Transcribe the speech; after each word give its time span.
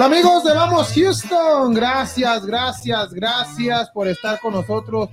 Hola 0.00 0.16
amigos 0.16 0.44
de 0.44 0.54
Vamos 0.54 0.92
Houston, 0.94 1.74
gracias, 1.74 2.46
gracias, 2.46 3.12
gracias 3.12 3.90
por 3.90 4.08
estar 4.08 4.40
con 4.40 4.54
nosotros 4.54 5.10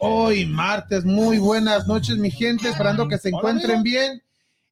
hoy 0.00 0.46
martes. 0.46 1.04
Muy 1.04 1.38
buenas 1.38 1.86
noches 1.86 2.18
mi 2.18 2.32
gente, 2.32 2.68
esperando 2.70 3.06
que 3.06 3.18
se 3.18 3.28
encuentren 3.28 3.84
bien. 3.84 4.20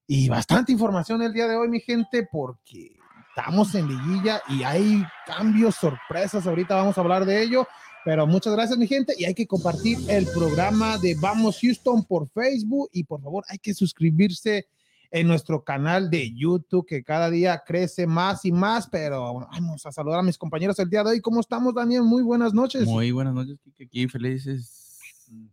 Y 0.08 0.28
bastante 0.28 0.72
información 0.72 1.22
el 1.22 1.32
día 1.32 1.46
de 1.46 1.54
hoy 1.54 1.68
mi 1.68 1.78
gente 1.78 2.26
porque 2.32 2.96
estamos 3.28 3.72
en 3.76 3.86
liguilla 3.86 4.42
y 4.48 4.64
hay 4.64 5.04
cambios, 5.24 5.76
sorpresas, 5.76 6.48
ahorita 6.48 6.74
vamos 6.74 6.98
a 6.98 7.02
hablar 7.02 7.24
de 7.24 7.40
ello. 7.40 7.68
Pero 8.04 8.26
muchas 8.26 8.54
gracias, 8.54 8.76
mi 8.76 8.88
gente, 8.88 9.14
y 9.16 9.24
hay 9.24 9.34
que 9.34 9.46
compartir 9.46 9.98
el 10.08 10.26
programa 10.26 10.98
de 10.98 11.14
Vamos 11.14 11.60
Houston 11.62 12.02
por 12.02 12.28
Facebook. 12.30 12.90
Y 12.92 13.04
por 13.04 13.22
favor 13.22 13.44
hay 13.48 13.58
que 13.58 13.72
suscribirse 13.72 14.66
en 15.14 15.28
nuestro 15.28 15.62
canal 15.62 16.10
de 16.10 16.34
YouTube 16.34 16.84
que 16.86 17.04
cada 17.04 17.30
día 17.30 17.62
crece 17.64 18.04
más 18.04 18.44
y 18.44 18.50
más, 18.50 18.88
pero 18.88 19.34
vamos 19.48 19.86
a 19.86 19.92
saludar 19.92 20.18
a 20.18 20.22
mis 20.24 20.36
compañeros 20.36 20.76
el 20.80 20.90
día 20.90 21.04
de 21.04 21.10
hoy. 21.10 21.20
¿Cómo 21.20 21.38
estamos, 21.38 21.72
Daniel? 21.72 22.02
Muy 22.02 22.24
buenas 22.24 22.52
noches. 22.52 22.84
Muy 22.84 23.12
buenas 23.12 23.32
noches, 23.32 23.56
Kike. 23.62 23.84
Aquí 23.84 24.08
felices. 24.08 24.98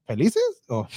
¿Felices? 0.05 0.41
Oh. 0.67 0.87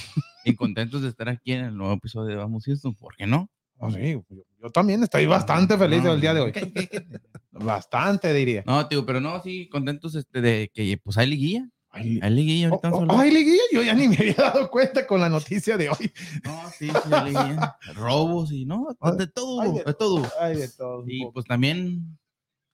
Y 0.43 0.55
contentos 0.55 1.03
de 1.03 1.09
estar 1.09 1.29
aquí 1.29 1.51
en 1.51 1.65
el 1.65 1.77
nuevo 1.77 1.93
episodio 1.93 2.29
de 2.29 2.35
Vamos 2.37 2.63
Houston. 2.65 2.95
¿Por 2.95 3.15
qué 3.15 3.27
no? 3.27 3.51
Oh, 3.77 3.91
sí, 3.91 4.13
yo, 4.13 4.23
yo 4.63 4.69
también 4.71 5.03
estoy 5.03 5.27
bastante 5.27 5.77
feliz 5.77 6.01
No, 6.01 6.13
el 6.13 6.21
día 6.21 6.33
de 6.33 6.41
hoy. 6.41 6.51
¿qué- 6.51 6.71
qué- 6.73 6.87
qué? 6.89 7.05
Bastante, 7.51 8.33
diría. 8.33 8.63
No, 8.65 8.87
tío, 8.87 9.05
pero 9.05 9.21
no, 9.21 9.43
sí, 9.43 9.69
contentos 9.69 10.15
este, 10.15 10.41
de 10.41 10.71
que 10.73 10.97
pues 11.03 11.17
hay 11.19 11.27
liguilla. 11.27 11.69
Ay, 11.95 12.19
Hay 12.21 12.31
liguilla 12.31 12.67
ahorita. 12.69 12.89
oh, 12.91 13.05
oh, 13.09 13.23
liguilla, 13.23 13.63
yo 13.71 13.81
ya 13.81 13.93
ni 13.93 14.07
me 14.09 14.17
había 14.17 14.33
dado 14.33 14.69
cuenta 14.69 15.07
con 15.07 15.21
la 15.21 15.29
noticia 15.29 15.77
de 15.77 15.89
hoy. 15.89 16.11
No, 16.43 16.69
sí, 16.77 16.89
sí, 16.89 17.13
hay 17.13 17.23
liguilla. 17.33 17.75
Robos 17.95 18.51
y 18.51 18.65
no, 18.65 18.87
de, 19.17 19.27
todo, 19.27 19.61
de 19.61 19.83
de 19.83 19.93
todo. 19.93 20.21
Ay, 20.39 20.57
de 20.57 20.67
todo. 20.69 21.03
Y 21.07 21.25
pues 21.31 21.45
también 21.45 22.17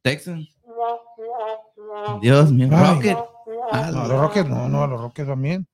Texans. 0.02 0.50
Dios 2.22 2.52
mío, 2.52 2.68
Ay. 2.72 2.96
Rocket. 2.96 3.18
No, 3.18 3.28
Ah, 3.72 3.92
los 3.92 4.08
lo- 4.10 4.22
Rockets, 4.22 4.50
no, 4.50 4.68
no, 4.68 4.88
los 4.88 5.00
Rockets 5.00 5.28
también. 5.30 5.68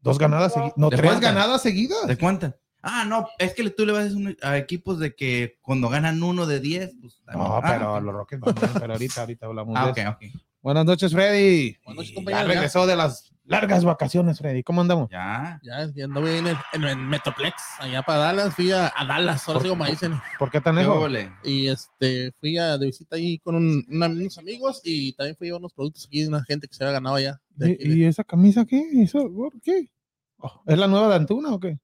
Dos 0.00 0.18
ganadas 0.18 0.52
seguidas. 0.54 0.74
No, 0.76 0.90
¿De 0.90 0.96
tres 0.96 1.20
ganadas 1.20 1.62
seguidas. 1.62 2.06
¿De 2.06 2.16
cuántas? 2.18 2.54
Ah, 2.82 3.04
no, 3.04 3.28
es 3.38 3.54
que 3.54 3.68
tú 3.70 3.84
le 3.86 3.92
vas 3.92 4.12
a, 4.42 4.56
equipos 4.56 4.98
de 4.98 5.14
que 5.14 5.58
cuando 5.62 5.88
ganan 5.88 6.22
uno 6.22 6.46
de 6.46 6.60
10, 6.60 6.94
pues 7.00 7.20
también. 7.24 7.48
No, 7.48 7.56
Ah, 7.56 7.62
pero 7.66 7.94
ok. 7.96 8.02
los 8.02 8.14
Rockets 8.14 8.42
pero 8.78 8.92
ahorita, 8.92 9.20
ahorita 9.22 9.46
hablamos 9.46 9.74
Ah, 9.76 9.84
de 9.86 9.90
ok, 9.90 9.98
eso. 9.98 10.10
ok. 10.10 10.22
Buenas 10.68 10.84
noches, 10.84 11.12
Freddy. 11.14 11.78
Buenas 11.82 11.96
noches, 11.96 12.10
Y 12.12 12.14
compañero, 12.14 12.46
Ya 12.46 12.52
regresó 12.52 12.86
de 12.86 12.94
las 12.94 13.32
largas 13.46 13.84
vacaciones, 13.84 14.36
Freddy. 14.36 14.62
¿Cómo 14.62 14.82
andamos? 14.82 15.08
Ya. 15.10 15.58
Ya, 15.62 15.90
ya 15.94 16.04
anduve 16.04 16.36
en 16.36 16.46
el, 16.48 16.56
en 16.74 16.84
el 16.84 16.98
Metroplex, 16.98 17.54
allá 17.78 18.02
para 18.02 18.18
Dallas, 18.18 18.54
fui 18.54 18.70
a, 18.70 18.92
a 18.94 19.06
Dallas, 19.06 19.48
ahora 19.48 19.60
sí 19.62 19.68
como 19.70 19.86
dicen, 19.86 20.20
¿Por 20.38 20.50
qué 20.50 20.60
tan 20.60 20.74
¿Qué 20.76 20.82
lejos? 20.82 21.10
y 21.42 21.68
este, 21.68 22.32
fui 22.38 22.58
a, 22.58 22.76
de 22.76 22.84
visita 22.84 23.16
ahí 23.16 23.38
con 23.38 23.54
un- 23.54 23.82
una- 23.88 24.08
unos 24.08 24.36
amigos 24.36 24.82
y 24.84 25.14
también 25.14 25.36
fui 25.36 25.48
a 25.48 25.56
unos 25.56 25.72
productos 25.72 26.04
aquí 26.04 26.20
de 26.20 26.28
una 26.28 26.44
gente 26.44 26.68
que 26.68 26.74
se 26.74 26.84
había 26.84 26.92
ganado 26.92 27.16
allá. 27.16 27.40
de 27.48 27.72
aquí 27.72 27.84
de- 27.88 27.94
¿Y, 27.96 28.02
y 28.02 28.04
esa 28.04 28.22
camisa 28.22 28.66
qué? 28.66 28.84
¿Eso, 29.02 29.26
¿Por 29.34 29.58
qué? 29.62 29.88
Oh, 30.36 30.62
¿Es 30.66 30.76
la 30.76 30.86
nueva 30.86 31.08
de 31.08 31.14
Antuna 31.14 31.48
o 31.54 31.58
qué? 31.58 31.78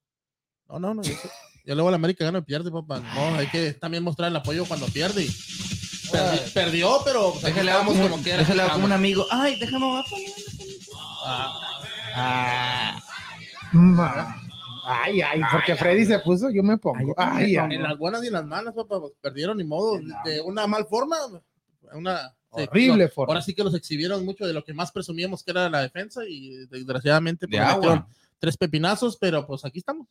No, 0.69 0.79
no, 0.79 0.93
no, 0.93 1.03
yo, 1.03 1.15
yo 1.65 1.75
luego 1.75 1.89
la 1.89 1.97
América 1.97 2.27
gana 2.27 2.41
y 2.41 2.43
pierde, 2.43 2.71
papá. 2.71 3.01
No, 3.01 3.37
hay 3.37 3.47
que 3.47 3.73
también 3.73 4.05
mostrar 4.05 4.29
el 4.29 4.37
apoyo 4.37 4.67
cuando 4.67 4.85
pierde. 4.89 5.27
Perdi- 6.19 6.53
perdió, 6.53 6.99
pero 7.05 7.31
pues, 7.33 7.45
Déjale 7.45 7.71
estábamos 7.71 7.99
como, 7.99 8.23
quiera. 8.23 8.39
déjale 8.39 8.63
como 8.73 8.85
un 8.87 8.93
amigo. 8.93 9.27
Ay, 9.31 9.57
déjame 9.59 9.87
va 9.87 10.01
a 10.01 10.05
poner. 10.05 10.31
Ah, 12.17 13.01
Ay, 14.87 15.23
ay, 15.23 15.41
porque 15.51 15.75
Freddy 15.77 16.05
se 16.05 16.19
puso, 16.19 16.51
yo 16.51 16.63
me 16.63 16.77
pongo. 16.77 17.15
Ay, 17.17 17.57
ay. 17.57 17.75
en 17.77 17.83
las 17.83 17.97
buenas 17.97 18.23
y 18.23 18.27
en 18.27 18.35
las 18.35 18.45
malas, 18.45 18.75
papá, 18.75 19.01
pues, 19.01 19.15
perdieron 19.21 19.57
ni 19.57 19.65
modo, 19.65 19.99
de 20.25 20.41
una 20.43 20.67
mal 20.67 20.85
forma, 20.87 21.17
una 21.95 22.29
sí, 22.55 22.63
Horrible 22.69 23.05
no, 23.05 23.11
forma. 23.11 23.33
Ahora 23.33 23.43
sí 23.43 23.55
que 23.55 23.65
los 23.65 23.75
exhibieron 23.75 24.25
mucho 24.27 24.47
de 24.47 24.53
lo 24.53 24.63
que 24.63 24.75
más 24.75 24.93
presumíamos 24.93 25.43
que 25.43 25.53
era 25.53 25.71
la 25.71 25.81
defensa 25.81 26.21
y 26.29 26.67
desgraciadamente 26.67 27.47
De 27.47 27.57
pues, 27.57 27.69
agua. 27.69 28.07
tres 28.39 28.57
pepinazos, 28.59 29.17
pero 29.17 29.47
pues 29.47 29.65
aquí 29.65 29.79
estamos. 29.79 30.07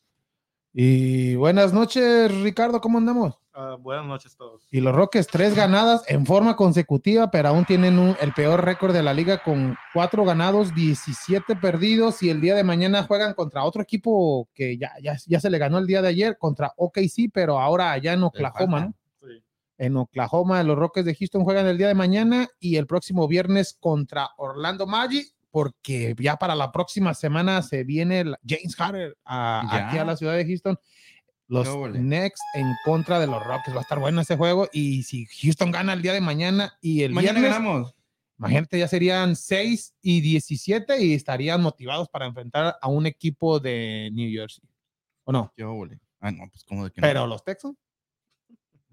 Y 0.76 1.36
buenas 1.36 1.72
noches, 1.72 2.32
Ricardo, 2.42 2.82
¿cómo 2.82 2.98
andamos? 2.98 3.36
Ah, 3.54 3.78
buenas 3.80 4.08
noches 4.08 4.34
a 4.34 4.38
todos. 4.38 4.68
Y 4.72 4.82
los 4.82 4.96
Rockets, 4.96 5.28
tres 5.28 5.54
ganadas 5.56 6.04
en 6.08 6.26
forma 6.26 6.56
consecutiva, 6.56 7.30
pero 7.30 7.50
aún 7.50 7.66
tienen 7.66 8.00
un- 8.00 8.16
el 8.20 8.34
peor 8.34 8.66
récord 8.66 8.92
de 8.92 9.04
la 9.04 9.14
liga 9.14 9.44
con 9.44 9.78
cuatro 9.94 10.26
ganados, 10.26 10.74
17 10.74 11.56
perdidos. 11.56 12.24
Y 12.24 12.32
el 12.32 12.42
día 12.42 12.56
de 12.56 12.64
mañana 12.64 13.04
juegan 13.04 13.36
contra 13.36 13.64
otro 13.64 13.84
equipo 13.84 14.50
que 14.56 14.76
ya, 14.80 14.94
ya, 15.04 15.16
ya 15.28 15.40
se 15.40 15.52
le 15.52 15.60
ganó 15.60 15.78
el 15.78 15.86
día 15.86 16.02
de 16.02 16.08
ayer, 16.08 16.38
contra 16.40 16.74
OKC, 16.76 17.30
pero 17.32 17.60
ahora 17.60 17.92
allá 17.92 18.14
en 18.14 18.24
Oklahoma. 18.24 18.80
¿no? 18.88 18.94
Sí. 19.22 19.44
En 19.78 19.96
Oklahoma, 19.98 20.64
los 20.64 20.76
Rockets 20.76 21.06
de 21.06 21.14
Houston 21.14 21.44
juegan 21.44 21.68
el 21.68 21.78
día 21.78 21.88
de 21.90 21.94
mañana 21.94 22.48
y 22.60 22.78
el 22.78 22.88
próximo 22.88 23.28
viernes 23.28 23.78
contra 23.80 24.30
Orlando 24.38 24.88
Magic, 24.88 25.28
porque 25.54 26.16
ya 26.20 26.36
para 26.38 26.56
la 26.56 26.72
próxima 26.72 27.14
semana 27.14 27.62
se 27.62 27.84
viene 27.84 28.24
James 28.46 28.76
Harden 28.76 29.14
a- 29.24 29.88
aquí 29.90 30.00
a 30.00 30.04
la 30.04 30.18
ciudad 30.18 30.36
de 30.36 30.46
Houston. 30.48 30.80
Los 31.48 31.68
ole. 31.68 32.00
Knicks 32.00 32.40
en 32.56 32.74
contra 32.84 33.20
de 33.20 33.28
los 33.28 33.42
Rockets. 33.46 33.76
Va 33.76 33.80
a 33.80 33.84
estar 33.84 34.00
bueno 34.00 34.20
ese 34.22 34.36
juego. 34.36 34.68
Y 34.74 35.04
si 35.04 35.28
Houston 35.44 35.70
gana 35.70 35.94
el 35.94 36.02
día 36.02 36.14
de 36.14 36.22
mañana 36.22 36.76
y 36.82 37.04
el 37.04 37.12
Mañana 37.14 37.40
viernes, 37.40 37.52
ganamos. 37.60 37.96
imagínate, 38.40 38.80
ya 38.80 38.88
serían 38.88 39.36
6 39.36 39.94
y 40.02 40.22
17 40.22 41.04
y 41.04 41.14
estarían 41.14 41.62
motivados 41.62 42.10
para 42.10 42.26
enfrentar 42.26 42.76
a 42.82 42.88
un 42.88 43.06
equipo 43.06 43.60
de 43.60 44.10
New 44.12 44.32
Jersey. 44.32 44.64
¿O 45.26 45.32
no? 45.32 45.54
Ole. 45.60 46.00
Ah, 46.20 46.32
no, 46.32 46.50
pues 46.50 46.64
como 46.64 46.86
de 46.86 46.92
que 46.92 47.00
no. 47.02 47.08
Pero 47.08 47.28
los 47.28 47.44
Texans. 47.44 47.78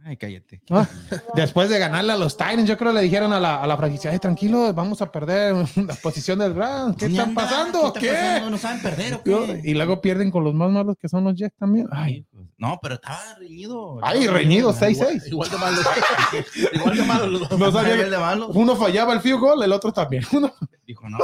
Ay, 0.03 0.16
cállate. 0.16 0.62
Ah, 0.71 0.88
Después 1.34 1.69
de 1.69 1.78
ganarle 1.78 2.12
a 2.12 2.16
los 2.16 2.37
Titans, 2.37 2.66
yo 2.66 2.77
creo 2.78 2.91
le 2.93 3.03
dijeron 3.03 3.33
a 3.34 3.38
la, 3.38 3.62
a 3.62 3.66
la 3.66 3.77
franquicia, 3.77 4.11
"Ay, 4.11 4.19
tranquilo, 4.19 4.72
vamos 4.72 5.03
a 5.03 5.12
perder 5.12 5.55
la 5.77 5.94
posición 5.97 6.38
del 6.38 6.55
ground. 6.55 6.97
¿Qué 6.97 7.06
está 7.06 7.25
Ñanda, 7.27 7.43
pasando? 7.43 7.93
¿Qué? 7.93 8.00
¿Qué? 8.00 8.06
está 8.09 8.22
pasando? 8.27 8.50
¿No 8.50 8.59
saben 8.59 8.83
perder 8.83 9.15
o 9.15 9.22
qué? 9.22 9.61
Y 9.65 9.75
luego 9.75 10.00
pierden 10.00 10.31
con 10.31 10.43
los 10.43 10.55
más 10.55 10.71
malos 10.71 10.97
que 11.00 11.09
son 11.09 11.25
los 11.25 11.34
Jets 11.34 11.55
también. 11.56 11.87
Ay, 11.93 12.27
pues, 12.33 12.47
no, 12.56 12.78
pero 12.83 12.94
estaba 12.94 13.21
reñido. 13.38 13.99
Ay, 14.03 14.27
reñido, 14.27 14.71
Igual- 14.71 14.91
6-6. 14.94 15.27
Igual 15.28 15.50
de 15.50 15.56
malos. 15.59 15.87
igual 16.72 16.97
de 16.97 17.03
malos 17.05 17.28
los 17.31 17.49
dos. 17.49 17.59
No 17.59 17.71
sabía 17.72 17.94
igual 17.94 18.05
que 18.06 18.11
de 18.11 18.19
malo. 18.19 18.49
uno 18.49 18.77
fallaba 18.77 19.12
el 19.12 19.21
field 19.21 19.41
goal, 19.41 19.62
el 19.62 19.72
otro 19.72 19.93
también. 19.93 20.25
Uno- 20.32 20.53
Dijo, 20.87 21.09
no. 21.09 21.19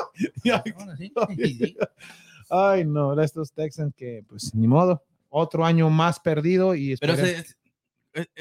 Ay, 2.50 2.84
no, 2.84 3.20
estos 3.20 3.52
Texans 3.52 3.94
que, 3.96 4.22
pues, 4.28 4.54
ni 4.54 4.68
modo. 4.68 5.02
Otro 5.28 5.64
año 5.64 5.90
más 5.90 6.20
perdido 6.20 6.74
y 6.74 6.96
Pero 6.96 7.14
esperemos- 7.14 7.42
se- 7.46 7.50
eh, 7.50 7.54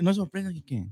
no 0.02 0.10
es 0.12 0.16
sorpresa, 0.18 0.50
¿qué? 0.66 0.88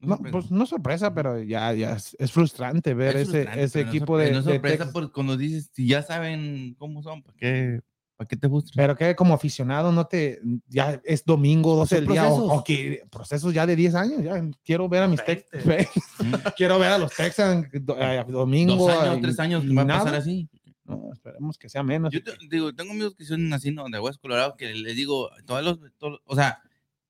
no, 0.00 0.18
pues 0.18 0.50
no 0.50 0.66
sorpresa, 0.66 1.14
pero 1.14 1.42
ya, 1.42 1.72
ya 1.72 1.94
es, 1.94 2.14
es 2.18 2.30
frustrante 2.30 2.92
ver 2.92 3.16
ese, 3.16 3.48
ese 3.56 3.80
equipo 3.80 4.18
de, 4.18 4.32
No 4.32 4.38
es 4.40 4.44
sorpresa 4.44 4.92
por 4.92 5.10
cuando 5.12 5.36
dices, 5.36 5.70
si 5.72 5.86
ya 5.86 6.02
saben 6.02 6.74
cómo 6.78 7.02
son, 7.02 7.22
¿para 7.22 7.34
qué, 7.38 7.80
para 8.16 8.28
qué 8.28 8.36
te 8.36 8.48
frustras? 8.48 8.76
Pero 8.76 8.94
que 8.96 9.16
como 9.16 9.32
aficionado 9.32 9.92
no 9.92 10.06
te, 10.06 10.40
ya 10.68 11.00
es 11.04 11.24
domingo, 11.24 11.74
12 11.76 11.94
del 11.96 12.06
día, 12.06 12.28
o, 12.28 12.58
o 12.58 12.64
que 12.64 13.02
procesos 13.10 13.54
ya 13.54 13.66
de 13.66 13.76
10 13.76 13.94
años, 13.94 14.22
ya 14.22 14.42
quiero 14.62 14.88
ver 14.90 15.04
a 15.04 15.08
mis 15.08 15.24
Texans, 15.24 15.64
Mm. 16.18 16.34
quiero 16.56 16.78
ver 16.78 16.92
a 16.92 16.98
los 16.98 17.12
Texans 17.14 17.66
do- 17.72 17.96
eh, 17.98 18.24
domingo. 18.28 18.76
Dos 18.76 18.90
años, 18.90 19.18
y- 19.18 19.20
tres 19.22 19.40
años 19.40 19.64
que 19.64 19.74
va 19.74 19.82
a 19.82 19.86
pasar 19.86 20.14
así. 20.16 20.48
No, 20.84 21.10
esperemos 21.14 21.56
que 21.56 21.68
sea 21.70 21.82
menos. 21.82 22.12
Yo 22.12 22.22
te- 22.22 22.32
digo, 22.50 22.74
tengo 22.74 22.92
amigos 22.92 23.14
que 23.16 23.24
son 23.24 23.50
así, 23.54 23.70
¿no? 23.70 23.86
De 23.88 23.98
Hueso 23.98 24.20
Colorado, 24.20 24.54
que 24.56 24.74
les 24.74 24.94
digo, 24.94 25.30
todos 25.46 25.64
los, 25.64 25.78
todos- 25.96 26.20
o 26.26 26.34
sea, 26.36 26.60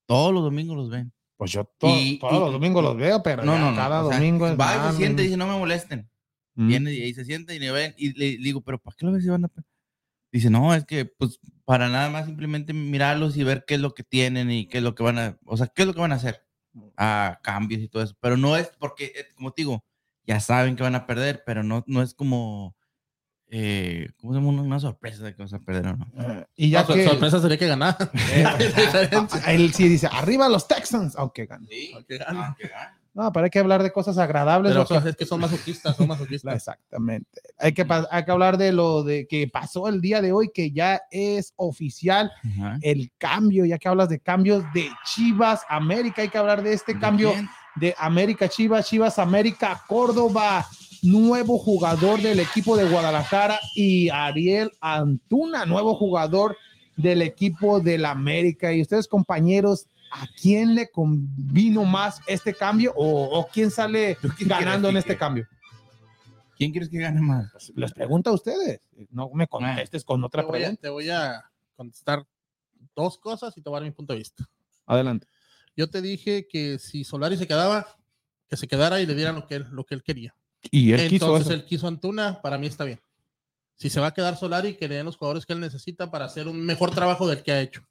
todos 0.06 0.32
los 0.32 0.44
domingos 0.44 0.77
los 0.77 0.91
ven. 0.91 1.12
Pues 1.37 1.51
yo 1.53 1.65
to- 1.79 1.89
Y- 1.89 2.19
todos 2.19 2.35
y- 2.35 2.39
los 2.41 2.53
domingos 2.53 2.83
los 2.85 2.97
veo, 2.97 3.23
pero 3.23 3.43
No, 3.45 3.59
no, 3.59 3.71
no. 3.71 3.77
cada 3.77 4.05
o 4.05 4.09
sea, 4.09 4.19
domingo 4.19 4.47
es 4.49 4.59
va 4.59 4.89
y 4.89 4.91
se 4.93 4.97
siente 4.99 5.23
y 5.23 5.27
dice, 5.27 5.37
no 5.37 5.47
me 5.47 5.59
molesten. 5.59 6.09
mm. 6.55 6.69
Viene 6.69 6.93
y 6.95 7.03
ahí 7.03 7.15
se 7.15 7.25
sienta 7.25 7.53
y 7.55 7.59
le 7.59 7.71
ven 7.73 7.95
y 7.99 8.13
le 8.19 8.37
digo, 8.43 8.61
pero 8.61 8.79
¿para 8.79 8.95
qué 8.97 9.05
lo 9.07 9.13
ves 9.13 9.23
si 9.25 9.29
van 9.29 9.45
a 9.45 9.49
pe-?" 9.49 9.63
Dice, 10.33 10.51
no, 10.51 10.75
es 10.75 10.85
que 10.85 11.05
pues 11.05 11.39
para 11.65 11.89
nada 11.89 12.11
más 12.11 12.27
simplemente 12.27 12.73
mirarlos 12.73 13.37
y 13.37 13.45
ver 13.45 13.65
qué 13.67 13.75
es 13.75 13.81
lo 13.81 13.95
que 13.95 14.03
tienen 14.05 14.51
y 14.51 14.67
qué 14.67 14.79
es 14.79 14.85
lo 14.85 14.95
que 14.95 15.03
van 15.03 15.19
a, 15.19 15.39
o 15.45 15.57
sea, 15.57 15.67
qué 15.69 15.83
es 15.83 15.89
lo 15.89 15.95
que 15.95 16.01
van 16.01 16.13
a 16.13 16.17
hacer 16.17 16.45
a 16.97 17.39
cambios 17.43 17.81
y 17.83 17.89
todo 17.89 18.03
eso. 18.03 18.17
Pero 18.21 18.37
no 18.37 18.57
es 18.57 18.71
porque, 18.79 19.07
eh, 19.15 19.27
como 19.37 19.53
te 19.53 19.63
digo, 19.63 19.85
ya 20.27 20.41
saben 20.41 20.75
que 20.77 20.83
van 20.83 20.95
a 20.97 21.07
perder, 21.07 21.43
pero 21.47 21.63
no, 21.63 21.85
no 21.87 22.03
es 22.03 22.15
como, 22.15 22.77
eh, 23.50 24.08
¿cómo 24.20 24.32
se 24.32 24.41
llama? 24.41 24.62
Una, 24.62 24.81
sorpresa 24.81 25.25
de 25.25 25.35
que 25.35 25.43
vas 25.43 25.52
a 25.52 25.58
perder 25.61 25.87
o 25.88 25.96
no. 25.96 26.06
Eh, 26.19 26.44
y 26.56 26.70
ya 26.70 26.81
No, 26.81 26.87
sor- 26.88 26.96
que 26.96 27.05
sorpresa 27.08 27.41
sería 27.41 27.58
que 27.58 27.67
ganara. 27.67 27.96
Ah, 28.44 29.52
él 29.52 29.73
sí 29.73 29.88
dice, 29.88 30.08
arriba 30.11 30.49
los 30.49 30.67
Texans, 30.67 31.14
aunque 31.17 31.46
gane. 31.46 31.67
Que 32.08 32.19
gane. 32.19 32.55
No, 33.12 33.31
pero 33.32 33.44
hay 33.44 33.50
que 33.50 33.61
hablar 33.61 33.81
de 33.81 33.93
cosas 33.93 34.19
agradables. 34.19 34.73
Pero 34.73 34.87
que- 34.87 35.08
es 35.11 35.17
que 35.17 35.25
son 35.25 35.41
masoquistas, 35.41 35.96
son 35.96 36.08
masoquistas. 36.08 36.55
Exactamente. 36.56 37.41
Hay 37.58 37.73
que, 37.73 37.87
hay 38.11 38.25
que 38.25 38.31
hablar 38.32 38.58
de 38.58 38.73
lo 38.73 39.05
de 39.05 39.29
que 39.29 39.46
pasó 39.46 39.87
el 39.87 40.00
día 40.00 40.20
de 40.20 40.32
hoy, 40.32 40.50
que 40.52 40.73
ya 40.73 41.00
es 41.12 41.52
oficial 41.55 42.32
el 42.82 43.12
cambio, 43.17 43.64
ya 43.67 43.79
que 43.79 43.88
hablas 43.88 44.08
de 44.08 44.19
cambios 44.19 44.64
de 44.75 44.88
Chivas 45.05 45.62
América, 45.69 46.23
hay 46.23 46.29
que 46.29 46.38
hablar 46.38 46.61
de 46.62 46.73
este 46.73 46.94
¿De 46.94 47.00
cambio 47.00 47.32
quién? 47.32 47.49
de 47.76 47.94
América 47.99 48.49
Chivas, 48.49 48.88
Chivas 48.88 49.19
América 49.20 49.81
Córdoba, 49.87 50.67
nuevo 51.05 51.59
jugador 51.59 52.21
del 52.21 52.41
equipo 52.41 52.77
de 52.77 52.89
Guadalajara 52.89 53.61
y 53.77 54.09
Ariel 54.09 54.73
Antuna, 54.81 55.67
nuevo 55.67 55.95
jugador 55.95 56.56
del 56.97 57.23
equipo 57.23 57.81
del 57.81 58.06
América. 58.06 58.73
Y 58.73 58.81
ustedes 58.81 59.06
compañeros, 59.06 59.87
¿a 60.11 60.27
quién 60.41 60.75
le 60.75 60.91
convino 60.91 61.85
más 61.85 62.21
este 62.27 62.55
cambio 62.55 62.93
o, 62.97 63.39
o 63.39 63.47
quién 63.49 63.71
sale 63.71 64.17
¿Tú 64.21 64.29
quién 64.37 64.49
ganando 64.49 64.89
en 64.89 64.97
este 64.97 65.17
cambio? 65.17 65.47
¿Quién 66.56 66.71
quieres 66.71 66.89
que 66.89 66.99
gane 66.99 67.21
más? 67.21 67.53
Les 67.75 67.93
pregunto 67.93 68.31
a 68.31 68.33
ustedes. 68.33 68.81
No 69.11 69.29
me 69.35 69.47
contestes 69.47 70.05
con 70.05 70.21
Te 70.21 70.27
otra 70.27 70.43
voy, 70.43 70.53
pregunta. 70.61 70.81
te 70.81 70.89
voy 70.89 71.11
a 71.11 71.45
contestar 71.77 72.25
dos 72.95 73.19
cosas 73.19 73.56
y 73.59 73.61
te 73.61 73.69
voy 73.69 73.77
a 73.77 73.81
dar 73.81 73.89
mi 73.89 73.95
punto 73.95 74.12
de 74.12 74.21
vista. 74.21 74.49
Adelante. 74.87 75.27
Yo 75.77 75.91
te 75.91 76.01
dije 76.01 76.47
que 76.49 76.79
si 76.79 77.03
Solari 77.05 77.37
se 77.37 77.49
quedaba, 77.49 77.87
que 78.49 78.56
se 78.56 78.69
quedara 78.69 79.01
y 79.01 79.06
le 79.06 79.15
dieran 79.17 79.35
lo 79.35 79.47
que 79.47 79.56
él, 79.56 79.67
lo 79.73 79.85
que 79.85 79.97
él 79.97 80.03
quería. 80.05 80.35
Y 80.71 80.93
él 80.93 81.09
quiso 81.09 81.27
Entonces 81.27 81.47
eso. 81.47 81.55
él 81.55 81.65
quiso 81.65 81.87
Antuna, 81.87 82.41
para 82.43 82.59
mí 82.59 82.67
está 82.67 82.85
bien. 82.85 83.01
Si 83.77 83.91
se 83.91 84.01
va 84.01 84.09
a 84.09 84.15
quedar 84.15 84.37
Solari, 84.37 84.75
que 84.77 84.89
le 84.89 84.97
den 84.97 85.07
los 85.07 85.17
jugadores 85.17 85.47
que 85.47 85.53
él 85.53 85.61
necesita 85.61 86.11
para 86.11 86.27
hacer 86.27 86.49
un 86.49 86.61
mejor 86.65 86.91
trabajo 86.93 87.27
del 87.27 87.43
que 87.43 87.53
ha 87.53 87.61
hecho. 87.61 87.87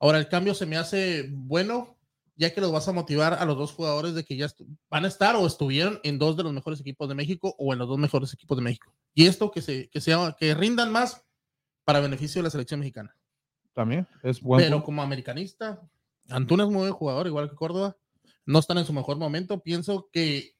Ahora 0.00 0.18
el 0.18 0.28
cambio 0.28 0.54
se 0.54 0.66
me 0.66 0.76
hace 0.76 1.28
bueno, 1.30 1.98
ya 2.36 2.54
que 2.54 2.60
los 2.60 2.72
vas 2.72 2.88
a 2.88 2.92
motivar 2.92 3.34
a 3.34 3.44
los 3.44 3.56
dos 3.58 3.72
jugadores 3.72 4.14
de 4.14 4.24
que 4.24 4.36
ya 4.36 4.48
van 4.88 5.04
a 5.04 5.08
estar 5.08 5.34
o 5.36 5.46
estuvieron 5.46 6.00
en 6.04 6.18
dos 6.18 6.36
de 6.36 6.44
los 6.44 6.52
mejores 6.52 6.80
equipos 6.80 7.08
de 7.08 7.14
México 7.14 7.54
o 7.58 7.72
en 7.72 7.80
los 7.80 7.88
dos 7.88 7.98
mejores 7.98 8.32
equipos 8.32 8.56
de 8.56 8.62
México. 8.62 8.94
Y 9.12 9.26
esto 9.26 9.50
que 9.50 9.60
se 9.60 9.88
que 9.90 10.00
sea 10.00 10.36
que 10.38 10.54
rindan 10.54 10.92
más 10.92 11.24
para 11.84 12.00
beneficio 12.00 12.40
de 12.40 12.44
la 12.44 12.50
selección 12.50 12.80
mexicana. 12.80 13.14
También 13.72 14.06
es 14.22 14.40
bueno. 14.40 14.64
Pero 14.64 14.84
como 14.84 15.02
americanista, 15.02 15.82
Antuna 16.28 16.64
es 16.64 16.70
muy 16.70 16.80
buen 16.80 16.92
jugador, 16.92 17.26
igual 17.26 17.50
que 17.50 17.56
Córdoba. 17.56 17.96
No 18.46 18.60
están 18.60 18.78
en 18.78 18.86
su 18.86 18.92
mejor 18.92 19.18
momento. 19.18 19.60
Pienso 19.60 20.08
que 20.12 20.54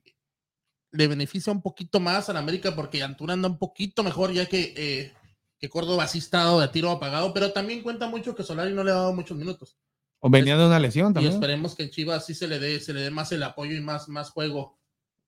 le 0.90 1.06
beneficia 1.08 1.52
un 1.52 1.62
poquito 1.62 2.00
más 2.00 2.28
a 2.28 2.32
la 2.32 2.38
América 2.38 2.74
porque 2.74 3.02
Antuna 3.02 3.34
anda 3.34 3.48
un 3.48 3.58
poquito 3.58 4.02
mejor, 4.02 4.32
ya 4.32 4.46
que, 4.46 4.74
eh, 4.76 5.12
que 5.58 5.68
Córdoba 5.68 6.06
sí 6.06 6.18
está 6.18 6.38
dado 6.38 6.60
de 6.60 6.68
tiro 6.68 6.90
apagado, 6.90 7.32
pero 7.32 7.52
también 7.52 7.82
cuenta 7.82 8.08
mucho 8.08 8.34
que 8.34 8.42
Solari 8.42 8.72
no 8.72 8.84
le 8.84 8.90
ha 8.90 8.94
dado 8.94 9.12
muchos 9.12 9.36
minutos. 9.36 9.76
O 10.20 10.30
venía 10.30 10.56
de 10.56 10.66
una 10.66 10.80
lesión 10.80 11.12
Y 11.12 11.14
también. 11.14 11.34
esperemos 11.34 11.74
que 11.74 11.90
Chivas 11.90 12.26
sí 12.26 12.34
se 12.34 12.48
le 12.48 12.58
dé, 12.58 12.80
se 12.80 12.92
le 12.92 13.02
dé 13.02 13.10
más 13.10 13.30
el 13.32 13.42
apoyo 13.42 13.76
y 13.76 13.80
más, 13.80 14.08
más 14.08 14.30
juego 14.30 14.78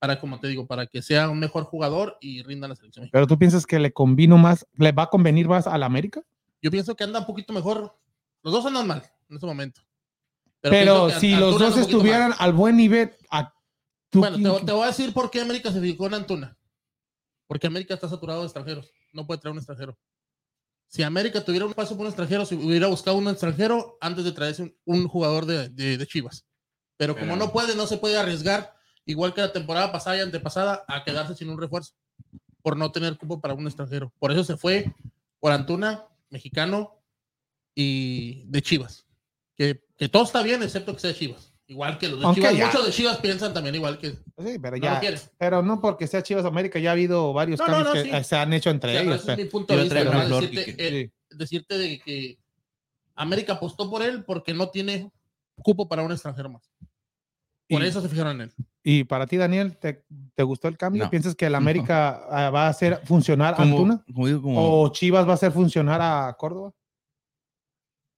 para, 0.00 0.18
como 0.18 0.40
te 0.40 0.48
digo, 0.48 0.66
para 0.66 0.86
que 0.86 1.02
sea 1.02 1.28
un 1.28 1.38
mejor 1.38 1.64
jugador 1.64 2.16
y 2.20 2.42
rinda 2.42 2.66
la 2.66 2.74
selección. 2.74 3.08
Pero 3.12 3.26
tú 3.26 3.38
piensas 3.38 3.66
que 3.66 3.78
le 3.78 3.92
convino 3.92 4.38
más, 4.38 4.66
le 4.72 4.92
va 4.92 5.04
a 5.04 5.10
convenir 5.10 5.46
más 5.46 5.66
a 5.66 5.76
la 5.76 5.86
América? 5.86 6.22
Yo 6.62 6.70
pienso 6.70 6.96
que 6.96 7.04
anda 7.04 7.20
un 7.20 7.26
poquito 7.26 7.52
mejor. 7.52 7.96
Los 8.42 8.52
dos 8.52 8.66
andan 8.66 8.86
mal 8.86 9.02
en 9.28 9.36
este 9.36 9.46
momento. 9.46 9.82
Pero, 10.62 11.10
si 11.10 11.36
los 11.36 11.58
dos 11.58 11.76
estuvieran 11.76 12.30
mal. 12.30 12.38
al 12.38 12.52
buen 12.52 12.76
nivel, 12.76 13.12
Bueno, 14.12 14.36
quién- 14.36 14.52
te, 14.60 14.64
te 14.66 14.72
voy 14.72 14.84
a 14.84 14.88
decir 14.88 15.12
por 15.12 15.30
qué 15.30 15.40
América 15.40 15.70
se 15.72 15.80
fijó 15.80 16.06
en 16.06 16.14
Antuna. 16.14 16.56
Porque 17.46 17.66
América 17.66 17.94
está 17.94 18.08
saturado 18.08 18.40
de 18.40 18.46
extranjeros. 18.46 18.92
No 19.12 19.26
puede 19.26 19.40
traer 19.40 19.52
un 19.52 19.58
extranjero. 19.58 19.98
Si 20.88 21.02
América 21.02 21.44
tuviera 21.44 21.66
un 21.66 21.72
paso 21.74 21.94
por 21.96 22.00
un 22.02 22.08
extranjero, 22.08 22.44
si 22.44 22.54
hubiera 22.56 22.88
buscado 22.88 23.16
un 23.16 23.28
extranjero 23.28 23.96
antes 24.00 24.24
de 24.24 24.32
traerse 24.32 24.62
un, 24.62 24.74
un 24.84 25.08
jugador 25.08 25.46
de, 25.46 25.68
de- 25.68 25.96
de 25.98 26.06
Chivas. 26.06 26.44
Pero 26.96 27.14
como 27.14 27.32
Pero- 27.34 27.36
no 27.46 27.52
puede, 27.52 27.76
no 27.76 27.86
se 27.86 27.96
puede 27.98 28.18
arriesgar, 28.18 28.74
igual 29.04 29.32
que 29.34 29.40
la 29.40 29.52
temporada 29.52 29.90
pasada 29.92 30.16
y 30.16 30.20
antepasada, 30.20 30.84
a 30.88 31.04
quedarse 31.04 31.34
sin 31.34 31.48
un 31.48 31.60
refuerzo. 31.60 31.94
Por 32.62 32.76
no 32.76 32.92
tener 32.92 33.16
cupo 33.16 33.40
para 33.40 33.54
un 33.54 33.66
extranjero. 33.66 34.12
Por 34.18 34.32
eso 34.32 34.44
se 34.44 34.56
fue 34.56 34.92
por 35.38 35.52
Antuna, 35.52 36.04
mexicano 36.28 37.00
y 37.74 38.44
de 38.46 38.60
Chivas. 38.62 39.06
Que, 39.56 39.84
que 39.96 40.08
todo 40.08 40.24
está 40.24 40.42
bien, 40.42 40.62
excepto 40.62 40.92
que 40.94 41.00
sea 41.00 41.14
Chivas. 41.14 41.49
Igual 41.70 41.98
que 41.98 42.08
los 42.08 42.18
de 42.18 42.26
Aunque 42.26 42.40
Chivas. 42.40 42.56
ya- 42.56 42.66
Muchos 42.66 42.86
de 42.86 42.90
Chivas 42.92 43.16
piensan 43.18 43.54
también 43.54 43.76
igual 43.76 43.96
que 43.96 44.10
Sí, 44.10 44.58
pero 44.60 44.76
no 44.76 44.82
ya. 44.82 45.00
pero 45.38 45.62
no 45.62 45.80
porque 45.80 46.08
sea 46.08 46.20
Chivas 46.20 46.44
América, 46.44 46.80
ya 46.80 46.90
ha 46.90 46.92
habido 46.94 47.32
varios 47.32 47.60
No, 47.60 47.66
no, 47.68 47.72
cambios 47.72 47.86
no, 47.88 48.02
que 48.02 48.10
sí. 48.10 48.16
eh, 48.16 48.24
se 48.24 48.36
han 48.36 48.52
hecho 48.52 48.70
entre 48.70 48.90
O 48.90 48.92
sea, 48.94 49.02
ellos. 49.02 49.22
ese 49.22 49.32
es 49.34 49.38
eh. 49.38 49.42
mi 49.44 49.48
punto 49.48 49.76
de 49.76 49.82
vista. 49.84 50.02
decirte, 50.04 50.74
eh, 51.02 51.10
decirte 51.30 51.78
de 51.78 52.00
que 52.00 52.38
América 53.14 53.52
apostó 53.52 53.88
por 53.88 54.02
él 54.02 54.24
porque 54.24 54.52
no 54.52 54.68
tiene 54.70 55.12
cupo 55.62 55.88
para 55.88 56.02
un 56.02 56.10
extranjero 56.10 56.48
más. 56.50 56.68
Por 57.68 57.82
Y- 57.84 57.86
eso 57.86 58.00
se 58.00 58.08
fijaron 58.08 58.40
en 58.40 58.48
él. 58.48 58.54
Y 58.82 59.04
para 59.04 59.28
ti, 59.28 59.36
Daniel, 59.36 59.76
¿te, 59.76 60.04
te 60.34 60.42
gustó 60.42 60.66
el 60.66 60.76
cambio? 60.76 61.04
No. 61.04 61.10
¿Piensas 61.10 61.36
que 61.36 61.46
el 61.46 61.54
América 61.54 62.24
ah, 62.30 62.50
va 62.50 62.66
a 62.66 62.70
hacer 62.70 63.00
funcionar 63.04 63.54
a 63.54 63.58
Como, 63.58 63.76
Antuna? 63.76 64.04
como 64.12 64.26
digo, 64.26 64.42
como 64.42 64.82
¿O 64.82 64.88
Chivas 64.90 65.24
va 65.24 65.30
a 65.30 65.34
hacer 65.34 65.52
funcionar 65.52 66.00
a 66.02 66.34
Córdoba? 66.36 66.72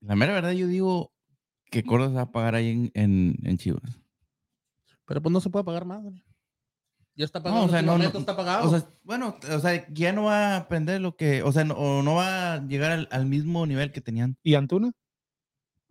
la 0.01 0.17
mera 0.17 0.33
verdad, 0.33 0.53
yo 0.53 0.67
digo 0.67 1.12
que 1.73 1.83
Córdoba 1.83 2.11
se 2.11 2.15
va 2.17 2.23
a 2.23 2.31
pagar 2.31 2.55
ahí 2.55 2.71
en, 2.71 2.91
en, 2.95 3.37
en 3.43 3.59
Chivas. 3.59 3.99
Pero 5.07 5.21
pues 5.21 5.33
no 5.33 5.41
se 5.41 5.51
puede 5.51 5.65
pagar 5.65 5.85
más. 5.85 6.03
Ya 7.15 7.25
está 7.27 7.43
pagado. 7.43 7.61
No, 7.63 7.67
o 7.67 7.69
sea, 7.71 7.83
no, 7.83 7.97
está 8.03 8.37
pagado. 8.37 8.69
O 8.69 8.71
sea, 8.71 8.89
bueno, 9.03 9.37
o 9.53 9.59
sea, 9.59 9.87
ya 9.93 10.13
no 10.13 10.25
va 10.25 10.55
a 10.55 10.57
aprender 10.59 11.01
lo 11.01 11.17
que, 11.17 11.43
o 11.43 11.53
sea, 11.53 11.65
no, 11.65 11.75
o 11.75 12.03
no 12.03 12.15
va 12.15 12.55
a 12.55 12.67
llegar 12.67 12.93
al, 12.93 13.09
al 13.11 13.27
mismo 13.27 13.67
nivel 13.67 13.93
que 13.93 14.01
tenían. 14.01 14.37
¿Y 14.43 14.55
Antuna? 14.55 14.93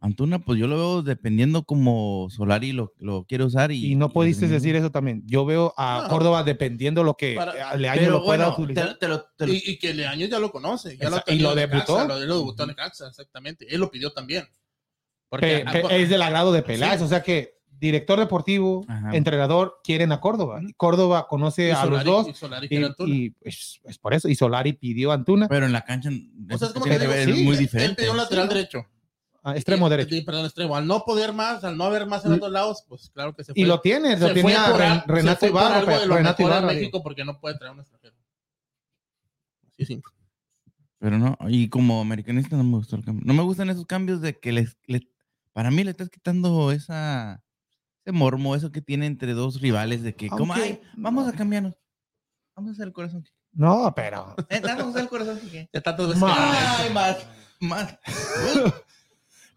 Antuna, 0.04 0.40
pues 0.40 0.58
yo 0.60 0.66
lo 0.66 0.78
veo 0.78 1.02
dependiendo 1.04 1.62
como 1.64 2.28
Solari 2.32 2.72
lo, 2.72 2.92
lo 2.98 3.26
quiere 3.26 3.44
usar 3.44 3.72
y... 3.72 3.92
Y 3.92 3.96
no 3.96 4.10
pudiste 4.10 4.48
y- 4.48 4.50
decir 4.50 4.76
eso 4.76 4.90
también. 4.90 5.22
Yo 5.28 5.46
veo 5.46 5.76
a 5.78 6.02
No. 6.04 6.10
Córdoba 6.10 6.44
dependiendo 6.44 7.04
lo 7.04 7.14
que 7.16 7.36
Para- 7.36 7.76
Leaño 7.78 8.10
lo 8.10 8.24
pueda 8.26 8.48
bueno, 8.50 8.64
utilizar. 8.64 8.94
te, 8.94 8.96
te 9.02 9.08
lo, 9.08 9.24
te 9.38 9.46
lo- 9.46 9.54
y, 9.54 9.62
y 9.64 9.78
que 9.78 9.94
Leaño 9.94 10.26
ya 10.26 10.40
lo 10.40 10.52
conoce. 10.52 10.98
Ya 10.98 11.12
lo 11.12 11.22
y 11.28 11.38
lo 11.38 11.54
debutó. 11.54 12.00
Necaxa, 12.00 12.08
Lo, 12.08 12.26
lo 12.26 12.38
debutó 12.38 12.64
en 12.64 12.70
Necaxa, 12.70 13.08
exactamente. 13.10 13.68
Él 13.70 13.80
lo 13.80 13.92
pidió 13.92 14.12
también. 14.12 14.46
Pe- 15.40 15.64
ah, 15.66 15.72
pe- 15.72 15.82
por- 15.82 15.92
es 15.94 16.10
del 16.10 16.22
agrado 16.22 16.52
de 16.52 16.62
Peláez, 16.62 17.00
Sí. 17.00 17.06
o 17.06 17.08
sea 17.08 17.24
que 17.24 17.56
director 17.70 18.20
deportivo, 18.20 18.86
Ajá. 18.88 19.16
entrenador 19.16 19.80
quieren 19.84 20.12
a 20.12 20.20
Córdoba. 20.20 20.62
Y 20.62 20.74
Córdoba 20.74 21.28
conoce 21.28 21.70
y 21.70 21.72
a 21.72 21.86
los 21.86 22.04
dos 22.04 22.28
y 22.28 22.34
Solari 22.34 22.66
y, 22.68 22.70
quiere 22.70 22.86
a 22.86 22.88
Antuna. 22.90 23.16
y, 23.16 23.30
pues, 23.32 23.80
es 23.84 23.98
por 23.98 24.14
eso. 24.14 24.28
Y 24.30 24.36
Solari 24.36 24.74
pidió 24.74 25.12
a 25.12 25.16
Antuna, 25.16 25.48
pero 25.48 25.66
en 25.66 25.72
la 25.72 25.84
cancha 25.84 26.10
O 26.10 26.58
sea, 26.58 26.68
es 26.68 26.74
como 26.74 26.86
tiene 26.86 27.00
que 27.00 27.06
que 27.06 27.12
digo, 27.20 27.26
ver 27.28 27.36
sí, 27.36 27.44
muy 27.44 27.54
Él 27.54 27.60
diferente. 27.60 27.96
pidió 27.96 28.12
un 28.12 28.18
lateral 28.18 28.48
Sí. 28.50 28.54
derecho. 28.56 28.86
a 29.44 29.56
extremo 29.56 29.88
Y- 29.88 29.90
derecho. 29.90 30.14
y- 30.14 30.22
perdón, 30.22 30.46
extremo. 30.46 30.76
Al 30.76 30.86
no 30.86 31.04
poder 31.04 31.34
más, 31.34 31.64
al 31.64 31.76
no 31.76 31.86
haber 31.86 32.06
más 32.06 32.24
en 32.26 32.34
Y- 32.34 32.36
otros 32.36 32.52
lados, 32.52 32.84
pues 32.88 33.10
claro 33.10 33.34
que 33.36 33.44
se 33.44 33.54
fue. 33.54 33.62
Y 33.64 33.66
lo 33.66 33.82
tiene, 33.82 34.16
lo 34.16 34.28
se 34.28 34.34
tenía 34.36 34.66
fue 34.66 34.72
por 34.74 34.80
Ren- 34.82 34.92
al- 34.92 35.02
se 35.02 35.12
Renato 35.12 35.48
Ibarra. 35.48 35.82
Renato 36.06 36.44
Ibarra. 36.44 36.68
México 36.68 37.02
porque 37.02 37.26
no 37.26 37.40
puede 37.40 37.58
traer 37.58 37.74
un 37.74 37.80
extranjero. 37.80 38.14
Sí, 39.80 39.86
sí. 39.86 40.02
Pero 41.00 41.18
no, 41.18 41.36
y 41.50 41.70
como 41.70 42.02
americanista 42.02 42.56
no 42.56 42.64
me 42.64 42.78
gustó 42.78 42.96
el 42.96 43.04
cambio. 43.04 43.24
No 43.26 43.34
me 43.34 43.42
gustan 43.42 43.72
esos 43.72 43.88
cambios 43.88 44.22
de 44.22 44.38
que 44.38 44.52
les, 44.52 44.78
le- 44.86 45.10
para 45.54 45.72
mí 45.72 45.84
le 45.84 45.92
estás 45.92 46.10
quitando 46.10 46.72
esa, 46.72 47.44
ese 48.04 48.12
mormo, 48.12 48.56
eso 48.56 48.72
que 48.72 48.82
tiene 48.82 49.06
entre 49.06 49.34
dos 49.34 49.62
rivales, 49.62 50.04
de 50.04 50.16
que, 50.16 50.30
como, 50.30 50.54
ay, 50.54 50.80
vamos 50.96 51.28
a 51.28 51.34
cambiarnos. 51.34 51.74
Vamos 52.56 52.72
a 52.72 52.74
hacer 52.74 52.88
el 52.88 52.94
corazón. 52.94 53.24
No, 53.54 53.92
pero 53.96 54.36
Eh, 54.50 54.62
vamos 54.64 54.86
a 54.86 54.90
hacer 54.90 55.02
el 55.02 55.10
corazón. 55.10 55.40
Ya. 55.52 55.68
Ma- 56.18 56.36
que- 56.36 56.58
Ay, 56.84 56.94
más, 56.94 57.18
más. 57.60 58.00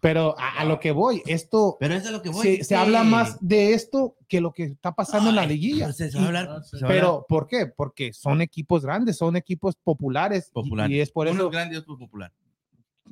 pero 0.00 0.38
a, 0.38 0.60
a 0.60 0.64
lo 0.64 0.80
que 0.80 0.90
voy, 0.92 1.22
esto 1.26 1.76
Pero 1.80 1.94
es 1.94 2.10
lo 2.10 2.20
que 2.20 2.28
voy. 2.28 2.42
se, 2.42 2.52
se 2.56 2.60
Quique. 2.62 2.74
habla 2.74 3.04
más 3.04 3.38
de 3.40 3.72
esto 3.72 4.16
que 4.28 4.40
lo 4.40 4.52
que 4.52 4.64
está 4.64 4.94
pasando 4.94 5.30
en 5.30 5.36
la 5.36 5.42
Ay, 5.42 5.48
liguilla. 5.48 5.86
pues, 5.86 5.96
se 5.96 6.08
Y- 6.08 6.14
va 6.14 6.22
a 6.22 6.26
hablar, 6.26 6.48
Ah, 6.50 6.62
sí. 6.62 6.76
se 6.78 6.84
va 6.84 6.88
a 6.88 6.92
hablar 6.92 7.02
pero 7.04 7.26
¿por 7.28 7.46
qué? 7.46 7.66
Porque 7.66 8.12
son 8.12 8.42
equipos 8.42 8.84
grandes, 8.84 9.16
son 9.16 9.36
equipos 9.36 9.76
populares. 9.76 10.48
y- 10.48 10.52
popular. 10.52 10.90
Y, 10.90 11.00
es 11.00 11.10
por 11.10 11.26
Uno 11.28 11.36
eso. 11.36 11.46
es 11.46 11.52
grande 11.52 11.74
y 11.76 11.78
otro 11.78 11.96
popular. 11.96 12.32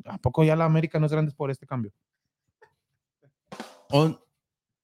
¿A 0.07 0.19
poco 0.19 0.43
ya 0.45 0.57
la 0.57 0.65
América 0.65 0.99
no 0.99 1.07
es 1.07 1.13
grande 1.13 1.33
por 1.33 1.51
este 1.51 1.67
cambio? 1.67 1.93
O, 3.93 4.09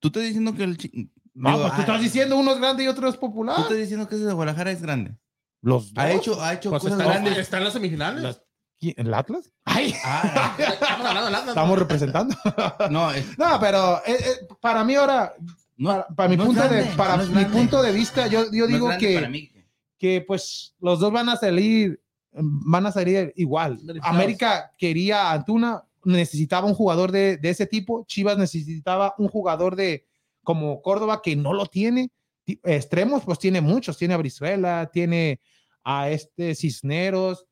tú 0.01 0.09
estás 0.09 0.23
diciendo 0.23 0.55
que 0.55 0.65
el 0.65 0.77
chi- 0.79 1.11
No, 1.35 1.51
digo, 1.51 1.63
pues 1.63 1.73
tú 1.73 1.79
ah, 1.79 1.81
estás 1.81 2.01
diciendo 2.03 2.37
uno 2.37 2.53
es 2.53 2.59
grande 2.59 2.85
y 2.85 2.89
otro 2.89 3.09
es 3.09 3.17
popular. 3.17 3.57
Tú 3.57 3.63
estás 3.63 3.77
diciendo 3.79 4.09
que 4.09 4.15
ese 4.17 4.25
de 4.25 4.33
Guadalajara 4.33 4.71
es 4.71 4.83
grande. 4.83 5.17
Los 5.63 5.93
Ha 5.97 6.09
dos. 6.09 6.17
hecho, 6.17 6.43
ha 6.43 6.55
hecho 6.55 6.71
Pues 6.71 6.83
cosas 6.83 6.99
está- 7.01 7.11
grandes. 7.13 7.39
¿Está 7.39 7.59
en 7.59 7.65
las 7.65 7.73
semifinales? 7.73 8.23
Las- 8.23 8.43
¿Qui- 8.81 8.95
¿El 8.97 9.13
Atlas? 9.13 9.51
Ay, 9.65 9.93
Ah, 10.05 10.55
Estamos 10.59 11.07
hablando 11.07 11.25
del 11.27 11.35
Atlas, 11.35 11.49
estamos 11.49 11.71
¿no? 11.71 11.77
representando. 11.77 12.37
no, 12.91 13.11
es- 13.13 13.37
No, 13.39 13.59
pero 13.61 13.99
eh, 14.07 14.17
eh, 14.21 14.47
para 14.61 14.85
mí 14.85 14.95
ahora, 14.95 15.35
no, 15.77 15.89
para, 15.91 16.07
para 16.09 16.29
mi, 16.29 16.37
no 16.37 16.45
punto, 16.45 16.63
de, 16.63 16.69
grande, 16.69 16.97
para 16.97 17.17
no 17.17 17.25
mi 17.27 17.45
punto 17.47 17.83
de 17.83 17.93
vista, 17.93 18.27
yo, 18.29 18.45
yo 18.53 18.67
digo 18.69 18.89
que, 19.01 19.63
que 19.99 20.25
pues 20.27 20.77
los 20.81 21.01
dos 21.01 21.11
van 21.13 21.29
a 21.29 21.37
salir, 21.37 22.01
van 22.33 22.87
a 22.87 22.93
salir 22.93 23.33
igual. 23.35 23.81
América 24.03 24.73
quería 24.79 25.31
a 25.31 25.33
Antuna, 25.33 25.83
necesitaba 26.05 26.67
un 26.67 26.75
jugador 26.75 27.13
de, 27.13 27.37
de 27.37 27.51
ese 27.51 27.67
tipo, 27.67 28.05
Chivas 28.07 28.39
necesitaba 28.39 29.15
un 29.19 29.29
jugador 29.29 29.77
de 29.77 30.07
como 30.43 30.81
Córdoba 30.83 31.21
que 31.23 31.37
no 31.37 31.53
lo 31.53 31.67
tiene. 31.67 32.11
Ti- 32.45 32.61
Extremos, 32.65 33.25
pues 33.25 33.39
tiene 33.39 33.61
muchos, 33.61 33.97
tiene 33.99 34.15
a 34.15 34.19
Brizuela, 34.19 34.91
tiene 34.93 35.41
a 35.85 36.09
este 36.11 36.55
Cisneros, 36.55 37.45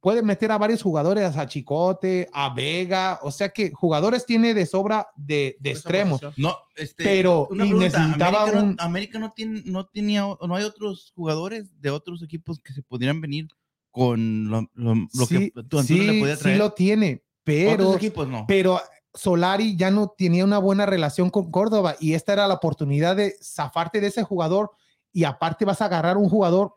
puede 0.00 0.22
meter 0.22 0.52
a 0.52 0.58
varios 0.58 0.80
jugadores, 0.82 1.36
a 1.36 1.46
Chicote, 1.48 2.28
a 2.32 2.54
Vega, 2.54 3.18
o 3.22 3.30
sea 3.32 3.48
que 3.48 3.72
jugadores 3.72 4.24
tiene 4.26 4.54
de 4.54 4.64
sobra 4.64 5.08
de, 5.16 5.56
de 5.58 5.70
extremos. 5.72 6.20
No, 6.36 6.56
este, 6.76 7.02
pero 7.02 7.48
una 7.50 7.64
pregunta, 7.64 7.98
necesitaba 7.98 8.42
América, 8.42 8.62
un... 8.62 8.76
no, 8.76 8.82
América 8.82 9.18
no 9.18 9.32
tiene, 9.32 9.62
no 9.64 9.86
tenía, 9.86 10.20
no 10.40 10.54
hay 10.54 10.62
otros 10.64 11.12
jugadores 11.16 11.80
de 11.80 11.90
otros 11.90 12.22
equipos 12.22 12.60
que 12.60 12.72
se 12.72 12.82
pudieran 12.82 13.20
venir 13.20 13.48
con 13.90 14.48
lo, 14.48 14.70
lo- 14.74 14.94
lo 14.94 15.26
sí, 15.26 15.50
que 15.52 15.62
tú 15.64 15.78
Antuna 15.80 16.04
le 16.04 16.12
sí, 16.12 16.20
podía 16.20 16.36
sí 16.36 16.42
traer. 16.42 16.58
lo 16.58 16.72
tiene, 16.74 17.22
pero 17.48 17.94
equipos 17.94 18.28
no. 18.28 18.44
pero 18.46 18.80
Solari 19.14 19.76
ya 19.76 19.90
no 19.90 20.14
tenía 20.16 20.44
una 20.44 20.58
buena 20.58 20.86
relación 20.86 21.30
con 21.30 21.50
Córdoba 21.50 21.96
y 21.98 22.14
esta 22.14 22.32
era 22.32 22.46
la 22.46 22.54
oportunidad 22.54 23.16
de 23.16 23.34
zafarte 23.42 24.00
de 24.00 24.08
ese 24.08 24.22
jugador 24.22 24.70
y 25.12 25.24
aparte 25.24 25.64
vas 25.64 25.80
a 25.80 25.86
agarrar 25.86 26.16
un 26.16 26.28
jugador 26.28 26.74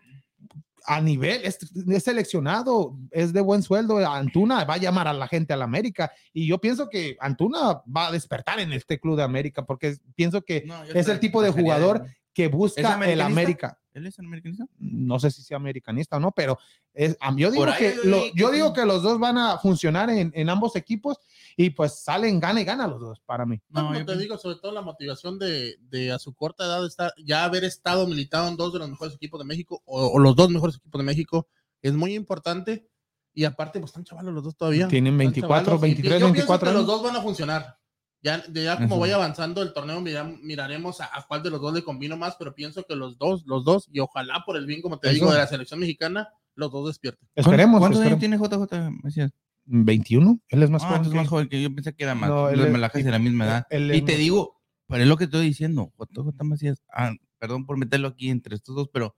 a 0.86 1.00
nivel, 1.00 1.42
es, 1.44 1.60
es 1.88 2.04
seleccionado, 2.04 2.98
es 3.12 3.34
de 3.34 3.42
buen 3.42 3.62
sueldo. 3.62 3.98
Antuna 3.98 4.64
va 4.66 4.76
a 4.76 4.78
llamar 4.78 5.08
a 5.08 5.14
la 5.14 5.28
gente 5.28 5.54
a 5.54 5.58
la 5.58 5.66
América 5.66 6.12
y 6.34 6.48
yo 6.48 6.60
pienso 6.60 6.90
que 6.90 7.18
Antuna 7.20 7.84
va 7.86 8.08
a 8.08 8.12
despertar 8.12 8.60
en 8.60 8.74
este 8.74 9.00
club 9.00 9.18
de 9.18 9.24
América 9.24 9.64
porque 9.66 9.98
pienso 10.16 10.42
que 10.42 10.64
No, 10.66 10.84
es 10.84 11.08
el 11.08 11.20
tipo 11.20 11.42
de 11.42 11.52
jugador 11.52 12.06
que 12.34 12.46
¿Es 12.46 12.52
busca 12.52 13.06
el? 13.06 13.22
América. 13.22 13.78
¿Él 13.94 14.08
es 14.08 14.18
americanista? 14.20 14.66
No 14.78 15.20
sé 15.20 15.32
si 15.32 15.42
sea 15.44 15.58
americanista 15.58 16.16
o 16.16 16.20
no, 16.22 16.32
pero 16.32 16.58
es, 16.94 17.18
yo 17.36 17.52
digo 17.52 17.66
que 17.78 17.96
yo 17.98 18.10
lo- 18.10 18.18
leí 18.22 18.32
que 18.32 18.40
yo 18.40 18.48
sí. 18.48 18.56
digo 18.56 18.72
que 18.74 18.86
los 18.86 19.04
dos 19.04 19.20
van 19.20 19.38
a 19.38 19.58
funcionar 19.58 20.10
en, 20.10 20.32
en 20.34 20.50
ambos 20.50 20.78
equipos 20.78 21.18
y 21.58 21.72
pues 21.72 22.02
salen 22.02 22.40
gana 22.40 22.62
y 22.62 22.64
gana 22.64 22.88
los 22.88 23.02
dos 23.02 23.20
para 23.26 23.46
mí. 23.46 23.60
No, 23.68 23.92
No, 23.92 24.00
yo 24.00 24.06
te 24.06 24.18
digo, 24.18 24.38
sobre 24.38 24.56
todo 24.58 24.72
la 24.72 24.82
motivación 24.82 25.38
de, 25.40 25.76
de 25.90 26.14
a 26.14 26.20
su 26.20 26.34
corta 26.34 26.64
edad 26.64 26.86
estar, 26.86 27.14
ya 27.22 27.44
haber 27.44 27.66
estado 27.66 28.08
militado 28.08 28.48
en 28.48 28.56
dos 28.56 28.72
de 28.72 28.80
los 28.80 28.90
mejores 28.90 29.14
equipos 29.16 29.40
de 29.42 29.46
México 29.46 29.82
o, 29.84 30.08
o 30.08 30.20
los 30.20 30.38
dos 30.38 30.50
mejores 30.50 30.78
equipos 30.78 31.00
de 31.00 31.06
México 31.06 31.50
es 31.82 31.92
muy 31.94 32.14
importante. 32.16 32.88
Y 33.34 33.44
aparte, 33.46 33.80
pues 33.80 33.90
están 33.92 34.04
chavalos 34.06 34.34
los 34.34 34.44
dos 34.44 34.56
todavía. 34.58 34.88
Tienen 34.90 35.14
Están 35.14 35.18
24, 35.18 35.66
chavalos. 35.66 35.80
Y 35.80 35.84
23, 35.94 36.04
yo 36.14 36.18
pienso 36.20 36.34
24 36.34 36.70
que 36.70 36.74
los 36.78 36.86
dos 36.88 37.04
van 37.04 37.16
a 37.16 37.22
funcionar. 37.22 37.78
Ya, 38.24 38.44
ya 38.54 38.76
como 38.76 38.88
Eso. 38.96 39.00
vaya 39.00 39.16
avanzando 39.16 39.64
el 39.64 39.74
torneo, 39.74 40.00
mira- 40.00 40.24
miraremos 40.24 41.02
a, 41.02 41.06
a 41.06 41.26
cuál 41.28 41.42
de 41.42 41.50
los 41.50 41.60
dos 41.60 41.74
le 41.74 41.84
convino 41.84 42.18
más, 42.18 42.36
pero 42.38 42.54
pienso 42.54 42.84
que 42.84 42.96
los 42.96 43.18
dos, 43.18 43.44
los 43.48 43.64
dos, 43.66 43.90
y 43.92 44.00
ojalá 44.00 44.44
por 44.46 44.58
el 44.58 44.68
bien, 44.68 44.82
como 44.82 45.00
te 45.00 45.08
Eso. 45.08 45.16
digo, 45.16 45.32
de 45.32 45.40
la 45.40 45.48
selección 45.48 45.80
mexicana, 45.80 46.30
los 46.56 46.72
dos 46.72 46.88
despierten. 46.88 47.28
Esperemos. 47.34 47.80
¿Cuántos 47.80 48.02
años 48.02 48.20
tiene 48.20 48.38
JJ 48.38 48.92
Macías? 49.04 49.32
21, 49.66 50.40
él 50.50 50.64
es 50.64 50.70
más 50.70 50.84
Ah, 50.84 50.98
joven. 50.98 51.10
que- 51.12 51.16
más 51.18 51.28
joven 51.28 51.50
que 51.50 51.62
yo 51.62 51.74
pensé 51.74 51.94
que 51.96 52.04
era 52.04 52.14
más. 52.14 52.30
No, 52.30 52.50
él 52.50 52.58
Los 52.58 52.68
es- 52.68 52.72
Malajas 52.74 53.04
de 53.04 53.12
la 53.12 53.20
misma 53.20 53.46
edad. 53.46 53.68
él 53.72 53.92
Y 53.94 53.98
es 54.00 54.06
te 54.06 54.12
más- 54.14 54.20
digo, 54.20 54.62
pero 54.88 55.04
es 55.04 55.10
lo 55.10 55.18
que 55.18 55.24
estoy 55.24 55.46
diciendo. 55.46 55.92
JJ 55.98 56.44
Macías, 56.44 56.84
ah, 56.94 57.14
perdón 57.40 57.66
por 57.66 57.78
meterlo 57.78 58.10
aquí 58.10 58.30
entre 58.30 58.56
estos 58.56 58.76
dos, 58.76 58.90
pero 58.94 59.16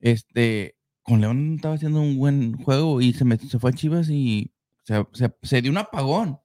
este, 0.00 0.76
con 1.02 1.20
León 1.20 1.54
estaba 1.56 1.74
haciendo 1.74 2.00
un 2.00 2.18
buen 2.18 2.56
juego 2.62 3.00
y 3.00 3.12
se, 3.14 3.24
metió- 3.24 3.48
se 3.48 3.58
fue 3.58 3.70
a 3.70 3.74
Chivas 3.74 4.08
y 4.10 4.52
se, 4.84 5.04
se- 5.12 5.34
se 5.42 5.62
dio 5.62 5.70
un 5.70 5.78
apagón. 5.78 6.38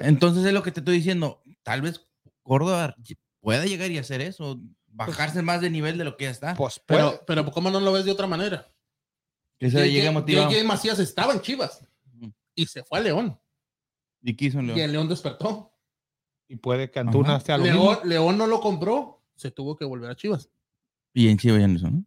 Entonces 0.00 0.44
es 0.44 0.52
lo 0.52 0.62
que 0.62 0.72
te 0.72 0.80
estoy 0.80 0.96
diciendo. 0.96 1.42
Tal 1.62 1.82
vez 1.82 2.06
Córdoba 2.42 2.96
pueda 3.40 3.64
llegar 3.66 3.90
y 3.90 3.98
hacer 3.98 4.20
eso, 4.20 4.60
bajarse 4.86 5.42
más 5.42 5.60
de 5.60 5.70
nivel 5.70 5.98
de 5.98 6.04
lo 6.04 6.16
que 6.16 6.24
ya 6.24 6.30
está. 6.30 6.54
Pues, 6.54 6.80
Pero, 6.86 7.22
pero 7.26 7.50
¿cómo 7.50 7.70
no 7.70 7.80
lo 7.80 7.92
ves 7.92 8.04
de 8.04 8.10
otra 8.12 8.26
manera? 8.26 8.68
Que 9.58 9.70
se 9.70 9.90
llegue 9.90 10.10
motivado. 10.10 10.50
JJ 10.50 10.64
Macías 10.64 10.98
estaba 10.98 11.32
en 11.32 11.40
Chivas 11.40 11.84
y 12.54 12.66
se 12.66 12.82
fue 12.82 12.98
a 12.98 13.02
León. 13.02 13.38
Y 14.20 14.34
quiso 14.36 14.58
en 14.58 14.66
León. 14.68 14.78
Y 14.78 14.82
el 14.82 14.92
León 14.92 15.08
despertó. 15.08 15.72
y 16.48 16.56
puede 16.56 16.90
que 16.90 16.98
Antuna 17.00 17.40
sea 17.40 17.56
lo 17.58 17.64
León, 17.64 17.78
mismo. 17.78 18.00
León 18.04 18.38
no 18.38 18.46
lo 18.46 18.60
compró, 18.60 19.22
se 19.36 19.50
tuvo 19.50 19.76
que 19.76 19.84
volver 19.84 20.10
a 20.10 20.16
Chivas. 20.16 20.50
Y 21.14 21.28
en 21.28 21.38
Chivas 21.38 21.60
ya 21.60 21.68
no. 21.68 22.04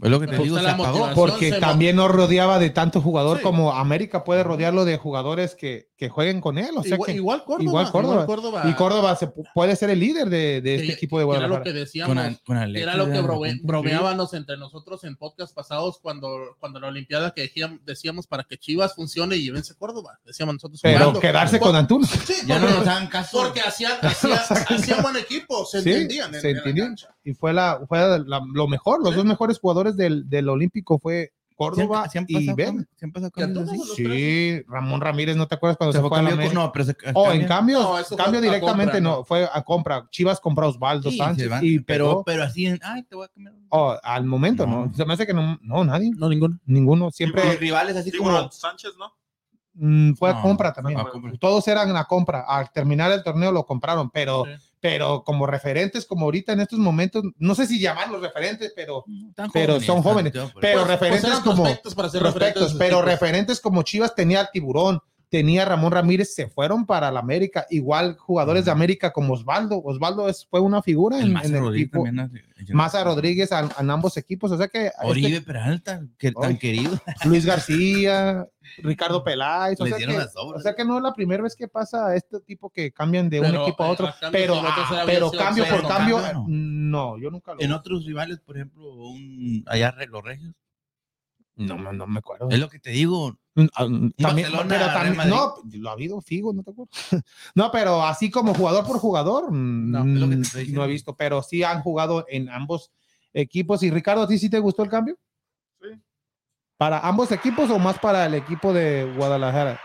Es 0.00 0.10
lo 0.10 0.18
que 0.18 0.26
te 0.26 0.32
Pero 0.32 0.42
digo, 0.42 0.58
se 0.58 0.68
apagó. 0.68 1.10
Porque 1.14 1.52
también 1.60 1.94
no 1.96 2.08
rodeaba 2.08 2.58
de 2.58 2.70
tanto 2.70 3.00
jugador 3.00 3.38
Sí. 3.38 3.44
como 3.44 3.72
América 3.72 4.24
puede 4.24 4.42
rodearlo 4.42 4.84
de 4.84 4.96
jugadores 4.98 5.54
que, 5.54 5.91
que 6.02 6.08
jueguen 6.08 6.40
con 6.40 6.58
él. 6.58 6.70
O 6.76 6.82
sea 6.82 6.94
igual, 6.94 7.06
que, 7.06 7.14
igual 7.16 7.44
Córdoba. 7.44 7.62
igual 7.64 7.90
Córdoba. 7.92 8.26
Córdoba. 8.26 8.62
y 8.68 8.72
Córdoba 8.74 9.14
se 9.16 9.28
pu- 9.28 9.48
puede 9.54 9.76
ser 9.76 9.90
el 9.90 10.00
líder 10.00 10.28
de, 10.28 10.60
de 10.60 10.74
este 10.74 10.86
que- 10.88 10.92
equipo 10.94 11.18
de 11.20 11.24
que 11.24 11.30
Era 11.30 11.46
lo 11.46 11.54
Guadalajara. 11.54 11.64
que 11.64 11.70
Con, 11.70 11.78
decíamos. 11.80 12.38
Con 12.44 12.56
era 12.76 12.96
lo 12.96 13.06
que 13.06 13.22
repente. 13.22 13.66
bromeábamos 13.66 14.34
entre 14.34 14.56
nosotros 14.56 15.04
en 15.04 15.16
podcast 15.16 15.54
pasados 15.54 15.98
cuando, 16.02 16.56
cuando 16.58 16.80
la 16.80 16.88
Olimpiada 16.88 17.30
que 17.32 17.42
decíam- 17.52 17.80
decíamos 17.84 18.26
para 18.26 18.42
que 18.44 18.58
Chivas 18.58 18.94
funcione 18.94 19.36
y 19.36 19.44
llévense 19.44 19.76
Córdoba. 19.76 20.18
Decíamos 20.24 20.54
nosotros. 20.54 20.80
Pero 20.82 20.98
jugando. 20.98 21.20
quedarse 21.20 21.58
Por- 21.58 21.68
con 21.68 21.76
Antuna. 21.76 22.06
Sí, 22.06 22.34
Ya 22.46 22.58
no 22.58 22.62
porque- 22.66 22.78
nos 22.80 22.88
hagan 22.88 23.06
caso. 23.06 23.38
Porque 23.42 23.60
hacían, 23.60 23.92
hacían, 24.02 24.38
hacían 24.68 25.02
buen 25.02 25.16
equipo, 25.16 25.64
se 25.64 25.82
Sí, 25.82 25.90
entendían. 25.92 26.34
en- 26.34 26.40
se 26.40 26.48
en 26.48 26.54
la 26.54 26.58
entendían. 26.60 26.96
Y 27.24 27.34
fue, 27.34 27.52
la, 27.52 27.80
fue 27.88 27.98
la- 28.26 28.40
lo 28.52 28.66
mejor. 28.66 29.02
Los 29.04 29.14
dos 29.14 29.24
mejores 29.24 29.58
jugadores 29.60 29.96
del, 29.96 30.28
del 30.28 30.48
Olímpico 30.48 30.98
fue 30.98 31.30
Córdoba 31.56 32.08
¿Sí 32.08 32.18
sí 32.18 32.24
y 32.28 32.52
Ben. 32.52 32.86
cambios- 32.96 33.30
sí 33.70 33.76
los 33.78 33.94
Sí, 33.96 34.62
Ramón 34.68 35.00
Ramírez, 35.00 35.36
¿no 35.36 35.46
te 35.48 35.54
acuerdas 35.54 35.76
cuando 35.76 35.92
Se 35.92 35.98
se, 35.98 36.00
fue 36.00 36.08
fue 36.08 36.18
a 36.18 36.22
la 36.22 36.30
América? 36.30 36.54
no, 36.54 36.72
pero 36.72 36.84
se, 36.84 36.96
Oh, 37.14 37.30
en 37.32 37.46
cambio, 37.46 37.80
No, 37.80 38.16
cambio 38.16 38.40
directamente 38.40 38.92
compra, 38.94 39.00
no, 39.00 39.16
¿no? 39.18 39.24
fue 39.24 39.48
a 39.52 39.62
compra. 39.62 40.06
Chivas 40.10 40.40
compró 40.40 40.66
a 40.66 40.68
Osvaldo 40.68 41.10
Sí, 41.10 41.18
Sánchez 41.18 41.50
y 41.62 41.80
pero, 41.80 42.22
pero 42.24 42.42
así, 42.44 42.66
en- 42.66 42.80
ay, 42.82 43.02
te 43.04 43.14
voy 43.14 43.24
a 43.24 43.28
cambiar. 43.28 43.54
Oh, 43.70 43.96
al 44.02 44.24
momento 44.24 44.66
no. 44.66 44.86
No. 44.86 44.94
Se 44.94 45.04
me 45.04 45.14
hace 45.14 45.26
que 45.26 45.34
no, 45.34 45.58
no, 45.62 45.84
nadie, 45.84 46.10
No, 46.16 46.28
ninguno. 46.28 46.58
ninguno. 46.66 47.04
Los 47.06 47.16
Siempre 47.16 47.56
rivales 47.56 47.96
así 47.96 48.10
como... 48.12 48.30
Tiburón 48.30 48.52
Sánchez, 48.52 48.92
¿no? 48.98 49.12
mm, 49.74 50.14
fue 50.14 50.30
a 50.30 50.40
compra 50.42 50.72
también. 50.72 50.98
a 51.00 51.04
compra. 51.04 51.32
Todos 51.40 51.66
eran 51.68 51.96
a 51.96 52.04
compra. 52.04 52.44
Al 52.46 52.70
terminar 52.72 53.10
el 53.12 53.22
torneo 53.22 53.50
lo 53.52 53.64
compraron, 53.64 54.10
pero, 54.10 54.44
Sí. 54.44 54.68
Pero 54.82 55.22
como 55.22 55.46
referentes, 55.46 56.04
como 56.04 56.24
ahorita 56.24 56.52
en 56.54 56.60
estos 56.60 56.78
momentos, 56.80 57.22
no 57.38 57.54
sé 57.54 57.68
si 57.68 57.78
llamarlos 57.78 58.20
referentes, 58.20 58.72
pero, 58.74 59.04
Tan 59.36 59.48
Pero 59.52 59.74
jóvenes, 59.74 59.86
son 59.86 60.02
jóvenes. 60.02 60.32
pero 60.32 60.50
Pues- 60.52 60.72
pues 60.74 60.86
referentes 60.88 61.24
eran 61.24 61.42
como 61.42 61.62
prospectos 61.62 61.94
para 61.94 62.08
ser 62.10 62.20
prospectos, 62.20 62.42
referentes 62.48 62.62
de 62.64 62.68
sus 62.70 62.78
pero 62.80 62.96
equipos. 62.96 63.12
referentes 63.12 63.60
como 63.60 63.82
Chivas 63.84 64.14
tenía 64.16 64.40
al 64.40 64.50
Tiburón, 64.52 65.00
tenía 65.32 65.64
Ramón 65.64 65.92
Ramírez, 65.92 66.34
se 66.34 66.46
fueron 66.46 66.84
para 66.84 67.10
la 67.10 67.20
América. 67.20 67.66
Igual 67.70 68.18
jugadores 68.18 68.66
de 68.66 68.70
América 68.70 69.14
como 69.14 69.32
Osvaldo. 69.32 69.80
Osvaldo 69.82 70.28
es, 70.28 70.44
fue 70.44 70.60
una 70.60 70.82
figura 70.82 71.18
en, 71.18 71.34
el 71.34 71.58
Rodríguez 71.58 71.90
equipo. 71.90 72.04
Maza 72.74 73.02
Rodríguez 73.02 73.50
en 73.50 73.90
ambos 73.90 74.18
equipos. 74.18 74.52
O 74.52 74.58
sea 74.58 74.68
que 74.68 74.88
este, 74.88 74.98
Oribe 75.00 75.40
Peralta, 75.40 76.02
que 76.18 76.32
tan 76.32 76.58
querido. 76.58 77.00
Luis 77.24 77.46
García, 77.46 78.46
Ricardo 78.82 79.24
Peláez. 79.24 79.80
O 79.80 79.86
sea, 79.86 79.96
que, 79.96 80.06
las 80.06 80.36
obras. 80.36 80.60
o 80.60 80.62
sea 80.62 80.74
que 80.74 80.84
no 80.84 80.98
es 80.98 81.02
la 81.02 81.14
primera 81.14 81.42
vez 81.42 81.56
que 81.56 81.66
pasa 81.66 82.14
este 82.14 82.38
tipo 82.40 82.68
que 82.68 82.92
cambian 82.92 83.30
de 83.30 83.40
un 83.40 83.54
equipo 83.54 83.84
a 83.84 83.88
otro. 83.88 84.08
a 84.08 84.12
cambio, 84.12 84.38
Pero, 84.38 84.54
ah, 84.56 85.02
pero 85.06 85.30
cambio 85.30 85.64
por 85.64 85.88
cambio, 85.88 86.18
cambio, 86.18 86.44
no. 86.46 87.16
yo 87.18 87.30
nunca 87.30 87.54
lo 87.54 87.62
En 87.62 87.72
otros 87.72 88.04
rivales, 88.04 88.38
por 88.40 88.56
ejemplo, 88.56 88.84
un, 88.92 89.64
allá 89.66 89.94
los 90.10 90.22
Regios. 90.22 90.54
No, 91.56 91.78
no, 91.78 91.90
no 91.94 92.06
me 92.06 92.18
acuerdo. 92.18 92.50
Es 92.50 92.58
lo 92.58 92.68
que 92.68 92.78
te 92.78 92.90
digo. 92.90 93.38
Mm, 93.54 93.66
ah, 93.74 93.84
mm, 93.86 94.10
También, 94.12 94.46
Barcelona, 94.52 94.68
pero 94.68 94.86
también- 94.92 95.28
no, 95.28 95.54
lo 95.80 95.88
ha 95.90 95.92
habido 95.92 96.20
Figo, 96.22 96.52
no 96.52 96.62
te 96.62 96.70
acuerdas. 96.70 96.94
No, 97.54 97.70
pero 97.70 98.02
así 98.02 98.30
como 98.30 98.54
jugador 98.54 98.86
por 98.86 98.98
jugador, 98.98 99.52
No, 99.52 100.04
no, 100.04 100.14
es 100.14 100.20
lo 100.20 100.28
que 100.30 100.36
te 100.36 100.42
estoy 100.42 100.68
no 100.72 100.84
he 100.84 100.88
visto, 100.88 101.14
pero 101.16 101.42
sí 101.42 101.62
han 101.62 101.82
jugado 101.82 102.24
en 102.28 102.48
ambos 102.48 102.90
equipos. 103.34 103.82
Y 103.82 103.90
Ricardo, 103.90 104.22
¿a 104.22 104.28
ti 104.28 104.38
sí 104.38 104.48
te 104.48 104.58
gustó 104.58 104.82
el 104.82 104.88
cambio? 104.88 105.18
Sí. 105.82 105.88
¿Para 106.78 107.00
ambos 107.00 107.30
equipos 107.30 107.70
o 107.70 107.78
más 107.78 107.98
para 107.98 108.24
el 108.26 108.34
equipo 108.34 108.72
de 108.72 109.12
Guadalajara? 109.16 109.78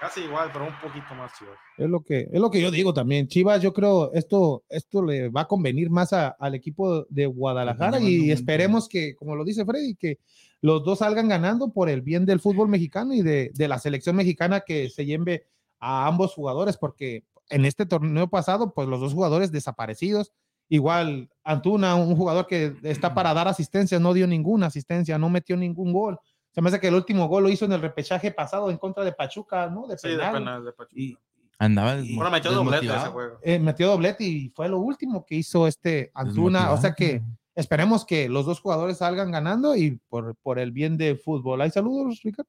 Casi 0.00 0.22
igual, 0.22 0.50
pero 0.52 0.66
un 0.66 0.74
poquito 0.80 1.14
más 1.14 1.32
chido. 1.38 1.52
Es 1.78 1.88
lo 1.88 2.00
que, 2.02 2.28
es 2.32 2.40
lo 2.40 2.50
que 2.50 2.60
yo 2.60 2.70
digo 2.72 2.92
también. 2.92 3.28
Chivas, 3.28 3.62
yo 3.62 3.72
creo 3.72 4.12
esto, 4.14 4.64
esto 4.68 5.04
le 5.04 5.28
va 5.28 5.42
a 5.42 5.46
convenir 5.48 5.90
más 5.90 6.12
a- 6.12 6.30
al 6.40 6.54
equipo 6.56 7.04
de 7.08 7.26
Guadalajara 7.26 8.00
y 8.00 8.30
esperemos 8.32 8.88
que, 8.88 9.14
como 9.14 9.36
lo 9.36 9.44
dice 9.44 9.64
Freddy, 9.64 9.94
que 9.94 10.18
los 10.62 10.84
dos 10.84 11.00
salgan 11.00 11.28
ganando 11.28 11.72
por 11.72 11.88
el 11.90 12.00
bien 12.02 12.24
del 12.24 12.40
fútbol 12.40 12.68
mexicano 12.68 13.12
y 13.12 13.20
de, 13.22 13.50
de 13.54 13.68
la 13.68 13.78
selección 13.78 14.16
mexicana 14.16 14.60
que 14.60 14.88
se 14.88 15.04
lleve 15.04 15.46
a 15.80 16.06
ambos 16.06 16.32
jugadores, 16.34 16.76
porque 16.78 17.24
en 17.50 17.64
este 17.66 17.84
torneo 17.84 18.28
pasado, 18.28 18.72
pues 18.72 18.88
los 18.88 19.00
dos 19.00 19.12
jugadores 19.12 19.52
desaparecidos. 19.52 20.32
Igual 20.68 21.28
Antuna, 21.44 21.96
un 21.96 22.16
jugador 22.16 22.46
que 22.46 22.74
está 22.84 23.12
para 23.12 23.34
dar 23.34 23.48
asistencia, 23.48 23.98
no 23.98 24.14
dio 24.14 24.26
ninguna 24.26 24.66
asistencia, 24.68 25.18
no 25.18 25.28
metió 25.28 25.56
ningún 25.56 25.92
gol. 25.92 26.18
Se 26.54 26.62
me 26.62 26.68
hace 26.68 26.80
que 26.80 26.88
el 26.88 26.94
último 26.94 27.26
gol 27.28 27.42
lo 27.42 27.48
hizo 27.50 27.64
en 27.64 27.72
el 27.72 27.80
repechaje 27.82 28.30
pasado 28.30 28.70
en 28.70 28.78
contra 28.78 29.04
de 29.04 29.12
Pachuca, 29.12 29.68
¿no? 29.68 29.86
De 29.86 29.98
Sí, 29.98 30.08
de 30.08 30.16
penal. 30.16 30.32
penal 30.34 30.64
de 30.64 30.72
Pachuca. 30.72 31.00
Y, 31.00 31.16
Andaba 31.58 31.96
Y- 32.00 32.16
Bueno, 32.16 32.30
metió 32.30 32.50
doblete 32.52 32.86
ese 32.86 33.06
juego. 33.08 33.38
eh, 33.42 33.58
metió 33.58 33.86
doblete 33.88 34.24
y 34.24 34.48
fue 34.50 34.68
lo 34.68 34.78
último 34.80 35.24
que 35.24 35.36
hizo 35.36 35.66
este 35.66 36.10
Antuna. 36.14 36.72
O 36.72 36.76
sea 36.78 36.92
que 36.92 37.22
esperemos 37.54 38.04
que 38.04 38.28
los 38.28 38.46
dos 38.46 38.60
jugadores 38.60 38.98
salgan 38.98 39.30
ganando 39.30 39.76
y 39.76 39.98
por, 40.08 40.34
por 40.36 40.58
el 40.58 40.72
bien 40.72 40.96
del 40.96 41.18
fútbol. 41.18 41.60
¿Hay 41.62 41.70
saludos, 41.70 42.20
Ricardo? 42.22 42.48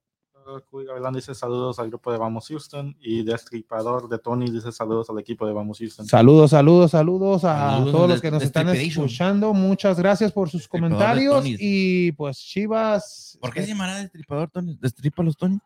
Cuy 0.70 0.84
Gavilán 0.86 1.14
dice 1.14 1.34
saludos 1.34 1.80
al 1.80 1.88
grupo 1.88 2.12
de 2.12 2.18
Vamos 2.18 2.50
Houston 2.50 2.98
y 3.00 3.24
Destripador 3.24 4.10
de 4.10 4.20
Tony 4.20 4.52
dice 4.52 4.74
saludos 4.74 5.10
al 5.10 5.18
equipo 5.20 5.48
de 5.48 5.54
Vamos 5.54 5.80
Houston. 5.80 6.06
Saludos, 6.06 6.52
saludos, 6.52 6.92
saludos 6.92 7.46
a 7.46 7.70
Saludos 7.72 7.92
todos 7.94 8.08
de- 8.10 8.14
los 8.16 8.22
que 8.22 8.32
nos 8.32 8.40
de 8.42 8.46
están 8.48 8.68
escuchando. 8.70 9.54
Muchas 9.54 9.98
gracias 9.98 10.34
por 10.34 10.50
sus 10.50 10.64
de 10.64 10.68
comentarios 10.68 11.46
y 11.48 12.12
pues 12.12 12.38
Chivas. 12.40 13.38
¿Por 13.40 13.54
qué 13.54 13.62
se 13.62 13.70
llamará 13.70 13.96
destripador, 14.00 14.50
Tony? 14.50 14.78
¿Destripa 14.82 15.24
los 15.24 15.38
Tony? 15.38 15.60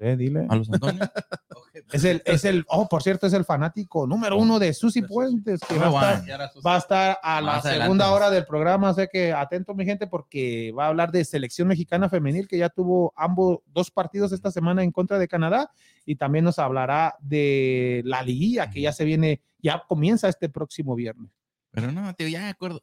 Sé, 0.00 0.16
dile. 0.16 0.46
¿A 0.48 0.56
los 0.56 0.70
Antonio? 0.72 1.00
Es 1.92 2.04
el, 2.04 2.22
es 2.24 2.44
el, 2.44 2.64
oh, 2.68 2.88
por 2.88 3.02
cierto, 3.02 3.26
es 3.26 3.32
el 3.32 3.44
fanático 3.44 4.06
número 4.06 4.36
uno 4.36 4.58
de 4.58 4.72
Susi 4.74 5.02
Puentes 5.02 5.60
que 5.60 5.76
va 5.76 6.10
a 6.10 6.14
estar 6.14 6.40
va 6.64 6.74
a 6.74 6.78
estar 6.78 7.18
a 7.22 7.40
la 7.40 7.52
Más 7.52 7.64
adelante. 7.64 7.84
segunda 7.84 8.12
hora 8.12 8.30
del 8.30 8.44
programa, 8.44 8.90
o 8.90 8.94
sea 8.94 9.06
que 9.08 9.32
atento 9.32 9.74
mi 9.74 9.84
gente 9.84 10.06
porque 10.06 10.72
va 10.76 10.84
a 10.84 10.88
hablar 10.88 11.10
de 11.10 11.24
selección 11.24 11.68
mexicana 11.68 12.08
femenil 12.08 12.46
que 12.46 12.58
ya 12.58 12.68
tuvo 12.68 13.12
ambos 13.16 13.60
dos 13.66 13.90
partidos 13.90 14.30
esta 14.32 14.50
semana 14.50 14.82
en 14.84 14.92
contra 14.92 15.18
de 15.18 15.26
Canadá 15.26 15.70
y 16.04 16.16
también 16.16 16.44
nos 16.44 16.58
hablará 16.58 17.16
de 17.20 18.02
la 18.04 18.22
liguilla 18.22 18.70
que 18.70 18.82
ya 18.82 18.92
se 18.92 19.04
viene, 19.04 19.40
ya 19.58 19.82
comienza 19.88 20.28
este 20.28 20.48
próximo 20.48 20.94
viernes. 20.94 21.30
Pero 21.72 21.90
no, 21.92 22.14
tío, 22.14 22.28
ya 22.28 22.44
de 22.44 22.50
acuerdo. 22.50 22.82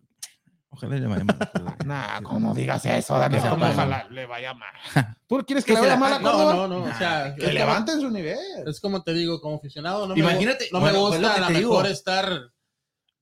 Ojalá 0.70 0.96
le 0.98 1.08
vaya 1.08 1.24
mal. 1.24 1.38
Nah, 1.86 2.22
como 2.22 2.54
digas 2.54 2.86
eso, 2.86 3.18
Dani, 3.18 3.36
Que 3.36 3.42
se 3.42 3.50
¿cómo 3.50 3.66
apague. 3.66 3.74
ojalá 3.80 4.08
le 4.10 4.26
vaya 4.26 4.54
mal. 4.54 4.72
¿Tú 5.28 5.38
quieres 5.46 5.64
que, 5.64 5.74
Que 5.74 5.80
le 5.82 5.88
vaya 5.88 5.98
mal 5.98 6.14
a. 6.14 6.20
Córdoba? 6.22 6.54
No, 6.56 6.68
no, 6.68 6.80
no. 6.86 6.92
O 6.94 6.98
sea, 6.98 7.34
Que 7.36 7.42
es 7.46 7.48
como- 7.48 7.54
levanten 7.54 8.02
su 8.02 8.12
nivel. 8.12 8.38
Es 8.68 8.80
como 8.82 9.02
te 9.04 9.14
digo, 9.14 9.40
como 9.40 9.56
aficionado, 9.56 10.06
no 10.08 10.14
me, 10.14 10.20
Imagínate, 10.20 10.66
gu- 10.66 10.74
no 10.74 10.80
me 10.80 10.92
bueno, 10.92 11.08
pues 11.08 11.22
gusta 11.22 11.36
a 11.36 11.50
lo 11.50 11.58
digo. 11.58 11.70
mejor 11.72 11.88
estar 11.88 12.52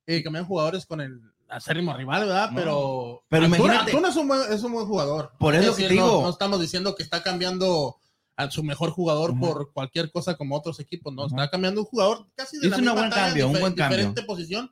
eh, 0.07 0.23
cambian 0.23 0.45
jugadores 0.45 0.85
con 0.85 1.01
el 1.01 1.19
acérrimo 1.47 1.93
rival, 1.93 2.21
¿verdad? 2.25 2.49
No. 2.49 2.55
Pero, 2.57 3.23
Pero 3.29 3.45
Antuna, 3.45 3.63
imagínate- 3.65 3.91
Antuna 3.91 4.09
es 4.09 4.15
un 4.15 4.27
buen, 4.27 4.41
es 4.53 4.63
un 4.63 4.71
buen 4.73 4.85
jugador. 4.87 5.31
Por 5.39 5.53
Es 5.55 5.63
eso 5.63 5.75
que 5.75 5.87
te 5.87 5.95
no- 5.95 6.03
digo. 6.05 6.21
No, 6.23 6.29
estamos 6.29 6.59
diciendo 6.59 6.95
que 6.95 7.03
está 7.03 7.21
cambiando 7.21 7.97
a 8.37 8.49
su 8.51 8.63
mejor 8.63 8.89
jugador 8.89 9.31
Ajá. 9.31 9.39
por 9.39 9.71
cualquier 9.71 10.11
cosa 10.11 10.35
como 10.35 10.57
otros 10.57 10.79
equipos, 10.79 11.13
no. 11.13 11.25
Ajá. 11.25 11.35
Está 11.35 11.49
cambiando 11.51 11.81
un 11.81 11.87
jugador 11.87 12.25
casi 12.35 12.57
de 12.57 12.67
Hizo 12.67 12.71
la 12.71 12.75
un 12.77 12.81
misma 12.81 12.99
buen 12.99 13.09
talla, 13.11 13.25
cambio, 13.27 13.47
un 13.47 13.51
buen 13.59 13.73
cambio. 13.75 13.97
diferente 13.97 14.23
posición, 14.23 14.71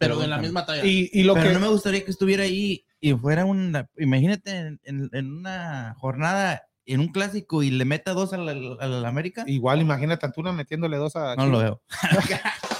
pero, 0.00 0.14
Pero 0.14 0.22
de 0.22 0.28
la 0.28 0.38
misma 0.38 0.64
talla. 0.66 0.84
Y, 0.84 1.10
y 1.12 1.22
lo 1.24 1.34
Pero 1.34 1.46
que 1.48 1.52
no 1.54 1.60
me 1.60 1.68
gustaría 1.68 2.02
que 2.04 2.10
estuviera 2.10 2.42
ahí 2.44 2.84
y 3.00 3.12
fuera 3.12 3.44
una. 3.44 3.88
Imagínate 3.98 4.50
en, 4.50 4.80
en- 4.84 5.10
en 5.12 5.32
una 5.32 5.94
jornada, 5.98 6.62
en 6.86 7.00
un 7.00 7.08
clásico 7.08 7.62
y 7.62 7.70
le 7.70 7.84
meta 7.84 8.12
dos 8.14 8.32
al, 8.32 8.48
al- 8.48 8.78
al 8.80 9.04
América. 9.06 9.44
igual 9.46 9.80
imagínate 9.80 10.24
Antuna 10.26 10.52
metiéndole 10.52 10.96
dos 10.96 11.14
a 11.16 11.36
no 11.36 11.46
lo 11.46 11.58
veo. 11.58 11.82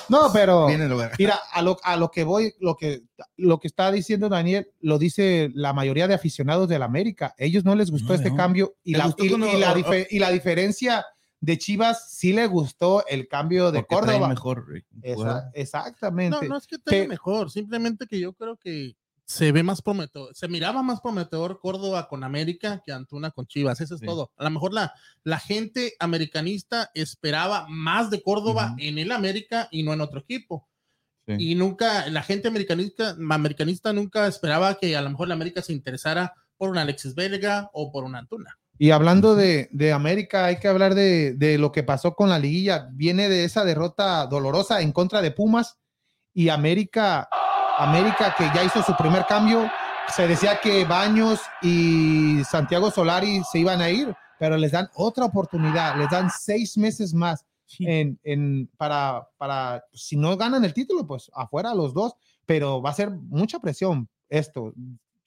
No, 0.08 0.32
pero 0.32 0.66
mira, 1.20 1.38
a 1.52 1.62
lo, 1.62 1.76
a 1.84 1.96
lo 1.96 2.10
que 2.10 2.24
voy, 2.24 2.52
lo 2.58 2.74
que, 2.76 3.02
lo 3.36 3.60
que 3.60 3.68
está 3.68 3.92
diciendo 3.92 4.28
Daniel, 4.28 4.66
lo 4.80 4.98
dice 4.98 5.50
la 5.54 5.72
mayoría 5.72 6.08
de 6.08 6.14
aficionados 6.14 6.68
del 6.68 6.82
América. 6.82 7.32
Ellos 7.38 7.64
no 7.64 7.76
les 7.76 7.92
gustó 7.92 8.08
No, 8.08 8.14
este 8.14 8.30
no. 8.30 8.36
cambio 8.36 8.74
y 8.82 8.94
la, 8.96 9.14
y, 9.16 9.26
y 9.26 9.28
la 9.60 10.06
y 10.10 10.18
la 10.18 10.30
diferencia 10.32 11.04
de 11.40 11.56
Chivas 11.58 12.10
sí 12.10 12.32
le 12.32 12.46
gustó 12.46 13.04
el 13.06 13.26
cambio 13.28 13.72
de 13.72 13.80
Porque 13.80 13.96
trae 13.96 14.06
Córdoba. 14.18 14.28
mejor 14.28 14.66
Esa- 15.02 15.50
exactamente. 15.54 16.38
No, 16.42 16.48
no 16.48 16.56
es 16.56 16.66
que 16.66 16.78
tenga 16.78 17.02
Pe- 17.04 17.08
mejor, 17.08 17.50
simplemente 17.50 18.06
que 18.06 18.20
yo 18.20 18.32
creo 18.34 18.56
que 18.58 18.94
se 19.24 19.52
ve 19.52 19.62
más 19.62 19.80
prometedor, 19.80 20.34
se 20.34 20.48
miraba 20.48 20.82
más 20.82 21.00
prometedor 21.00 21.60
Córdoba 21.60 22.08
con 22.08 22.24
América 22.24 22.82
que 22.84 22.90
Antuna 22.92 23.30
con 23.30 23.46
Chivas, 23.46 23.80
eso 23.80 23.94
es 23.94 24.00
Sí. 24.00 24.06
todo. 24.06 24.32
A 24.36 24.42
lo 24.44 24.50
mejor 24.50 24.74
la, 24.74 24.92
la 25.22 25.38
gente 25.38 25.94
americanista 26.00 26.90
esperaba 26.94 27.66
más 27.68 28.10
de 28.10 28.22
Córdoba 28.22 28.70
Ujú. 28.72 28.76
en 28.80 28.98
el 28.98 29.12
América 29.12 29.68
y 29.70 29.82
no 29.84 29.92
en 29.92 30.00
otro 30.00 30.20
equipo. 30.20 30.68
Sí. 31.28 31.34
Y 31.38 31.54
nunca, 31.54 32.08
la 32.08 32.22
gente 32.22 32.48
americanista, 32.48 33.10
americanista 33.18 33.92
nunca 33.92 34.26
esperaba 34.26 34.74
que 34.74 34.96
a 34.96 35.00
lo 35.02 35.10
mejor 35.10 35.28
la 35.28 35.34
América 35.34 35.62
se 35.62 35.72
interesara 35.72 36.34
por 36.56 36.68
un 36.70 36.78
Alexis 36.78 37.14
Vega 37.14 37.70
o 37.72 37.92
por 37.92 38.04
un 38.04 38.16
Antuna. 38.16 38.58
Y 38.82 38.92
hablando 38.92 39.34
de, 39.36 39.68
de 39.72 39.92
América, 39.92 40.46
hay 40.46 40.58
que 40.58 40.66
hablar 40.66 40.94
de, 40.94 41.34
de 41.34 41.58
lo 41.58 41.70
que 41.70 41.82
pasó 41.82 42.14
con 42.14 42.30
la 42.30 42.38
liguilla. 42.38 42.88
Viene 42.92 43.28
de 43.28 43.44
esa 43.44 43.62
derrota 43.62 44.26
dolorosa 44.26 44.80
en 44.80 44.90
contra 44.92 45.20
de 45.20 45.30
Pumas 45.32 45.76
y 46.32 46.48
América, 46.48 47.28
América 47.76 48.34
que 48.38 48.44
ya 48.54 48.64
hizo 48.64 48.82
su 48.82 48.96
primer 48.96 49.26
cambio. 49.26 49.70
Se 50.16 50.26
decía 50.26 50.60
que 50.62 50.86
Baños 50.86 51.40
y 51.60 52.42
Santiago 52.50 52.90
Solari 52.90 53.42
se 53.52 53.58
iban 53.58 53.82
a 53.82 53.90
ir, 53.90 54.14
pero 54.38 54.56
les 54.56 54.72
dan 54.72 54.88
otra 54.94 55.26
oportunidad, 55.26 55.96
les 55.98 56.08
dan 56.08 56.30
seis 56.30 56.78
meses 56.78 57.12
más 57.12 57.44
en, 57.80 58.18
en- 58.22 58.66
para, 58.78 59.28
para, 59.36 59.84
si 59.92 60.16
no 60.16 60.34
ganan 60.38 60.64
el 60.64 60.72
título, 60.72 61.06
pues 61.06 61.30
afuera 61.34 61.74
los 61.74 61.92
dos, 61.92 62.14
pero 62.46 62.80
va 62.80 62.88
a 62.88 62.94
ser 62.94 63.10
mucha 63.10 63.58
presión 63.58 64.08
esto. 64.30 64.72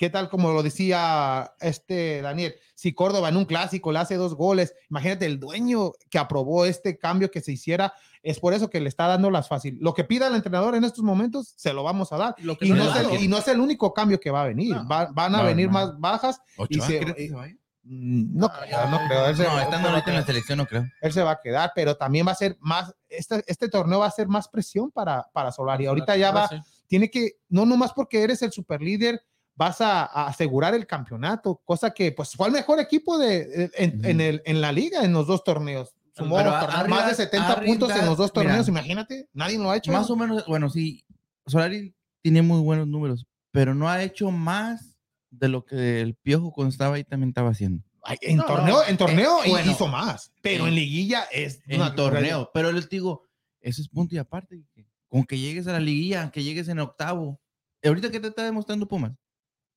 ¿Qué 0.03 0.09
tal 0.09 0.27
como 0.29 0.51
lo 0.51 0.63
decía 0.63 1.53
este 1.61 2.21
Daniel? 2.21 2.55
Si 2.75 2.91
Córdoba 2.93 3.29
en 3.29 3.37
un 3.37 3.45
clásico 3.45 3.93
le 3.93 3.99
hace 3.99 4.15
dos 4.17 4.35
goles, 4.35 4.75
imagínate 4.89 5.25
el 5.25 5.39
dueño 5.39 5.93
que 6.09 6.19
aprobó 6.19 6.65
este 6.65 6.97
cambio 6.97 7.31
que 7.31 7.39
se 7.39 7.53
hiciera, 7.53 7.93
es 8.21 8.37
por 8.37 8.53
eso 8.53 8.69
que 8.69 8.81
le 8.81 8.89
está 8.89 9.07
dando 9.07 9.31
las 9.31 9.47
fáciles. 9.47 9.79
Lo 9.81 9.93
que 9.93 10.03
pida 10.03 10.27
el 10.27 10.35
entrenador 10.35 10.75
en 10.75 10.83
estos 10.83 11.05
momentos, 11.05 11.53
se 11.55 11.71
lo 11.71 11.83
vamos 11.83 12.11
a 12.11 12.17
dar. 12.17 12.35
Lo 12.39 12.57
que 12.57 12.65
Y 12.65 12.71
no 12.71 12.83
es 12.83 12.97
el, 12.97 13.23
y 13.23 13.27
no 13.29 13.37
es 13.37 13.47
el 13.47 13.61
único 13.61 13.93
cambio 13.93 14.19
que 14.19 14.29
va 14.29 14.41
a 14.41 14.47
venir. 14.47 14.75
No. 14.75 14.85
Va- 14.89 15.09
van 15.13 15.35
a 15.35 15.37
No, 15.37 15.45
venir 15.45 15.67
no. 15.67 15.71
más 15.73 15.97
bajas. 15.97 16.41
¿Ochoa 16.57 16.85
se- 16.85 16.99
crees 16.99 17.15
que 17.15 17.27
se 17.29 17.33
vaya? 17.35 17.55
Mm, 17.83 18.37
No, 18.37 18.47
Ah, 18.47 18.59
creo, 18.67 18.87
no 18.89 18.99
creo. 19.07 19.25
Él 19.27 19.37
se- 19.37 19.43
No, 19.43 19.57
estando 19.61 19.87
ahorita 19.87 20.09
en 20.09 20.15
la 20.17 20.21
quedar 20.23 20.25
selección, 20.25 20.57
no 20.57 20.65
creo. 20.65 20.83
él 20.99 21.13
se 21.13 21.23
va 21.23 21.31
a 21.31 21.39
quedar, 21.41 21.71
pero 21.73 21.95
también 21.95 22.27
va 22.27 22.33
a 22.33 22.35
ser 22.35 22.57
más, 22.59 22.93
este, 23.07 23.41
este 23.47 23.69
torneo 23.69 23.99
va 23.99 24.07
a 24.07 24.11
ser 24.11 24.27
más 24.27 24.49
presión 24.49 24.91
para, 24.91 25.29
para 25.31 25.53
Solari. 25.53 25.85
Ahorita 25.85 26.17
ya 26.17 26.31
va, 26.31 26.49
tiene 26.87 27.09
que, 27.09 27.37
no 27.47 27.65
nomás 27.65 27.93
porque 27.93 28.21
eres 28.21 28.41
el 28.41 28.51
super 28.51 28.81
líder, 28.81 29.21
vas 29.55 29.81
a, 29.81 30.03
a 30.05 30.27
asegurar 30.27 30.73
el 30.73 30.87
campeonato, 30.87 31.61
cosa 31.63 31.91
que 31.93 32.11
pues 32.11 32.31
fue 32.33 32.47
el 32.47 32.53
mejor 32.53 32.79
equipo 32.79 33.17
de, 33.17 33.69
en, 33.75 34.03
en 34.05 34.21
el, 34.21 34.41
en 34.45 34.61
la 34.61 34.71
liga 34.71 35.03
en 35.03 35.13
los 35.13 35.27
dos 35.27 35.43
torneos. 35.43 35.93
Sumó 36.15 36.37
Pero 36.37 36.51
más 36.51 36.63
arriba- 36.75 37.07
de 37.07 37.15
70 37.15 37.51
arriba- 37.53 37.65
puntos 37.65 37.91
en 37.97 38.05
los 38.05 38.17
dos 38.17 38.31
mira. 38.35 38.43
torneos, 38.43 38.67
imagínate, 38.67 39.27
nadie 39.33 39.57
lo 39.57 39.71
ha 39.71 39.77
hecho. 39.77 39.91
Más 39.91 40.09
o 40.09 40.15
menos, 40.15 40.45
bueno, 40.47 40.69
sí, 40.69 41.03
Solari 41.47 41.93
tiene 42.21 42.41
muy 42.41 42.61
buenos 42.61 42.87
números, 42.87 43.25
pero 43.51 43.73
no 43.73 43.89
ha 43.89 44.01
hecho 44.03 44.29
más 44.31 44.95
de 45.31 45.47
lo 45.49 45.65
que 45.65 46.01
el 46.01 46.13
Piojo 46.15 46.51
cuando 46.51 46.71
estaba 46.71 46.95
ahí 46.95 47.03
también 47.03 47.29
estaba 47.29 47.49
haciendo. 47.49 47.83
Ay, 48.03 48.17
en 48.21 48.37
No, 48.37 48.45
torneo, 48.45 48.75
no, 48.75 48.85
en 48.85 48.97
torneo 48.97 49.43
eh, 49.43 49.49
bueno, 49.49 49.71
hizo 49.71 49.87
más, 49.87 50.31
pero 50.41 50.63
en- 50.63 50.69
en 50.69 50.75
liguilla 50.75 51.23
es 51.31 51.61
En 51.67 51.81
una- 51.81 51.95
torneo, 51.95 52.51
pero 52.53 52.71
les 52.71 52.87
digo, 52.89 53.27
eso 53.61 53.81
es 53.81 53.87
punto 53.89 54.13
y 54.13 54.17
aparte. 54.19 54.61
que 54.75 54.85
Con 55.07 55.23
que 55.23 55.37
llegues 55.39 55.67
a 55.67 55.71
la 55.73 55.79
liguilla, 55.79 56.29
que 56.31 56.43
llegues 56.43 56.67
en 56.69 56.79
octavo. 56.79 57.39
¿Ahorita 57.83 58.09
qué 58.11 58.19
te 58.19 58.27
está 58.27 58.43
demostrando 58.43 58.87
Pumas? 58.87 59.13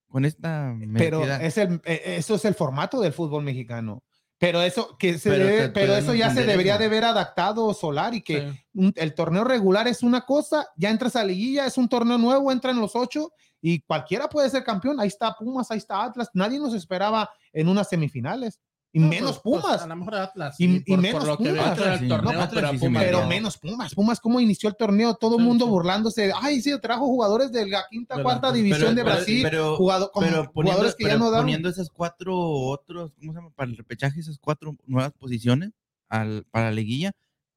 Con 0.09 0.25
esta 0.25 0.75
pero 0.97 1.19
mediocridad. 1.21 1.43
es 1.43 1.59
el, 1.59 1.81
eh, 1.85 2.17
eso 2.19 2.35
es 2.37 2.45
el 2.45 2.55
formato 2.55 3.01
del 3.01 3.13
fútbol 3.13 3.43
mexicano. 3.45 4.03
Pero 4.39 4.61
eso, 4.61 4.97
que 4.99 5.19
se 5.19 5.31
Pero 5.31 5.47
debe- 5.47 5.63
te- 5.63 5.69
pero 5.71 5.97
eso 5.97 6.13
ya 6.15 6.29
se 6.33 6.45
debería 6.45 6.75
eso. 6.75 6.83
de 6.83 6.89
ver 6.89 7.05
adaptado 7.05 7.73
Solari, 7.73 8.21
que 8.21 8.41
Sí. 8.53 8.61
un- 8.75 8.93
el 8.97 9.15
torneo 9.15 9.45
regular 9.45 9.89
es 9.89 10.03
una 10.03 10.27
cosa, 10.27 10.69
ya 10.77 10.91
entras 10.91 11.17
a 11.17 11.25
liguilla, 11.25 11.65
es 11.65 11.79
un 11.79 11.89
torneo 11.89 12.19
nuevo, 12.19 12.53
entran 12.53 12.79
los 12.79 12.95
ocho 12.95 13.33
y 13.63 13.81
cualquiera 13.81 14.29
puede 14.29 14.51
ser 14.51 14.63
campeón. 14.63 15.01
Ahí 15.01 15.09
está 15.09 15.35
Pumas, 15.35 15.71
ahí 15.71 15.79
está 15.79 16.05
Atlas. 16.05 16.29
Nadie 16.35 16.59
nos 16.59 16.75
esperaba 16.75 17.31
en 17.53 17.69
unas 17.69 17.89
semifinales. 17.89 18.61
Y 18.93 18.99
No, 19.01 19.09
menos 19.09 19.41
pues, 19.41 19.61
pues, 19.61 19.63
Pumas. 19.63 19.83
a 19.83 19.87
lo 19.89 19.97
mejor 19.97 20.15
Atlas. 20.15 20.55
Y- 20.59 20.67
sí, 20.67 20.83
y 20.87 20.91
por, 20.91 20.99
menos 21.03 21.19
por 21.21 21.29
lo 21.29 21.37
que 21.37 21.53
veo 21.53 21.63
Pumas. 21.63 21.79
en 21.79 21.93
el 22.05 22.09
torneo, 22.09 22.33
No, 22.33 22.41
Atlas 22.41 22.51
pero 22.55 22.67
Pumas 22.69 22.81
metió. 22.93 22.99
pero 23.07 23.21
no. 23.21 23.27
menos 23.29 23.59
Pumas. 23.59 23.95
Pumas, 23.95 24.21
¿cómo 24.21 24.41
inició 24.41 24.69
el 24.71 24.77
torneo? 24.77 25.15
Todo 25.17 25.37
el 25.37 25.43
Sí, 25.43 25.47
mundo 25.49 25.65
sí. 25.67 25.71
burlándose. 25.71 26.33
Ay, 26.41 26.63
sí, 26.63 26.73
trajo 26.81 27.05
jugadores 27.07 27.53
de 27.53 27.67
la 27.67 27.85
quinta, 27.91 28.23
cuarta 28.23 28.41
pero- 28.49 28.53
división 28.55 28.95
de 28.95 29.03
Brasil. 29.03 29.43
pero- 29.43 29.77
jugado- 29.77 30.11
como 30.13 30.27
pero 30.27 30.51
poniendo, 30.53 30.73
jugadores 30.79 30.95
que 30.95 31.05
ya 31.05 31.19
no 31.19 31.31
dan. 31.31 31.43
poniendo 31.43 31.69
esas 31.69 31.91
cuatro 31.91 32.35
otros, 32.39 33.13
¿cómo 33.21 33.33
se 33.33 33.39
llama? 33.39 33.51
Para 33.55 33.71
el 33.71 33.77
repechaje, 33.77 34.19
esas 34.21 34.39
cuatro 34.39 34.75
nuevas 34.87 35.13
posiciones 35.13 35.73
al, 36.09 36.47
para 36.51 36.67
la 36.67 36.73
liguilla, 36.73 37.13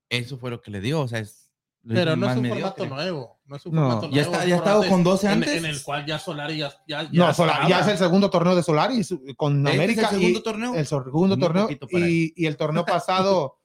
eso 0.09 0.37
fue 0.37 0.49
lo 0.49 0.59
que 0.61 0.71
le 0.71 0.81
dio. 0.81 0.99
O 1.01 1.07
sea, 1.07 1.19
es. 1.19 1.48
Pero 1.95 2.15
no 2.15 2.30
es 2.30 2.36
un 2.38 2.41
mediocre. 2.43 2.62
formato 2.88 2.95
nuevo. 2.95 3.39
No 3.45 3.56
es 3.56 3.65
un 3.65 3.73
No. 3.75 3.82
formato 3.82 4.02
Ya 4.10 4.10
nuevo. 4.21 4.32
está- 4.32 4.43
es 4.43 4.49
ya 4.49 4.56
estaba 4.58 4.86
con 4.88 5.04
12 5.04 5.25
en- 5.28 5.34
antes. 5.34 5.58
En, 5.58 5.65
el 5.65 5.82
cual 5.84 6.06
ya 6.06 6.19
Solari 6.19 6.58
ya. 6.58 6.69
ya, 6.88 7.04
ya 7.04 7.10
No, 7.28 7.34
Solari- 7.34 7.67
ya 7.67 7.80
es 7.80 7.88
el 7.88 7.97
segundo 7.97 8.30
torneo 8.30 8.56
de 8.56 8.63
Solari 8.63 9.02
con 9.36 9.58
Este 9.67 9.69
es 9.71 9.75
América. 9.80 10.02
el 10.02 10.08
segundo 10.10 10.39
y- 10.39 10.43
torneo. 10.43 10.75
el 10.75 10.86
segundo 10.86 11.36
Muy 11.36 11.39
torneo 11.39 11.69
y, 11.91 12.34
y 12.36 12.45
el 12.45 12.58
torneo 12.58 12.86
pasado 12.86 13.58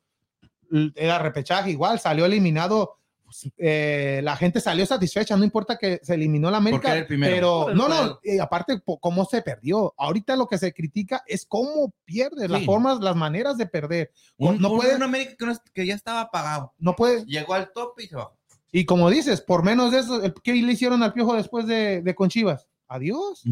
era 0.96 1.18
repechaje 1.18 1.70
igual, 1.70 2.00
salió 2.00 2.24
eliminado. 2.24 2.98
Pues, 3.42 3.52
eh, 3.56 4.20
la 4.22 4.36
gente 4.36 4.60
salió 4.60 4.86
satisfecha, 4.86 5.36
no 5.36 5.44
importa 5.44 5.76
que 5.76 5.98
se 6.02 6.14
eliminó 6.14 6.50
la 6.50 6.58
América, 6.58 6.78
Porque 6.78 6.90
era 6.92 7.00
el 7.00 7.06
primero. 7.06 7.34
pero 7.34 7.68
el 7.70 7.76
no, 7.76 7.88
no, 7.88 8.20
y 8.22 8.38
aparte 8.38 8.80
cómo 9.00 9.24
se 9.24 9.42
perdió. 9.42 9.92
Ahorita 9.98 10.36
lo 10.36 10.46
que 10.46 10.58
se 10.58 10.72
critica 10.72 11.22
es 11.26 11.44
cómo 11.46 11.92
pierde, 12.04 12.48
las 12.48 12.64
formas, 12.64 13.00
las 13.00 13.16
maneras 13.16 13.56
de 13.58 13.66
perder. 13.66 14.12
Un, 14.36 14.60
no 14.60 14.70
un- 14.70 14.78
puede- 14.78 14.94
un 14.96 15.02
América 15.02 15.34
que, 15.38 15.46
no 15.46 15.52
es- 15.52 15.60
que 15.72 15.86
ya 15.86 15.94
estaba 15.94 16.20
apagado. 16.20 16.72
No 16.78 16.94
puede, 16.94 17.24
Llegó 17.26 17.54
al 17.54 17.72
tope 17.72 18.04
y 18.04 18.06
se 18.08 18.16
bajó. 18.16 18.36
y 18.70 18.84
como 18.84 19.10
dices, 19.10 19.40
por 19.40 19.62
menos 19.64 19.90
de 19.92 19.98
eso, 20.00 20.20
¿qué 20.42 20.52
le 20.54 20.72
hicieron 20.72 21.02
al 21.02 21.12
Piojo 21.12 21.34
después 21.34 21.66
de, 21.66 22.02
de 22.02 22.14
con 22.14 22.28
Chivas? 22.28 22.68
Adiós. 22.88 23.42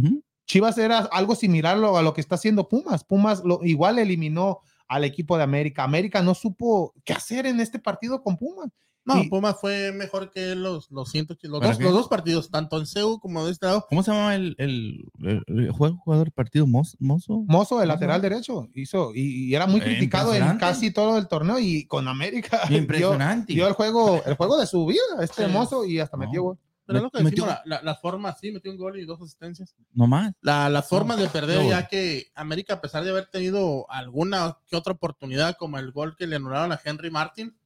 Chivas 0.47 0.77
era 0.79 0.99
algo 1.13 1.35
similar 1.35 1.77
a 1.77 2.03
lo 2.03 2.13
que 2.13 2.21
está 2.21 2.35
haciendo 2.35 2.69
Pumas. 2.69 3.05
Pumas 3.05 3.43
lo, 3.45 3.61
igual 3.65 3.99
eliminó 3.99 4.61
al 4.89 5.05
equipo 5.05 5.37
de 5.39 5.43
América. 5.45 5.85
América 5.85 6.21
no 6.23 6.35
supo 6.35 6.93
qué 7.05 7.15
hacer 7.15 7.47
en 7.47 7.61
este 7.61 7.79
partido 7.79 8.23
con 8.23 8.37
Pumas. 8.37 8.69
No, 9.05 9.21
Y- 9.21 9.29
Pumas 9.29 9.57
fue 9.61 9.91
mejor 9.93 10.31
que 10.31 10.55
los, 10.55 10.91
los, 10.93 11.11
ciento- 11.11 11.37
los, 11.43 11.61
¿Para 11.61 11.73
dos, 11.73 11.81
los 11.83 11.93
dos 11.93 12.09
partidos, 12.09 12.51
tanto 12.51 12.79
en 12.79 12.87
CEU 12.87 13.19
como 13.19 13.45
de 13.45 13.51
este 13.53 13.67
lado. 13.67 13.85
¿Cómo 13.89 14.03
se 14.05 14.13
llama 14.13 14.35
el, 14.37 14.55
el, 14.59 15.05
el- 15.23 15.43
el 15.49 15.71
jugador, 15.73 16.31
partido? 16.33 16.67
¿Mozo? 16.67 16.97
¿Mozo? 17.01 17.45
Mozo, 17.49 17.83
el 17.83 17.89
lateral 17.89 18.23
derecho, 18.23 18.69
hizo 18.75 19.13
y, 19.15 19.49
y 19.49 19.55
era 19.55 19.67
muy 19.67 19.81
Eh, 19.81 19.85
criticado 19.85 20.35
en 20.35 20.57
casi 20.59 20.93
todo 20.93 21.19
el 21.19 21.27
torneo 21.27 21.59
y 21.59 21.85
con 21.87 22.07
América 22.07 22.61
Impresionante. 22.71 23.53
dio 23.53 23.67
el 23.67 23.75
juego, 23.75 24.23
el 24.25 24.35
juego 24.35 24.57
de 24.59 24.67
su 24.67 24.87
vida, 24.87 25.01
este 25.21 25.47
Sí. 25.47 25.53
Mozo 25.53 25.85
y 25.85 25.99
hasta 25.99 26.17
No. 26.17 26.25
metió 26.25 26.43
gol. 26.43 26.59
Pero 26.85 26.99
es 26.99 27.03
lo 27.05 27.11
que 27.11 27.23
Metió- 27.23 27.45
decimos, 27.45 27.61
la, 27.65 27.77
la, 27.77 27.83
las 27.83 28.01
formas, 28.01 28.39
sí, 28.41 28.51
metió 28.51 28.71
un 28.71 28.77
gol 28.77 28.99
y 28.99 29.05
dos 29.05 29.21
asistencias. 29.23 29.75
No 29.95 30.07
más. 30.09 30.33
La, 30.43 30.69
las 30.69 30.89
formas 30.89 31.17
de 31.17 31.29
perder, 31.29 31.63
no, 31.63 31.69
ya 31.71 31.87
que 31.87 32.27
América, 32.35 32.75
a 32.75 32.81
pesar 32.81 33.05
de 33.05 33.11
haber 33.11 33.27
tenido 33.27 33.87
alguna 33.89 34.59
que 34.69 34.77
otra 34.77 34.93
oportunidad, 34.93 35.57
como 35.57 35.79
el 35.79 35.93
gol 35.93 36.17
que 36.17 36.27
le 36.27 36.37
anularon 36.37 36.73
a 36.73 36.81
Henry 36.85 37.11
Martin, 37.11 37.57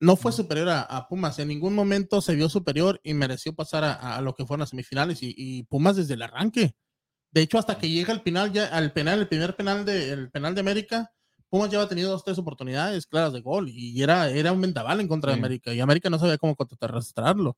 no 0.00 0.16
fue 0.16 0.32
superior 0.32 0.68
a, 0.68 0.82
a 0.82 1.08
Pumas. 1.08 1.38
En 1.38 1.48
ningún 1.48 1.74
momento 1.74 2.20
se 2.20 2.34
vio 2.34 2.48
superior 2.48 3.00
y 3.02 3.14
mereció 3.14 3.54
pasar 3.54 3.84
a, 3.84 4.16
a 4.16 4.20
lo 4.20 4.34
que 4.34 4.44
fueron 4.44 4.60
las 4.60 4.70
semifinales. 4.70 5.22
Y, 5.22 5.34
y 5.36 5.62
Pumas 5.64 5.96
desde 5.96 6.14
el 6.14 6.22
arranque. 6.22 6.74
De 7.30 7.42
hecho, 7.42 7.58
hasta 7.58 7.78
que 7.78 7.90
llega 7.90 8.12
el 8.12 8.22
penal, 8.22 8.52
ya 8.52 8.66
al 8.66 8.92
penal, 8.92 9.18
el 9.20 9.28
primer 9.28 9.56
penal 9.56 9.84
de, 9.84 10.10
el 10.10 10.30
penal 10.30 10.54
de 10.54 10.60
América, 10.60 11.10
Pumas 11.48 11.70
ya 11.70 11.78
había 11.78 11.88
tenido 11.88 12.10
dos, 12.10 12.24
tres 12.24 12.38
oportunidades 12.38 13.06
claras 13.06 13.32
de 13.32 13.40
gol. 13.40 13.68
Y 13.68 14.02
era, 14.02 14.30
era 14.30 14.52
un 14.52 14.60
vendaval 14.60 15.00
en 15.00 15.08
contra 15.08 15.32
de. 15.32 15.38
América. 15.38 15.72
Y 15.72 15.80
América 15.80 16.10
no 16.10 16.18
sabía 16.18 16.38
cómo 16.38 16.56
contrarrestarlo. 16.56 17.56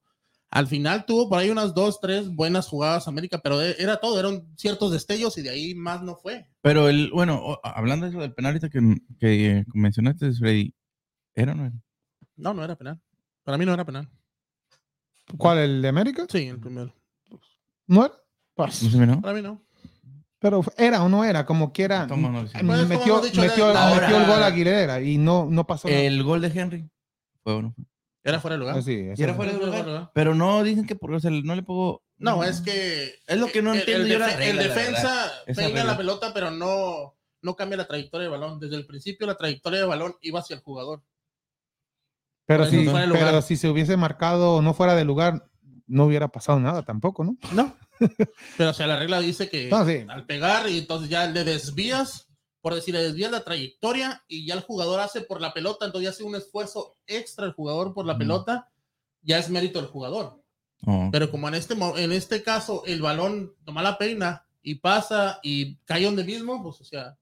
Al 0.50 0.66
final 0.66 1.04
tuvo 1.04 1.28
por 1.28 1.38
ahí 1.38 1.50
unas 1.50 1.74
dos, 1.74 2.00
tres 2.00 2.28
buenas 2.30 2.66
jugadas 2.66 3.06
América, 3.06 3.38
pero 3.42 3.60
e- 3.60 3.76
era 3.78 3.98
todo, 3.98 4.18
eran 4.18 4.46
ciertos 4.56 4.92
destellos 4.92 5.36
y 5.36 5.42
de 5.42 5.50
ahí 5.50 5.74
más 5.74 6.02
no 6.02 6.16
fue. 6.16 6.46
Pero 6.62 6.88
el, 6.88 7.10
bueno, 7.10 7.58
hablando 7.62 8.06
de 8.06 8.10
eso 8.12 8.20
del 8.20 8.32
penal 8.32 8.58
que, 8.58 8.98
que 9.20 9.64
mencionaste, 9.74 10.32
Freddy, 10.32 10.74
¿era 11.34 11.52
o 11.52 11.54
no 11.54 11.66
era? 11.66 11.74
No, 12.38 12.54
no 12.54 12.64
era 12.64 12.76
penal. 12.76 13.00
Para 13.42 13.58
mí 13.58 13.66
no 13.66 13.74
era 13.74 13.84
penal. 13.84 14.08
¿Cuál, 15.36 15.58
el 15.58 15.82
de 15.82 15.88
América? 15.88 16.26
Sí, 16.28 16.46
el 16.46 16.58
primero. 16.58 16.94
¿No 17.86 18.06
era? 18.06 18.14
Pues, 18.54 18.82
No. 18.94 19.20
Para 19.20 19.34
mí 19.34 19.42
no. 19.42 19.62
pero 20.38 20.64
era 20.76 21.02
o 21.02 21.08
no 21.08 21.24
era, 21.24 21.44
como 21.44 21.72
quiera. 21.72 22.06
Toma, 22.06 22.28
no, 22.30 22.46
sí. 22.46 22.52
Pues, 22.64 22.88
metió, 22.88 23.22
metió, 23.22 23.70
el 23.70 24.26
gol 24.26 24.42
a 24.42 24.46
Aguilera 24.46 25.00
y 25.00 25.18
no, 25.18 25.46
no 25.50 25.66
pasó 25.66 25.88
nada. 25.88 26.00
El 26.00 26.22
gol 26.22 26.40
de 26.40 26.48
Henry. 26.48 26.88
Fue 27.42 27.54
bueno. 27.54 27.74
Era 28.24 28.40
fuera 28.40 28.54
de 28.56 28.58
lugar. 28.60 28.74
Pues 28.74 28.84
sí, 28.84 28.98
era 29.16 29.16
sí. 29.16 29.36
fuera 29.36 29.52
de 29.52 29.58
lugar. 29.58 29.84
de 29.84 29.90
lugar. 29.90 30.10
Pero 30.14 30.34
no 30.34 30.62
dicen 30.62 30.86
que 30.86 30.96
por 30.96 31.12
o 31.14 31.20
sea, 31.20 31.30
no 31.30 31.54
le 31.54 31.62
pongo. 31.62 32.02
No, 32.18 32.42
es 32.44 32.60
que. 32.60 33.14
Es 33.26 33.38
lo 33.38 33.46
que 33.46 33.62
no 33.62 33.72
el- 33.72 33.80
entiendo 33.80 34.04
El, 34.04 34.12
yo 34.12 34.18
la 34.18 34.36
regla, 34.36 34.62
el 34.62 34.68
defensa 34.68 35.32
regla. 35.46 35.84
la 35.84 35.96
pelota, 35.96 36.34
pero 36.34 36.50
no, 36.50 37.16
no 37.42 37.56
cambia 37.56 37.76
la 37.78 37.86
trayectoria 37.86 38.28
del 38.28 38.38
balón. 38.38 38.58
Desde 38.58 38.76
el 38.76 38.86
principio, 38.86 39.26
la 39.26 39.36
trayectoria 39.36 39.78
del 39.80 39.88
balón 39.88 40.14
iba 40.20 40.40
hacia 40.40 40.56
el 40.56 40.62
jugador. 40.62 41.02
Pero, 42.48 42.64
si, 42.64 42.86
pero 43.12 43.42
si 43.42 43.56
se 43.58 43.68
hubiese 43.68 43.98
marcado 43.98 44.62
no 44.62 44.72
fuera 44.72 44.94
de 44.94 45.04
lugar, 45.04 45.46
no 45.86 46.06
hubiera 46.06 46.28
pasado 46.28 46.58
nada 46.58 46.82
tampoco, 46.82 47.22
¿no? 47.22 47.36
No. 47.52 47.76
Pero, 48.56 48.70
o 48.70 48.72
sea, 48.72 48.86
la 48.86 48.98
regla 48.98 49.20
dice 49.20 49.50
que 49.50 49.68
No, 49.68 49.84
sí. 49.86 50.04
al 50.08 50.24
pegar 50.24 50.66
y 50.70 50.78
entonces 50.78 51.10
ya 51.10 51.26
le 51.26 51.44
desvías, 51.44 52.28
por 52.62 52.74
decir, 52.74 52.94
le 52.94 53.02
desvías 53.02 53.30
la 53.30 53.44
trayectoria 53.44 54.22
y 54.28 54.46
ya 54.46 54.54
el 54.54 54.62
jugador 54.62 55.00
hace 55.00 55.20
por 55.20 55.42
la 55.42 55.52
pelota, 55.52 55.84
entonces 55.84 56.04
ya 56.04 56.10
hace 56.10 56.22
un 56.24 56.36
esfuerzo 56.36 56.96
extra 57.06 57.44
el 57.44 57.52
jugador 57.52 57.92
por 57.92 58.06
la 58.06 58.12
Ujú. 58.14 58.20
pelota, 58.20 58.70
ya 59.20 59.38
es 59.38 59.50
mérito 59.50 59.78
del 59.80 59.90
jugador. 59.90 60.42
Oh. 60.86 61.10
Pero 61.12 61.30
como 61.30 61.48
en 61.48 61.54
este, 61.54 61.74
en 61.74 62.12
este 62.12 62.42
caso 62.42 62.82
el 62.86 63.02
balón 63.02 63.52
toma 63.64 63.82
la 63.82 63.98
peina 63.98 64.46
y 64.62 64.76
pasa 64.76 65.38
y 65.42 65.76
cae 65.84 66.04
donde 66.06 66.24
mismo, 66.24 66.62
pues, 66.62 66.80
o 66.80 66.84
sea, 66.84 67.18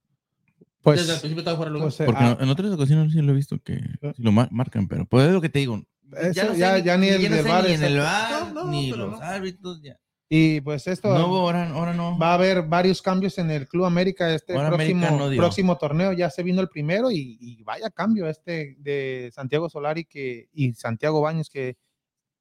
Pues, 0.95 1.01
desde 1.01 1.15
el 1.15 1.21
principio 1.21 1.41
estaba 1.41 1.57
fuera 1.57 1.71
de 1.71 1.75
lugar. 1.75 1.89
pues, 1.89 2.01
eh, 2.01 2.05
Porque 2.07 2.23
ah, 2.25 2.37
no- 2.39 2.45
en 2.45 2.49
otras 2.51 2.73
ocasiones 2.73 3.13
sí 3.13 3.21
lo 3.23 3.33
he 3.33 3.35
visto 3.37 3.59
que 3.63 3.77
sí 4.17 4.23
lo 4.23 4.33
mar- 4.33 4.49
marcan, 4.53 4.89
pero 4.89 5.05
pues 5.07 5.27
es 5.27 5.33
lo 5.33 5.41
que 5.41 5.49
te 5.49 5.59
digo. 5.59 5.83
eso 6.23 6.45
no 6.47 6.53
sé 6.55 6.59
ya, 6.59 6.79
ya 6.79 6.97
ni 6.97 7.09
el 7.09 7.21
ya 7.21 7.29
no 7.31 7.37
del 7.37 7.45
VAR 7.47 7.65
ni 7.67 7.73
en 7.73 7.83
el 7.85 7.99
bar, 7.99 8.53
No, 8.55 8.65
no, 8.65 8.71
ni 8.71 8.91
los 8.91 9.11
no. 9.13 9.21
árbitros. 9.21 9.81
Ya. 9.83 9.99
Y 10.29 10.61
pues 10.61 10.87
esto 10.89 11.09
No, 11.17 11.25
ahora, 11.37 11.71
ahora 11.71 11.95
no. 11.95 12.19
va 12.19 12.31
a 12.33 12.35
haber 12.35 12.63
varios 12.63 13.01
cambios 13.01 13.39
en 13.39 13.49
el 13.51 13.69
Club 13.69 13.85
América 13.85 14.33
este 14.35 14.55
Ahora 14.57 14.71
próximo, 14.71 15.07
América 15.07 15.25
no 15.31 15.37
próximo 15.37 15.77
torneo. 15.79 16.13
Ya 16.15 16.31
se 16.31 16.43
vino 16.43 16.61
el 16.61 16.69
primero 16.69 17.11
y, 17.13 17.37
y 17.41 17.63
vaya 17.63 17.91
cambio 17.91 18.29
este 18.29 18.75
de 18.81 19.31
Santiago 19.33 19.69
Solari 19.71 20.05
que, 20.05 20.49
y 20.53 20.73
Santiago 20.75 21.21
Baños 21.21 21.49
que 21.49 21.77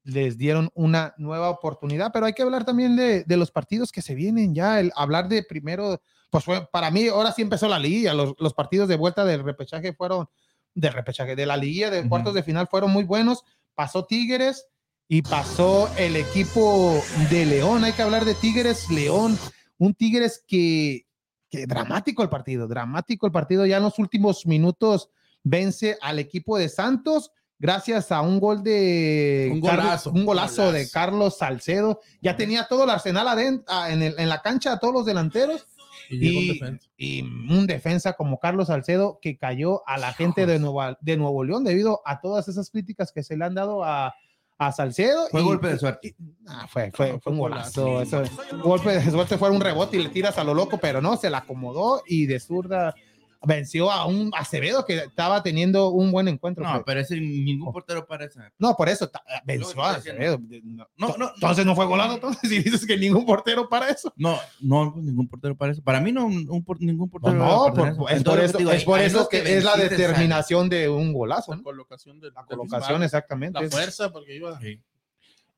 les 0.04 0.38
dieron 0.38 0.70
una 0.74 1.14
nueva 1.18 1.50
oportunidad. 1.50 2.12
Pero 2.14 2.26
hay 2.26 2.34
que 2.34 2.42
hablar 2.44 2.66
también 2.66 2.96
de, 2.96 3.24
de 3.24 3.38
los 3.38 3.52
partidos 3.52 3.92
que 3.92 4.02
se 4.02 4.16
vienen 4.16 4.54
ya. 4.56 4.80
El 4.80 4.92
hablar 4.96 5.28
de 5.30 5.44
primero, 5.44 6.02
pues 6.36 6.44
fue 6.44 6.68
para 6.70 6.92
mí, 6.92 7.08
ahora 7.08 7.32
sí 7.32 7.42
empezó 7.42 7.70
la 7.70 7.80
liguilla. 7.80 8.14
Los, 8.14 8.34
los 8.40 8.54
partidos 8.54 8.90
de 8.90 8.98
vuelta 8.98 9.24
del 9.24 9.42
repechaje 9.42 9.94
fueron, 9.94 10.28
del 10.74 10.92
repechaje, 10.92 11.34
de 11.34 11.46
la 11.46 11.56
liguilla 11.56 11.90
de 11.90 12.10
cuartos 12.10 12.34
de 12.34 12.44
final 12.44 12.68
fueron 12.68 12.92
muy 12.92 13.06
buenos. 13.06 13.46
Pasó 13.74 14.04
Tigres 14.04 14.68
y 15.08 15.22
pasó 15.22 15.90
el 15.98 16.18
equipo 16.18 17.02
de 17.30 17.46
León. 17.46 17.86
Hay 17.86 17.94
que 17.94 18.02
hablar 18.02 18.26
de 18.26 18.34
Tigres, 18.34 18.90
León, 18.90 19.40
un 19.78 19.94
Tigres 19.94 20.44
que, 20.46 21.06
que 21.50 21.66
dramático 21.68 22.22
el 22.22 22.28
partido, 22.28 22.68
dramático 22.68 23.26
el 23.28 23.32
partido. 23.32 23.66
Ya 23.66 23.78
en 23.78 23.84
los 23.84 23.98
últimos 23.98 24.46
minutos 24.46 25.08
vence 25.42 25.98
al 26.02 26.20
equipo 26.20 26.58
de 26.58 26.68
Santos 26.68 27.32
gracias 27.58 28.12
a 28.12 28.20
un 28.20 28.42
gol 28.42 28.62
de 28.62 29.52
Un 29.54 29.62
Carlos- 29.62 29.86
golazo, 29.86 30.12
un 30.12 30.26
golazo, 30.26 30.72
de. 30.74 30.90
Carlos 30.90 31.38
Salcedo. 31.38 32.02
Ya 32.22 32.36
tenía 32.36 32.68
todo 32.68 32.84
el 32.84 32.90
arsenal 32.90 33.26
adentro, 33.30 33.74
en, 33.88 34.04
el- 34.04 34.20
en 34.20 34.28
la 34.28 34.42
cancha, 34.42 34.78
todos 34.80 34.94
los 34.94 35.06
delanteros 35.06 35.66
Y 36.10 37.22
un 37.22 37.68
defensa 37.68 38.14
como 38.14 38.40
Carlos 38.40 38.68
Salcedo 38.68 39.20
que 39.22 39.38
cayó 39.38 39.88
a 39.88 39.98
la 39.98 40.14
gente 40.14 40.46
de, 40.46 40.60
Nueva, 40.60 40.98
de 41.02 41.18
Nuevo 41.18 41.44
León 41.44 41.64
debido 41.64 42.02
a 42.06 42.20
todas 42.22 42.48
esas 42.48 42.70
críticas 42.70 43.12
que 43.12 43.24
se 43.24 43.38
le 43.38 43.46
han 43.46 43.56
dado 43.56 43.84
a, 43.84 44.14
a 44.58 44.72
Salcedo. 44.72 45.28
Fue 45.30 45.42
y- 45.42 45.46
golpe 45.46 45.68
de 45.70 45.78
suerte. 45.78 46.16
Ah, 46.48 46.68
fue, 46.68 46.92
fue, 46.94 47.20
fue 47.20 47.32
un 47.34 47.40
golazo. 47.40 47.86
golazo. 47.86 48.22
Eso, 48.22 48.58
golpe 48.64 48.92
de 48.92 49.12
suerte 49.12 49.38
fue 49.38 49.50
un 49.50 49.62
rebote 49.62 49.98
y 49.98 50.04
le 50.04 50.10
tiras 50.10 50.38
a 50.38 50.44
lo 50.44 50.54
loco, 50.54 50.78
pero 50.80 51.02
no, 51.02 51.18
se 51.18 51.30
la 51.30 51.40
acomodó 51.40 52.04
y 52.08 52.26
de 52.26 52.40
zurda 52.40 52.96
venció 53.46 53.92
a 53.92 54.06
un 54.06 54.32
Acevedo 54.36 54.86
que 54.86 54.98
estaba 54.98 55.42
teniendo 55.44 55.90
un 55.90 56.12
buen 56.12 56.28
encuentro. 56.28 56.64
No, 56.64 56.72
pues. 56.74 56.84
pero 56.86 57.00
ese 57.00 57.20
ningún 57.20 57.72
portero 57.72 58.06
para 58.06 58.26
esa. 58.26 58.52
No, 58.58 58.76
por 58.76 58.90
eso 58.90 59.10
venció 59.46 59.84
a. 59.84 59.96
Acevedo. 59.96 60.40
No, 60.64 60.88
No, 60.98 61.16
no, 61.18 61.32
entonces 61.36 61.66
no 61.66 61.76
fue 61.76 61.86
golazo. 61.86 62.16
Entonces, 62.16 62.50
si 62.50 62.60
dices 62.62 62.86
que 62.86 62.98
ningún 62.98 63.26
portero 63.26 63.70
para 63.70 63.90
eso. 63.90 64.14
No, 64.16 64.38
no, 64.60 64.94
ningún 64.98 65.28
portero 65.28 65.56
para 65.56 65.72
eso. 65.72 65.82
Para 65.82 66.02
mí 66.02 66.12
no, 66.12 66.26
un, 66.26 66.64
por- 66.64 66.82
ningún 66.82 67.10
portero. 67.10 67.34
no, 67.36 67.66
para 67.66 67.74
por- 67.74 67.88
eso. 67.88 67.92
es 67.92 67.98
por 67.98 68.12
Entonces, 68.12 68.50
eso, 68.50 68.58
digo, 68.58 68.72
es 68.72 68.84
por 68.84 69.00
eso 69.00 69.30
que 69.30 69.58
es 69.58 69.64
la 69.64 69.76
determinación 69.76 70.70
de 70.70 70.90
un 70.90 71.14
golazo. 71.14 71.56
La 71.56 71.62
colocación 71.62 72.20
La 72.22 72.44
colocación, 72.46 73.04
exactamente. 73.04 73.62
La 73.62 73.70
fuerza, 73.70 74.12
porque 74.12 74.36
iba. 74.36 74.60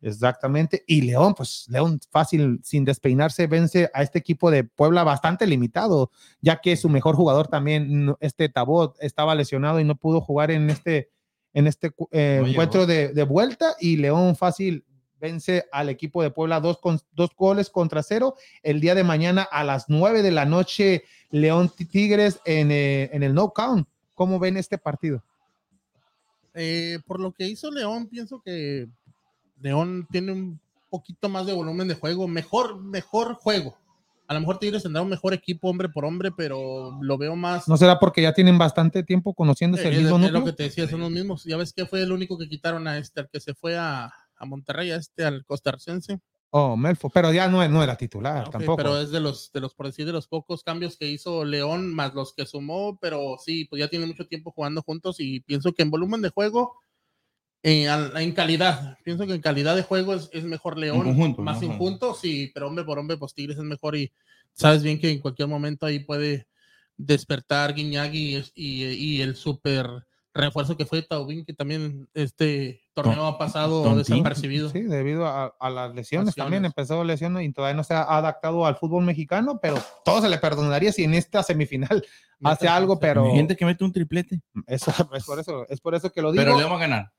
Exactamente. 0.02 0.84
Y 0.86 1.02
León, 1.02 1.34
pues 1.36 1.66
León 1.70 2.00
fácil, 2.12 2.60
sin 2.64 2.86
despeinarse, 2.86 3.48
vence 3.48 3.90
a 3.94 4.04
este 4.04 4.20
equipo 4.20 4.52
de 4.52 4.64
Puebla 4.64 5.04
bastante 5.04 5.48
limitado, 5.48 6.12
ya 6.40 6.62
que 6.62 6.78
su 6.78 6.88
mejor 6.88 7.16
jugador 7.16 7.48
también, 7.48 8.16
este 8.20 8.48
Tabot, 8.48 8.96
estaba 9.00 9.34
lesionado 9.34 9.80
y 9.80 9.84
no 9.84 9.96
pudo 9.96 10.22
jugar 10.22 10.52
en 10.52 10.70
este, 10.70 11.10
en 11.54 11.68
este 11.68 11.92
eh, 12.12 12.40
No 12.42 12.48
encuentro 12.48 12.86
de, 12.86 13.10
de 13.10 13.24
vuelta. 13.24 13.76
Y 13.80 13.98
León 13.98 14.36
fácil 14.36 14.86
vence 15.20 15.66
al 15.72 15.90
equipo 15.90 16.22
de 16.22 16.30
Puebla 16.30 16.60
dos, 16.60 16.78
con, 16.78 17.00
dos 17.14 17.32
goles 17.36 17.72
contra 17.72 18.04
cero. 18.04 18.36
El 18.62 18.80
día 18.80 18.94
de 18.94 19.04
mañana 19.04 19.42
a 19.42 19.64
las 19.64 19.86
nueve 19.88 20.22
de 20.22 20.32
la 20.32 20.46
noche, 20.46 21.06
León 21.32 21.72
Tigres 21.92 22.40
en, 22.46 22.72
eh, 22.72 23.10
en 23.14 23.24
el 23.24 23.34
no 23.34 23.50
count. 23.50 23.88
¿Cómo 24.14 24.38
ven 24.38 24.58
este 24.58 24.78
partido? 24.78 25.24
Eh, 26.54 27.00
por 27.06 27.20
lo 27.20 27.32
que 27.32 27.48
hizo 27.48 27.70
León, 27.72 28.08
pienso 28.08 28.42
que 28.42 28.88
León 29.62 30.08
tiene 30.12 30.32
un 30.32 30.60
poquito 30.89 31.30
más 31.30 31.46
de 31.46 31.54
volumen 31.54 31.88
de 31.88 31.96
juego, 31.96 32.28
mejor, 32.28 32.80
mejor 32.82 33.36
juego. 33.36 33.78
A 34.28 34.34
lo 34.34 34.41
mejor 34.41 34.60
Tigres 34.60 34.84
tendrá 34.84 35.02
un 35.02 35.10
mejor 35.10 35.34
equipo 35.34 35.70
hombre 35.70 35.88
por 35.88 36.04
hombre, 36.04 36.32
pero 36.36 36.98
lo 37.02 37.17
veo 37.17 37.36
más. 37.38 37.67
¿No 37.67 37.78
será 37.78 37.98
porque 37.98 38.22
ya 38.22 38.34
tienen 38.34 38.58
bastante 38.58 39.04
tiempo 39.04 39.34
conociéndose 39.34 39.86
Eh, 39.86 39.96
el 39.96 40.04
mismo 40.04 40.20
es 40.20 40.32
lo 40.32 40.43
que 40.43 40.52
te 40.52 40.63
decía, 40.63 40.88
son 40.88 41.00
los 41.00 41.12
mismos. 41.12 41.46
Ya 41.46 41.56
ves 41.56 41.72
que 41.72 41.86
fue 41.86 42.02
el 42.02 42.12
único 42.12 42.38
que 42.38 42.50
quitaron 42.50 42.88
a 42.88 42.98
este, 42.98 43.22
al 43.22 43.30
que 43.30 43.39
se 43.39 43.54
fue 43.54 43.78
a, 43.78 44.12
a 44.38 44.46
Monterrey, 44.46 44.91
a 44.91 44.98
este, 44.98 45.24
al 45.24 45.46
costarricense. 45.46 46.20
Oh, 46.50 46.78
Melfo, 46.78 47.10
pero 47.10 47.32
ya 47.34 47.48
no, 47.48 47.65
no 47.67 47.84
era 47.84 47.96
titular 47.96 48.50
tampoco. 48.50 48.78
Pero 48.78 49.00
es 49.00 49.12
de 49.12 49.20
los, 49.20 49.52
de 49.52 49.60
los, 49.60 49.74
por 49.74 49.86
decir, 49.86 50.06
de 50.06 50.13
los 50.13 50.28
pocos 50.28 50.63
cambios 50.63 50.98
que 50.98 51.08
hizo 51.08 51.43
León, 51.43 51.93
más 51.93 52.13
los 52.13 52.34
que 52.34 52.46
sumó, 52.46 52.98
pero 53.02 53.36
sí, 53.38 53.65
pues 53.65 53.82
ya 53.82 53.89
tiene 53.89 54.06
mucho 54.06 54.28
tiempo 54.28 54.52
jugando 54.52 54.82
juntos 54.82 55.17
y 55.20 55.41
pienso 55.41 55.74
que 55.74 55.84
en 55.84 55.91
volumen 55.91 56.22
de 56.22 56.30
juego, 56.30 56.80
en, 57.63 57.89
al- 57.89 58.15
en 58.17 58.32
calidad, 58.34 58.98
pienso 59.04 59.26
que 59.26 59.34
en 59.34 59.41
calidad 59.41 59.76
de 59.76 59.84
juego 59.84 60.13
es, 60.13 60.30
es 60.34 60.43
mejor 60.43 60.78
León, 60.78 61.04
conjunto, 61.04 61.41
más 61.41 61.62
¿no? 61.62 61.72
en 61.72 61.78
junto, 61.78 62.13
sí, 62.13 62.52
pero 62.54 62.67
hombre 62.67 62.86
por 62.86 63.00
hombre, 63.00 63.17
pues 63.17 63.34
Tigres 63.34 63.58
es 63.58 63.63
mejor 63.63 63.96
y 63.96 64.12
sabes 64.54 64.84
bien 64.84 65.00
que 65.00 65.10
en 65.12 65.20
cualquier 65.20 65.48
momento 65.48 65.86
ahí 65.86 66.00
puede 66.00 66.48
despertar 66.98 67.74
Guiñac 67.74 68.13
y, 68.13 68.38
y, 68.56 68.84
y 68.86 69.22
el 69.22 69.36
super 69.36 69.86
refuerzo 70.34 70.78
que 70.78 70.86
fue 70.86 71.02
Taubín, 71.02 71.46
que 71.46 71.54
también 71.54 72.08
este 72.13 72.82
torneo 72.93 73.26
ha 73.26 73.38
pasado 73.39 73.82
Tontín. 73.84 73.98
desapercibido. 74.17 74.70
Sí, 74.70 74.82
debido 74.84 75.26
a, 75.26 75.56
a 75.60 75.70
las 75.72 75.96
lesiones, 75.96 76.28
Lesiones. 76.28 76.36
también 76.36 76.65
empezó 76.65 77.04
lesiones 77.04 77.43
y 77.43 77.52
todavía 77.52 77.76
no 77.76 77.84
se 77.84 77.96
ha 77.96 78.04
adaptado 78.04 78.65
al 78.65 78.76
fútbol 78.76 79.04
mexicano, 79.04 79.60
pero 79.60 79.78
todo 80.06 80.22
se 80.22 80.30
le 80.30 80.38
perdonaría 80.38 80.91
si 80.91 81.04
en 81.06 81.15
esta 81.15 81.41
semifinal 81.41 82.06
hace 82.43 82.67
algo, 82.67 83.00
pero 83.00 83.26
Hay 83.26 83.32
gente 83.32 83.56
que 83.56 83.65
mete 83.65 83.84
un 83.84 83.91
triplete. 83.91 84.41
eso 84.67 84.91
es 85.15 85.26
por 85.26 85.39
eso, 85.39 85.67
es 85.70 85.82
por 85.82 85.96
eso 85.96 86.12
que 86.12 86.22
lo 86.22 86.32
digo. 86.32 86.43
Pero 86.43 86.56
le 86.58 86.63
vamos 86.63 86.78
a 86.78 86.82
ganar. 86.82 87.12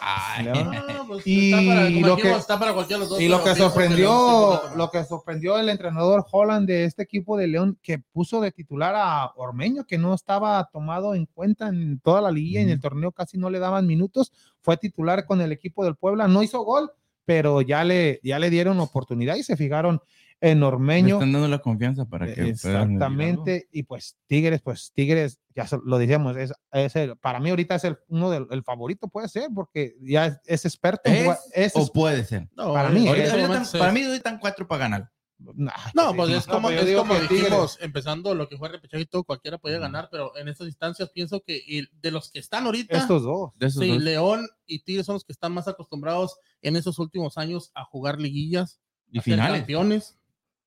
Ay. 0.00 0.48
Ah, 0.54 1.04
pues 1.06 1.26
Y 1.26 1.52
está 1.52 1.66
para, 1.66 1.90
lo 1.90 2.16
que- 2.16 2.30
está 2.32 2.58
para 2.58 2.72
cualquiera 2.72 2.98
de 2.98 3.00
los 3.00 3.08
dos, 3.10 3.20
Y 3.20 3.28
lo 3.28 3.42
que 3.44 3.54
sorprendió, 3.54 4.62
lo 4.76 4.90
que 4.90 5.04
sorprendió 5.04 5.58
el 5.58 5.68
entrenador 5.68 6.24
Holland 6.30 6.66
de 6.66 6.84
este 6.84 7.02
equipo 7.02 7.36
de 7.36 7.46
León, 7.48 7.78
que 7.82 7.98
puso 7.98 8.40
de 8.40 8.52
titular 8.52 8.94
a 8.96 9.32
Ormeño, 9.36 9.84
que 9.84 9.98
no 9.98 10.14
estaba 10.14 10.68
tomado 10.72 11.14
en 11.14 11.26
cuenta 11.26 11.68
en 11.68 12.00
toda 12.00 12.20
la 12.20 12.30
liga, 12.30 12.60
y 12.60 12.64
en 12.64 12.70
el 12.70 12.80
torneo 12.80 13.12
casi 13.12 13.38
no 13.38 13.50
le 13.50 13.58
daban 13.58 13.86
minutos, 13.86 14.32
fue 14.60 14.76
titular 14.76 15.26
con 15.26 15.40
el 15.40 15.52
equipo 15.52 15.84
del 15.84 15.96
Puebla, 15.96 16.28
no 16.28 16.42
hizo 16.42 16.60
gol, 16.62 16.90
pero 17.24 17.60
ya 17.62 17.84
le, 17.84 18.20
ya 18.24 18.38
le 18.38 18.50
dieron 18.50 18.80
oportunidad 18.80 19.36
y 19.36 19.42
se 19.42 19.56
fijaron 19.56 20.00
en 20.40 20.62
Ormeño. 20.62 21.16
están 21.16 21.32
dando 21.32 21.48
la 21.48 21.58
confianza 21.58 22.04
para 22.06 22.26
que. 22.26 22.32
puedan 22.34 22.48
decir 22.52 22.70
algo. 22.70 22.82
Exactamente, 22.94 23.68
y 23.72 23.82
pues 23.82 24.16
Tigres, 24.26 24.62
pues 24.62 24.92
Tigres, 24.94 25.38
ya 25.54 25.66
se- 25.66 25.78
lo 25.84 25.98
decíamos, 25.98 26.36
es, 26.36 26.52
es 26.72 26.96
el- 26.96 27.16
para 27.18 27.40
mí 27.40 27.50
ahorita 27.50 27.74
es 27.74 27.84
el, 27.84 27.98
uno 28.08 28.30
del 28.30 28.46
el 28.50 28.62
favorito, 28.62 29.08
puede 29.08 29.28
ser, 29.28 29.48
porque 29.54 29.94
ya 30.00 30.26
es, 30.26 30.40
es 30.46 30.64
experto. 30.64 31.02
en 31.04 31.14
¿Es 31.16 31.22
jugar- 31.24 31.38
es 31.54 31.72
o 31.76 31.86
puede 31.92 32.24
ser. 32.24 32.48
No, 32.56 32.72
Para 32.72 32.88
mí, 32.88 33.00
estos 33.00 33.10
Ahorita- 33.10 33.32
ahorita 33.32 33.62
están- 33.62 33.78
para 33.80 33.88
es- 33.92 33.94
mí 33.94 34.06
hoy 34.06 34.16
están 34.16 34.38
cuatro 34.38 34.66
para 34.66 34.78
ganar. 34.78 35.10
Nah, 35.54 35.72
No, 35.94 36.14
pues 36.14 36.28
no, 36.28 36.36
es 36.36 36.46
como, 36.46 36.68
pero 36.68 36.80
yo 36.80 36.82
es 36.82 36.86
digo 36.88 37.00
como 37.00 37.14
que 37.14 37.20
Tigres- 37.26 37.44
dijimos, 37.44 37.78
empezando 37.80 38.34
lo 38.34 38.46
que 38.46 38.58
fue 38.58 38.68
repechaje 38.68 39.04
y 39.04 39.06
todo, 39.06 39.24
cualquiera 39.24 39.56
podía 39.56 39.78
ganar, 39.78 40.08
pero 40.10 40.36
en 40.36 40.48
estas 40.48 40.66
instancias 40.66 41.08
pienso 41.14 41.40
que 41.40 41.56
y 41.66 41.86
de 42.02 42.10
los 42.10 42.30
que 42.30 42.40
están 42.40 42.66
ahorita, 42.66 42.98
estos 42.98 43.22
dos. 43.22 43.50
De 43.56 43.68
esos 43.68 43.82
sí, 43.82 43.88
dos. 43.88 44.02
León 44.02 44.46
y 44.66 44.80
Tigres 44.84 45.06
son 45.06 45.14
los 45.14 45.24
que 45.24 45.32
están 45.32 45.52
más 45.52 45.66
acostumbrados 45.66 46.36
en 46.60 46.76
esos 46.76 46.98
últimos 46.98 47.38
años 47.38 47.70
a 47.74 47.84
jugar 47.84 48.20
liguillas, 48.20 48.80
Y 49.10 49.18
a 49.18 49.22
ser 49.22 49.32
finales. 49.32 49.60
campeones 49.60 50.18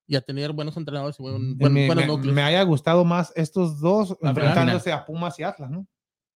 y 0.08 0.16
a 0.16 0.22
tener 0.22 0.52
buenos 0.52 0.76
entrenadores 0.78 1.18
y 1.20 1.24
buen- 1.24 1.52
Eh, 1.52 1.56
buen- 1.58 1.74
me, 1.74 1.88
buenos 1.88 2.20
me- 2.26 2.32
me 2.34 2.42
haya 2.44 2.62
gustado 2.64 3.06
más 3.06 3.32
estos 3.36 3.80
dos 3.80 4.18
La 4.22 4.30
enfrentándose 4.30 4.92
a 4.92 5.06
Pumas 5.06 5.38
y 5.40 5.44
Atlas, 5.44 5.70
¿no? 5.72 5.88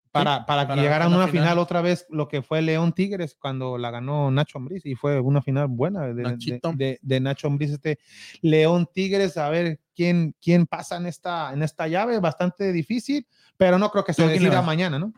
para, 0.10 0.46
para 0.48 0.64
que 0.64 0.68
para 0.70 0.82
llegaran 0.82 1.14
a 1.14 1.16
una 1.16 1.28
final. 1.28 1.44
final. 1.44 1.60
otra 1.60 1.82
vez 1.82 2.08
lo 2.10 2.28
que 2.28 2.42
fue 2.42 2.64
León 2.64 2.92
Tigres 2.94 3.36
cuando 3.40 3.78
la 3.78 3.92
ganó 3.92 4.32
Nacho 4.32 4.58
Ambriz 4.58 4.84
y 4.86 4.96
fue 4.96 5.20
una 5.20 5.44
final 5.44 5.68
buena 5.68 6.08
de, 6.08 6.14
de- 6.16 6.60
de- 6.74 7.00
de 7.02 7.20
Nacho 7.20 7.46
Ambriz 7.48 7.72
este 7.72 8.00
León 8.42 8.90
Tigres 8.92 9.38
a 9.38 9.50
ver 9.50 9.80
quién 9.96 10.34
quién 10.42 10.66
pasa 10.66 10.98
en 10.98 11.06
esta 11.06 11.54
en 11.54 11.62
esta 11.62 11.88
llave 11.88 12.20
bastante 12.20 12.72
difícil 12.72 13.28
pero 13.58 13.78
no 13.78 13.92
creo 13.92 14.04
que 14.06 14.14
se 14.14 14.24
¿Tú 14.24 14.28
a 14.28 14.32
quién 14.32 14.44
le 14.44 14.50
decida 14.50 14.62
mañana 14.64 14.98
no 14.98 15.14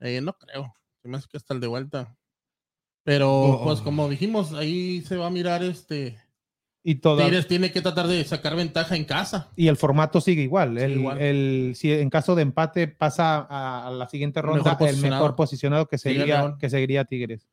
Eh, 0.00 0.20
no 0.20 0.34
creo. 0.36 0.74
Hace 1.14 1.28
que 1.28 1.36
hasta 1.38 1.54
el 1.54 1.60
de 1.60 1.66
vuelta. 1.68 2.18
Pero, 3.02 3.30
Oh. 3.32 3.64
pues, 3.64 3.80
como 3.80 4.08
dijimos, 4.10 4.52
ahí 4.52 5.00
se 5.02 5.16
va 5.16 5.28
a 5.28 5.30
mirar 5.30 5.62
este. 5.62 6.18
Y 6.88 6.94
Tigres 6.94 7.48
tiene 7.48 7.72
que 7.72 7.82
tratar 7.82 8.06
de 8.06 8.22
sacar 8.24 8.54
ventaja 8.54 8.94
en 8.94 9.04
casa. 9.04 9.48
y 9.56 9.66
el 9.66 9.76
formato 9.76 10.20
sigue 10.20 10.42
igual. 10.42 10.74
Sigue 10.74 10.84
el, 10.84 10.92
igual. 11.00 11.20
el- 11.20 11.72
si 11.74 11.92
en 11.92 12.08
caso 12.10 12.36
de 12.36 12.42
empate 12.42 12.86
pasa 12.86 13.44
a, 13.50 13.88
a 13.88 13.90
la 13.90 14.08
siguiente 14.08 14.40
ronda, 14.40 14.70
mejor 14.78 14.88
el 14.88 14.96
mejor 14.98 15.34
posicionado 15.34 15.86
que 15.86 15.98
seguiría, 15.98 16.38
León. 16.42 16.58
que 16.60 16.70
seguiría 16.70 17.04
Tigres. 17.04 17.48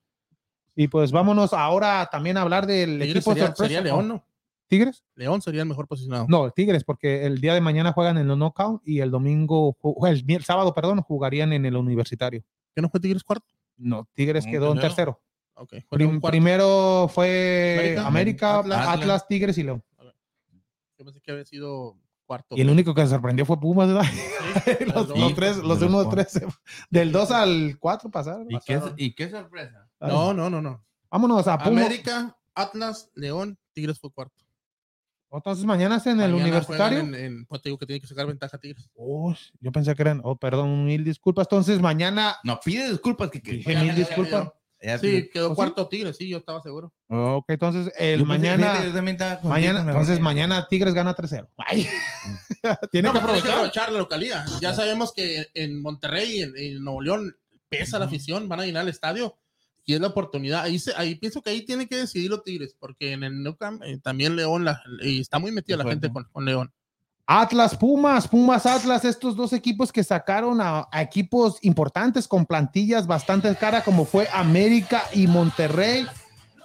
Y 0.76 0.88
pues 0.88 1.12
vámonos 1.12 1.52
ahora 1.54 2.08
también 2.12 2.38
a 2.38 2.42
hablar 2.42 2.68
del 2.68 3.00
Tigres 3.00 3.10
equipo 3.10 3.32
sería, 3.32 3.48
sorpresa. 3.48 3.64
sería 3.70 3.82
León, 3.82 4.08
¿no? 4.08 4.24
¿Tigres? 4.68 5.04
León 5.16 5.42
sería 5.42 5.62
el 5.64 5.68
mejor 5.68 5.88
posicionado. 5.88 6.28
No, 6.30 6.52
Tigres, 6.52 6.84
porque 6.84 7.26
el 7.26 7.42
día 7.42 7.56
de 7.56 7.62
mañana 7.62 7.92
juegan 7.92 8.20
en 8.20 8.30
el 8.30 8.38
knockout 8.38 8.82
y 8.86 9.00
el 9.00 9.10
domingo, 9.10 9.76
el, 10.08 10.44
sábado, 10.44 10.76
perdón, 10.76 11.02
jugarían 11.02 11.54
en 11.54 11.66
el 11.66 11.76
universitario. 11.76 12.44
¿Qué 12.76 12.82
no 12.84 12.90
fue 12.90 13.00
Tigres 13.00 13.24
cuarto? 13.24 13.48
No, 13.78 14.08
Tigres 14.14 14.46
No, 14.46 14.52
quedó 14.52 14.72
en 14.74 14.80
tercero. 14.80 15.20
Tercero. 15.56 15.64
Ok. 15.64 15.70
fue 15.90 15.98
Prim- 15.98 16.10
León 16.10 16.20
cuarto. 16.22 16.32
primero 16.32 17.08
fue 17.14 17.96
América, 17.98 18.08
América, 18.08 18.60
Atlas. 18.60 18.88
Atlas, 18.88 19.28
Tigres 19.28 19.58
y 19.58 19.64
León. 19.64 19.84
Yo 20.98 21.06
pensé 21.06 21.22
que 21.22 21.32
había 21.32 21.46
sido 21.46 21.98
cuarto. 22.26 22.56
Y 22.56 22.62
el 22.62 22.70
único 22.70 22.94
que 22.94 23.02
se 23.02 23.10
sorprendió 23.10 23.46
fue 23.46 23.60
Pumas, 23.60 23.88
¿verdad? 23.88 24.06
Sí, 24.66 24.86
los, 24.94 25.08
dos. 25.08 25.36
tres, 25.36 25.58
los 25.58 25.80
de 25.80 25.86
de 25.88 25.92
los 25.92 26.02
1 26.06 26.10
3, 26.10 26.42
del 26.90 27.12
2 27.12 27.32
al 27.32 27.78
4 27.80 28.10
pasaron. 28.12 28.48
¿Y 28.50 28.60
qué, 28.66 28.82
y 28.98 29.14
qué 29.14 29.30
sorpresa? 29.30 29.90
No, 30.00 30.34
no, 30.34 30.50
no, 30.50 30.62
no. 30.62 30.84
Vámonos 31.10 31.48
a 31.48 31.58
Pumas. 31.58 31.86
América, 31.86 32.38
Atlas, 32.56 33.10
León, 33.16 33.58
Tigres 33.74 34.00
fue 34.00 34.12
cuarto. 34.12 34.44
Entonces 35.32 35.66
mañana 35.66 35.96
es 35.98 36.06
en 36.06 36.22
el 36.22 36.32
universitario. 36.34 37.00
En, 37.00 37.16
en- 37.16 37.46
pues 37.48 37.60
te 37.62 37.70
digo 37.70 37.80
que 37.80 37.88
tiene 37.88 38.00
que 38.00 38.06
sacar 38.08 38.28
ventaja 38.28 38.58
Tigres. 38.60 38.88
Oh, 38.94 39.34
yo 39.60 39.72
pensé 39.72 39.96
que 39.96 40.02
eran, 40.04 40.22
oh, 40.24 40.36
perdón, 40.38 40.86
mil 40.86 41.04
disculpas. 41.04 41.48
Entonces 41.48 41.82
mañana, 41.82 42.36
No, 42.44 42.60
pide 42.64 42.90
disculpas 42.92 43.32
que, 43.32 43.42
que- 43.42 43.54
mil 43.54 43.64
ya, 43.64 43.84
ya, 43.84 43.94
disculpas. 43.96 44.50
Ya 44.84 44.98
Sí, 45.00 45.30
quedó 45.34 45.48
¿Oh, 45.48 45.50
sí? 45.52 45.56
cuarto 45.56 45.88
Tigres, 45.88 46.18
sí, 46.18 46.28
yo 46.28 46.38
estaba 46.38 46.62
seguro. 46.62 46.94
Ok, 47.08 47.46
entonces 47.48 47.92
el 47.98 48.20
Yo 48.20 48.26
mañana, 48.26 48.68
fíjate, 48.72 48.88
yo 48.90 48.94
también 48.94 49.16
estaba 49.16 49.34
contigo, 49.36 49.50
mañana, 49.54 49.80
entonces 49.82 50.20
mañana 50.20 50.68
Tigres 50.70 50.94
gana 50.94 51.16
3-0. 51.16 51.48
Ay. 51.58 51.88
Tiene 52.92 53.08
No, 53.08 53.14
que 53.14 53.20
pero 53.20 53.34
hay 53.34 53.42
que 53.42 53.50
aprovechar. 53.50 53.52
aprovechar 53.54 53.92
la 53.92 53.98
localidad. 54.00 54.46
Ya 54.62 54.74
sabemos 54.74 55.14
que 55.14 55.48
en 55.54 55.82
Monterrey, 55.82 56.42
en, 56.42 56.54
en 56.58 56.84
Nuevo 56.84 57.02
León, 57.02 57.36
pesa 57.70 57.98
la 58.00 58.06
afición, 58.06 58.48
van 58.50 58.60
a 58.60 58.66
llenar 58.66 58.84
el 58.84 58.90
estadio 58.90 59.38
y 59.86 59.94
es 59.96 60.00
la 60.02 60.08
oportunidad. 60.08 60.62
Ahí, 60.64 60.80
se- 60.80 60.94
ahí 60.96 61.16
pienso 61.16 61.42
que 61.42 61.50
ahí 61.50 61.66
tiene 61.66 61.88
que 61.88 61.98
decidir 61.98 62.30
los 62.30 62.44
Tigres, 62.44 62.76
porque 62.80 63.12
en 63.14 63.24
el 63.24 63.42
Nou 63.44 63.56
Camp 63.58 63.82
eh, 63.84 64.00
también 64.02 64.36
León 64.36 64.64
la- 64.66 64.82
y 65.02 65.20
está 65.22 65.40
muy 65.40 65.52
metida 65.52 65.78
la 65.78 65.86
gente 65.90 66.10
con, 66.12 66.24
con 66.32 66.46
León. 66.46 66.72
Atlas, 67.26 67.78
Pumas, 67.78 68.28
Pumas, 68.28 68.66
Atlas, 68.66 69.06
estos 69.06 69.36
dos 69.36 69.54
equipos 69.54 69.92
que 69.92 70.04
sacaron 70.04 70.60
a, 70.60 70.90
equipos 70.94 71.58
importantes 71.62 72.28
con 72.28 72.46
plantillas 72.46 73.08
bastante 73.08 73.56
caras 73.56 73.84
como 73.84 74.04
fue 74.04 74.28
América 74.34 75.04
y 75.14 75.28
Monterrey. 75.28 76.06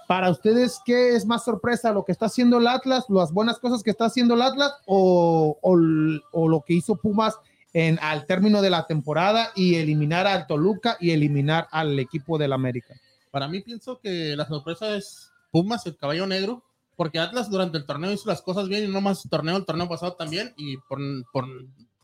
Para 0.07 0.29
ustedes, 0.29 0.81
¿qué 0.83 1.15
es 1.15 1.25
más 1.25 1.45
sorpresa? 1.45 1.93
¿Lo 1.93 2.03
que 2.03 2.11
está 2.11 2.25
haciendo 2.25 2.57
el 2.57 2.67
Atlas, 2.67 3.05
las 3.09 3.31
buenas 3.31 3.59
cosas 3.59 3.83
que 3.83 3.91
está 3.91 4.05
haciendo 4.05 4.33
el 4.33 4.41
Atlas 4.41 4.73
o, 4.85 5.57
o 5.61 6.47
lo 6.47 6.61
que 6.61 6.73
hizo 6.73 6.95
Pumas 6.95 7.37
en, 7.73 7.99
al 8.01 8.25
término 8.25 8.61
de 8.61 8.69
la 8.69 8.85
temporada 8.85 9.51
y 9.55 9.75
eliminar 9.75 10.27
al 10.27 10.47
Toluca 10.47 10.97
y 10.99 11.11
eliminar 11.11 11.67
al 11.71 11.97
equipo 11.99 12.37
del 12.37 12.53
América? 12.53 12.95
Para 13.31 13.47
mí 13.47 13.61
pienso 13.61 13.99
que 13.99 14.35
la 14.35 14.47
sorpresa 14.47 14.95
es 14.95 15.31
Pumas, 15.51 15.85
el 15.85 15.95
caballo 15.95 16.27
negro, 16.27 16.63
porque 16.99 17.17
Atlas 17.17 17.49
durante 17.49 17.77
el 17.77 17.85
torneo 17.85 18.11
hizo 18.11 18.27
las 18.27 18.41
cosas 18.41 18.67
bien 18.67 18.83
y 18.83 18.91
no 18.91 18.99
más 18.99 19.23
torneo, 19.29 19.55
el 19.55 19.63
torneo 19.65 19.87
pasado 19.87 20.15
también, 20.17 20.53
y 20.57 20.75
por, 20.89 20.99
por- 21.31 21.45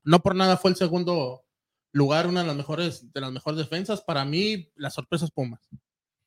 no 0.05 0.19
por 0.21 0.35
nada 0.37 0.55
fue 0.55 0.71
el 0.71 0.77
segundo 0.77 1.41
lugar, 1.91 2.27
una 2.27 2.39
de 2.43 2.47
las 2.47 2.55
mejores, 2.55 3.11
de 3.11 3.19
las 3.19 3.29
mejores 3.33 3.57
defensas. 3.57 3.99
Para 4.01 4.23
mí, 4.23 4.69
la 4.77 4.89
sorpresa 4.89 5.25
es 5.25 5.31
Pumas. 5.31 5.59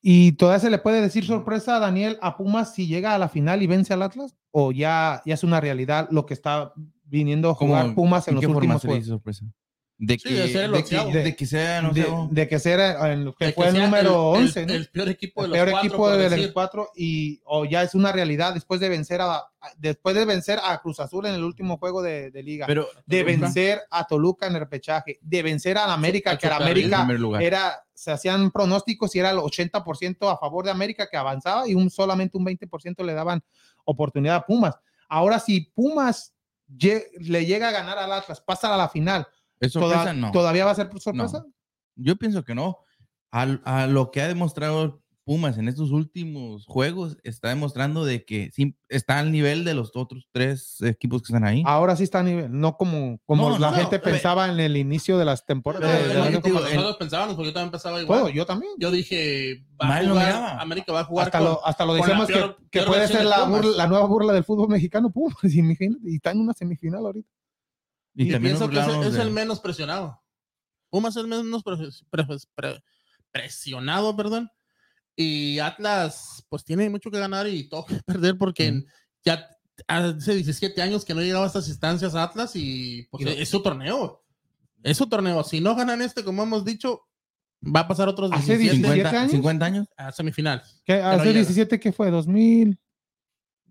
¿Y 0.02 0.32
todavía 0.32 0.60
se 0.60 0.68
le 0.68 0.76
puede 0.78 1.00
decir 1.00 1.24
sorpresa 1.24 1.76
a 1.76 1.80
Daniel 1.80 2.18
a 2.20 2.36
Pumas 2.36 2.74
si 2.74 2.86
llega 2.86 3.14
a 3.14 3.18
la 3.18 3.30
final 3.30 3.62
y 3.62 3.66
vence 3.66 3.94
al 3.94 4.02
Atlas? 4.02 4.36
¿O 4.50 4.70
ya, 4.70 5.22
ya 5.24 5.32
es 5.32 5.42
una 5.44 5.62
realidad 5.62 6.08
lo 6.10 6.26
que 6.26 6.34
está 6.34 6.74
viniendo 7.04 7.48
a 7.48 7.54
jugar 7.54 7.84
¿Cómo- 7.84 7.94
Pumas 7.94 8.28
en 8.28 8.32
¿En 8.36 8.42
los 8.42 8.54
últimos 8.54 8.82
juegos? 8.82 9.22
De 10.00 10.14
Sí, 10.14 10.28
que, 10.28 10.34
de 10.34 10.48
ser 10.48 10.64
el 10.66 10.70
de, 10.72 10.84
que, 10.84 10.96
de 11.24 11.34
que 11.34 11.44
sea, 11.46 11.82
no 11.82 11.90
de, 11.92 12.06
de 12.30 12.46
que, 12.48 12.60
sea, 12.60 13.12
en- 13.12 13.34
que 13.36 13.46
De 13.46 13.52
fue 13.52 13.64
que 13.64 13.70
el 13.70 13.82
número 13.82 14.36
el- 14.36 14.42
11, 14.44 14.60
el, 14.60 14.66
¿no? 14.68 14.72
el 14.74 14.88
peor 14.90 15.08
equipo 15.08 15.40
de 15.42 15.46
el 15.46 15.50
los 15.50 15.56
peor 15.58 15.70
cuatro, 15.72 15.88
equipo 15.88 16.10
de 16.10 16.52
y 16.94 17.40
o 17.44 17.64
ya 17.64 17.82
es 17.82 17.96
una 17.96 18.12
realidad 18.12 18.54
después 18.54 18.78
de 18.78 18.88
vencer 18.90 19.20
a 19.20 19.42
después 19.76 20.14
de 20.14 20.24
vencer 20.24 20.60
a 20.62 20.80
Cruz 20.80 21.00
Azul 21.00 21.26
en 21.26 21.34
el 21.34 21.42
último 21.42 21.78
juego 21.78 22.00
de, 22.00 22.30
de 22.30 22.42
liga, 22.44 22.64
pero 22.68 22.86
de 23.06 23.24
Toluca. 23.24 23.40
vencer 23.40 23.80
a 23.90 24.06
Toluca 24.06 24.46
en 24.46 24.54
el 24.54 24.60
repechaje, 24.60 25.18
de 25.20 25.42
vencer 25.42 25.76
a 25.78 25.88
la 25.88 25.94
América, 25.94 26.38
que 26.38 26.46
la 26.46 26.58
Super 26.58 26.78
en 26.78 26.94
América 26.94 27.42
era, 27.42 27.84
se 27.92 28.12
hacían 28.12 28.52
pronósticos 28.52 29.16
y 29.16 29.18
era 29.18 29.30
el 29.32 29.38
80% 29.38 30.32
a 30.32 30.38
favor 30.38 30.64
de 30.64 30.70
América 30.70 31.08
que 31.10 31.16
avanzaba 31.16 31.66
y 31.66 31.74
un, 31.74 31.90
solamente 31.90 32.38
un 32.38 32.46
20% 32.46 33.04
le 33.04 33.14
daban 33.14 33.42
oportunidad 33.84 34.36
a 34.36 34.46
Pumas. 34.46 34.76
Ahora, 35.08 35.40
si 35.40 35.60
Pumas 35.74 36.34
le 37.18 37.46
llega 37.46 37.68
a 37.68 37.72
ganar 37.72 37.98
al 37.98 38.12
Atlas, 38.12 38.40
pasa 38.40 38.72
a 38.72 38.76
la 38.76 38.88
final, 38.88 39.26
¿Es 39.60 39.72
toda- 39.72 39.94
sorpresa? 39.96 40.12
no. 40.14 40.30
¿todavía 40.32 40.64
va 40.64 40.70
a 40.72 40.74
ser 40.76 40.90
sorpresa? 40.98 41.44
Yo 41.96 42.16
pienso 42.16 42.44
que 42.44 42.54
no. 42.54 42.78
Al- 43.30 43.60
A, 43.64 43.86
lo 43.86 44.10
que 44.10 44.22
ha 44.22 44.28
demostrado 44.28 45.02
Pumas 45.24 45.58
en 45.58 45.68
estos 45.68 45.90
últimos 45.90 46.64
juegos, 46.64 47.18
está 47.22 47.50
demostrando 47.50 48.06
de 48.06 48.24
que 48.24 48.50
sí, 48.54 48.74
está 48.88 49.18
al 49.18 49.30
nivel 49.30 49.62
de 49.62 49.74
los 49.74 49.90
otros 49.94 50.26
tres 50.32 50.80
equipos 50.80 51.20
que 51.20 51.26
están 51.34 51.44
ahí. 51.44 51.62
Ahora 51.66 51.96
sí 51.96 52.04
está 52.04 52.20
a 52.20 52.22
nivel, 52.22 52.46
no 52.50 52.78
como, 52.78 53.18
como 53.26 53.50
No, 53.50 53.58
la 53.58 53.70
no, 53.72 53.76
gente 53.76 53.98
no, 53.98 54.02
pensaba 54.04 54.48
en 54.48 54.58
el 54.58 54.78
inicio 54.78 55.18
de 55.18 55.26
las 55.26 55.44
temporadas. 55.44 55.86
Pero 56.00 56.24
el- 56.24 56.32
nosotros 56.32 56.96
pensábamos, 56.96 57.34
porque 57.34 57.48
yo 57.50 57.52
también 57.52 57.70
pensaba 57.72 58.00
igual. 58.00 58.32
Yo 58.32 58.46
también. 58.46 58.72
Yo 58.78 58.90
dije, 58.90 59.66
va 59.78 59.98
a 59.98 60.02
jugar. 60.02 60.56
América 60.60 60.92
va 60.94 61.00
a 61.00 61.04
jugar 61.04 61.26
Hasta 61.26 61.38
con- 61.40 61.46
lo, 61.48 61.66
hasta 61.66 61.84
lo 61.84 61.92
decíamos 61.92 62.26
peor- 62.28 62.56
que, 62.70 62.80
que 62.80 62.86
puede 62.86 63.06
ser 63.06 63.26
la, 63.26 63.44
burla- 63.46 63.76
la 63.76 63.86
nueva 63.86 64.06
burla 64.06 64.32
del 64.32 64.44
fútbol 64.44 64.70
mexicano, 64.70 65.10
Pumas, 65.10 65.36
y 65.44 66.14
está 66.16 66.30
en 66.30 66.40
una 66.40 66.54
semifinal 66.54 67.04
ahorita. 67.04 67.28
Y, 68.26 68.30
también 68.32 68.56
pienso 68.56 68.68
que 68.68 68.78
es, 68.80 69.06
es 69.06 69.14
de- 69.14 69.22
el 69.22 69.30
menos 69.30 69.60
presionado. 69.60 70.20
Pumas 70.90 71.16
es 71.16 71.22
el 71.22 71.28
menos 71.28 71.62
pre- 71.62 71.76
pre- 72.10 72.26
pre- 72.54 72.82
presionado, 73.30 74.16
perdón. 74.16 74.50
Y 75.14 75.58
Atlas, 75.60 76.44
pues 76.48 76.64
tiene 76.64 76.88
mucho 76.90 77.10
que 77.10 77.18
ganar 77.18 77.46
y 77.46 77.68
todo 77.68 77.86
que 77.86 77.94
perder 78.06 78.36
porque 78.38 78.70
Ujú. 78.70 78.86
ya 79.24 79.48
hace 79.86 80.34
17 80.34 80.80
años 80.82 81.04
que 81.04 81.14
no 81.14 81.20
llegaba 81.20 81.44
a 81.44 81.46
estas 81.48 81.68
instancias 81.68 82.14
Atlas 82.14 82.52
y 82.54 83.06
pues 83.10 83.22
Y 83.22 83.24
no- 83.24 83.30
es 83.30 83.48
su 83.48 83.62
torneo. 83.62 84.24
Es 84.82 84.96
su 84.96 85.08
torneo. 85.08 85.42
Si 85.44 85.60
no 85.60 85.74
ganan 85.76 86.02
este, 86.02 86.24
como 86.24 86.42
hemos 86.42 86.64
dicho, 86.64 87.02
va 87.64 87.80
a 87.80 87.88
pasar 87.88 88.08
otros 88.08 88.30
Hace 88.32 88.56
17 88.58 88.76
17 88.78 88.94
50, 89.08 89.20
años? 89.20 89.30
50 89.32 89.66
años. 89.66 89.86
a 89.96 90.12
semifinales. 90.12 90.80
¿Qué, 90.84 90.94
hace 90.94 91.24
llega. 91.26 91.34
17 91.40 91.80
que 91.80 91.92
fue? 91.92 92.10
¿2000? 92.10 92.78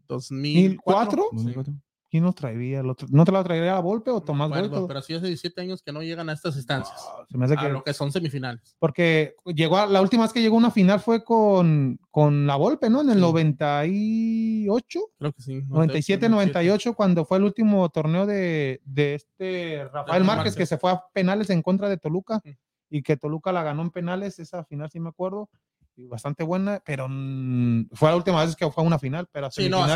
2004. 0.07 1.29
2004? 1.33 1.73
¿Quién 2.10 2.24
nos 2.24 2.36
traería? 2.36 2.82
¿Lo 2.84 2.96
tra- 2.96 3.10
¿No 3.10 3.26
te 3.26 3.34
lo 3.34 3.43
traería 3.43 3.76
a 3.76 3.82
Volpe 3.82 4.12
o 4.12 4.22
Tomás 4.22 4.48
Bueno, 4.50 4.70
Volpe? 4.70 4.88
pero 4.88 5.02
sí 5.02 5.13
hace 5.13 5.28
17 5.28 5.60
años 5.60 5.82
que 5.84 5.91
no 5.91 6.02
llegan 6.02 6.30
a 6.30 6.34
estas 6.34 6.56
instancias. 6.56 6.96
Ah, 7.06 7.26
se 7.30 7.38
me 7.38 7.43
hace 7.46 7.56
A 7.56 7.58
que- 7.62 7.70
lo 7.70 7.84
que 7.84 7.93
son 7.93 8.12
semifinales. 8.13 8.76
porque 8.80 9.36
llegó 9.46 9.78
a- 9.78 9.88
la 9.88 10.02
última 10.02 10.24
vez 10.24 10.32
que 10.32 10.41
llegó 10.41 10.56
a 10.56 10.60
una 10.60 10.72
final 10.72 11.02
fue 11.02 11.26
con, 11.26 12.00
con 12.10 12.48
la 12.48 12.56
Volpe, 12.56 12.89
¿no? 12.89 13.02
En 13.02 13.10
el 13.10 13.15
Sí. 13.15 13.22
98, 13.22 15.00
Creo 15.20 15.32
que 15.34 15.41
sí. 15.41 15.62
97, 15.67 16.30
98, 16.30 16.93
cuando 16.93 17.26
fue 17.26 17.38
el 17.38 17.43
último 17.43 17.89
torneo 17.89 18.26
de, 18.26 18.82
de 18.86 19.15
este 19.15 19.84
Rafael 19.86 20.24
Márquez, 20.24 20.26
Márquez. 20.38 20.56
que 20.56 20.65
se 20.65 20.78
fue 20.78 20.91
a 20.91 21.04
penales 21.13 21.50
en 21.50 21.62
contra 21.62 21.89
de 21.89 21.98
Toluca 21.98 22.41
y 22.89 23.02
que 23.04 23.17
Toluca 23.17 23.52
la 23.52 23.63
ganó 23.63 23.82
en 23.82 23.91
penales, 23.91 24.39
esa 24.39 24.63
final 24.63 24.89
sí 24.89 25.00
me 25.00 25.10
acuerdo, 25.10 25.50
bastante 25.97 26.43
buena, 26.43 26.81
pero 26.86 27.07
mm, 27.10 27.89
fue 27.93 28.10
la 28.10 28.15
última 28.15 28.45
vez 28.45 28.55
que 28.55 28.69
fue 28.69 28.83
a 28.83 28.88
una 28.88 28.99
final, 28.99 29.27
pero 29.31 29.47
a 29.47 29.51
Sí, 29.51 29.67
no, 29.67 29.83
a. 29.83 29.88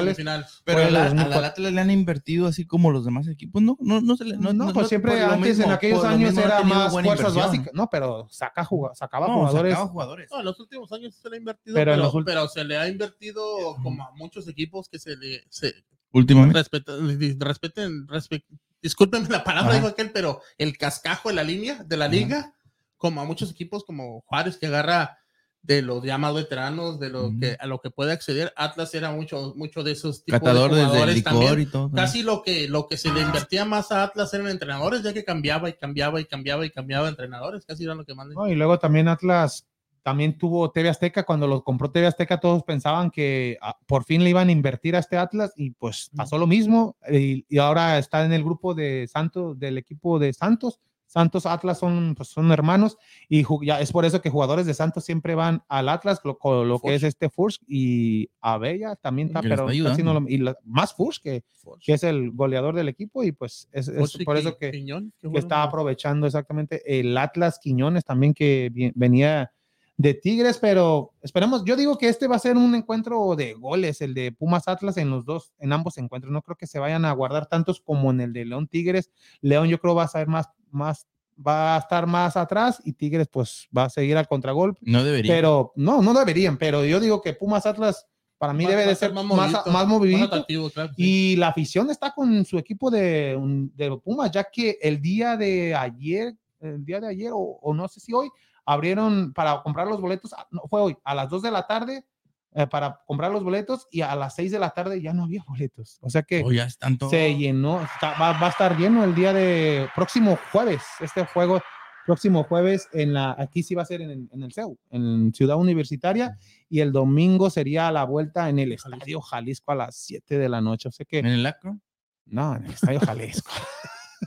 Pero 0.65 0.79
la, 0.79 0.85
a 0.87 0.89
la 0.91 1.03
2004. 1.05 1.45
Atlas 1.45 1.73
le 1.73 1.81
han 1.81 1.91
invertido 1.91 2.47
así 2.47 2.65
como 2.65 2.91
los 2.91 3.05
demás 3.05 3.27
equipos. 3.27 3.61
No, 3.61 3.77
no, 3.79 4.01
no 4.01 4.17
se 4.17 4.25
le. 4.25 4.37
No, 4.37 4.51
No, 4.51 4.73
pues 4.73 4.87
siempre 4.87 5.21
antes 5.23 5.57
mismo, 5.57 5.65
en 5.65 5.71
aquellos 5.71 6.03
años 6.03 6.35
era 6.37 6.63
más 6.63 6.91
fuerzas 6.91 7.17
inversión. 7.19 7.35
básicas, 7.45 7.73
no, 7.73 7.89
pero 7.89 8.27
saca, 8.29 8.65
juga- 8.65 8.95
sacaba 8.95 9.27
No, 9.27 9.35
jugadores. 9.35 9.73
sacaba 9.73 9.89
jugadores. 9.91 10.29
No, 10.31 10.39
en 10.39 10.45
los 10.45 10.59
últimos 10.59 10.91
años 10.91 11.15
se 11.15 11.29
le 11.29 11.35
ha 11.35 11.39
invertido, 11.39 11.75
Pero 11.75 11.91
pero, 11.91 12.03
los 12.03 12.25
pero, 12.25 12.47
se 12.47 12.63
le 12.63 12.77
ha 12.77 12.87
invertido 12.87 13.43
como 13.83 14.03
a 14.03 14.11
muchos 14.15 14.47
equipos 14.47 14.89
que 14.89 14.97
se 14.99 15.15
le 15.15 15.43
se 15.49 15.73
Últimamente. 16.13 16.57
respeten, 16.59 17.39
respeten, 17.39 18.07
respe- 18.07 18.43
discúlpenme 18.81 19.29
la 19.29 19.43
palabra, 19.43 19.75
dijo 19.75 19.87
aquel, 19.87 20.11
pero 20.11 20.41
el 20.57 20.77
cascajo 20.77 21.29
en 21.29 21.35
la 21.37 21.43
línea 21.43 21.83
de 21.83 21.95
la 21.97 22.05
Ajá. 22.05 22.13
liga, 22.13 22.53
como 22.97 23.21
a 23.21 23.25
muchos 23.25 23.49
equipos 23.51 23.83
como 23.85 24.21
Juárez 24.27 24.57
que 24.57 24.67
agarra 24.67 25.19
de 25.63 25.81
los 25.83 26.03
ya 26.03 26.17
más 26.17 26.33
veteranos, 26.33 26.99
de 26.99 27.09
lo 27.09 27.31
que 27.39 27.55
a 27.59 27.67
lo 27.67 27.79
que 27.79 27.91
puede 27.91 28.11
acceder. 28.11 28.51
Atlas 28.55 28.93
era 28.95 29.11
mucho, 29.11 29.53
mucho 29.55 29.83
de 29.83 29.91
esos 29.91 30.23
tipos 30.23 30.39
Catador 30.39 30.73
de 30.73 30.85
jugadores 30.85 31.15
licor 31.15 31.31
también. 31.33 31.59
y 31.61 31.65
todo. 31.67 31.91
Casi 31.91 32.23
lo 32.23 32.41
que, 32.41 32.67
lo 32.67 32.87
que 32.87 32.97
se 32.97 33.13
le 33.13 33.21
invertía 33.21 33.63
más 33.65 33.91
a 33.91 34.03
Atlas 34.03 34.33
eran 34.33 34.47
entrenadores, 34.47 35.03
ya 35.03 35.13
que 35.13 35.23
cambiaba 35.23 35.69
y 35.69 35.73
cambiaba 35.73 36.19
y 36.19 36.25
cambiaba 36.25 36.65
y 36.65 36.71
cambiaba 36.71 37.03
de 37.05 37.11
entrenadores, 37.11 37.63
casi 37.65 37.83
era 37.83 37.93
lo 37.95 38.05
que 38.05 38.15
más 38.15 38.27
le- 38.27 38.33
No, 38.35 38.47
y 38.47 38.55
luego 38.55 38.79
también 38.79 39.07
Atlas 39.07 39.67
también 40.03 40.35
tuvo 40.35 40.71
TV 40.71 40.89
Azteca. 40.89 41.23
Cuando 41.27 41.45
lo 41.45 41.63
compró 41.63 41.91
TV 41.91 42.07
Azteca, 42.07 42.39
todos 42.39 42.63
pensaban 42.63 43.11
que 43.11 43.59
ah, 43.61 43.77
por 43.85 44.03
fin 44.03 44.23
le 44.23 44.31
iban 44.31 44.49
a 44.49 44.51
invertir 44.51 44.95
a 44.95 44.99
este 44.99 45.15
Atlas 45.17 45.53
y 45.55 45.69
pues 45.71 46.09
pasó 46.15 46.39
lo 46.39 46.47
mismo. 46.47 46.97
Y, 47.07 47.45
y 47.47 47.59
ahora 47.59 47.99
está 47.99 48.25
en 48.25 48.33
el 48.33 48.43
grupo 48.43 48.73
de 48.73 49.07
Santos, 49.07 49.59
del 49.59 49.77
equipo 49.77 50.17
de 50.17 50.33
Santos. 50.33 50.79
Santos 51.11 51.45
Atlas 51.45 51.77
son, 51.77 52.15
pues, 52.15 52.29
son 52.29 52.51
hermanos 52.53 52.97
y 53.27 53.43
ya 53.65 53.81
es 53.81 53.91
por 53.91 54.05
eso 54.05 54.21
que 54.21 54.29
jugadores 54.29 54.65
de 54.65 54.73
Santos 54.73 55.03
siempre 55.03 55.35
van 55.35 55.61
al 55.67 55.89
Atlas, 55.89 56.21
lo, 56.23 56.37
lo 56.63 56.79
que 56.79 56.95
es 56.95 57.03
este 57.03 57.29
Fursk 57.29 57.61
y 57.67 58.29
Abella 58.39 58.95
también 58.95 59.27
está, 59.27 59.41
pero 59.49 59.63
está 59.63 59.91
ayudando. 60.05 60.19
lo- 60.21 60.29
y 60.29 60.37
la- 60.37 60.57
más 60.63 60.93
Fursk 60.93 61.21
que, 61.23 61.43
que 61.85 61.93
es 61.93 62.03
el 62.03 62.31
goleador 62.31 62.73
del 62.75 62.87
equipo 62.87 63.23
y 63.25 63.33
pues 63.33 63.67
es, 63.73 63.89
por 64.25 64.37
eso 64.37 64.57
que, 64.57 64.71
Quiñón, 64.71 65.13
está 65.39 65.55
aprovechando 65.63 66.27
exactamente 66.27 66.99
el 66.99 67.17
Atlas 67.17 67.59
Quiñones 67.61 68.05
también 68.05 68.33
que 68.33 68.71
venía 68.95 69.51
de 70.01 70.15
Tigres, 70.15 70.57
pero 70.57 71.13
esperemos, 71.21 71.63
yo 71.63 71.75
digo 71.75 71.97
que 71.97 72.09
este 72.09 72.27
va 72.27 72.35
a 72.35 72.39
ser 72.39 72.57
un 72.57 72.73
encuentro 72.73 73.35
de 73.35 73.53
goles, 73.53 74.01
el 74.01 74.15
de 74.15 74.31
Pumas 74.31 74.67
Atlas 74.67 74.97
en 74.97 75.11
los 75.11 75.25
dos, 75.25 75.53
en 75.59 75.71
ambos 75.71 75.99
encuentros. 75.99 76.33
No 76.33 76.41
creo 76.41 76.57
que 76.57 76.65
se 76.65 76.79
vayan 76.79 77.05
a 77.05 77.11
guardar 77.11 77.45
tantos 77.45 77.79
como 77.79 78.09
en 78.09 78.19
el 78.19 78.33
de 78.33 78.45
León 78.45 78.67
Tigres. 78.67 79.11
León 79.41 79.67
yo 79.67 79.79
creo 79.79 79.93
va 79.93 80.03
a 80.03 80.07
ser 80.07 80.27
más, 80.27 80.49
más, 80.71 81.07
va 81.37 81.75
a 81.75 81.79
estar 81.79 82.07
más 82.07 82.35
atrás 82.35 82.81
y 82.83 82.93
Tigres 82.93 83.27
pues 83.31 83.67
va 83.75 83.85
a 83.85 83.89
seguir 83.91 84.17
al 84.17 84.27
contragolpe. 84.27 84.79
No 84.81 85.03
debería. 85.03 85.31
Pero 85.31 85.71
no, 85.75 86.01
no 86.01 86.15
deberían, 86.15 86.57
pero 86.57 86.83
yo 86.83 86.99
digo 86.99 87.21
que 87.21 87.33
Pumas 87.33 87.67
Atlas 87.67 88.07
para 88.39 88.53
mí 88.53 88.65
debe 88.65 88.87
de 88.87 88.95
ser 88.95 89.13
más, 89.13 89.23
movidito, 89.23 89.63
más 89.67 89.87
movidito. 89.87 90.25
atractivo, 90.25 90.71
claro 90.71 90.91
sí. 90.95 91.03
Y 91.03 91.35
la 91.35 91.49
afición 91.49 91.91
está 91.91 92.11
con 92.11 92.43
su 92.43 92.57
equipo 92.57 92.89
de, 92.89 93.37
de 93.75 93.97
Pumas, 94.03 94.31
ya 94.31 94.45
que 94.51 94.79
el 94.81 94.99
día 94.99 95.37
de 95.37 95.75
ayer, 95.75 96.33
el 96.59 96.83
día 96.83 96.99
de 96.99 97.09
ayer, 97.09 97.31
o, 97.31 97.37
o 97.37 97.71
no 97.75 97.87
sé 97.87 97.99
si 97.99 98.13
hoy, 98.13 98.31
abrieron 98.65 99.33
para 99.33 99.61
comprar 99.63 99.87
los 99.87 99.99
boletos, 100.01 100.33
ah, 100.33 100.47
no, 100.51 100.61
fue 100.69 100.81
hoy, 100.81 100.97
a 101.03 101.15
las 101.15 101.29
2 101.29 101.41
de 101.41 101.51
la 101.51 101.65
tarde, 101.67 102.05
eh, 102.53 102.67
para 102.67 102.99
comprar 103.07 103.31
los 103.31 103.43
boletos, 103.43 103.87
y 103.91 104.01
a 104.01 104.13
las 104.15 104.35
6 104.35 104.51
de 104.51 104.59
la 104.59 104.71
tarde 104.71 105.01
ya 105.01 105.13
no 105.13 105.23
había 105.23 105.43
boletos. 105.47 105.97
O 106.01 106.09
sea 106.09 106.21
que 106.23 106.43
Oh, 106.45 106.51
ya 106.51 106.65
están 106.65 106.97
todos. 106.97 107.11
se 107.11 107.35
llenó, 107.35 107.81
está- 107.81 108.13
va, 108.19 108.33
va 108.33 108.47
a 108.47 108.49
estar 108.49 108.77
lleno 108.77 109.03
el 109.03 109.15
día 109.15 109.33
de 109.33 109.87
próximo 109.95 110.37
jueves, 110.51 110.81
este 110.99 111.25
juego 111.25 111.61
próximo 112.05 112.43
jueves 112.43 112.89
en 112.93 113.13
la, 113.13 113.35
aquí 113.37 113.61
sí 113.61 113.75
va 113.75 113.83
a 113.83 113.85
ser 113.85 114.01
en, 114.01 114.27
en 114.31 114.43
el 114.43 114.51
CEU, 114.51 114.75
en 114.89 115.31
Ciudad 115.35 115.55
Universitaria, 115.57 116.35
y 116.67 116.79
el 116.79 116.91
domingo 116.91 117.49
sería 117.51 117.91
la 117.91 118.05
vuelta 118.05 118.49
en 118.49 118.57
el 118.57 118.71
Estadio 118.71 119.21
Jalisco 119.21 119.71
a 119.71 119.75
las 119.75 119.95
7 119.97 120.39
de 120.39 120.49
la 120.49 120.61
noche. 120.61 120.89
O 120.89 120.91
sea 120.91 121.05
que 121.05 121.19
¿En 121.19 121.27
el 121.27 121.45
acro? 121.45 121.79
no, 122.25 122.55
en 122.55 122.65
el 122.65 122.71
Estadio 122.71 122.99
Jalisco. 123.01 123.51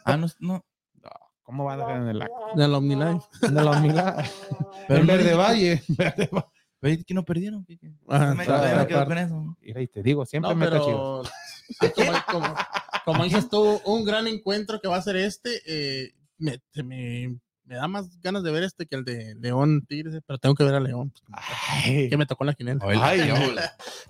Ah, 0.05 0.16
no. 0.16 0.29
no. 0.38 0.64
¿Cómo 1.44 1.64
van 1.64 1.80
a 1.80 1.87
ser 1.87 1.96
en 1.96 2.09
el 2.09 2.22
acto? 2.22 2.35
En 2.54 2.61
el 2.62 2.74
OmniLife. 2.74 3.26
En 3.42 3.59
el 3.59 3.68
Pero 4.88 5.00
en 5.00 5.07
Verde 5.07 5.35
Valle. 5.35 5.83
Verde 5.88 6.28
Valle. 6.33 6.46
Pero 6.80 6.94
es 6.94 7.04
que 7.04 7.14
no 7.14 7.24
perdieron. 7.24 7.64
¿qué- 7.64 7.78
qué? 7.78 7.92
Ajá, 8.09 8.35
Me, 8.35 8.42
está- 8.42 8.57
todavía 8.57 8.76
me 8.76 8.83
está- 8.83 8.88
quedo 8.94 9.07
con 9.07 9.18
eso. 9.18 9.57
Mira, 9.61 9.80
y 9.83 9.87
te 9.88 10.02
digo, 10.02 10.26
siempre 10.26 10.50
No, 10.50 10.57
me 10.57 10.66
chido. 10.66 11.22
ah, 11.22 11.90
como, 11.94 12.12
como- 12.30 12.54
como 13.04 13.24
dices 13.24 13.48
tú, 13.48 13.80
un 13.85 14.04
gran 14.04 14.26
encuentro 14.26 14.80
que 14.80 14.88
va 14.88 14.96
a 14.96 15.02
ser 15.02 15.16
este, 15.16 15.61
eh, 15.66 16.14
me, 16.38 16.59
te- 16.72 16.83
me, 16.83 17.38
me 17.64 17.74
da 17.76 17.88
más 17.88 18.20
ganas 18.20 18.42
de 18.42 18.50
ver 18.50 18.62
este 18.64 18.85
que 18.87 18.96
el 18.96 19.04
de 19.04 19.35
León 19.37 19.85
Tigres, 19.87 20.20
pero 20.26 20.38
tengo 20.38 20.54
que 20.54 20.64
ver 20.64 20.74
a 20.74 20.80
León, 20.80 21.11
pues, 21.11 21.22
Ay, 21.85 22.11
que 22.11 22.16
me 22.18 22.26
tocó 22.26 22.44
la 22.44 22.52
quinela. 22.54 22.80
Ay, 22.87 22.98
Ay, 23.00 23.18
la- 23.28 23.38
no. 23.38 23.62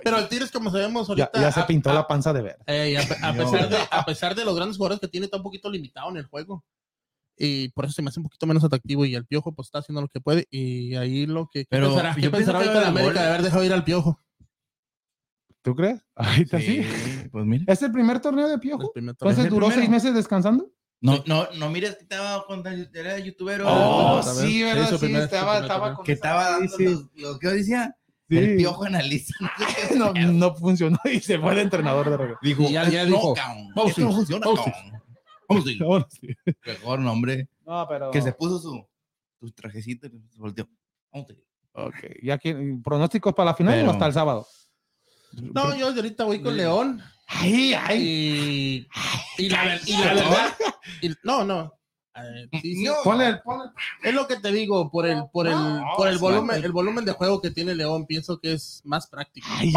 Pero 0.02 0.18
el 0.18 0.28
Tigres, 0.28 0.50
como 0.50 0.70
sabemos 0.70 1.06
ya, 1.08 1.24
ahorita, 1.24 1.40
ya 1.40 1.52
se 1.52 1.62
pintó 1.64 1.90
a- 1.90 1.94
la 1.94 2.06
panza 2.08 2.32
de 2.32 2.42
verde. 2.42 2.64
eh, 2.66 2.96
a 2.98 3.32
pesar 3.32 3.68
de, 3.68 3.76
a 3.90 4.04
pesar 4.04 4.34
de 4.34 4.44
los 4.44 4.54
grandes 4.56 4.76
jugadores 4.76 5.00
que 5.00 5.08
tiene, 5.08 5.26
está 5.26 5.36
un 5.36 5.42
poquito 5.44 5.70
limitado 5.70 6.08
en 6.10 6.16
el 6.16 6.26
juego. 6.26 6.64
Y 7.36 7.68
por 7.70 7.84
eso 7.84 7.94
se 7.94 8.02
me 8.02 8.08
hace 8.10 8.20
un 8.20 8.24
poquito 8.24 8.46
menos 8.46 8.62
atractivo. 8.64 9.04
Y 9.04 9.14
el 9.14 9.26
Piojo, 9.26 9.54
pues 9.54 9.66
está 9.68 9.78
haciendo 9.80 10.00
lo 10.00 10.08
que 10.08 10.20
puede. 10.20 10.46
Y 10.50 10.94
ahí 10.94 11.26
lo 11.26 11.48
que. 11.50 11.60
¿qué 11.64 11.66
Pero 11.70 11.88
pensará, 11.88 12.14
yo 12.16 12.20
¿qué 12.22 12.30
pensará 12.30 12.58
que 12.60 12.64
ahorita 12.66 12.88
haber 12.88 12.88
América 13.00 13.22
de 13.22 13.28
haber 13.28 13.42
dejado 13.42 13.64
ir 13.64 13.72
al 13.72 13.84
Piojo? 13.84 14.20
¿Tú 15.62 15.74
crees? 15.74 16.04
Ahorita 16.14 16.58
sí. 16.60 16.82
Sí, 16.84 17.28
pues 17.32 17.44
mira. 17.46 17.64
¿Es 17.66 17.80
el 17.82 17.90
primer 17.90 18.20
torneo 18.20 18.48
de 18.48 18.58
Piojo? 18.58 18.92
Entonces 18.94 19.48
duró 19.48 19.66
primero. 19.66 19.80
seis 19.80 19.88
meses 19.90 20.14
descansando. 20.14 20.70
No, 21.00 21.22
no, 21.26 21.48
no 21.58 21.70
mires 21.70 21.96
que 21.96 22.02
estaba 22.02 22.46
con 22.46 22.62
era 22.66 23.18
youtuber 23.18 23.62
Oh, 23.66 24.22
sí, 24.22 24.62
¿verdad? 24.62 24.88
Sí, 24.90 24.96
primer- 24.98 25.22
estaba, 25.24 25.58
estaba 25.58 25.94
con 25.96 26.04
que 26.04 26.12
estaba 26.12 26.50
dando 26.52 26.74
sí, 26.76 26.84
los, 26.84 27.10
los 27.14 27.38
que 27.38 27.48
decía 27.48 27.94
sí. 28.28 28.38
el 28.38 28.56
piojo 28.56 28.84
analiza. 28.84 29.34
no 29.96 30.14
qué 30.14 30.20
No, 30.26 30.54
funcionó 30.54 30.98
y 31.12 31.20
se 31.20 31.38
fue 31.38 31.52
el 31.52 31.58
entrenador 31.58 32.08
de 32.08 32.16
regreso. 32.16 32.38
dijo, 32.42 32.62
Y 32.62 32.72
ya- 32.72 32.88
ya 32.88 33.02
no, 33.04 33.08
dijo, 33.16 33.34
esto 33.86 34.00
no 34.00 34.12
funciona, 34.12 34.46
vamos, 34.46 34.64
sí. 35.64 35.78
Mejor 36.66 36.98
nombre. 37.00 37.48
No, 37.66 37.86
pero. 37.88 38.10
Que 38.10 38.22
se 38.22 38.32
puso 38.32 38.58
su, 38.58 38.86
su 39.40 39.50
trajecito 39.52 40.06
y 40.06 40.10
se 40.30 40.38
volteó. 40.40 40.68
Ok, 41.72 41.94
ya 42.22 42.38
que 42.38 42.78
pronósticos 42.82 43.34
para 43.34 43.50
la 43.50 43.54
final 43.56 43.74
Pero- 43.74 43.88
o 43.88 43.92
hasta 43.92 44.06
el 44.06 44.12
sábado. 44.12 44.46
No, 45.32 45.74
yo 45.76 45.88
ahorita 45.88 46.24
voy 46.24 46.40
con 46.40 46.56
León. 46.56 47.02
Ay, 47.26 47.74
ay. 47.74 48.86
Y, 49.36 49.44
y, 49.44 49.48
la, 49.48 49.80
y 49.84 49.92
la 49.96 50.14
verdad. 50.14 50.54
y- 51.02 51.10
no, 51.24 51.44
no. 51.44 51.72
Sí, 52.62 52.76
sí. 52.76 52.84
No. 52.84 52.92
Ponle, 53.02 53.26
el- 53.28 53.40
ponle. 53.40 53.64
Es 54.04 54.14
lo 54.14 54.28
que 54.28 54.36
te 54.36 54.52
digo, 54.52 54.88
por 54.90 55.06
el, 55.06 55.24
por 55.32 55.48
el, 55.48 55.54
No, 55.54 55.84
por 55.96 56.06
el 56.06 56.18
volumen, 56.18 56.62
el 56.62 56.70
volumen 56.70 57.04
de 57.04 57.12
juego 57.12 57.40
que 57.40 57.50
tiene 57.50 57.74
León, 57.74 58.06
pienso 58.06 58.38
que 58.38 58.52
es 58.52 58.80
más 58.84 59.08
práctico. 59.08 59.48
Ay, 59.50 59.72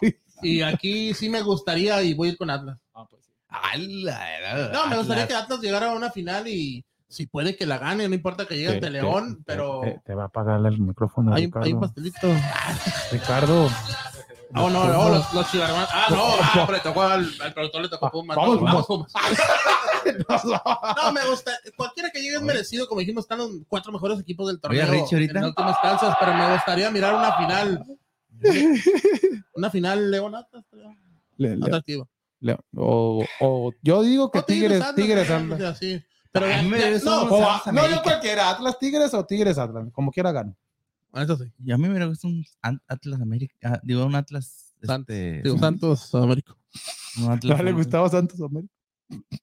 ay. 0.00 0.14
Y 0.42 0.62
aquí 0.62 1.12
sí 1.14 1.28
me 1.28 1.42
gustaría 1.42 2.02
y 2.02 2.14
voy 2.14 2.28
a 2.28 2.32
ir 2.32 2.38
con 2.38 2.48
Atlas. 2.50 2.78
Ala, 2.94 3.08
No, 4.72 4.86
me 4.88 4.96
gustaría 4.96 5.24
Atlas. 5.24 5.38
que 5.40 5.44
Atlas 5.44 5.60
llegara 5.60 5.90
a 5.90 5.94
una 5.94 6.10
final 6.10 6.46
y 6.48 6.84
si 7.08 7.26
puede 7.26 7.54
que 7.56 7.66
la 7.66 7.78
gane, 7.78 8.08
no 8.08 8.14
importa 8.14 8.46
que 8.46 8.56
llegue 8.56 8.68
ante 8.68 8.80
Te- 8.86 8.90
León, 8.90 9.36
te- 9.36 9.42
pero 9.46 9.80
Te, 9.82 10.00
te 10.04 10.14
va 10.14 10.24
a 10.24 10.26
apagar 10.26 10.60
el 10.66 10.78
micrófono. 10.80 11.34
hay, 11.34 11.46
Ricardo. 11.46 11.66
hay 11.66 11.72
un 11.72 11.80
pastelito. 11.80 12.28
Ricardo. 13.12 13.68
Ah, 14.56 14.60
no, 14.60 14.70
no, 14.70 15.08
los, 15.08 15.34
los 15.34 15.50
chivarmanos. 15.50 15.88
Ah, 15.92 16.06
no, 16.10 16.26
ah, 16.40 16.52
pero 16.66 16.72
le 16.72 16.80
tocó 16.80 17.02
al, 17.02 17.28
al 17.42 17.52
productor 17.54 17.82
le 17.82 17.88
tocó 17.88 18.10
Pumas. 18.10 18.36
Vamos, 18.36 18.56
no, 18.60 18.64
vamos. 18.64 18.86
Pumas. 18.86 19.12
No, 20.04 21.12
me 21.12 21.24
gusta. 21.28 21.50
Cualquiera 21.76 22.10
que 22.10 22.20
llegue 22.20 22.36
es 22.36 22.42
merecido. 22.42 22.86
Como 22.86 23.00
dijimos, 23.00 23.24
están 23.24 23.38
los 23.38 23.50
cuatro 23.68 23.90
mejores 23.90 24.20
equipos 24.20 24.46
del 24.48 24.60
torneo. 24.60 24.82
Oye, 24.82 25.00
Richie, 25.00 25.14
ahorita. 25.16 25.38
En 25.38 25.44
últimas 25.46 25.70
instancias, 25.76 26.16
pero 26.20 26.34
me 26.34 26.52
gustaría 26.52 26.90
mirar 26.90 27.14
una 27.14 27.32
final. 27.38 27.84
Una 29.54 29.70
final 29.70 30.10
León 30.10 30.34
Atlas. 30.34 30.64
Atractivo. 31.62 32.08
Le- 32.44 32.58
o, 32.76 33.24
o 33.40 33.72
yo 33.82 34.02
digo 34.02 34.30
que 34.30 34.38
No, 34.40 34.44
Tigres, 34.44 34.80
Atlas, 34.80 34.94
Tigres, 34.94 35.30
Atlas. 35.30 35.78
sí. 35.78 36.02
Pero 36.30 36.46
ya- 36.48 36.62
ya- 36.62 36.98
no, 37.04 37.24
no- 37.26 37.34
O 37.36 37.42
a- 37.48 37.62
no, 37.66 37.72
yo 37.72 37.80
América. 37.80 38.02
cualquiera, 38.02 38.50
Atlas 38.50 38.78
Tigres 38.78 39.14
o 39.14 39.24
Tigres 39.24 39.56
Atlas, 39.58 39.88
como 39.92 40.10
quiera 40.10 40.30
gano. 40.32 40.54
eso 41.14 41.36
sí. 41.36 41.44
Y 41.64 41.72
a 41.72 41.78
mí 41.78 41.88
me 41.88 42.04
gusta 42.06 42.26
un 42.28 42.44
Atlas 42.88 43.20
América. 43.20 43.54
ah, 43.64 43.80
digo, 43.82 44.04
un 44.04 44.14
Atlas. 44.14 44.74
San- 44.82 45.00
Este, 45.02 45.40
Digo, 45.42 45.56
Santos, 45.58 46.14
Américo. 46.14 46.56
un 47.18 47.30
Atlas. 47.32 47.56
¿No 47.56 47.64
le 47.64 47.72
gustaba 47.72 48.08
Santos 48.10 48.38
América? 48.40 48.72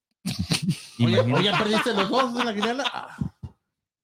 Oye, 0.99 1.17
Imagínate, 1.17 1.33
oye, 1.33 1.51
perdiste 1.57 1.93
los 1.93 2.09
dos 2.09 2.39
en 2.39 2.45
la 2.45 2.53
quiniela. 2.53 2.83
Ah, 2.93 3.17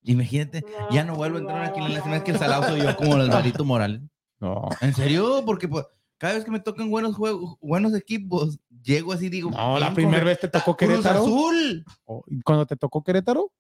imagínate, 0.02 0.66
ya 0.92 1.04
no 1.04 1.16
vuelvo 1.16 1.38
a 1.38 1.42
entrar 1.42 1.64
aquí 1.66 1.80
en 1.80 1.94
la 1.94 2.02
final 2.02 2.24
que 2.24 2.32
el 2.32 2.40
salado 2.40 2.64
soy 2.70 2.82
yo 2.82 2.96
como 2.96 3.16
el 3.16 3.22
Alvarito 3.22 3.64
Morales. 3.66 4.02
No. 4.40 4.68
¿En 4.82 4.94
serio? 4.96 5.44
Porque 5.46 5.68
pues, 5.68 5.86
cada 6.18 6.34
vez 6.36 6.44
que 6.46 6.52
me 6.52 6.60
tocan 6.60 6.90
buenos 6.90 7.16
juegos, 7.16 7.58
buenos 7.62 7.94
equipos, 7.94 8.58
llego 8.88 9.14
así 9.14 9.30
digo. 9.30 9.52
No, 9.52 9.78
la 9.80 9.88
"¿quién 9.88 9.96
primera 9.96 10.20
corre? 10.20 10.30
vez 10.32 10.40
te 10.40 10.48
tocó 10.48 10.76
Cruz 10.78 10.90
Querétaro. 10.92 11.20
Azul. 11.24 11.86
O- 12.06 12.24
¿y 12.28 12.42
Cuando 12.42 12.66
te 12.66 12.76
tocó 12.76 13.04
Querétaro. 13.04 13.52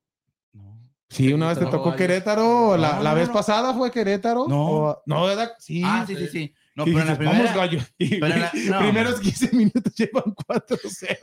No. 0.53 0.79
Sí, 1.09 1.31
una 1.33 1.49
vez 1.49 1.59
te 1.59 1.65
tocó 1.65 1.95
Querétaro. 1.95 2.77
La, 2.77 2.95
no, 2.95 3.03
la 3.03 3.09
no, 3.11 3.15
vez 3.15 3.27
no. 3.27 3.33
pasada 3.33 3.73
fue 3.73 3.91
Querétaro. 3.91 4.47
No. 4.47 4.65
O- 4.67 5.03
no, 5.05 5.25
¿verdad? 5.25 5.51
Sí. 5.59 5.82
ah, 5.86 6.03
sí, 6.07 6.15
sí, 6.15 6.28
sí. 6.28 6.53
No, 6.75 6.86
pero 6.86 6.99
en 7.01 7.07
la 7.07 7.15
dices, 7.15 7.25
Vamos, 7.25 7.41
primera. 7.51 7.55
gallo. 7.55 7.80
Pero 7.97 8.25
en 8.28 8.41
la- 8.41 8.51
no. 8.69 8.80
primeros 8.80 9.19
15 9.19 9.49
minutos 9.55 9.93
llevan 9.95 10.23
4-0. 10.47 11.17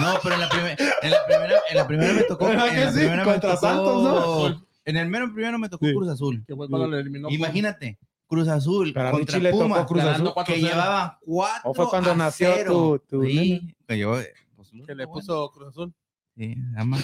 No, 0.00 0.14
pero 0.22 0.34
en 0.34 0.40
la, 0.40 0.48
primer- 0.48 0.76
en 1.02 1.10
la 1.10 1.26
primera, 1.26 1.60
en 1.70 1.76
la 1.76 1.86
primera 1.86 2.12
me 2.12 2.22
tocó. 2.24 2.46
¿Verdad 2.46 2.68
En 2.68 2.74
que 2.74 2.80
la 2.86 2.92
sí? 2.92 2.98
primera 2.98 3.24
me 3.24 3.32
Contra 3.32 3.54
tocó- 3.54 3.60
Santos, 3.60 4.02
¿no? 4.02 4.66
En 4.84 4.96
el 4.96 5.08
mero 5.08 5.32
primero 5.32 5.58
me 5.58 5.68
tocó 5.68 5.84
Sí. 5.86 5.92
Cruz 5.94 6.08
Azul. 6.08 6.44
que 6.46 6.54
fue 6.56 6.68
cuando 6.68 6.88
le 6.88 7.00
eliminó. 7.00 7.28
Imagínate, 7.30 7.98
Cruz 8.26 8.48
Azul 8.48 8.92
Pero 8.92 9.10
contra 9.12 9.36
Richie 9.38 9.42
le 9.42 9.50
tocó 9.52 9.62
Pumas, 9.64 9.86
Cruz 9.86 10.02
ganando 10.04 10.30
Azul. 10.30 10.44
4-0. 10.44 10.46
que 10.46 10.60
llevaba 10.60 11.18
4 11.24 11.70
¿O 11.70 11.74
fue 11.74 11.88
cuando 11.88 12.10
a 12.12 12.16
nació 12.16 12.52
cero. 12.54 12.72
tu- 13.08 13.18
tu 13.18 13.24
Sí, 13.24 13.74
que 13.86 13.98
yo, 13.98 14.10
pues, 14.56 14.70
Que 14.86 14.94
le 14.94 15.04
bueno. 15.06 15.12
puso 15.12 15.50
Cruz 15.52 15.68
Azul. 15.68 15.94
Sí, 16.36 16.54
se 16.54 16.76
llama. 16.76 16.98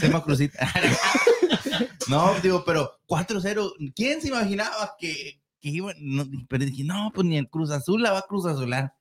Se 0.00 0.06
llama 0.08 0.24
Cruzita. 0.24 0.58
no, 2.08 2.34
digo, 2.42 2.64
pero 2.64 2.90
4-0. 3.06 3.72
¿Quién 3.94 4.20
se 4.20 4.28
imaginaba 4.28 4.94
que, 4.98 5.40
que 5.60 5.68
iba? 5.68 5.92
No, 5.98 6.24
pero 6.48 6.64
dije, 6.64 6.84
no, 6.84 7.10
pues 7.14 7.26
ni 7.26 7.36
el 7.38 7.48
Cruz 7.48 7.70
Azul 7.70 8.02
la 8.02 8.12
va 8.12 8.18
a 8.20 8.22
Cruz 8.22 8.46
Azular. 8.46 8.94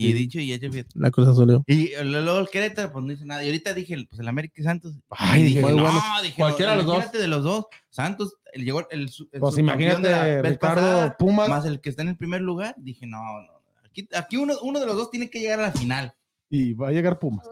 Y 0.00 0.06
Sí. 0.06 0.12
dicho 0.14 0.40
y 0.40 0.52
hecho, 0.52 0.70
fíjate. 0.72 0.90
La 0.94 1.10
Cruz 1.10 1.28
Azul. 1.28 1.62
Y 1.66 1.90
luego 2.04 2.38
el 2.38 2.48
Querétaro, 2.48 2.90
pues 2.90 3.04
no 3.04 3.10
dice 3.10 3.26
nada. 3.26 3.42
Y 3.44 3.46
ahorita 3.48 3.74
dije, 3.74 3.96
pues 4.08 4.18
el 4.18 4.28
América 4.28 4.54
y 4.58 4.64
Santos. 4.64 4.94
Ay, 5.10 5.42
dije, 5.42 5.60
no, 5.60 5.68
bueno. 5.74 5.92
dije, 6.22 6.36
Cualquiera 6.36 6.70
de 6.72 6.76
los 6.78 6.86
dos. 6.86 6.94
imagínate 6.96 7.18
de 7.18 7.28
los 7.28 7.44
dos. 7.44 7.66
Santos, 7.90 8.34
el, 8.54 8.64
llegó 8.64 8.88
el, 8.90 9.10
el 9.32 9.40
Pues 9.40 9.58
imagínate, 9.58 10.08
de 10.08 10.42
Ricardo 10.42 10.80
pasada, 10.80 11.16
Pumas. 11.18 11.48
más 11.50 11.66
el 11.66 11.80
que 11.82 11.90
está 11.90 12.00
en 12.02 12.08
el 12.08 12.16
primer 12.16 12.40
lugar. 12.40 12.74
Dije, 12.78 13.06
no, 13.06 13.18
no. 13.42 13.52
Aquí, 13.84 14.08
aquí 14.14 14.36
uno, 14.38 14.54
uno 14.62 14.80
de 14.80 14.86
los 14.86 14.96
dos 14.96 15.10
tiene 15.10 15.28
que 15.28 15.40
llegar 15.40 15.58
a 15.60 15.64
la 15.64 15.72
final. 15.72 16.14
Y 16.48 16.72
va 16.72 16.88
a 16.88 16.92
llegar 16.92 17.18
Pumas. 17.18 17.46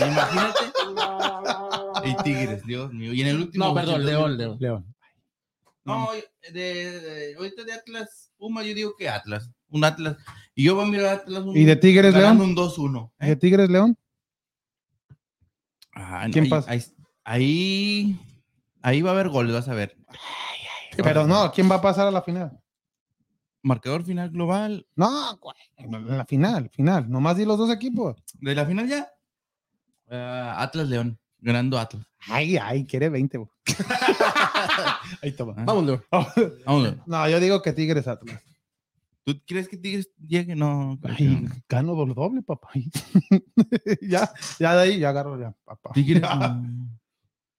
Imagínate. 0.00 0.58
y 2.04 2.22
Tigres, 2.24 2.64
Dios 2.66 2.92
mío. 2.92 3.12
Y 3.12 3.20
en 3.22 3.28
el 3.28 3.36
último. 3.36 3.66
No, 3.66 3.74
perdón, 3.74 4.04
León, 4.04 4.36
León. 4.36 4.56
León. 4.60 4.94
No, 5.84 6.08
de, 6.52 6.60
de- 7.00 7.34
ahorita 7.36 7.64
de 7.64 7.72
Atlas, 7.72 8.30
Puma, 8.36 8.62
yo 8.62 8.74
digo 8.74 8.94
que 8.96 9.08
Atlas. 9.08 9.50
Un 9.72 9.84
Atlas. 9.84 10.16
Y 10.54 10.64
yo 10.64 10.74
voy 10.76 10.84
a 10.84 10.88
mirar 10.88 11.06
Atlas. 11.14 11.42
Un, 11.42 11.56
¿Y 11.56 11.64
de 11.64 11.76
Tigres, 11.76 12.14
León? 12.14 12.40
un 12.40 12.54
2-1. 12.54 13.10
¿eh? 13.18 13.26
¿De 13.28 13.36
Tigres 13.36 13.68
León? 13.70 13.98
Ah, 15.94 16.26
¿Quién 16.32 16.44
ahí, 16.44 16.50
pasa? 16.50 16.70
Ahí, 16.70 16.82
ahí, 17.24 18.20
ahí 18.82 19.02
va 19.02 19.10
a 19.10 19.12
haber 19.14 19.28
goles, 19.28 19.52
vas 19.52 19.68
a 19.68 19.74
ver. 19.74 19.96
Pero 20.96 21.26
no, 21.26 21.50
¿quién 21.52 21.70
va 21.70 21.76
a 21.76 21.80
pasar 21.82 22.06
a 22.06 22.10
la 22.10 22.22
final? 22.22 22.58
Marcador 23.62 24.04
final 24.04 24.30
global. 24.30 24.86
No, 24.96 25.38
la 26.06 26.24
final, 26.26 26.68
final. 26.70 27.08
Nomás 27.10 27.36
di 27.36 27.44
los 27.44 27.58
dos 27.58 27.70
equipos. 27.70 28.16
¿De 28.40 28.54
la 28.54 28.66
final 28.66 28.88
ya? 28.88 29.08
Ah, 30.10 30.56
Atlas 30.58 30.88
León. 30.88 31.18
Ganando 31.38 31.78
Atlas. 31.78 32.06
Ay, 32.28 32.56
ay, 32.56 32.84
quiere 32.86 33.08
20. 33.08 33.38
güey. 33.38 33.50
Ahí 35.22 35.32
toma. 35.32 35.54
Ah, 35.56 35.64
Vamos, 35.66 35.84
León. 35.84 36.04
vámonos. 36.64 36.96
No, 37.06 37.28
yo 37.28 37.40
digo 37.40 37.62
que 37.62 37.72
Tigres 37.72 38.06
Atlas. 38.08 38.40
¿Tú 39.24 39.40
crees 39.46 39.68
que 39.68 39.76
Tigres 39.76 40.10
llegue? 40.18 40.56
No. 40.56 40.98
Ay, 41.04 41.28
no. 41.42 41.50
gano 41.68 41.94
doble, 41.94 42.14
doble, 42.14 42.42
papá. 42.42 42.70
ya, 44.02 44.32
ya 44.58 44.74
de 44.74 44.82
ahí, 44.82 44.98
ya 44.98 45.10
agarro 45.10 45.38
ya, 45.38 45.54
papá. 45.64 45.90
Tigres. 45.92 46.22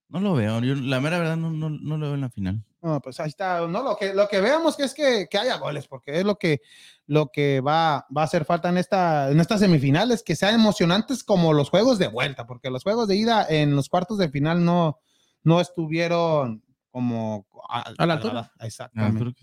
No, 0.10 0.20
no 0.20 0.30
lo 0.30 0.36
veo. 0.36 0.60
Yo, 0.60 0.76
la 0.76 1.02
mera 1.02 1.18
verdad, 1.18 1.38
no, 1.38 1.50
no, 1.50 1.72
no 1.72 1.98
lo 1.98 2.06
veo 2.06 2.14
en 2.14 2.22
la 2.22 2.30
final. 2.30 2.64
No, 2.84 3.02
pues 3.02 3.20
ahí 3.20 3.30
está. 3.30 3.66
No, 3.66 3.82
lo 3.82 3.96
que, 3.96 4.14
lo 4.14 4.28
que 4.28 4.42
veamos 4.42 4.76
que 4.76 4.84
es 4.84 4.94
que, 4.94 5.28
que 5.28 5.38
haya 5.40 5.58
goles, 5.58 5.88
porque 5.88 6.20
es 6.20 6.24
lo 6.26 6.36
que, 6.36 6.62
lo 7.08 7.32
que 7.32 7.62
va, 7.62 8.06
va 8.16 8.22
a 8.22 8.26
hacer 8.26 8.46
falta 8.46 8.70
en, 8.70 8.78
esta, 8.78 9.32
en 9.32 9.40
estas 9.40 9.62
semifinales, 9.62 10.22
que 10.22 10.36
sean 10.36 10.54
emocionantes 10.54 11.24
como 11.24 11.54
los 11.54 11.72
juegos 11.72 11.98
de 11.98 12.10
vuelta, 12.10 12.46
porque 12.46 12.70
los 12.70 12.84
juegos 12.84 13.08
de 13.08 13.16
ida 13.16 13.48
en 13.50 13.76
los 13.76 13.90
cuartos 13.90 14.20
de 14.20 14.30
final 14.30 14.64
no, 14.64 15.00
no 15.44 15.62
estuvieron 15.62 16.62
como 16.92 17.48
a, 17.68 17.92
A 17.98 18.06
la 18.06 18.14
altura. 18.16 18.52
Ah, 18.60 18.68
Exactamente. 18.68 19.34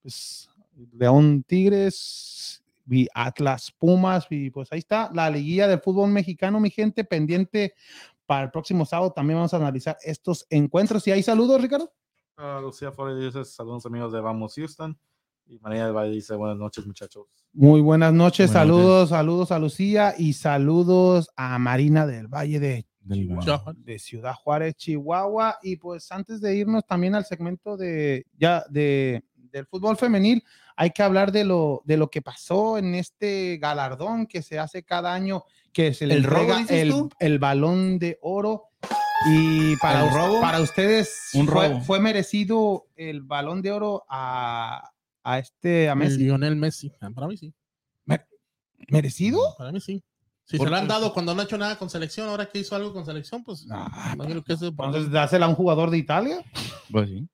Pues, 0.00 0.48
León 0.92 1.44
Tigres 1.46 2.62
y 2.90 3.06
Atlas 3.14 3.72
Pumas, 3.78 4.26
y 4.30 4.50
pues 4.50 4.72
ahí 4.72 4.78
está 4.78 5.10
la 5.12 5.28
liguilla 5.30 5.68
del 5.68 5.80
fútbol 5.80 6.10
mexicano, 6.10 6.58
mi 6.60 6.70
gente, 6.70 7.04
pendiente 7.04 7.74
para 8.26 8.44
el 8.44 8.50
próximo 8.50 8.84
sábado. 8.84 9.12
También 9.12 9.38
vamos 9.38 9.54
a 9.54 9.56
analizar 9.56 9.96
estos 10.02 10.46
encuentros. 10.50 11.06
Y 11.06 11.12
hay 11.12 11.22
saludos, 11.22 11.60
Ricardo. 11.60 11.92
Ah, 12.36 12.60
Lucía 12.62 12.92
Flores 12.92 13.18
dice 13.18 13.44
saludos 13.44 13.84
amigos 13.86 14.12
de 14.12 14.20
Vamos 14.20 14.54
Houston. 14.54 14.98
Y 15.46 15.58
María 15.60 15.86
del 15.86 15.94
Valle 15.94 16.12
dice 16.12 16.34
buenas 16.36 16.58
noches 16.58 16.86
muchachos. 16.86 17.24
Muy 17.54 17.80
buenas 17.80 18.12
noches, 18.12 18.52
Buenas 18.52 18.68
saludos, 18.68 19.08
saludos 19.08 19.50
a 19.50 19.58
Lucía 19.58 20.14
y 20.16 20.34
saludos 20.34 21.30
a 21.36 21.58
Marina 21.58 22.06
del 22.06 22.28
Valle 22.28 22.60
de, 22.60 22.86
Del 23.00 23.20
Chihuahua. 23.20 23.74
de 23.74 23.98
Ciudad 23.98 24.34
Juárez, 24.34 24.74
Chihuahua. 24.76 25.56
Y 25.62 25.76
pues 25.76 26.12
antes 26.12 26.42
de 26.42 26.54
irnos 26.54 26.84
también 26.86 27.14
al 27.14 27.24
segmento 27.24 27.78
de 27.78 28.26
ya 28.38 28.62
de 28.68 29.24
del 29.58 29.66
fútbol 29.66 29.96
femenil, 29.96 30.42
hay 30.76 30.90
que 30.90 31.02
hablar 31.02 31.30
de 31.32 31.44
lo 31.44 31.82
de 31.84 31.96
lo 31.96 32.08
que 32.10 32.22
pasó 32.22 32.78
en 32.78 32.94
este 32.94 33.58
galardón 33.60 34.26
que 34.26 34.42
se 34.42 34.58
hace 34.58 34.82
cada 34.84 35.12
año, 35.14 35.44
que 35.72 35.92
se 35.94 36.06
le 36.06 36.14
¿El 36.14 36.24
robo, 36.24 36.40
entrega 36.40 36.58
dices 36.58 36.82
el, 36.82 37.08
el 37.20 37.38
balón 37.38 37.98
de 37.98 38.18
oro. 38.22 38.64
Y 39.28 39.76
para, 39.78 40.02
¿El 40.02 40.08
us- 40.08 40.14
robo? 40.14 40.40
para 40.40 40.60
ustedes 40.60 41.10
Un 41.34 41.48
fue, 41.48 41.68
robo. 41.68 41.80
fue 41.82 41.98
merecido 42.00 42.86
el 42.96 43.22
balón 43.22 43.62
de 43.62 43.72
oro 43.72 44.04
a, 44.08 44.92
a 45.24 45.38
este 45.40 45.88
a 45.88 45.92
El 45.92 45.98
Messi. 45.98 46.18
Lionel 46.18 46.54
Messi. 46.56 46.92
Ah, 47.00 47.10
Para 47.14 47.26
mí 47.26 47.36
sí. 47.36 47.52
¿Merecido? 48.90 49.40
Para 49.58 49.72
mí 49.72 49.80
sí. 49.80 50.02
Si 50.44 50.56
¿Por 50.56 50.68
se 50.68 50.70
lo 50.70 50.76
han 50.76 50.88
dado 50.88 51.12
cuando 51.12 51.34
no 51.34 51.42
ha 51.42 51.44
hecho 51.44 51.58
nada 51.58 51.76
con 51.76 51.90
selección, 51.90 52.28
ahora 52.28 52.46
que 52.48 52.60
hizo 52.60 52.74
algo 52.74 52.92
con 52.94 53.04
selección, 53.04 53.44
pues 53.44 53.66
Ah, 53.70 54.12
imagino 54.14 54.42
que 54.42 54.54
eso 54.54 54.68
Entonces, 54.68 55.10
dásela 55.10 55.44
a 55.46 55.48
un 55.48 55.54
jugador 55.56 55.90
de 55.90 55.98
Italia. 55.98 56.42
Pues 56.90 57.08
sí. 57.10 57.28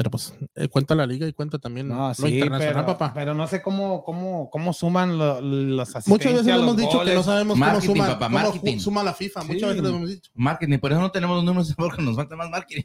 Pero 0.00 0.10
pues 0.10 0.32
eh, 0.54 0.66
cuenta 0.68 0.94
la 0.94 1.04
liga 1.06 1.26
y 1.28 1.34
cuenta 1.34 1.58
también 1.58 1.86
No, 1.88 2.08
lo 2.08 2.14
sí, 2.14 2.28
internacional, 2.28 2.84
pero, 2.86 2.86
papá. 2.86 3.12
pero 3.12 3.34
no 3.34 3.46
sé 3.46 3.60
cómo, 3.60 4.02
cómo, 4.02 4.48
cómo 4.48 4.72
suman 4.72 5.18
lo- 5.18 5.42
las 5.42 5.94
asistencias. 5.94 6.08
Muchas 6.08 6.32
veces 6.32 6.46
hemos 6.54 6.64
los 6.68 6.76
dicho 6.78 7.04
que 7.04 7.14
no 7.14 7.22
sabemos 7.22 7.58
Marketing, 7.58 7.86
cómo 7.88 8.02
suma, 8.06 8.18
papá, 8.18 8.50
cómo 8.58 8.80
suma 8.80 9.02
la 9.02 9.12
FIFA. 9.12 9.42
Muchas 9.42 9.60
Sí. 9.60 9.66
veces 9.66 9.82
le 9.82 9.88
hemos 9.90 10.08
dicho. 10.08 10.30
Marketing, 10.34 10.78
por 10.78 10.92
eso 10.92 11.00
no 11.02 11.10
tenemos 11.10 11.36
los 11.36 11.44
números 11.44 11.74
porque 11.76 12.00
nos 12.00 12.16
falta 12.16 12.34
más 12.34 12.48
marketing. 12.48 12.80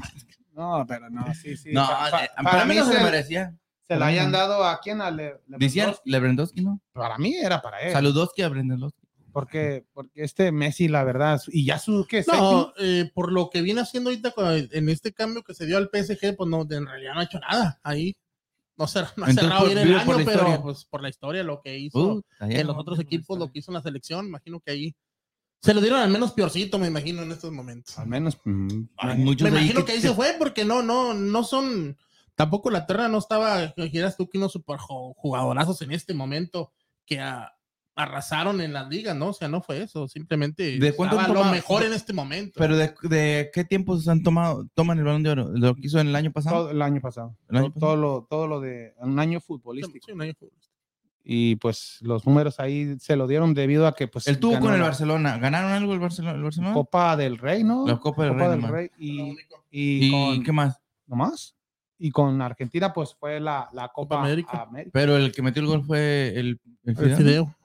No, 0.53 0.83
pero 0.85 1.09
no, 1.09 1.33
sí, 1.33 1.55
sí. 1.55 1.69
no, 1.71 1.87
Pa- 1.87 2.09
pa- 2.11 2.25
eh, 2.25 2.29
para, 2.35 2.51
para 2.51 2.65
mí 2.65 2.75
no 2.75 2.85
se 2.85 3.01
merecía. 3.01 3.55
se 3.87 3.95
la 3.95 4.07
hayan 4.07 4.33
dado 4.33 4.65
a 4.65 4.81
quién, 4.81 4.99
a 4.99 5.09
Le- 5.09 5.39
Decían 5.47 5.85
Lewandowski. 6.03 6.11
Lebrendowski, 6.11 6.61
¿no? 6.63 6.81
Para 6.91 7.17
mí 7.17 7.33
era 7.33 7.61
para 7.61 7.79
él. 7.79 7.93
Saludowski 7.93 8.41
a 8.41 8.49
Brendowski. 8.49 9.04
Porque, 9.35 9.85
porque 9.91 10.23
este 10.23 10.51
Messi, 10.53 10.87
la 10.87 11.03
verdad, 11.03 11.41
y 11.49 11.65
ya 11.65 11.77
su, 11.77 12.05
séptimo? 12.09 12.37
No, 12.37 12.73
eh, 12.79 13.11
por 13.13 13.33
lo 13.33 13.49
que 13.49 13.61
viene 13.61 13.81
haciendo 13.81 14.09
ahorita 14.09 14.31
con- 14.31 14.69
en 14.71 14.89
este 14.89 15.11
cambio 15.13 15.43
que 15.43 15.53
se 15.53 15.65
dio 15.65 15.77
al 15.77 15.89
PSG, 15.89 16.37
pues 16.37 16.49
no, 16.49 16.61
en 16.69 16.85
realidad 16.87 17.13
no 17.15 17.19
ha 17.19 17.23
hecho 17.25 17.39
nada 17.39 17.77
ahí. 17.83 18.15
No, 18.77 18.87
se, 18.87 19.01
no 19.17 19.25
ha 19.25 19.33
cerrado 19.33 19.65
por- 19.65 19.67
bien 19.73 19.77
el 19.79 19.95
año, 19.95 20.05
pero 20.07 20.21
historia. 20.31 20.61
pues 20.61 20.85
por 20.85 21.01
la 21.01 21.09
historia, 21.09 21.43
lo 21.43 21.61
que 21.61 21.77
hizo 21.77 21.99
Uh, 22.15 22.21
en 22.39 22.65
los 22.65 22.77
otros 22.77 22.97
equipos, 22.99 23.37
lo 23.37 23.51
que 23.51 23.59
hizo 23.59 23.71
en 23.71 23.75
la 23.75 23.81
selección, 23.81 24.25
imagino 24.25 24.61
que 24.61 24.71
ahí 24.71 24.95
se 25.61 25.73
lo 25.73 25.81
dieron 25.81 25.99
al 25.99 26.09
menos 26.09 26.31
peorcito, 26.31 26.79
me 26.79 26.87
imagino, 26.87 27.21
en 27.23 27.31
estos 27.33 27.51
momentos. 27.51 27.97
Al 27.99 28.07
menos. 28.07 28.37
mm, 28.45 28.83
muchos 29.17 29.49
Me 29.51 29.57
imagino 29.57 29.83
que 29.83 29.91
ahí 29.93 29.99
se 30.01 30.13
fue 30.13 30.35
porque 30.39 30.63
no, 30.63 30.81
no, 30.81 31.13
no 31.13 31.43
son. 31.43 31.97
Tampoco 32.35 32.69
la 32.69 32.85
Terra 32.85 33.07
no 33.09 33.17
estaba, 33.17 33.73
que 33.73 33.83
dijeras 33.83 34.15
tú 34.15 34.29
que 34.29 34.37
unos 34.37 34.51
super 34.53 34.77
ju- 34.77 35.13
jugadorazos 35.17 35.81
en 35.81 35.91
este 35.91 36.13
momento 36.13 36.71
que 37.05 37.19
a- 37.19 37.51
arrasaron 37.95 38.59
en 38.61 38.73
las 38.73 38.89
ligas, 38.89 39.15
¿no? 39.15 39.29
O 39.29 39.33
sea, 39.33 39.47
no 39.47 39.61
fue 39.61 39.81
eso, 39.81 40.07
simplemente 40.07 40.77
¿De 40.77 40.93
cuánto 40.93 41.19
estaba 41.19 41.33
lo 41.33 41.45
mejor 41.45 41.83
en 41.83 41.93
este 41.93 42.11
momento. 42.13 42.53
Pero 42.57 42.75
de, 42.75 42.93
de 43.03 43.49
qué 43.53 43.63
tiempo 43.63 43.97
se 43.97 44.11
han 44.11 44.21
tomado, 44.21 44.67
toman 44.73 44.97
el 44.99 45.05
balón 45.05 45.23
de 45.23 45.29
oro? 45.29 45.49
¿De 45.49 45.59
¿Lo 45.59 45.75
que 45.75 45.87
hizo 45.87 45.99
en 45.99 46.07
el 46.07 46.15
año 46.15 46.31
pasado? 46.31 46.55
todo 46.57 46.71
el 46.71 46.81
año 46.81 46.99
pasado. 46.99 47.35
¿El 47.49 47.57
año 47.57 47.71
todo, 47.71 47.79
todo 47.79 47.95
lo, 47.95 48.27
todo 48.29 48.47
lo 48.47 48.59
de 48.59 48.93
un 48.97 49.17
año 49.17 49.39
futbolístico. 49.39 50.05
Sí, 50.05 50.11
un 50.11 50.21
año 50.21 50.33
futbolístico. 50.37 50.75
Y 51.23 51.55
pues 51.55 51.97
los 52.01 52.25
números 52.27 52.59
ahí 52.59 52.99
se 52.99 53.15
lo 53.15 53.27
dieron 53.27 53.55
debido 53.55 53.87
a 53.87 53.95
que 53.95 54.07
pues 54.07 54.27
Él 54.27 54.39
tuvo 54.39 54.59
con 54.59 54.73
el 54.75 54.81
Barcelona. 54.81 55.39
¿Ganaron 55.39 55.71
algo 55.71 55.93
el 55.93 55.99
Barcelona? 55.99 56.35
El 56.35 56.43
Barcelona? 56.43 56.73
Copa 56.73 57.17
del 57.17 57.39
Rey, 57.39 57.63
¿no? 57.63 57.87
La 57.87 57.97
Copa 57.97 58.25
del 58.25 58.35
Rey 58.35 58.49
nomás. 58.49 58.71
Rey 58.71 58.91
y, 58.99 59.31
y, 59.71 60.07
¿Y 60.07 60.11
con, 60.11 60.43
qué 60.43 60.51
más? 60.51 60.79
nomás. 61.07 61.55
Y 61.97 62.11
con 62.11 62.41
Argentina, 62.41 62.93
pues 62.93 63.15
fue 63.15 63.39
la, 63.39 63.69
la 63.73 63.87
Copa, 63.87 64.17
Copa 64.17 64.19
América. 64.19 64.63
América. 64.63 64.91
Pero 64.93 65.15
el 65.15 65.31
que 65.31 65.41
metió 65.41 65.61
el 65.61 65.67
gol 65.67 65.83
fue 65.83 66.33
el, 66.35 66.59
el 66.83 66.89
El 66.89 66.95
Fideo. 66.95 67.17
Fideo. 67.17 67.55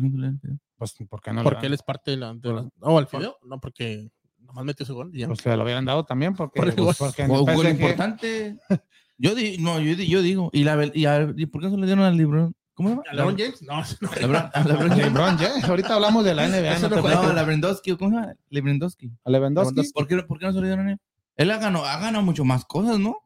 ¿Por 0.00 0.02
qué 0.02 0.08
no 0.10 0.18
le 0.20 0.26
dan 0.26 0.40
Fideo? 0.40 0.58
Pues, 0.76 0.94
¿por 1.08 1.20
qué 1.20 1.32
no 1.32 1.42
le 1.42 1.44
porque 1.50 1.66
él 1.66 1.72
es 1.74 1.82
parte 1.82 2.10
de 2.12 2.16
la. 2.18 2.34
de 2.34 2.52
la- 2.52 2.68
no, 2.80 2.98
el 2.98 3.06
Fideo. 3.06 3.36
No, 3.44 3.60
porque 3.60 4.10
nomás 4.38 4.64
metió 4.64 4.84
ese 4.84 4.92
gol. 4.92 5.10
y 5.14 5.20
ya. 5.20 5.26
Pues 5.26 5.40
se 5.40 5.56
lo 5.56 5.62
hubieran 5.64 5.84
dado 5.84 6.04
también 6.04 6.34
porque, 6.34 6.58
Por 6.60 6.68
el 6.68 6.74
pues, 6.74 6.96
porque 6.98 7.22
en 7.22 7.30
el 7.30 7.36
un 7.38 7.44
gol 7.46 7.66
PSG 7.66 7.70
importante. 7.70 8.56
Yo 9.18 9.34
digo, 9.34 9.62
no, 9.62 9.80
yo, 9.80 9.96
di- 9.96 10.06
yo 10.08 10.20
digo. 10.20 10.50
¿Y, 10.52 10.64
la, 10.64 10.90
y, 10.92 11.06
a- 11.06 11.32
¿y 11.34 11.46
por 11.46 11.62
qué 11.62 11.70
se 11.70 11.76
le 11.78 11.86
dieron 11.86 12.04
al 12.04 12.16
libro? 12.18 12.52
¿Cómo 12.74 12.90
se 12.90 12.94
llama? 12.96 13.04
¿A 13.10 13.14
LeBron 13.14 13.36
James? 13.38 13.62
No, 13.62 13.76
no. 13.76 14.08
Lebron- 14.10 14.50
a 14.54 14.62
LeBron 14.62 14.88
James. 14.90 15.04
LeBron 15.06 15.38
James. 15.38 15.64
Ahorita 15.64 15.94
hablamos 15.94 16.22
de 16.22 16.34
la 16.34 16.46
NBA. 16.48 16.72
Ese 16.74 16.88
no 16.90 16.96
no. 17.00 17.22
No, 17.22 17.32
Lebrendowski, 17.32 17.96
¿cómo 17.96 18.10
se 18.10 18.16
llama? 18.16 18.34
Lebrendowski. 18.50 19.10
¿A 19.24 19.30
Lewandowski? 19.30 19.90
¿Por 19.94 20.06
qué, 20.06 20.22
¿Por 20.22 20.38
qué 20.38 20.44
no 20.44 20.52
se 20.52 20.60
le 20.60 20.66
dieron 20.66 20.88
a 20.88 20.92
él? 20.92 20.98
Él 21.36 21.50
ha 21.50 21.56
ganado, 21.56 21.86
ha 21.86 21.98
ganado 21.98 22.22
mucho 22.22 22.44
más 22.44 22.66
cosas, 22.66 22.98
¿no? 22.98 23.16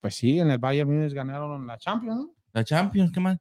Pues 0.00 0.14
sí, 0.14 0.38
en 0.38 0.50
el 0.50 0.56
Bayern 0.58 0.88
Múnich 0.90 1.12
ganaron 1.12 1.66
la 1.66 1.76
Champions, 1.76 2.16
¿no? 2.16 2.30
La 2.54 2.64
Champions, 2.64 3.12
¿qué 3.12 3.20
más? 3.20 3.36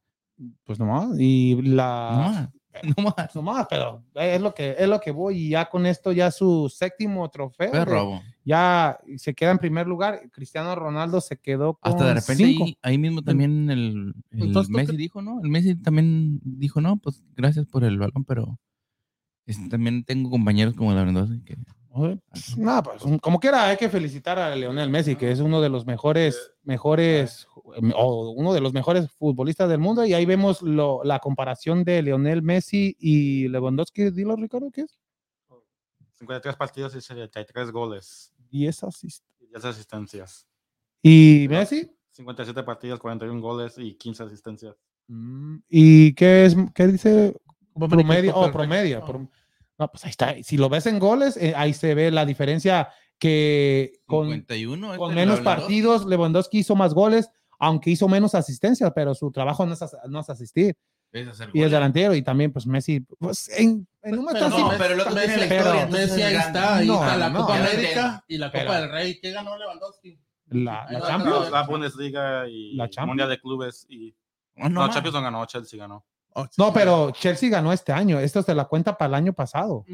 Pues 0.66 0.78
nomás. 0.80 1.18
Y 1.18 1.56
No 1.64 2.52
la... 2.98 3.04
más. 3.04 3.36
No 3.36 3.42
más. 3.42 3.68
Pero 3.70 4.04
es 4.16 4.42
lo 4.42 4.54
que 4.54 4.76
es 4.78 4.88
lo 4.88 5.00
que 5.00 5.12
voy 5.12 5.38
y 5.38 5.50
ya 5.50 5.70
con 5.70 5.86
esto 5.86 6.12
ya 6.12 6.32
su 6.32 6.72
séptimo 6.74 7.30
trofeo. 7.30 7.86
Robo. 7.86 8.22
Ya 8.46 9.00
se 9.18 9.34
queda 9.34 9.52
en 9.52 9.60
primer 9.60 9.88
lugar. 9.88 10.30
Cristiano 10.32 10.76
Ronaldo 10.76 11.22
se 11.22 11.38
quedó 11.38 11.76
con 11.76 11.92
Hasta 11.92 12.06
de 12.06 12.14
repente 12.16 12.46
cinco. 12.46 12.66
ahí, 12.66 12.78
ahí 12.82 12.98
mismo 12.98 13.22
también 13.22 13.70
el, 13.70 14.14
el 14.32 14.44
Entonces, 14.44 14.72
¿tú 14.72 14.78
Messi 14.78 14.98
dijo, 14.98 15.22
¿no? 15.22 15.40
El 15.42 15.50
Messi 15.50 15.76
también 15.76 16.40
dijo, 16.44 16.82
no, 16.82 16.98
pues 16.98 17.24
gracias 17.36 17.66
por 17.66 17.84
el 17.84 17.98
balón, 17.98 18.26
pero 18.26 18.60
este, 19.46 19.70
también 19.70 20.04
tengo 20.04 20.30
compañeros 20.30 20.74
como 20.76 20.94
Lebrendowski 20.94 21.42
que 21.44 21.56
Oye, 21.56 21.83
pues, 21.94 22.58
nada, 22.58 22.82
pues, 22.84 23.04
como 23.22 23.40
quiera, 23.40 23.68
hay 23.70 23.78
que 23.78 23.88
felicitar 23.90 24.40
a 24.40 24.56
Leonel 24.56 24.90
Messi, 24.90 25.16
que 25.16 25.32
es 25.32 25.40
uno 25.40 25.62
de 25.62 25.70
los 25.70 25.86
mejores, 25.86 26.52
mejores, 26.64 27.48
o 27.96 28.32
uno 28.32 28.54
de 28.54 28.62
los 28.62 28.74
mejores 28.74 29.12
futbolistas 29.12 29.70
del 29.70 29.80
mundo. 29.80 30.04
Y 30.06 30.14
ahí 30.14 30.26
vemos 30.26 30.62
lo- 30.62 31.04
la 31.04 31.20
comparación 31.20 31.84
de 31.84 32.02
Leonel 32.02 32.42
Messi 32.42 32.96
y 33.00 33.48
Lewandowski. 33.48 34.10
Dilo, 34.12 34.36
Ricardo, 34.36 34.70
¿qué 34.72 34.82
es? 34.82 35.00
53 36.18 36.56
partidos 36.56 36.96
y 36.96 37.02
73 37.02 37.72
goles 37.72 38.34
10 38.50 38.84
asistencias. 38.84 39.24
y 39.40 39.48
10 39.48 39.66
asistencias. 39.66 40.48
¿Y 41.02 41.48
Messi? 41.50 41.92
57 42.12 42.64
partidos, 42.64 43.00
41 43.00 43.42
goles 43.42 43.76
y 43.78 43.96
15 43.96 44.24
asistencias. 44.24 44.76
Mm, 45.08 45.58
¿Y 45.68 46.14
qué 46.14 46.46
es? 46.46 46.56
¿Qué 46.74 46.88
dice? 46.88 47.36
Promedio. 47.76 48.34
Oh, 48.36 48.52
promedio. 48.52 49.04
Prom- 49.06 49.30
No, 49.80 49.90
pues 49.92 50.04
ahí 50.06 50.12
está. 50.12 50.36
Si 50.44 50.58
lo 50.58 50.70
ves 50.70 50.86
en 50.86 51.00
goles, 51.00 51.36
eh, 51.38 51.54
ahí 51.56 51.74
se 51.74 51.96
ve 51.96 52.12
la 52.12 52.26
diferencia 52.26 52.90
que 53.20 53.94
con, 54.06 54.28
51. 54.28 54.98
con 54.98 55.16
menos 55.16 55.40
partidos, 55.42 56.06
Lewandowski 56.06 56.60
hizo 56.60 56.76
más 56.76 56.94
goles, 56.94 57.30
aunque 57.60 57.90
hizo 57.92 58.08
menos 58.08 58.36
asistencia, 58.36 58.92
pero 58.92 59.16
su 59.16 59.32
trabajo 59.32 59.66
no 59.66 59.74
es, 59.74 59.82
as- 59.82 59.96
no 60.10 60.20
es 60.20 60.30
asistir. 60.30 60.76
Es 61.12 61.28
hacer 61.28 61.50
Y 61.54 61.62
es 61.62 61.70
delantero, 61.72 62.16
y 62.16 62.22
también, 62.24 62.52
pues 62.52 62.66
Messi, 62.66 63.02
pues 63.20 63.48
en, 63.50 63.88
en 64.02 64.18
un 64.20 64.26
Pero 64.26 64.50
No, 64.50 64.72
pero 64.78 64.94
el 64.96 65.00
otro 65.00 65.14
Messi- 65.14 65.26
tiene 65.26 65.38
la 65.48 65.56
historia. 65.58 65.86
Messi 65.88 66.22
es 66.22 66.26
ahí 66.28 66.36
está, 66.36 66.76
ahí 66.78 66.88
No, 66.88 66.94
está 66.96 67.18
la 67.18 67.30
no, 67.30 67.40
Copa 67.42 67.58
no. 67.60 67.64
América 67.66 68.26
y 68.28 68.38
la 68.38 68.48
Copa 68.52 68.60
Pero- 68.60 68.74
del 68.74 68.92
Rey. 68.92 69.20
¿Qué 69.22 69.32
ganó 69.32 69.58
Lewandowski? 69.58 70.20
la, 70.50 70.88
Champions. 71.08 71.50
La 71.52 71.64
Bundesliga 71.64 72.48
y 72.48 72.74
La 72.76 72.90
Champions. 72.90 73.08
Mundial 73.08 73.30
de 73.30 73.40
Clubes 73.40 73.86
y 73.90 74.16
Oh, 74.58 74.70
no. 74.70 74.88
Champions 74.90 75.14
no 75.16 75.22
ganó, 75.22 75.46
Chelsea 75.46 75.80
ganó. 75.80 76.06
Oh, 76.36 76.44
sí, 76.46 76.52
No, 76.58 76.66
sí. 76.68 76.72
pero 76.74 77.12
Chelsea 77.12 77.50
ganó 77.50 77.72
este 77.74 77.92
año. 77.92 78.20
Esto 78.20 78.42
se 78.42 78.54
la 78.56 78.66
cuenta 78.66 78.98
para 78.98 79.10
el 79.10 79.14
año 79.16 79.34
pasado. 79.34 79.86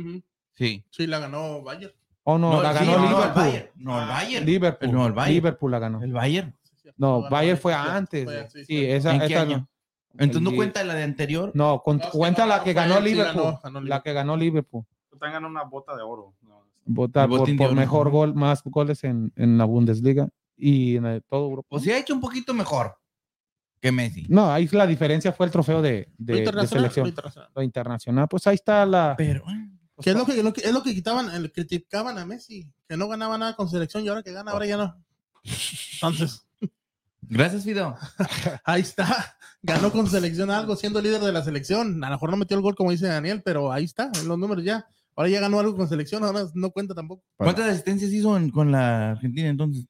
Sí. 0.56 0.84
Sí, 0.90 1.08
la 1.08 1.20
ganó 1.20 1.62
Bayern. 1.62 1.94
¿O 2.24 2.38
no? 2.38 2.62
la 2.62 2.74
sí, 2.78 2.86
ganó 2.86 2.98
no, 2.98 3.04
el 3.04 3.10
Liverpool. 3.10 3.44
Bayern. 3.44 3.70
No, 3.76 4.02
el 4.02 4.08
Bayern. 4.08 4.46
Liverpool. 4.46 4.92
No, 4.92 5.08
el 5.08 5.14
Bayern. 5.14 5.34
Liverpool 5.36 5.72
la 5.72 5.80
ganó. 5.80 6.04
El 6.04 6.14
Bayern. 6.14 6.56
Sí. 6.64 6.90
No, 6.98 7.22
ganó 7.22 7.30
Bayern 7.32 7.58
fue 7.60 7.74
Bayern, 7.74 7.96
antes. 7.96 8.52
sí, 8.54 8.66
Sí, 8.66 8.86
esa, 8.86 9.14
¿En 9.14 9.20
qué 9.22 9.26
esa 9.28 9.42
año? 9.42 9.58
no. 9.58 9.70
Entonces 10.18 10.42
no 10.42 10.56
cuenta 10.56 10.84
la 10.84 10.96
de 10.96 11.04
anterior. 11.04 11.52
No, 11.54 11.74
No, 11.74 11.80
cuenta 12.12 12.44
no, 12.44 12.48
la 12.50 12.64
que 12.64 12.74
ganó 12.74 12.98
sí 12.98 13.04
Liverpool. 13.04 13.44
ganó, 13.44 13.60
ganó 13.64 13.80
La 13.80 13.84
Liverpool. 13.86 14.04
que 14.04 14.14
ganó 14.14 14.38
Liverpool. 14.38 14.86
Están 15.14 15.32
ganando 15.34 15.48
una 15.50 15.64
bota 15.70 15.96
de 15.96 16.02
oro. 16.04 16.34
No, 16.42 16.66
El 16.88 16.94
por, 16.96 17.28
botín 17.28 17.56
de 17.56 17.64
por 17.64 17.68
oro. 17.72 17.76
mejor 17.76 18.10
gol, 18.10 18.34
más 18.36 18.62
goles 18.64 19.04
en, 19.04 19.32
en 19.36 19.58
la 19.58 19.66
Bundesliga 19.66 20.28
y 20.58 20.98
en 20.98 21.06
el- 21.06 21.24
todo 21.24 21.46
Europa. 21.46 21.68
O 21.72 21.80
sea, 21.80 21.96
ha 21.96 22.00
hecho 22.00 22.14
un 22.14 22.20
poquito 22.22 22.54
mejor 22.54 22.96
que 23.82 23.92
Messi. 23.92 24.26
No, 24.30 24.52
ahí 24.52 24.68
la 24.72 24.86
diferencia 24.88 25.32
fue 25.32 25.46
el 25.46 25.52
trofeo 25.52 25.82
de, 25.82 26.10
selección. 26.68 27.04
lo 27.06 27.08
internacional. 27.10 27.50
Lo 27.56 27.62
internacional, 27.64 28.28
pues 28.28 28.46
ahí 28.48 28.56
está 28.56 28.86
la. 28.86 29.16
Pero. 29.18 29.44
eh, 29.50 29.70
¿Qué 30.02 30.12
es 30.12 30.16
lo 30.16 30.26
que, 30.26 30.42
lo 30.44 30.54
que- 30.54 30.62
es 30.62 30.72
lo 30.72 30.82
que 30.82 30.94
quitaban, 30.94 31.30
el- 31.34 31.52
criticaban 31.52 32.18
a 32.18 32.26
Messi? 32.26 32.66
Que 32.88 32.96
no 32.96 33.08
ganaba 33.10 33.38
nada 33.38 33.56
con 33.56 33.68
selección 33.70 34.04
y 34.06 34.08
ahora 34.08 34.24
que 34.24 34.32
gana, 34.32 34.52
ahora 34.52 34.66
ya 34.66 34.78
no. 34.78 34.96
Entonces, 35.94 36.46
Gracias, 37.22 37.64
Fido. 37.64 37.96
ahí 38.64 38.82
está. 38.82 39.36
Ganó 39.62 39.92
con 39.92 40.08
selección 40.10 40.50
algo, 40.50 40.76
siendo 40.76 41.02
líder 41.02 41.22
de 41.22 41.32
la 41.34 41.44
selección. 41.44 42.04
A 42.04 42.08
lo 42.10 42.16
mejor 42.16 42.32
no 42.32 42.38
metió 42.38 42.56
el 42.58 42.64
gol 42.64 42.76
como 42.76 42.92
dice 42.92 43.08
Daniel, 43.08 43.42
pero 43.44 43.72
ahí 43.72 43.84
está, 43.84 44.10
en 44.20 44.28
los 44.28 44.38
números 44.40 44.64
ya. 44.64 44.88
Ahora 45.16 45.30
ya 45.30 45.42
ganó 45.42 45.60
algo 45.60 45.76
con 45.76 45.88
selección, 45.88 46.24
ahora 46.24 46.46
no 46.54 46.72
cuenta 46.72 46.96
tampoco. 46.96 47.22
¿Cuántas 47.36 47.68
asistencias 47.70 48.12
hizo 48.14 48.36
en- 48.38 48.50
con 48.50 48.72
la 48.72 49.12
Argentina 49.12 49.48
entonces? 49.50 49.86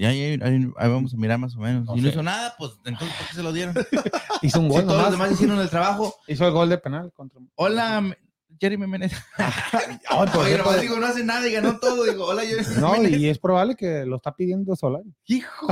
Ya, 0.00 0.08
ahí, 0.08 0.22
ahí- 0.22 0.72
ahí 0.78 0.88
vamos 0.90 1.12
a 1.12 1.16
mirar 1.18 1.38
más 1.38 1.54
o 1.56 1.60
menos. 1.60 1.84
No 1.84 1.94
y 1.96 2.00
no 2.00 2.08
hizo 2.08 2.22
nada, 2.22 2.54
pues 2.58 2.72
entonces 2.86 3.16
¿por 3.18 3.26
qué 3.28 3.34
se 3.34 3.42
lo 3.42 3.52
dieron? 3.52 3.74
Hizo 4.42 4.60
un 4.60 4.68
Si 4.70 4.72
gol 4.76 4.84
todos 4.86 4.86
los 4.86 4.96
nomás. 4.96 5.10
demás 5.12 5.32
hicieron 5.32 5.60
el 5.60 5.68
trabajo. 5.68 6.14
Hizo 6.26 6.46
el 6.46 6.52
gol 6.52 6.68
de 6.70 6.78
penal 6.78 7.12
contra. 7.12 7.38
Hola, 7.56 8.16
Jeremy 8.58 8.86
Menez. 8.86 9.12
Digo, 10.80 10.96
no 10.98 11.06
hace 11.06 11.22
nada 11.24 11.46
y 11.46 11.52
ganó 11.52 11.78
todo. 11.78 12.04
Digo, 12.04 12.24
hola, 12.26 12.42
Jeremy 12.46 12.76
no, 12.80 12.92
Menez. 12.92 13.12
y 13.20 13.28
es 13.28 13.38
probable 13.38 13.74
que 13.76 14.04
lo 14.06 14.16
está 14.16 14.34
pidiendo 14.34 14.74
Solari. 14.74 15.14
Hijo 15.26 15.66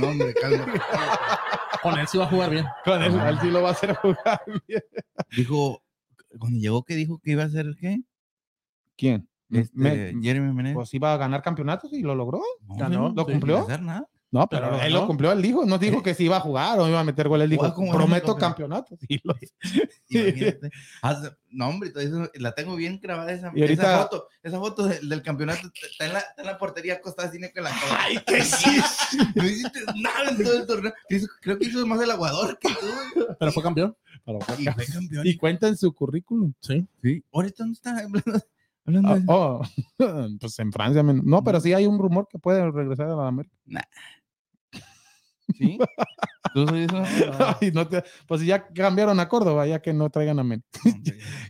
nombre, 0.00 0.32
calma. 0.34 0.66
Con 1.82 1.98
él 1.98 2.08
sí 2.08 2.16
va 2.18 2.24
a 2.24 2.28
jugar 2.28 2.50
bien. 2.50 2.64
Con 2.84 3.02
él, 3.02 3.14
él 3.14 3.38
sí 3.40 3.50
lo 3.50 3.62
va 3.62 3.68
a 3.68 3.72
hacer 3.72 3.94
jugar 3.96 4.40
bien. 4.66 4.82
Dijo, 5.36 5.82
cuando 6.38 6.58
llegó, 6.58 6.82
que 6.84 6.94
dijo 6.96 7.18
que 7.22 7.32
iba 7.32 7.42
a 7.42 7.46
hacer 7.46 7.66
qué? 7.78 8.00
¿Quién? 8.96 9.28
Este, 9.50 9.70
Me- 9.78 10.14
Jeremy 10.22 10.52
Menez. 10.52 10.74
pues 10.74 10.92
iba 10.94 11.12
a 11.14 11.16
ganar 11.16 11.42
campeonatos 11.42 11.92
y 11.92 12.02
lo 12.02 12.14
logró. 12.14 12.42
No, 12.66 12.74
ganó, 12.76 13.08
no, 13.08 13.14
¿lo 13.14 13.24
cumplió? 13.26 13.58
hacer 13.58 13.82
nada. 13.82 14.06
No, 14.30 14.46
pero, 14.46 14.68
Pero 14.72 14.82
él 14.82 14.92
lo 14.92 15.06
cumplió, 15.06 15.32
él 15.32 15.40
dijo, 15.40 15.64
no 15.64 15.78
dijo 15.78 16.02
que 16.02 16.12
si 16.12 16.24
iba 16.24 16.36
a 16.36 16.40
jugar 16.40 16.78
o 16.78 16.86
iba 16.86 17.00
a 17.00 17.04
meter 17.04 17.28
gol, 17.28 17.40
él 17.40 17.48
dijo, 17.48 17.62
prometo 17.90 18.32
único, 18.32 18.36
campeonatos. 18.36 18.98
Y 19.08 19.18
lo- 19.24 19.34
Imagínate. 20.10 20.70
Haz- 21.02 21.34
no, 21.48 21.68
hombre, 21.68 21.90
eso- 21.96 22.30
la 22.34 22.52
tengo 22.52 22.76
bien 22.76 23.00
grabada 23.02 23.32
esa, 23.32 23.50
Y 23.54 23.62
ahorita- 23.62 23.82
esa 23.82 24.02
foto. 24.02 24.28
Esa 24.42 24.58
foto 24.58 24.86
del, 24.86 25.08
del 25.08 25.22
campeonato 25.22 25.70
está 25.90 26.04
en, 26.04 26.12
la, 26.12 26.18
está 26.18 26.42
en 26.42 26.46
la 26.46 26.58
portería 26.58 26.94
acostada 26.96 27.28
así 27.28 27.38
con 27.40 27.64
la 27.64 27.70
cara. 27.70 27.98
Ay, 28.00 28.18
que 28.26 28.42
sí. 28.42 28.70
No 29.34 29.44
hiciste 29.46 29.80
nada 29.96 30.30
en 30.30 30.42
todo 30.44 30.58
el 30.58 30.66
torneo. 30.66 30.92
Creo 31.40 31.58
que 31.58 31.64
hizo 31.64 31.86
más 31.86 31.98
el 32.02 32.10
aguador 32.10 32.58
que 32.58 32.68
tú. 32.68 33.24
Pero 33.40 33.50
fue 33.52 33.62
campeón. 33.62 33.96
Y 34.58 34.64
fue 34.66 34.84
campeón. 34.92 35.26
Y 35.26 35.36
cuenta 35.38 35.68
en 35.68 35.76
su 35.78 35.90
currículum. 35.94 36.52
Sí. 36.60 36.86
Sí. 37.02 37.24
Ahorita 37.32 37.56
dónde 37.64 37.76
está 37.76 37.94
hablando, 38.88 39.08
Ah, 39.10 39.18
de- 39.18 39.24
oh, 39.28 39.62
pues 40.40 40.58
en 40.58 40.72
Francia. 40.72 41.02
men- 41.02 41.22
No, 41.24 41.42
pero 41.44 41.60
sí 41.60 41.72
hay 41.72 41.86
un 41.86 41.98
rumor 41.98 42.26
que 42.30 42.38
puede 42.38 42.70
regresar 42.70 43.06
a 43.08 43.16
la 43.16 43.28
América. 43.28 43.54
¿Sí? 45.56 45.78
¿Tú 46.52 46.62
eso? 46.74 47.02
Ay, 47.60 47.70
no 47.72 47.88
te- 47.88 48.04
pues 48.26 48.42
ya 48.44 48.66
cambiaron 48.68 49.18
a 49.18 49.28
Córdoba, 49.28 49.66
ya 49.66 49.80
que 49.80 49.92
no 49.94 50.10
traigan 50.10 50.38
a 50.38 50.44
Men. 50.44 50.62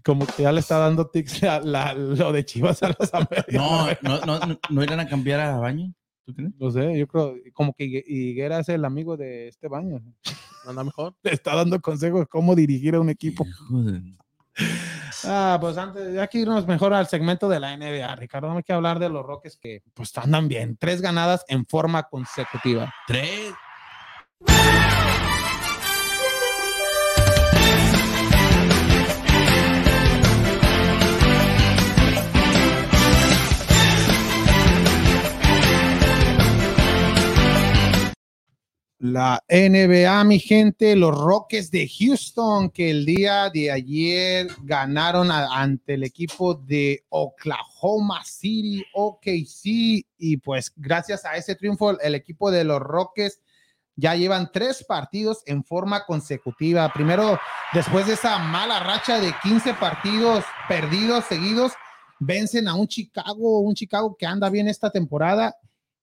Como 0.05 0.24
que 0.26 0.45
ya 0.45 0.53
le 0.53 0.61
está 0.61 0.78
dando 0.78 1.09
tics 1.09 1.43
la- 1.43 1.95
lo 1.95 2.32
de 2.32 2.45
Chivas 2.45 2.80
a 2.84 2.95
las 2.99 3.12
Américas. 3.12 3.47
No, 3.53 3.86
no, 4.03 4.20
no, 4.24 4.39
no, 4.47 4.59
no 4.70 4.84
irán 4.84 5.01
a 5.01 5.09
cambiar 5.09 5.41
a 5.41 5.57
baño. 5.59 5.93
¿Tú 6.24 6.34
crees? 6.34 6.53
No 6.59 6.70
sé, 6.70 6.97
yo 6.99 7.07
creo, 7.09 7.34
como 7.55 7.72
que 7.74 7.86
Higue- 7.86 8.05
Higuera 8.07 8.61
es 8.61 8.68
el 8.68 8.84
amigo 8.84 9.16
de 9.16 9.49
este 9.49 9.66
baño. 9.66 10.01
Anda 10.66 10.84
mejor. 10.84 11.16
Le 11.22 11.32
está 11.32 11.57
dando 11.57 11.80
consejos 11.80 12.26
cómo 12.28 12.55
dirigir 12.55 12.95
a 12.95 13.01
un 13.01 13.09
equipo. 13.09 13.45
De- 13.70 14.14
Ah, 15.25 15.59
pues 15.61 15.77
antes, 15.77 16.15
ya 16.15 16.27
que 16.27 16.39
irnos 16.39 16.67
mejor 16.67 16.95
al 16.95 17.09
segmento 17.09 17.49
de 17.49 17.61
la 17.61 17.77
NBA, 17.77 18.15
Ricardo, 18.17 18.49
no 18.49 18.57
hay 18.57 18.63
que 18.63 18.73
hablar 18.73 18.99
de 18.99 19.09
los 19.09 19.25
Rockets 19.25 19.57
que 19.57 19.83
pues 19.95 20.17
andan 20.17 20.49
bien. 20.49 20.77
Tres 20.79 21.01
ganadas 21.01 21.45
en 21.49 21.67
forma 21.67 22.05
consecutiva. 22.05 22.93
Tres. 23.07 23.53
La 39.01 39.44
NBA, 39.49 40.24
mi 40.24 40.40
gente, 40.40 40.96
los 40.96 41.16
Rockets 41.16 41.70
de 41.70 41.88
Houston, 41.88 42.68
que 42.68 42.90
el 42.90 43.07
día 43.07 43.49
de 43.49 43.70
ayer 43.70 44.49
ganaron 44.64 45.30
ante 45.30 45.94
el 45.94 46.03
equipo 46.03 46.55
de 46.55 47.05
Oklahoma 47.09 48.24
City, 48.24 48.84
OKC, 48.92 50.05
y 50.18 50.36
pues 50.38 50.72
gracias 50.74 51.24
a 51.24 51.36
ese 51.36 51.55
triunfo, 51.55 51.96
el 52.01 52.16
equipo 52.16 52.51
de 52.51 52.64
los 52.64 52.80
Rockets 52.80 53.40
ya 53.94 54.16
llevan 54.16 54.51
tres 54.53 54.82
partidos 54.82 55.44
en 55.46 55.62
forma 55.62 56.05
consecutiva. 56.05 56.92
Primero, 56.92 57.38
después 57.72 58.09
de 58.09 58.14
esa 58.14 58.36
mala 58.38 58.80
racha 58.80 59.20
de 59.20 59.32
15 59.44 59.74
partidos 59.74 60.44
perdidos 60.68 61.24
seguidos, 61.26 61.72
vencen 62.18 62.66
a 62.66 62.74
un 62.74 62.88
Chicago, 62.88 63.61
un 63.61 63.76
Chicago 63.76 64.16
que 64.18 64.26
anda 64.26 64.51
bien 64.51 64.66
esta 64.66 64.90
temporada 64.90 65.55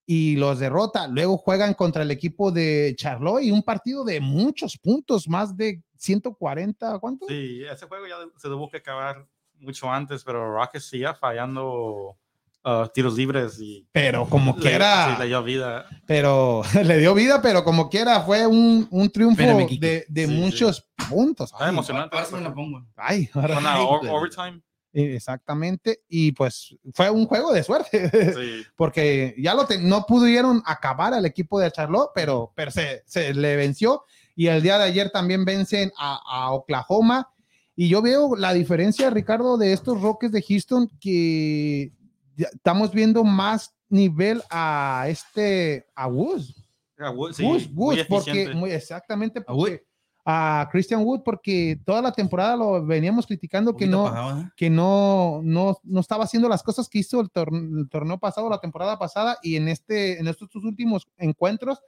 y 0.05 0.35
los 0.35 0.59
derrota. 0.59 1.07
Luego 1.07 1.37
juegan 1.37 1.73
contra 1.73 2.03
el 2.03 2.11
equipo 2.11 2.51
de 2.51 2.93
Charlotte 2.97 3.43
y 3.43 3.51
un 3.51 3.63
partido 3.63 4.03
de 4.03 4.19
muchos 4.19 4.77
puntos, 4.77 5.27
más 5.27 5.55
de 5.57 5.81
140, 5.97 6.99
¿cuánto? 6.99 7.25
Sí, 7.27 7.63
ese 7.69 7.85
juego 7.87 8.05
ya 8.07 8.15
se 8.37 8.47
tuvo 8.47 8.69
que 8.69 8.77
acabar 8.77 9.25
mucho 9.59 9.89
antes, 9.89 10.23
pero 10.23 10.53
Rockets 10.53 10.85
seguía 10.85 11.13
fallando 11.15 12.17
uh, 12.63 12.87
tiros 12.93 13.15
libres 13.15 13.59
y 13.59 13.87
Pero 13.91 14.27
como 14.27 14.53
le- 14.55 14.61
quiera, 14.61 15.15
sí, 15.15 15.21
le 15.21 15.27
dio 15.27 15.43
vida. 15.43 15.85
pero 16.05 16.61
le 16.83 16.97
dio 16.99 17.13
vida, 17.13 17.41
pero 17.41 17.63
como 17.63 17.89
quiera, 17.89 18.21
fue 18.21 18.45
un, 18.45 18.87
un 18.91 19.09
triunfo 19.09 19.41
Espérame, 19.41 19.79
de, 19.79 20.05
de 20.07 20.27
Sí, 20.27 20.33
muchos 20.33 20.87
puntos. 21.09 21.51
Está 21.51 21.65
Ay, 21.65 21.69
emocionante. 21.69 22.15
Ahora 22.15 22.27
sí 22.27 22.35
me 22.35 22.41
la 22.41 22.53
pongo. 22.53 22.85
ay, 22.95 23.29
ahora- 23.33 23.57
Una 23.57 23.73
Ay, 23.75 23.85
o- 23.87 23.99
güey. 23.99 24.11
overtime. 24.11 24.61
Exactamente. 25.03 26.01
Y 26.07 26.31
pues 26.31 26.75
fue 26.93 27.09
un 27.09 27.25
juego 27.27 27.51
de 27.53 27.63
suerte. 27.63 28.09
Sí. 28.33 28.63
porque 28.75 29.35
ya 29.37 29.53
lo 29.53 29.65
te- 29.65 29.77
no 29.77 30.05
pudieron 30.05 30.63
acabar 30.65 31.13
al 31.13 31.25
equipo 31.25 31.59
de 31.59 31.71
Charlotte, 31.71 32.11
pero, 32.15 32.51
pero 32.55 32.71
se, 32.71 33.03
se 33.05 33.33
le 33.33 33.55
venció. 33.55 34.03
Y 34.35 34.47
el 34.47 34.61
día 34.61 34.77
de 34.77 34.85
ayer 34.85 35.09
también 35.11 35.45
vencen 35.45 35.91
a, 35.97 36.19
a 36.25 36.51
Oklahoma. 36.51 37.29
Y 37.75 37.89
yo 37.89 38.01
veo 38.01 38.35
la 38.35 38.53
diferencia, 38.53 39.09
Ricardo, 39.09 39.57
de 39.57 39.73
estos 39.73 40.01
Rockets 40.01 40.31
de 40.31 40.41
Houston, 40.41 40.89
que 40.99 41.91
estamos 42.37 42.91
viendo 42.93 43.23
más 43.23 43.73
nivel 43.89 44.41
a 44.49 45.05
este, 45.09 45.85
a 45.95 46.07
Woods. 46.07 46.55
Wood, 46.97 47.33
sí, 47.33 47.43
Woods, 47.43 47.69
muy 47.71 47.95
Woods, 47.97 48.05
porque, 48.07 48.49
muy 48.55 48.71
exactamente, 48.71 49.39
¿A 49.39 49.43
porque- 49.45 49.83
a 50.27 50.67
Christian 50.71 51.03
Wood, 51.03 51.21
porque 51.23 51.79
toda 51.85 52.01
la 52.01 52.11
temporada 52.11 52.55
lo 52.55 52.83
veníamos 52.83 53.27
criticando 53.27 53.75
que 53.75 53.85
no, 53.85 54.05
¿eh? 54.41 54.49
que 54.57 54.69
no, 54.71 55.41
no, 55.43 55.77
no 55.83 55.99
estaba 55.99 56.23
haciendo 56.23 56.49
las 56.49 56.63
cosas 56.63 56.89
que 56.89 56.97
hizo 56.99 57.21
el, 57.21 57.29
torne- 57.29 57.81
el 57.81 57.87
torneo 57.89 58.17
pasado, 58.17 58.49
la 58.49 58.59
temporada 58.59 58.97
pasada, 58.97 59.37
y 59.43 59.55
en, 59.55 59.67
este, 59.67 60.19
en 60.19 60.27
estos 60.27 60.49
últimos 60.55 61.07
encuentros 61.17 61.79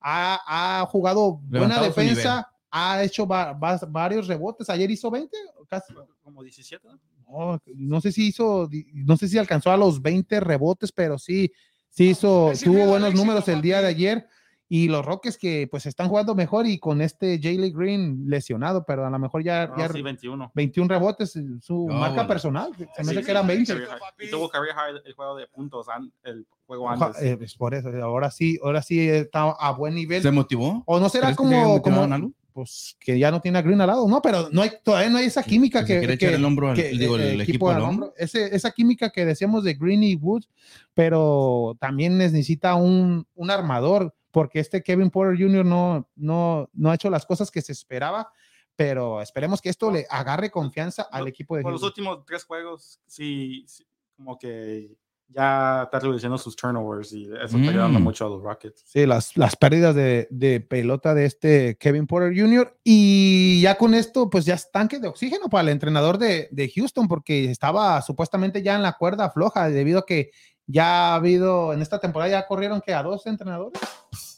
ha, 0.00 0.80
ha 0.82 0.86
jugado 0.86 1.36
buena 1.38 1.50
Levantado 1.80 1.84
su 1.86 2.00
defensa, 2.00 2.50
ha 2.70 3.02
hecho 3.02 3.26
va- 3.26 3.54
va- 3.54 3.80
varios 3.88 4.26
rebotes. 4.28 4.68
Ayer 4.68 4.90
hizo 4.90 5.10
20, 5.10 5.34
casi. 5.66 5.94
Como 6.22 6.42
17. 6.42 6.86
¿no? 6.86 6.98
No, 7.28 7.60
no 7.74 8.00
sé 8.02 8.12
si 8.12 8.26
hizo, 8.28 8.68
no 8.92 9.16
sé 9.16 9.26
si 9.26 9.38
alcanzó 9.38 9.70
a 9.70 9.76
los 9.76 10.02
20 10.02 10.38
rebotes, 10.40 10.92
pero 10.92 11.18
sí, 11.18 11.50
sí 11.88 12.10
hizo, 12.10 12.52
tuvo 12.66 12.84
buenos 12.86 13.14
números 13.14 13.48
el 13.48 13.62
día 13.62 13.80
de 13.80 13.88
ayer. 13.88 14.28
Y 14.68 14.88
los 14.88 15.04
Rockets 15.06 15.38
que 15.38 15.68
pues 15.70 15.86
están 15.86 16.08
jugando 16.08 16.34
mejor 16.34 16.66
y 16.66 16.78
con 16.80 17.00
este 17.00 17.38
Jalen 17.40 17.72
Green 17.72 18.24
lesionado, 18.26 18.84
pero 18.84 19.06
a 19.06 19.10
lo 19.10 19.18
mejor 19.18 19.44
ya, 19.44 19.68
No, 19.68 19.78
ya 19.78 19.88
sí, 19.88 20.02
21. 20.02 20.50
21 20.54 20.88
rebotes, 20.88 21.38
su 21.60 21.86
No, 21.86 21.94
marca 21.94 22.14
bueno. 22.16 22.28
personal. 22.28 22.70
Se 22.76 23.04
me 23.04 23.12
Sí, 23.12 23.16
hace 23.18 23.24
que 23.24 23.30
eran 23.30 23.46
20. 23.46 23.72
career 23.72 23.88
high. 23.88 24.00
Y 24.26 24.30
tuvo 24.30 24.48
career 24.48 24.74
high 24.74 24.94
el 25.04 25.12
juego 25.14 25.36
de 25.36 25.46
puntos, 25.46 25.86
el 26.24 26.46
juego 26.66 26.90
antes. 26.90 27.22
eh, 27.22 27.38
es 27.40 27.54
por 27.54 27.74
eso, 27.74 27.90
ahora 28.02 28.30
sí, 28.32 28.58
ahora 28.60 28.82
sí 28.82 29.08
está 29.08 29.50
a 29.52 29.70
buen 29.70 29.94
nivel. 29.94 30.20
¿Se 30.20 30.32
motivó? 30.32 30.82
O 30.86 30.98
no 30.98 31.08
será 31.10 31.26
¿Crees 31.28 31.36
que 31.38 31.44
se 31.48 31.54
haya 31.54 31.62
como, 31.80 31.82
como 31.82 32.32
pues 32.52 32.96
que 32.98 33.18
ya 33.18 33.30
no 33.30 33.40
tiene 33.42 33.58
a 33.58 33.62
Green 33.62 33.80
al 33.82 33.86
lado, 33.88 34.08
no, 34.08 34.22
pero 34.22 34.48
no 34.50 34.62
hay, 34.62 34.70
todavía 34.82 35.10
no 35.10 35.18
hay 35.18 35.26
esa 35.26 35.42
química 35.42 35.84
Que 35.84 36.00
que, 36.00 36.06
que- 36.06 36.12
echar 36.14 36.32
el 36.32 36.42
hombro 36.44 36.70
al- 36.70 36.74
que, 36.76 36.88
digo, 36.88 37.18
eh, 37.18 37.34
el 37.34 37.40
equipo 37.42 37.68
al 37.68 37.76
al 37.76 37.82
hombro. 37.82 38.06
hombro. 38.06 38.14
Ese- 38.16 38.56
esa 38.56 38.70
química 38.70 39.10
que 39.10 39.26
decíamos 39.26 39.62
de 39.62 39.74
Green 39.74 40.02
y 40.02 40.14
Woods, 40.16 40.48
pero 40.94 41.76
también 41.78 42.16
necesita 42.16 42.74
un, 42.74 43.26
un 43.34 43.50
armador, 43.50 44.14
porque 44.36 44.60
este 44.60 44.82
Kevin 44.82 45.08
Porter 45.08 45.34
Jr. 45.34 45.64
no, 45.64 46.10
no, 46.14 46.68
no 46.74 46.90
ha 46.90 46.94
hecho 46.94 47.08
las 47.08 47.24
cosas 47.24 47.50
que 47.50 47.62
se 47.62 47.72
esperaba, 47.72 48.30
pero 48.76 49.22
esperemos 49.22 49.62
que 49.62 49.70
esto 49.70 49.90
le 49.90 50.06
agarre 50.10 50.50
confianza 50.50 51.08
al 51.10 51.26
equipo 51.26 51.56
de 51.56 51.62
Por 51.62 51.72
los 51.72 51.82
últimos 51.82 52.22
tres 52.26 52.44
juegos, 52.44 53.00
sí, 53.06 53.64
sí, 53.66 53.86
como 54.14 54.38
que 54.38 54.94
ya 55.28 55.84
está 55.84 56.00
reduciendo 56.00 56.36
sus 56.36 56.54
turnovers 56.54 57.14
y 57.14 57.24
eso 57.24 57.56
está 57.56 57.70
ayudando 57.70 57.98
Mm. 57.98 58.02
mucho 58.02 58.26
a 58.26 58.28
los 58.28 58.42
Rockets. 58.42 58.82
Sí, 58.84 59.06
las, 59.06 59.34
las 59.38 59.56
pérdidas 59.56 59.94
de, 59.94 60.28
de 60.30 60.60
pelota 60.60 61.14
de 61.14 61.24
este 61.24 61.78
Kevin 61.78 62.06
Porter 62.06 62.38
Jr. 62.38 62.78
Y 62.84 63.62
ya 63.62 63.78
con 63.78 63.94
esto, 63.94 64.28
pues 64.28 64.44
ya 64.44 64.52
es 64.52 64.70
tanque 64.70 64.98
de 64.98 65.08
oxígeno 65.08 65.48
para 65.48 65.62
el 65.62 65.70
entrenador 65.70 66.18
de, 66.18 66.48
de 66.50 66.70
Houston, 66.76 67.08
porque 67.08 67.50
estaba 67.50 68.02
supuestamente 68.02 68.62
ya 68.62 68.74
en 68.74 68.82
la 68.82 68.98
cuerda 68.98 69.30
floja, 69.30 69.70
debido 69.70 70.00
a 70.00 70.04
que 70.04 70.30
ya 70.66 71.12
ha 71.12 71.14
habido, 71.14 71.72
en 71.72 71.80
esta 71.80 72.00
temporada 72.00 72.30
ya 72.30 72.46
corrieron 72.46 72.80
que 72.80 72.92
a 72.92 73.02
dos 73.02 73.26
entrenadores. 73.26 73.80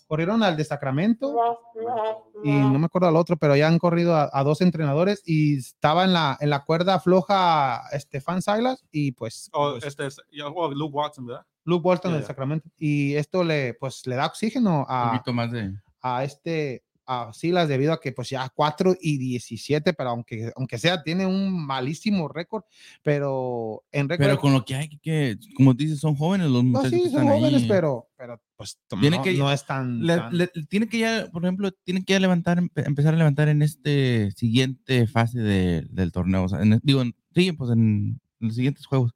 Corrieron 0.08 0.42
al 0.42 0.56
de 0.56 0.64
Sacramento 0.64 1.36
y 2.42 2.50
no 2.50 2.78
me 2.78 2.86
acuerdo 2.86 3.08
al 3.08 3.16
otro, 3.16 3.36
pero 3.36 3.54
ya 3.56 3.68
han 3.68 3.78
corrido 3.78 4.16
a, 4.16 4.30
a 4.32 4.42
dos 4.42 4.60
entrenadores 4.62 5.22
y 5.26 5.58
estaba 5.58 6.04
en 6.04 6.12
la, 6.14 6.36
en 6.40 6.50
la 6.50 6.64
cuerda 6.64 6.98
floja 6.98 7.82
Stefan 7.92 8.40
Silas 8.42 8.84
y 8.90 9.12
pues, 9.12 9.50
O 9.52 9.72
pues, 9.72 9.84
este 9.84 10.06
es 10.06 10.20
yo- 10.32 10.48
o 10.54 10.72
Luke 10.72 10.96
Watson, 10.96 11.26
¿verdad? 11.26 11.44
Luke 11.64 11.86
Walton 11.86 12.12
Ya, 12.12 12.16
del. 12.18 12.26
Sacramento. 12.26 12.68
Y 12.78 13.14
esto 13.16 13.44
le, 13.44 13.74
pues, 13.74 14.06
le 14.06 14.16
da 14.16 14.26
oxígeno 14.26 14.80
Un 14.80 14.86
a, 14.88 15.10
poquito 15.12 15.32
más 15.34 15.52
de. 15.52 15.74
a 16.00 16.24
este 16.24 16.82
a 17.10 17.32
Silas 17.32 17.68
debido 17.68 17.92
a 17.94 18.00
que 18.00 18.12
pues 18.12 18.28
ya 18.28 18.48
4 18.54 18.94
y 19.00 19.16
17, 19.16 19.94
pero 19.94 20.10
aunque, 20.10 20.52
aunque 20.54 20.76
sea, 20.78 21.02
tiene 21.02 21.24
un 21.26 21.66
malísimo 21.66 22.28
récord, 22.28 22.64
pero 23.02 23.82
en 23.90 24.08
récord... 24.08 24.26
Pero 24.26 24.38
con 24.38 24.52
lo 24.52 24.64
que 24.64 24.74
hay, 24.74 24.88
que, 25.02 25.38
como 25.56 25.72
dices, 25.72 25.98
son 26.00 26.14
jóvenes 26.14 26.50
los 26.50 26.62
no, 26.62 26.70
muchachos 26.78 26.90
sí, 26.92 27.02
que 27.04 27.10
son 27.10 27.26
jóvenes, 27.26 27.62
ahí. 27.62 27.68
pero, 27.68 28.08
pero 28.16 28.40
pues 28.56 28.78
Tiene 29.00 29.16
no, 29.16 29.22
que- 29.22 29.34
no 29.34 29.50
es 29.50 29.64
tan... 29.64 30.06
Le- 30.06 30.16
tan- 30.16 30.36
le- 30.36 30.48
tiene 30.68 30.86
que 30.88 30.98
ya, 30.98 31.28
por 31.32 31.44
ejemplo, 31.44 31.72
tiene 31.72 32.04
que 32.04 32.12
ya 32.12 32.20
levantar, 32.20 32.58
empe- 32.60 32.86
empezar 32.86 33.14
a 33.14 33.16
levantar 33.16 33.48
en 33.48 33.62
este 33.62 34.30
siguiente 34.32 35.06
fase 35.06 35.38
de- 35.40 35.86
del 35.90 36.12
torneo. 36.12 36.44
O 36.44 36.48
sea, 36.48 36.60
en- 36.62 36.78
digo, 36.82 37.00
en- 37.00 37.14
sí, 37.34 37.52
pues 37.52 37.70
en, 37.70 38.20
los 38.40 38.54
siguientes 38.54 38.84
juegos. 38.86 39.12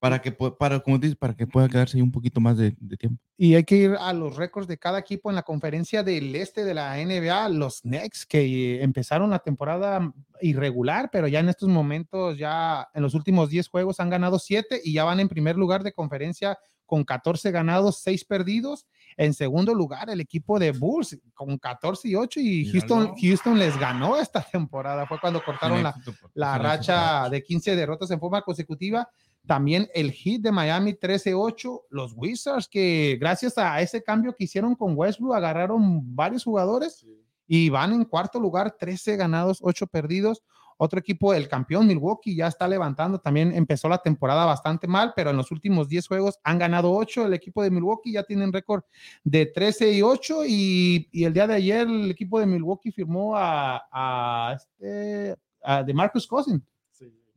Para 0.00 0.20
que, 0.20 0.30
para, 0.30 0.78
como 0.80 0.98
dices, 0.98 1.16
para 1.16 1.34
que 1.34 1.46
pueda 1.46 1.68
quedarse 1.68 1.96
ahí 1.96 2.02
un 2.02 2.12
poquito 2.12 2.40
más 2.40 2.56
de, 2.56 2.76
de 2.78 2.96
tiempo. 2.96 3.20
Y 3.36 3.54
hay 3.54 3.64
que 3.64 3.76
ir 3.76 3.96
a 3.98 4.12
los 4.12 4.36
récords 4.36 4.68
de 4.68 4.78
cada 4.78 4.98
equipo 4.98 5.28
en 5.28 5.36
la 5.36 5.42
conferencia 5.42 6.04
del 6.04 6.34
este 6.36 6.64
de 6.64 6.74
la 6.74 6.96
NBA, 6.96 7.48
los 7.48 7.80
Knicks, 7.80 8.24
que 8.24 8.82
empezaron 8.82 9.30
la 9.30 9.40
temporada 9.40 10.12
irregular, 10.40 11.08
pero 11.10 11.26
ya 11.26 11.40
en 11.40 11.48
estos 11.48 11.68
momentos, 11.68 12.38
ya 12.38 12.88
en 12.94 13.02
los 13.02 13.14
últimos 13.14 13.50
10 13.50 13.68
juegos 13.68 14.00
han 14.00 14.10
ganado 14.10 14.38
7 14.38 14.80
y 14.84 14.92
ya 14.92 15.04
van 15.04 15.20
en 15.20 15.28
primer 15.28 15.56
lugar 15.56 15.82
de 15.82 15.92
conferencia 15.92 16.58
con 16.88 17.04
14 17.04 17.50
ganados, 17.50 18.00
6 18.00 18.24
perdidos. 18.24 18.86
En 19.18 19.34
segundo 19.34 19.74
lugar, 19.74 20.08
el 20.08 20.20
equipo 20.20 20.58
de 20.58 20.72
Bulls 20.72 21.18
con 21.34 21.58
14 21.58 22.08
y 22.08 22.14
8 22.14 22.40
y 22.40 22.70
Houston. 22.70 23.14
Houston 23.20 23.58
les 23.58 23.78
ganó 23.78 24.16
esta 24.16 24.40
temporada. 24.40 25.06
Fue 25.06 25.20
cuando 25.20 25.44
cortaron 25.44 25.82
la, 25.82 25.94
la 26.34 26.56
racha 26.56 27.28
de 27.28 27.42
15 27.42 27.76
derrotas 27.76 28.10
en 28.10 28.18
forma 28.18 28.40
consecutiva. 28.40 29.06
También 29.48 29.88
el 29.94 30.12
hit 30.12 30.42
de 30.42 30.52
Miami 30.52 30.92
13-8, 30.92 31.84
los 31.88 32.12
Wizards 32.14 32.68
que 32.68 33.16
gracias 33.18 33.56
a 33.56 33.80
ese 33.80 34.02
cambio 34.02 34.36
que 34.36 34.44
hicieron 34.44 34.74
con 34.74 34.92
Westbrook 34.94 35.34
agarraron 35.34 36.14
varios 36.14 36.44
jugadores 36.44 37.06
y 37.46 37.70
van 37.70 37.94
en 37.94 38.04
cuarto 38.04 38.38
lugar, 38.38 38.76
13 38.78 39.16
ganados, 39.16 39.60
8 39.62 39.86
perdidos. 39.86 40.42
Otro 40.76 41.00
equipo, 41.00 41.32
el 41.32 41.48
campeón 41.48 41.86
Milwaukee, 41.86 42.36
ya 42.36 42.46
está 42.46 42.68
levantando. 42.68 43.18
También 43.18 43.54
empezó 43.54 43.88
la 43.88 43.96
temporada 43.96 44.44
bastante 44.44 44.86
mal, 44.86 45.14
pero 45.16 45.30
en 45.30 45.38
los 45.38 45.50
últimos 45.50 45.88
10 45.88 46.06
juegos 46.06 46.38
han 46.44 46.58
ganado 46.58 46.92
8. 46.92 47.24
El 47.24 47.32
equipo 47.32 47.62
de 47.62 47.70
Milwaukee 47.70 48.12
ya 48.12 48.24
tienen 48.24 48.52
récord 48.52 48.82
de 49.24 49.46
13 49.46 49.92
y 49.92 50.02
8. 50.02 50.44
Y, 50.46 51.08
y 51.10 51.24
el 51.24 51.32
día 51.32 51.46
de 51.46 51.54
ayer 51.54 51.88
el 51.88 52.10
equipo 52.10 52.38
de 52.38 52.44
Milwaukee 52.44 52.92
firmó 52.92 53.34
a, 53.34 53.82
a 53.90 54.56
este, 54.56 55.36
a 55.62 55.82
de 55.82 55.94
Marcus 55.94 56.26
Cousins. 56.26 56.62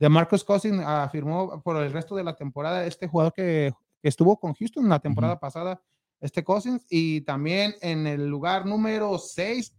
De 0.02 0.08
Marcus 0.08 0.42
Cousins 0.42 0.82
ah, 0.84 1.08
firmó 1.12 1.62
por 1.62 1.76
el 1.76 1.92
resto 1.92 2.16
de 2.16 2.24
la 2.24 2.34
temporada 2.34 2.84
este 2.84 3.06
jugador 3.06 3.32
que, 3.32 3.72
que 4.02 4.08
estuvo 4.08 4.36
con 4.36 4.52
Houston 4.52 4.88
la 4.88 4.98
temporada 4.98 5.38
pasada, 5.38 5.80
este 6.20 6.42
Cousins, 6.42 6.84
y 6.90 7.20
también 7.20 7.76
en 7.80 8.08
el 8.08 8.26
lugar 8.26 8.66
número 8.66 9.16
6, 9.16 9.72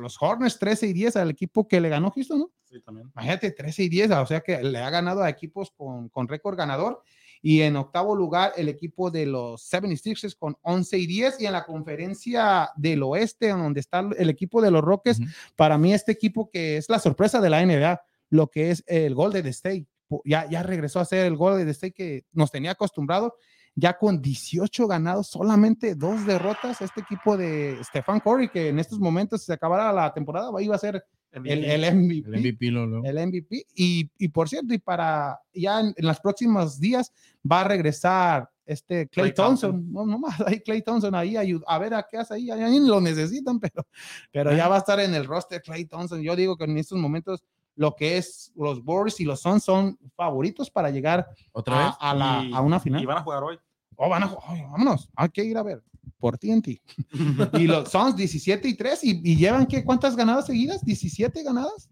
los 0.00 0.16
Hornets 0.18 0.58
13 0.58 0.86
y 0.86 0.92
10 0.94 1.16
al 1.16 1.28
equipo 1.28 1.68
que 1.68 1.78
le 1.82 1.90
ganó 1.90 2.10
Houston, 2.10 2.38
¿no? 2.38 2.50
Sí, 2.64 2.80
también. 2.80 3.10
Imagínate, 3.14 3.50
13 3.50 3.82
y 3.82 3.88
10, 3.90 4.12
o 4.12 4.24
sea 4.26 4.40
que 4.40 4.62
le 4.62 4.78
ha 4.78 4.88
ganado 4.88 5.22
a 5.22 5.28
equipos 5.28 5.70
con, 5.76 6.08
con 6.08 6.26
récord 6.26 6.56
ganador. 6.56 7.02
Y 7.42 7.60
en 7.60 7.76
octavo 7.76 8.16
lugar, 8.16 8.54
el 8.56 8.70
equipo 8.70 9.10
de 9.10 9.26
los 9.26 9.70
76ers 9.70 10.38
con 10.38 10.56
11 10.62 10.98
y 10.98 11.06
10. 11.06 11.40
Y 11.42 11.46
en 11.46 11.52
la 11.52 11.66
conferencia 11.66 12.70
del 12.76 13.02
oeste, 13.02 13.50
donde 13.50 13.80
está 13.80 14.08
el 14.16 14.30
equipo 14.30 14.62
de 14.62 14.70
los 14.70 14.82
Rockets, 14.82 15.20
para 15.54 15.76
mí 15.76 15.92
este 15.92 16.12
equipo 16.12 16.48
que 16.50 16.78
es 16.78 16.88
la 16.88 16.98
sorpresa 16.98 17.42
de 17.42 17.50
la 17.50 17.64
NBA, 17.64 18.00
lo 18.36 18.48
que 18.48 18.70
es 18.70 18.84
el 18.86 19.14
Golden 19.14 19.46
State. 19.46 19.86
Ya, 20.24 20.48
ya 20.48 20.62
regresó 20.62 21.00
a 21.00 21.04
ser 21.04 21.26
el 21.26 21.36
Golden 21.36 21.68
State 21.70 21.92
que 21.94 22.24
nos 22.32 22.50
tenía 22.52 22.72
acostumbrado, 22.72 23.34
ya 23.74 23.98
con 23.98 24.22
18 24.22 24.86
ganados, 24.86 25.26
solamente 25.26 25.94
dos 25.96 26.24
derrotas. 26.24 26.80
Este 26.80 27.00
equipo 27.00 27.36
de 27.36 27.78
Stefan 27.82 28.20
Curry, 28.20 28.48
que 28.48 28.68
en 28.68 28.78
estos 28.78 29.00
momentos, 29.00 29.40
si 29.40 29.46
se 29.46 29.52
acabara 29.54 29.92
la 29.92 30.14
temporada, 30.14 30.50
iba 30.62 30.76
a 30.76 30.78
ser 30.78 31.04
el, 31.32 31.64
el 31.64 31.94
MVP. 31.94 32.28
El 32.28 32.40
MVP 32.40 32.70
lo, 32.70 32.86
lo- 32.86 33.04
el 33.04 33.26
MVP. 33.26 33.66
Y, 33.74 34.10
y 34.16 34.28
por 34.28 34.48
cierto, 34.48 34.72
y 34.72 34.78
para 34.78 35.40
ya 35.52 35.80
en, 35.80 35.92
en 35.96 36.06
los 36.06 36.20
próximos 36.20 36.78
días 36.78 37.12
va 37.50 37.62
a 37.62 37.64
regresar 37.64 38.48
este 38.64 39.08
Clay, 39.08 39.32
Klay 39.32 39.34
Thompson. 39.34 39.72
Thompson. 39.72 39.92
No, 39.92 40.06
no 40.06 40.18
más, 40.18 40.40
ahí 40.46 40.60
Clay 40.60 40.82
Thompson 40.82 41.14
ahí 41.14 41.34
ayud- 41.34 41.62
a 41.66 41.78
ver 41.78 41.94
a 41.94 42.06
qué 42.08 42.16
hace 42.18 42.34
ahí. 42.34 42.50
Ahí 42.50 42.78
lo 42.80 43.00
necesitan, 43.00 43.58
pero, 43.60 43.86
pero 44.32 44.54
ya 44.56 44.68
va 44.68 44.76
a 44.76 44.78
estar 44.78 44.98
en 45.00 45.14
el 45.14 45.26
roster 45.26 45.60
Clay 45.62 45.84
Thompson. 45.84 46.22
Yo 46.22 46.34
digo 46.36 46.56
que 46.56 46.64
en 46.64 46.78
estos 46.78 46.96
momentos 46.98 47.42
lo 47.76 47.94
que 47.94 48.16
es 48.16 48.52
los 48.56 48.80
Warriors 48.84 49.20
y 49.20 49.24
los 49.24 49.40
Suns 49.40 49.62
son 49.64 49.98
favoritos 50.16 50.70
para 50.70 50.90
llegar 50.90 51.28
¿Otra 51.52 51.76
a, 51.76 51.86
vez? 51.86 51.96
a 52.00 52.14
la, 52.14 52.44
Y- 52.44 52.52
a 52.54 52.60
una 52.60 52.80
final. 52.80 53.02
Y 53.02 53.06
van 53.06 53.18
a 53.18 53.22
jugar 53.22 53.42
hoy. 53.44 53.58
Oh, 53.96 54.08
van 54.08 54.22
a 54.24 54.28
ju- 54.28 54.38
ay, 54.48 54.62
vámonos, 54.62 55.08
hay 55.16 55.28
que 55.30 55.44
ir 55.44 55.56
a 55.56 55.62
ver 55.62 55.82
por 56.18 56.36
TNT. 56.38 56.68
y 57.60 57.66
los 57.66 57.90
Suns 57.90 58.16
17 58.16 58.66
y 58.68 58.74
3 58.74 59.04
y, 59.04 59.20
y 59.24 59.36
llevan 59.36 59.66
¿qué? 59.66 59.84
¿cuántas 59.84 60.16
ganadas 60.16 60.46
seguidas? 60.46 60.84
17 60.84 61.42
ganadas. 61.42 61.88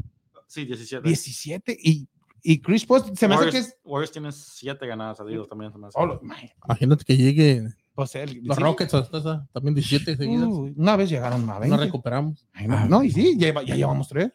Sí, 0.47 0.65
17. 0.65 1.07
17 1.07 1.77
y, 1.83 2.09
y 2.43 2.61
Chris 2.61 2.85
Paul 2.87 3.03
se 3.17 3.27
me 3.29 3.35
hace 3.35 3.51
que 3.51 3.59
es 3.59 3.77
Warriors 3.85 4.13
tienen 4.13 4.33
7 4.33 4.87
ganadas 4.87 5.17
salidos 5.19 5.49
también. 5.49 5.73
se 5.73 5.79
me 5.79 5.87
hace. 5.89 5.99
Oh, 5.99 6.21
Imagínate 6.67 7.05
que 7.05 7.17
llegue 7.17 7.63
pues 7.95 8.15
él- 8.17 8.41
los 8.43 8.57
sí, 8.57 8.63
Rockets, 8.63 8.93
hasta 8.95 9.47
también 9.53 9.75
17 9.75 10.17
seguidas. 10.17 10.49
una 10.49 10.97
vez 10.97 11.09
llegaron 11.11 11.49
a 11.49 11.59
20. 11.61 11.77
no 11.77 11.83
recuperamos. 11.83 12.45
Ay, 12.53 12.67
no, 12.67 12.87
no, 12.89 13.03
y 13.05 13.11
sí, 13.11 13.37
lleva- 13.39 13.63
ya 13.63 13.77
llevamos 13.77 14.09
tres. 14.09 14.33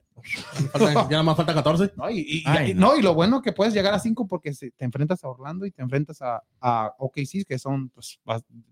Falta- 0.71 1.03
ya 1.03 1.09
nada 1.09 1.23
más 1.23 1.37
falta 1.37 1.53
14. 1.53 1.91
No, 1.97 2.09
y, 2.09 2.19
y- 2.19 2.43
Ay, 2.45 2.71
y- 2.71 2.73
no. 2.73 2.87
no, 2.91 2.97
y 2.97 3.01
lo 3.01 3.13
bueno 3.13 3.41
que 3.41 3.51
puedes 3.53 3.73
llegar 3.73 3.93
a 3.93 3.99
cinco 3.99 4.27
porque 4.27 4.53
se- 4.53 4.71
te 4.71 4.85
enfrentas 4.85 5.23
a 5.23 5.29
Orlando 5.29 5.65
y 5.65 5.71
te 5.71 5.81
enfrentas 5.81 6.21
a, 6.21 6.41
a 6.61 6.93
OKC, 6.99 7.45
que 7.47 7.59
son 7.59 7.89
pues, 7.89 8.19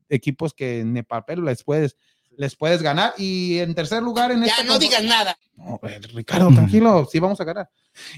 equipos 0.09 0.53
que 0.53 0.79
en 0.81 0.95
el 0.97 1.03
papel 1.05 1.43
les 1.45 1.63
puedes, 1.63 1.97
les 2.37 2.55
puedes 2.55 2.81
ganar. 2.81 3.13
Y 3.17 3.59
en 3.59 3.75
tercer 3.75 4.01
lugar 4.01 4.31
en 4.31 4.43
esta 4.43 4.63
no 4.63 4.79
digas 4.79 5.03
nada. 5.03 5.37
No, 5.55 5.79
Ricardo, 6.13 6.49
tranquilo, 6.49 7.07
sí 7.11 7.19
vamos 7.19 7.41
a 7.41 7.43
ganar. 7.43 7.69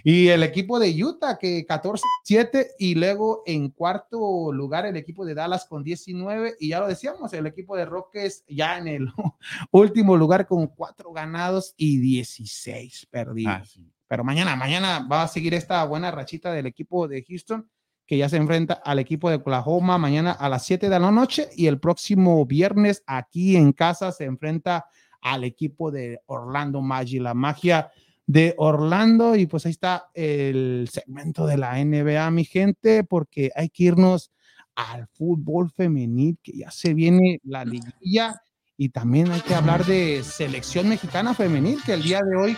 Y 0.04 0.28
el 0.28 0.44
equipo 0.44 0.78
de 0.78 1.04
Utah 1.04 1.38
que 1.38 1.66
14-7 1.66 2.72
y 2.78 2.96
luego 2.96 3.44
en 3.46 3.70
cuarto 3.70 4.52
lugar 4.52 4.86
el 4.86 4.98
equipo 4.98 5.26
de 5.26 5.34
Dallas 5.34 5.66
con 5.66 5.84
19 5.84 6.58
y 6.60 6.70
ya 6.70 6.80
lo 6.82 6.88
decíamos, 6.88 7.32
el 7.34 7.48
equipo 7.48 7.78
de 7.78 7.86
Rockets 7.86 8.44
ya 8.48 8.78
en 8.78 8.88
el 8.88 9.08
último 9.72 10.18
lugar 10.18 10.48
con 10.48 10.68
cuatro 10.68 11.12
ganados 11.12 11.74
y 11.78 11.98
16 11.98 13.08
perdidos. 13.10 13.54
Ah, 13.56 13.66
sí. 13.66 13.90
Pero 14.10 14.24
mañana, 14.24 14.56
mañana 14.56 15.08
va 15.10 15.24
a 15.24 15.28
seguir 15.28 15.54
esta 15.54 15.84
buena 15.84 16.10
rachita 16.10 16.52
del 16.52 16.66
equipo 16.66 17.08
de 17.08 17.24
Houston, 17.24 17.70
que 18.10 18.18
ya 18.18 18.28
se 18.28 18.38
enfrenta 18.38 18.74
al 18.74 18.98
equipo 18.98 19.30
de 19.30 19.36
Oklahoma 19.36 20.00
mañana 20.00 20.32
a 20.32 20.50
las 20.50 20.66
7 20.66 20.90
de 20.90 21.00
la 21.00 21.12
noche 21.12 21.48
y 21.56 21.68
el 21.68 21.80
próximo 21.80 22.44
viernes 22.44 23.04
aquí 23.06 23.56
en 23.56 23.72
casa 23.72 24.12
se 24.12 24.24
enfrenta 24.24 24.88
al 25.22 25.44
equipo 25.44 25.92
de 25.92 26.20
Orlando 26.26 26.82
Magic, 26.82 27.22
la 27.22 27.36
magia 27.36 27.92
de 28.26 28.56
Orlando. 28.58 29.36
Y 29.36 29.46
pues 29.46 29.68
ahí 29.68 29.74
está 29.74 30.10
el 30.16 30.90
segmento 30.92 31.46
de 31.46 31.58
la 31.58 31.78
NBA, 31.86 32.32
mi 32.32 32.46
gente, 32.46 33.04
porque 33.04 33.52
hay 33.56 33.70
que 33.70 33.84
irnos 33.84 34.32
al 34.74 35.06
fútbol 35.10 35.70
femenil, 35.70 36.40
que 36.42 36.58
ya 36.58 36.72
se 36.72 36.96
viene 36.96 37.40
la 37.44 37.64
liguilla. 37.64 38.42
Y 38.76 38.90
también 38.90 39.32
hay 39.32 39.42
que 39.42 39.54
hablar 39.54 39.86
de 39.86 40.24
selección 40.24 40.90
mexicana 40.90 41.36
femenil, 41.36 41.78
que 41.86 41.94
el 41.94 42.02
día 42.02 42.22
de 42.24 42.36
hoy 42.36 42.58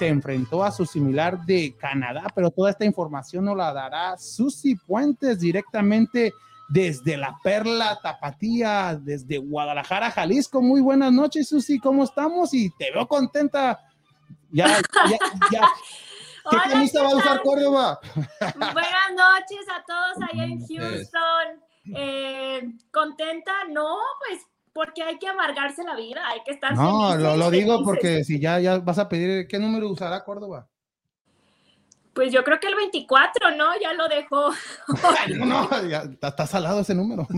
se 0.00 0.08
enfrentó 0.08 0.64
a 0.64 0.72
su 0.72 0.86
similar 0.86 1.44
de 1.44 1.76
Canadá, 1.76 2.24
pero 2.34 2.50
toda 2.50 2.70
esta 2.70 2.86
información 2.86 3.44
nos 3.44 3.54
la 3.54 3.70
dará 3.70 4.16
Susi 4.16 4.74
Puentes 4.74 5.40
directamente 5.40 6.32
desde 6.70 7.18
la 7.18 7.38
Perla 7.44 8.00
Tapatía, 8.02 8.98
desde 8.98 9.36
Guadalajara, 9.36 10.10
Jalisco. 10.10 10.62
Muy 10.62 10.80
buenas 10.80 11.12
noches, 11.12 11.50
Susi, 11.50 11.78
¿cómo 11.78 12.04
estamos? 12.04 12.54
Y 12.54 12.70
te 12.78 12.90
veo 12.90 13.06
contenta. 13.06 13.78
Ya, 14.50 14.68
ya, 15.10 15.18
ya. 15.52 15.68
¿Qué 16.50 16.56
Hola, 16.56 16.62
camisa 16.70 16.98
¿qué 17.00 17.04
va 17.04 17.10
a 17.10 17.16
usar? 17.16 17.42
Córdoba? 17.42 18.00
Buenas 18.40 19.10
noches 19.14 19.66
a 19.68 19.84
todos 19.84 20.30
allá 20.32 20.44
en. 20.44 20.66
Houston. 20.66 21.62
Eh, 21.94 22.72
¿Contenta? 22.90 23.52
No, 23.68 23.98
pues 24.26 24.46
porque 24.72 25.02
hay 25.02 25.18
que 25.18 25.28
amargarse 25.28 25.82
la 25.84 25.96
vida, 25.96 26.26
hay 26.28 26.40
que 26.44 26.52
estar 26.52 26.74
No, 26.74 27.10
felices, 27.10 27.22
lo, 27.22 27.36
lo 27.36 27.50
digo 27.50 27.72
felices. 27.72 27.84
porque 27.84 28.24
si 28.24 28.40
ya, 28.40 28.58
ya 28.60 28.78
vas 28.78 28.98
a 28.98 29.08
pedir, 29.08 29.46
¿qué 29.48 29.58
número 29.58 29.88
usará 29.88 30.22
Córdoba? 30.24 30.68
Pues 32.12 32.32
yo 32.32 32.42
creo 32.44 32.58
que 32.58 32.66
el 32.66 32.74
24, 32.74 33.52
¿no? 33.56 33.70
Ya 33.80 33.92
lo 33.92 34.08
dejó. 34.08 34.50
No, 35.38 35.46
no, 35.46 35.88
ya 35.88 36.02
está, 36.22 36.46
salado 36.46 36.80
ese 36.80 36.94
número. 36.94 37.26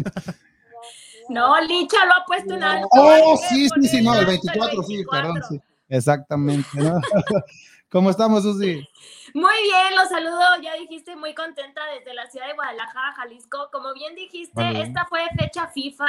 No, 1.29 1.59
Licha 1.61 2.05
lo 2.05 2.13
ha 2.15 2.25
puesto 2.27 2.55
en 2.55 2.63
alto. 2.65 2.89
Oh, 2.91 3.37
sí, 3.49 3.69
sí, 3.69 3.89
sí, 3.89 4.03
no, 4.03 4.13
el 4.13 4.19
alto 4.21 4.31
24, 4.33 4.83
sí, 4.83 4.97
24. 4.97 5.33
perdón, 5.33 5.43
sí. 5.49 5.61
Exactamente. 5.89 6.69
¿no? 6.75 7.01
¿Cómo 7.91 8.11
estamos, 8.11 8.43
Susi? 8.43 8.87
Muy 9.33 9.55
bien, 9.63 9.95
los 9.97 10.09
saludo. 10.09 10.41
Ya 10.63 10.75
dijiste 10.75 11.15
muy 11.15 11.33
contenta 11.33 11.81
desde 11.97 12.13
la 12.13 12.29
ciudad 12.29 12.49
de 12.49 12.55
Guadalajara, 12.55 13.13
Jalisco. 13.13 13.69
Como 13.73 13.95
bien 13.95 14.15
dijiste, 14.15 14.61
Vale. 14.61 14.83
esta 14.83 15.07
fue 15.07 15.21
fecha 15.39 15.69
FIFA. 15.69 16.07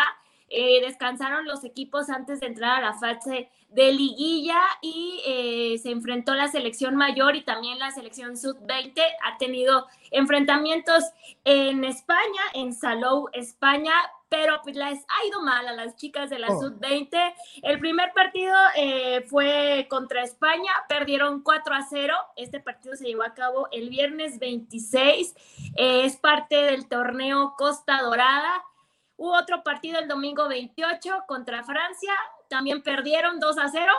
Eh, 0.55 0.81
descansaron 0.81 1.45
los 1.47 1.63
equipos 1.63 2.11
antes 2.11 2.39
de 2.39 2.45
entrar 2.45 2.77
a 2.77 2.89
la 2.91 2.93
fase 2.93 3.49
de 3.69 3.91
liguilla 3.91 4.61
y 4.83 5.19
eh, 5.25 5.79
se 5.81 5.89
enfrentó 5.89 6.35
la 6.35 6.47
selección 6.47 6.95
mayor 6.95 7.35
y 7.35 7.41
también 7.41 7.79
la 7.79 7.89
selección 7.89 8.37
sub-20. 8.37 9.01
Ha 9.23 9.37
tenido 9.39 9.87
enfrentamientos 10.11 11.03
en 11.43 11.83
España, 11.83 12.41
en 12.53 12.71
Salou, 12.73 13.29
España, 13.33 13.93
pero 14.29 14.59
pues 14.63 14.75
les 14.75 14.99
ha 14.99 15.25
ido 15.27 15.41
mal 15.41 15.67
a 15.67 15.73
las 15.73 15.95
chicas 15.95 16.29
de 16.29 16.37
la 16.37 16.49
Oh. 16.51 16.61
sub-20. 16.61 17.17
El 17.63 17.79
primer 17.79 18.13
partido 18.13 18.55
eh, 18.75 19.25
fue 19.27 19.87
contra 19.89 20.21
España, 20.23 20.71
perdieron 20.87 21.41
4 21.41 21.73
a 21.73 21.81
0. 21.89 22.13
Este 22.35 22.59
partido 22.59 22.95
se 22.95 23.05
llevó 23.05 23.23
a 23.23 23.33
cabo 23.33 23.67
el 23.71 23.89
viernes 23.89 24.37
26. 24.37 25.33
eh, 25.77 26.05
es 26.05 26.15
parte 26.17 26.55
del 26.57 26.87
torneo 26.87 27.55
Costa 27.57 28.01
Dorada. 28.03 28.63
Hubo 29.23 29.37
otro 29.37 29.63
partido 29.63 29.99
el 29.99 30.09
domingo 30.09 30.49
28 30.49 31.23
contra 31.27 31.63
Francia. 31.63 32.11
También 32.49 32.83
perdieron 32.83 33.39
2 33.39 33.57
a 33.57 33.69
0. 33.69 33.93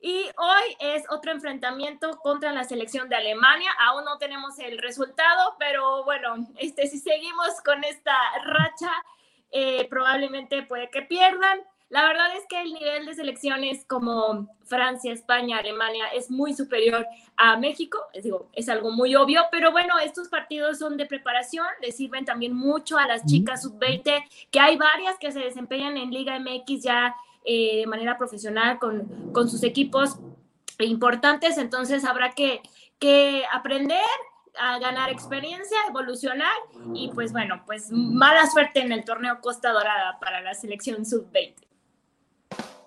Y 0.00 0.22
hoy 0.38 0.76
es 0.80 1.04
otro 1.10 1.32
enfrentamiento 1.32 2.16
contra 2.20 2.50
la 2.52 2.64
selección 2.64 3.10
de 3.10 3.16
Alemania. 3.16 3.70
Aún 3.78 4.06
no 4.06 4.16
tenemos 4.16 4.58
el 4.58 4.78
resultado, 4.78 5.54
pero 5.58 6.02
bueno, 6.04 6.48
este, 6.56 6.86
si 6.86 6.98
seguimos 6.98 7.60
con 7.62 7.84
esta 7.84 8.16
racha, 8.42 8.90
eh, 9.50 9.86
probablemente 9.90 10.62
puede 10.62 10.88
que 10.88 11.02
pierdan. 11.02 11.60
La 11.90 12.06
verdad 12.06 12.36
es 12.36 12.44
que 12.48 12.60
el 12.60 12.74
nivel 12.74 13.06
de 13.06 13.14
selecciones 13.14 13.84
como 13.86 14.48
Francia, 14.64 15.10
España, 15.10 15.56
Alemania 15.56 16.04
es 16.14 16.30
muy 16.30 16.52
superior 16.52 17.06
a 17.36 17.56
México. 17.56 17.98
Es, 18.12 18.24
digo, 18.24 18.48
es 18.52 18.68
algo 18.68 18.90
muy 18.90 19.14
obvio, 19.14 19.44
pero 19.50 19.72
bueno, 19.72 19.98
estos 19.98 20.28
partidos 20.28 20.78
son 20.78 20.98
de 20.98 21.06
preparación, 21.06 21.66
le 21.80 21.92
sirven 21.92 22.26
también 22.26 22.54
mucho 22.54 22.98
a 22.98 23.06
las 23.06 23.24
chicas 23.24 23.62
sub-20, 23.62 24.22
que 24.50 24.60
hay 24.60 24.76
varias 24.76 25.16
que 25.18 25.32
se 25.32 25.40
desempeñan 25.40 25.96
en 25.96 26.10
Liga 26.10 26.38
MX 26.38 26.82
ya 26.82 27.14
eh, 27.44 27.78
de 27.78 27.86
manera 27.86 28.18
profesional 28.18 28.78
con, 28.78 29.32
con 29.32 29.48
sus 29.48 29.62
equipos 29.62 30.18
importantes, 30.78 31.56
entonces 31.56 32.04
habrá 32.04 32.32
que, 32.32 32.60
que 32.98 33.44
aprender 33.50 34.04
a 34.58 34.78
ganar 34.78 35.08
experiencia, 35.10 35.78
evolucionar 35.88 36.54
y 36.94 37.10
pues 37.14 37.32
bueno, 37.32 37.62
pues 37.64 37.90
mala 37.90 38.46
suerte 38.50 38.80
en 38.80 38.92
el 38.92 39.04
torneo 39.04 39.40
Costa 39.40 39.72
Dorada 39.72 40.18
para 40.20 40.42
la 40.42 40.52
selección 40.52 41.06
sub-20. 41.06 41.67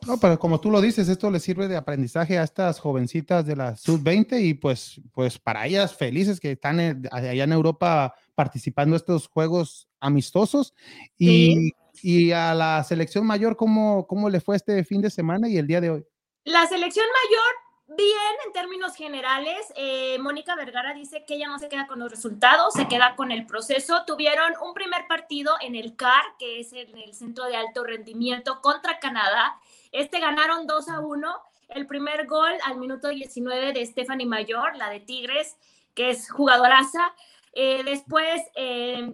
No, 0.07 0.17
pero 0.19 0.39
como 0.39 0.59
tú 0.59 0.71
lo 0.71 0.81
dices, 0.81 1.07
esto 1.09 1.29
le 1.29 1.39
sirve 1.39 1.67
de 1.67 1.77
aprendizaje 1.77 2.39
a 2.39 2.43
estas 2.43 2.79
jovencitas 2.79 3.45
de 3.45 3.55
la 3.55 3.75
sub-20 3.77 4.41
y 4.41 4.55
pues, 4.55 4.99
pues 5.13 5.37
para 5.37 5.67
ellas 5.67 5.95
felices 5.95 6.39
que 6.39 6.51
están 6.53 6.79
en- 6.79 7.07
allá 7.11 7.43
en 7.43 7.51
Europa 7.53 8.15
participando 8.33 8.95
en 8.95 8.97
estos 8.97 9.27
juegos 9.27 9.87
amistosos. 9.99 10.73
Y, 11.19 11.71
y 12.01 12.31
a 12.31 12.55
la 12.55 12.83
selección 12.83 13.27
mayor, 13.27 13.55
¿cómo, 13.55 14.07
¿cómo 14.07 14.27
le 14.29 14.41
fue 14.41 14.55
este 14.55 14.83
fin 14.83 15.01
de 15.01 15.11
semana 15.11 15.47
y 15.47 15.57
el 15.57 15.67
día 15.67 15.79
de 15.81 15.91
hoy? 15.91 16.05
La 16.45 16.65
selección 16.65 17.05
mayor, 17.05 17.97
bien 17.99 18.17
en 18.47 18.53
términos 18.53 18.95
generales. 18.95 19.71
Eh, 19.75 20.17
Mónica 20.19 20.55
Vergara 20.55 20.95
dice 20.95 21.25
que 21.27 21.35
ella 21.35 21.47
no 21.47 21.59
se 21.59 21.69
queda 21.69 21.85
con 21.85 21.99
los 21.99 22.09
resultados, 22.09 22.73
se 22.73 22.87
queda 22.87 23.15
con 23.15 23.31
el 23.31 23.45
proceso. 23.45 24.03
Tuvieron 24.07 24.53
un 24.65 24.73
primer 24.73 25.05
partido 25.07 25.53
en 25.61 25.75
el 25.75 25.95
CAR, 25.95 26.23
que 26.39 26.59
es 26.61 26.73
en 26.73 26.97
el 26.97 27.13
Centro 27.13 27.45
de 27.45 27.55
Alto 27.55 27.83
Rendimiento, 27.83 28.61
contra 28.61 28.97
Canadá. 28.97 29.59
Este 29.91 30.19
ganaron 30.19 30.67
2 30.67 30.89
a 30.89 30.99
1. 30.99 31.35
El 31.69 31.87
primer 31.87 32.27
gol 32.27 32.51
al 32.65 32.77
minuto 32.77 33.09
19 33.09 33.73
de 33.73 33.85
Stephanie 33.85 34.27
Mayor, 34.27 34.75
la 34.75 34.89
de 34.89 34.99
Tigres, 34.99 35.57
que 35.93 36.09
es 36.09 36.29
jugadoraza. 36.29 37.13
Eh, 37.53 37.83
después, 37.83 38.41
eh, 38.55 39.13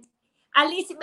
Alicia, 0.54 0.98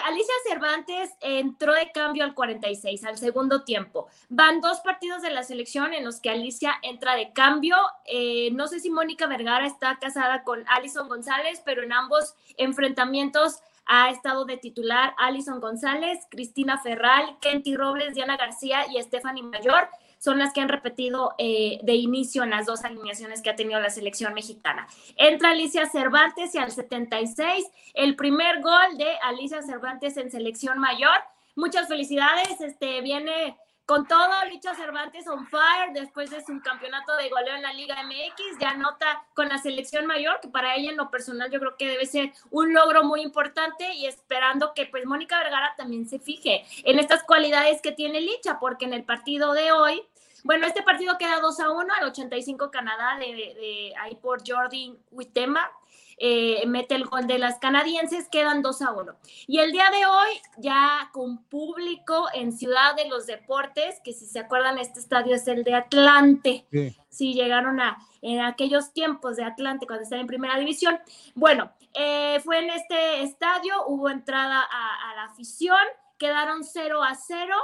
Cervantes 0.48 1.10
entró 1.20 1.74
de 1.74 1.92
cambio 1.92 2.24
al 2.24 2.34
46, 2.34 3.04
al 3.04 3.18
segundo 3.18 3.62
tiempo. 3.62 4.08
Van 4.28 4.60
dos 4.60 4.80
partidos 4.80 5.22
de 5.22 5.30
la 5.30 5.44
selección 5.44 5.94
en 5.94 6.04
los 6.04 6.20
que 6.20 6.30
Alicia 6.30 6.74
entra 6.82 7.14
de 7.14 7.32
cambio. 7.32 7.76
Eh, 8.04 8.50
no 8.52 8.66
sé 8.66 8.80
si 8.80 8.90
Mónica 8.90 9.28
Vergara 9.28 9.64
está 9.64 9.96
casada 10.00 10.42
con 10.42 10.64
Alison 10.68 11.08
González, 11.08 11.62
pero 11.64 11.84
en 11.84 11.92
ambos 11.92 12.34
enfrentamientos 12.56 13.62
ha 13.86 14.10
estado 14.10 14.44
de 14.44 14.56
titular 14.56 15.14
Alison 15.18 15.60
González, 15.60 16.26
Cristina 16.30 16.78
Ferral, 16.78 17.38
Kenty 17.40 17.76
Robles, 17.76 18.14
Diana 18.14 18.36
García 18.36 18.86
y 18.90 19.00
Stephanie 19.02 19.42
Mayor. 19.42 19.88
Son 20.18 20.38
las 20.38 20.52
que 20.52 20.62
han 20.62 20.70
repetido 20.70 21.34
eh, 21.36 21.78
de 21.82 21.94
inicio 21.94 22.44
en 22.44 22.50
las 22.50 22.64
dos 22.64 22.84
alineaciones 22.84 23.42
que 23.42 23.50
ha 23.50 23.56
tenido 23.56 23.78
la 23.80 23.90
selección 23.90 24.32
mexicana. 24.32 24.86
Entra 25.16 25.50
Alicia 25.50 25.86
Cervantes 25.86 26.54
y 26.54 26.58
al 26.58 26.70
76, 26.70 27.66
el 27.92 28.16
primer 28.16 28.62
gol 28.62 28.96
de 28.96 29.18
Alicia 29.22 29.60
Cervantes 29.62 30.16
en 30.16 30.30
selección 30.30 30.78
mayor. 30.78 31.18
Muchas 31.56 31.88
felicidades, 31.88 32.60
este 32.60 33.02
viene 33.02 33.56
con 33.86 34.08
todo, 34.08 34.32
Licha 34.50 34.74
Cervantes 34.74 35.26
on 35.28 35.46
fire 35.46 35.92
después 35.92 36.30
de 36.30 36.42
su 36.42 36.58
campeonato 36.62 37.14
de 37.16 37.28
goleo 37.28 37.54
en 37.54 37.62
la 37.62 37.72
Liga 37.74 38.02
MX, 38.02 38.58
ya 38.58 38.70
anota 38.70 39.26
con 39.34 39.48
la 39.48 39.58
selección 39.58 40.06
mayor, 40.06 40.40
que 40.40 40.48
para 40.48 40.74
ella 40.74 40.90
en 40.90 40.96
lo 40.96 41.10
personal 41.10 41.50
yo 41.50 41.60
creo 41.60 41.76
que 41.76 41.88
debe 41.88 42.06
ser 42.06 42.32
un 42.50 42.72
logro 42.72 43.04
muy 43.04 43.20
importante 43.20 43.92
y 43.92 44.06
esperando 44.06 44.72
que 44.74 44.86
pues 44.86 45.04
Mónica 45.04 45.38
Vergara 45.38 45.74
también 45.76 46.08
se 46.08 46.18
fije 46.18 46.64
en 46.84 46.98
estas 46.98 47.24
cualidades 47.24 47.82
que 47.82 47.92
tiene 47.92 48.22
Licha, 48.22 48.58
porque 48.58 48.86
en 48.86 48.94
el 48.94 49.04
partido 49.04 49.52
de 49.52 49.72
hoy, 49.72 50.02
bueno, 50.44 50.66
este 50.66 50.82
partido 50.82 51.18
queda 51.18 51.40
2 51.40 51.60
a 51.60 51.70
1 51.70 51.94
al 51.94 52.04
85 52.08 52.70
Canadá 52.70 53.18
de, 53.18 53.26
de, 53.26 53.94
ahí 54.00 54.14
por 54.16 54.42
Jordi 54.46 54.96
Huitema. 55.10 55.70
Eh, 56.18 56.64
mete 56.66 56.94
el 56.94 57.04
gol 57.04 57.26
de 57.26 57.38
las 57.38 57.58
canadienses, 57.58 58.28
quedan 58.28 58.62
2 58.62 58.82
a 58.82 58.92
1. 58.92 59.14
Y 59.46 59.58
el 59.58 59.72
día 59.72 59.90
de 59.90 60.06
hoy, 60.06 60.40
ya 60.58 61.10
con 61.12 61.44
público 61.44 62.26
en 62.34 62.52
Ciudad 62.52 62.94
de 62.96 63.08
los 63.08 63.26
Deportes, 63.26 64.00
que 64.04 64.12
si 64.12 64.26
se 64.26 64.40
acuerdan, 64.40 64.78
este 64.78 65.00
estadio 65.00 65.34
es 65.34 65.46
el 65.48 65.64
de 65.64 65.74
Atlante. 65.74 66.66
Sí. 66.70 66.96
Si 67.08 67.34
llegaron 67.34 67.80
a 67.80 67.98
en 68.22 68.40
aquellos 68.40 68.92
tiempos 68.92 69.36
de 69.36 69.44
Atlante 69.44 69.86
cuando 69.86 70.04
estaba 70.04 70.20
en 70.20 70.26
primera 70.26 70.58
división. 70.58 70.98
Bueno, 71.34 71.70
eh, 71.92 72.40
fue 72.42 72.58
en 72.58 72.70
este 72.70 73.22
estadio, 73.22 73.86
hubo 73.86 74.08
entrada 74.08 74.60
a, 74.62 75.10
a 75.10 75.14
la 75.14 75.24
afición, 75.24 75.76
quedaron 76.18 76.64
0 76.64 77.02
a 77.02 77.14
0 77.14 77.54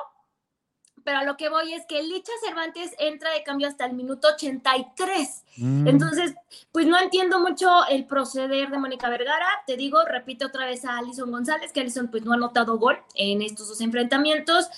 pero 1.11 1.23
a 1.23 1.25
lo 1.25 1.37
que 1.37 1.49
voy 1.49 1.73
es 1.75 1.87
que 1.87 2.05
Licha 2.05 2.31
Cervantes 2.41 2.95
entra 3.01 3.33
de 3.33 3.43
cambio 3.43 3.67
hasta 3.67 3.85
el 3.85 3.95
minuto 3.95 4.29
83. 4.29 5.43
Mm. 5.57 5.89
Entonces, 5.89 6.35
pues 6.71 6.87
no 6.87 6.97
entiendo 7.01 7.41
mucho 7.41 7.85
el 7.89 8.05
proceder 8.05 8.71
de 8.71 8.79
Mónica 8.79 9.09
Vergara. 9.09 9.49
Te 9.67 9.77
digo, 9.77 10.05
repite 10.05 10.45
otra 10.45 10.67
vez 10.67 10.85
a 10.85 10.99
Alison 10.99 11.33
González, 11.33 11.73
que 11.73 11.81
Alison 11.81 12.13
pues 12.13 12.25
no 12.25 12.31
ha 12.31 12.37
anotado 12.37 12.79
gol 12.79 12.97
en 13.17 13.43
estos 13.43 13.67
dos 13.67 13.81
enfrentamientos. 13.81 14.69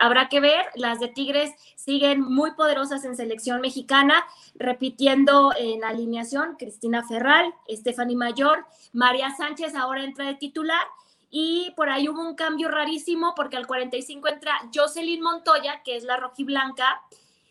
Habrá 0.00 0.30
que 0.30 0.40
ver, 0.40 0.64
las 0.76 0.98
de 0.98 1.08
Tigres 1.08 1.50
siguen 1.76 2.22
muy 2.22 2.52
poderosas 2.52 3.04
en 3.04 3.14
selección 3.14 3.60
mexicana, 3.60 4.24
repitiendo 4.54 5.52
en 5.58 5.84
alineación 5.84 6.56
Cristina 6.58 7.06
Ferral, 7.06 7.52
Stephanie 7.68 8.16
Mayor, 8.16 8.64
María 8.94 9.28
Sánchez 9.36 9.74
ahora 9.74 10.04
entra 10.04 10.24
de 10.24 10.36
titular 10.36 10.86
y 11.34 11.72
por 11.76 11.88
ahí 11.88 12.10
hubo 12.10 12.20
un 12.20 12.34
cambio 12.34 12.68
rarísimo 12.68 13.34
porque 13.34 13.56
al 13.56 13.66
45 13.66 14.28
entra 14.28 14.52
Jocelyn 14.72 15.22
Montoya, 15.22 15.82
que 15.82 15.96
es 15.96 16.04
la 16.04 16.18
rojiblanca, 16.18 17.00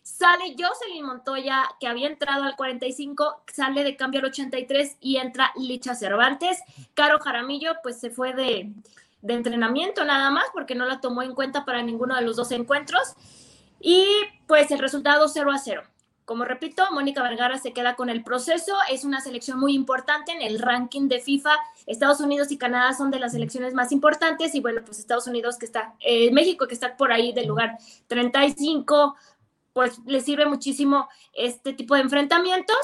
sale 0.03 0.55
Jocelyn 0.55 1.03
Montoya, 1.03 1.67
que 1.79 1.87
había 1.87 2.07
entrado 2.07 2.43
al 2.43 2.55
45, 2.55 3.41
sale 3.51 3.83
de 3.83 3.95
cambio 3.95 4.19
al 4.19 4.27
83 4.27 4.97
y 5.01 5.17
entra 5.17 5.51
Licha 5.55 5.95
Cervantes. 5.95 6.59
Caro 6.93 7.19
Jaramillo, 7.19 7.73
pues 7.81 7.99
se 7.99 8.11
fue 8.11 8.33
de, 8.33 8.71
de 9.23 9.33
entrenamiento 9.33 10.05
nada 10.05 10.29
más 10.29 10.45
porque 10.53 10.75
no 10.75 10.85
la 10.85 11.01
tomó 11.01 11.23
en 11.23 11.33
cuenta 11.33 11.65
para 11.65 11.81
ninguno 11.81 12.15
de 12.15 12.21
los 12.21 12.35
dos 12.35 12.51
encuentros. 12.51 13.15
Y 13.79 14.05
pues 14.45 14.69
el 14.69 14.77
resultado 14.77 15.27
0 15.27 15.51
a 15.51 15.57
0. 15.57 15.81
Como 16.31 16.45
repito, 16.45 16.85
Mónica 16.93 17.21
Vergara 17.23 17.57
se 17.57 17.73
queda 17.73 17.97
con 17.97 18.09
el 18.09 18.23
proceso. 18.23 18.71
Es 18.89 19.03
una 19.03 19.19
selección 19.19 19.59
muy 19.59 19.75
importante 19.75 20.31
en 20.31 20.41
el 20.41 20.59
ranking 20.59 21.09
de 21.09 21.19
FIFA. 21.19 21.57
Estados 21.87 22.21
Unidos 22.21 22.49
y 22.53 22.57
Canadá 22.57 22.93
son 22.93 23.11
de 23.11 23.19
las 23.19 23.33
selecciones 23.33 23.73
más 23.73 23.91
importantes. 23.91 24.55
Y 24.55 24.61
bueno, 24.61 24.79
pues 24.85 24.97
Estados 24.97 25.27
Unidos 25.27 25.57
que 25.57 25.65
está, 25.65 25.93
eh, 25.99 26.31
México 26.31 26.69
que 26.69 26.73
está 26.73 26.95
por 26.95 27.11
ahí 27.11 27.33
del 27.33 27.49
lugar 27.49 27.77
35, 28.07 29.17
pues 29.73 29.99
le 30.05 30.21
sirve 30.21 30.45
muchísimo 30.45 31.09
este 31.33 31.73
tipo 31.73 31.95
de 31.95 32.01
enfrentamientos 32.03 32.77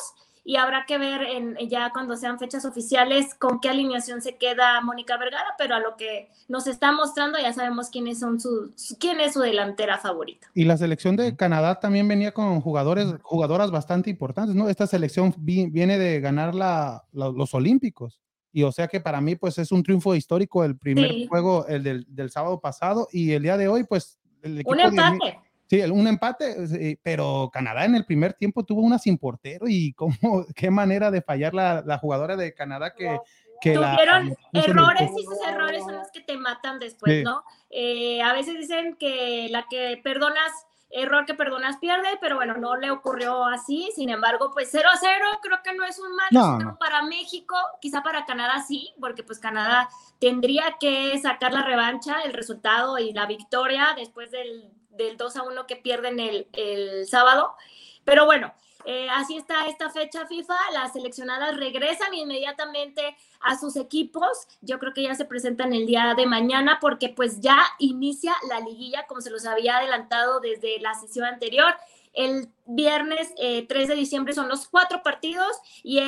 y 0.48 0.56
habrá 0.56 0.86
que 0.86 0.98
ver 0.98 1.24
en, 1.24 1.58
ya 1.68 1.91
cuando 1.91 2.16
sean 2.16 2.39
fechas 2.39 2.64
oficiales 2.64 3.36
con 3.36 3.60
qué 3.60 3.68
alineación 3.68 4.22
se 4.22 4.38
queda 4.38 4.80
Mónica 4.80 5.18
Vergara, 5.18 5.56
pero 5.58 5.76
a 5.76 5.82
lo 5.82 5.98
que 5.98 6.30
nos 6.48 6.68
está 6.68 6.93
mostrando 6.93 7.38
ya 7.38 7.52
sabemos 7.52 7.89
quiénes 7.89 8.20
son 8.20 8.39
su, 8.39 8.74
quién 8.98 9.20
es 9.20 9.34
su 9.34 9.41
delantera 9.41 9.98
favorita. 9.98 10.48
Y 10.54 10.64
la 10.64 10.78
selección 10.78 11.18
de 11.18 11.36
Canadá 11.36 11.82
también 11.82 12.08
venía 12.08 12.32
con 12.32 12.62
jugadores, 12.62 13.14
jugadoras 13.24 13.72
bastante 13.72 14.10
importantes, 14.10 14.56
¿no? 14.56 14.70
Esta 14.70 14.88
selección 14.88 15.36
viene 15.38 15.98
de 15.98 16.22
ganar 16.22 16.56
la, 16.56 17.04
los 17.12 17.54
Olímpicos. 17.54 18.22
Y 18.54 18.64
o 18.64 18.72
sea 18.72 18.88
que 18.88 19.02
para 19.02 19.20
mí, 19.20 19.36
pues 19.36 19.58
es 19.58 19.74
un 19.74 19.84
triunfo 19.84 20.16
histórico 20.16 20.64
el 20.64 20.78
primer 20.78 21.28
juego, 21.28 21.68
el 21.68 21.84
del, 21.84 22.06
del, 22.08 22.32
sábado 22.32 22.62
pasado, 22.62 23.10
y 23.12 23.34
el 23.34 23.43
día 23.43 23.58
de 23.58 23.68
hoy, 23.68 23.84
pues... 23.84 24.18
El 24.41 24.64
un 24.66 24.80
empate. 24.80 25.39
Sí, 25.70 25.82
un 25.82 26.07
empate, 26.07 26.97
pero 27.03 27.49
Canadá 27.51 27.84
en 27.84 27.95
el 27.95 28.05
primer 28.05 28.34
tiempo 28.34 28.63
tuvo 28.63 28.82
una 28.82 28.97
sin 28.97 29.18
portero 29.18 29.65
y 29.68 29.93
cómo, 29.93 30.15
qué 30.55 30.72
manera 30.72 31.11
de 31.11 31.22
fallar 31.22 31.53
la, 31.53 31.84
la 31.86 31.97
jugadora 31.97 32.38
de 32.38 32.53
Canadá 32.53 32.93
que, 32.93 33.20
que 33.61 33.74
tuvieron 33.74 34.36
errores 34.53 35.11
y 35.15 35.22
esos 35.22 35.39
errores 35.45 35.84
son 35.84 35.95
los 35.95 36.11
que 36.11 36.22
te 36.22 36.38
matan 36.38 36.80
después, 36.80 37.24
¿no? 37.24 37.43
Eh, 37.70 38.22
a 38.22 38.34
veces 38.34 38.57
dicen 38.57 38.95
que 38.97 39.47
la 39.49 39.65
que 39.70 39.99
perdonas, 40.03 40.51
error 40.89 41.26
que 41.26 41.34
perdonas 41.34 41.78
pierde, 41.78 42.07
pero 42.22 42.36
bueno, 42.36 42.55
no 42.55 42.78
le 42.78 42.91
ocurrió 42.91 43.45
así, 43.45 43.89
sin 43.95 44.09
embargo, 44.09 44.51
pues 44.53 44.70
0 44.72 44.88
a 44.91 44.97
0 44.97 45.26
creo 45.41 45.57
que 45.63 45.74
no 45.74 45.84
es 45.84 45.99
un 45.99 46.15
mal 46.15 46.78
para 46.80 47.03
México, 47.03 47.55
quizá 47.82 48.03
para 48.03 48.26
Canadá 48.26 48.63
sí, 48.65 48.93
porque 48.99 49.24
pues 49.24 49.39
Canadá 49.39 49.89
tendría 50.20 50.78
que 50.80 51.18
sacar 51.20 51.53
la 51.53 51.63
revancha, 51.63 52.22
el 52.22 52.34
resultado 52.34 52.97
y 52.99 53.11
la 53.11 53.26
victoria 53.26 53.93
después 53.97 54.32
del 54.32 54.76
del 54.98 55.18
2 55.18 55.38
a 55.38 55.43
1 55.43 55.68
que 55.68 55.76
pierden 55.76 56.20
el, 56.20 56.48
el 56.54 57.08
sábado. 57.08 57.56
Pero 58.04 58.26
bueno, 58.26 58.54
eh, 58.89 59.10
así 59.10 59.36
está 59.36 59.68
esta 59.68 59.89
fecha 59.89 60.26
FIFA. 60.28 60.56
Las 60.72 60.93
seleccionadas 60.93 61.58
regresan 61.58 62.14
inmediatamente 62.14 63.18
a 63.41 63.60
sus 63.60 63.76
equipos. 63.76 64.48
Yo 64.62 64.80
creo 64.80 64.93
que 64.93 65.04
ya 65.04 65.14
se 65.14 65.26
presentan 65.26 65.74
el 65.74 65.86
día 65.86 66.14
de 66.16 66.26
mañana 66.26 66.78
porque 66.80 67.10
pues 67.10 67.41
ya 67.41 67.60
inicia 67.80 68.34
la 68.48 68.62
liguilla 68.62 69.06
como 69.06 69.20
se 69.20 69.30
los 69.30 69.45
había 69.45 69.80
adelantado 69.80 70.39
desde 70.39 70.80
la 70.80 70.93
sesión 70.93 71.26
anterior. 71.26 71.76
El 72.14 72.48
viernes 72.66 73.36
3 73.36 73.66
eh, 73.70 73.88
de 73.88 73.95
diciembre 73.95 74.34
son 74.34 74.48
los 74.48 74.70
cuatro 74.70 75.04
partidos 75.04 75.52
y 75.84 76.00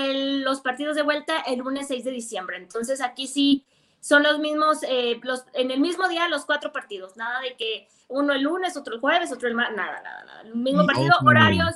los 0.41 0.61
partidos 0.61 0.95
de 0.95 1.01
vuelta 1.01 1.41
el 1.41 1.59
lunes 1.59 1.89
6 1.89 2.05
de 2.05 2.11
diciembre. 2.11 2.55
Entonces 2.55 3.01
aquí 3.01 3.27
sí 3.27 3.65
son 3.99 4.23
los 4.23 4.39
mismos, 4.39 4.79
eh, 4.83 5.19
los, 5.23 5.45
en 5.53 5.71
el 5.71 5.79
mismo 5.79 6.07
día 6.07 6.27
los 6.29 6.45
cuatro 6.45 6.71
partidos. 6.71 7.17
Nada 7.17 7.41
de 7.41 7.55
que 7.55 7.87
uno 8.07 8.33
el 8.33 8.43
lunes, 8.43 8.77
otro 8.77 8.95
el 8.95 9.01
jueves, 9.01 9.31
otro 9.31 9.47
el 9.47 9.55
martes, 9.55 9.77
nada, 9.77 10.01
nada, 10.01 10.25
nada. 10.25 10.41
El 10.41 10.55
mismo 10.55 10.85
partido, 10.85 11.13
horarios 11.25 11.75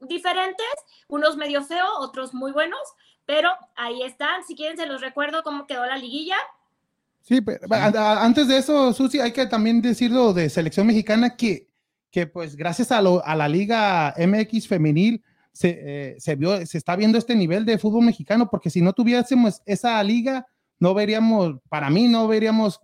diferentes, 0.00 0.66
unos 1.08 1.36
medio 1.36 1.62
feo, 1.62 1.86
otros 1.98 2.34
muy 2.34 2.52
buenos, 2.52 2.80
pero 3.26 3.50
ahí 3.76 4.02
están. 4.02 4.44
Si 4.44 4.54
quieren, 4.54 4.76
se 4.76 4.86
los 4.86 5.00
recuerdo 5.00 5.42
cómo 5.42 5.66
quedó 5.66 5.84
la 5.86 5.96
liguilla. 5.96 6.36
Sí, 7.22 7.40
pero 7.40 7.60
antes 7.70 8.48
de 8.48 8.58
eso, 8.58 8.92
Susi, 8.92 9.18
hay 9.20 9.32
que 9.32 9.46
también 9.46 9.80
decirlo 9.80 10.34
de 10.34 10.50
selección 10.50 10.86
mexicana 10.86 11.36
que, 11.36 11.68
que 12.10 12.26
pues 12.26 12.54
gracias 12.54 12.92
a, 12.92 12.98
a 12.98 13.34
la 13.34 13.48
Liga 13.48 14.14
MX 14.18 14.68
femenil 14.68 15.22
se, 15.50 15.80
eh, 15.80 16.16
se, 16.18 16.34
vio, 16.34 16.66
se 16.66 16.76
está 16.76 16.96
viendo 16.96 17.16
este 17.16 17.34
nivel 17.34 17.64
de 17.64 17.78
fútbol 17.78 18.04
mexicano, 18.04 18.50
porque 18.50 18.68
si 18.68 18.82
no 18.82 18.92
tuviésemos 18.92 19.62
esa 19.64 20.02
liga, 20.02 20.46
no 20.84 20.92
veríamos, 20.92 21.54
para 21.70 21.88
mí 21.88 22.08
no 22.08 22.28
veríamos 22.28 22.78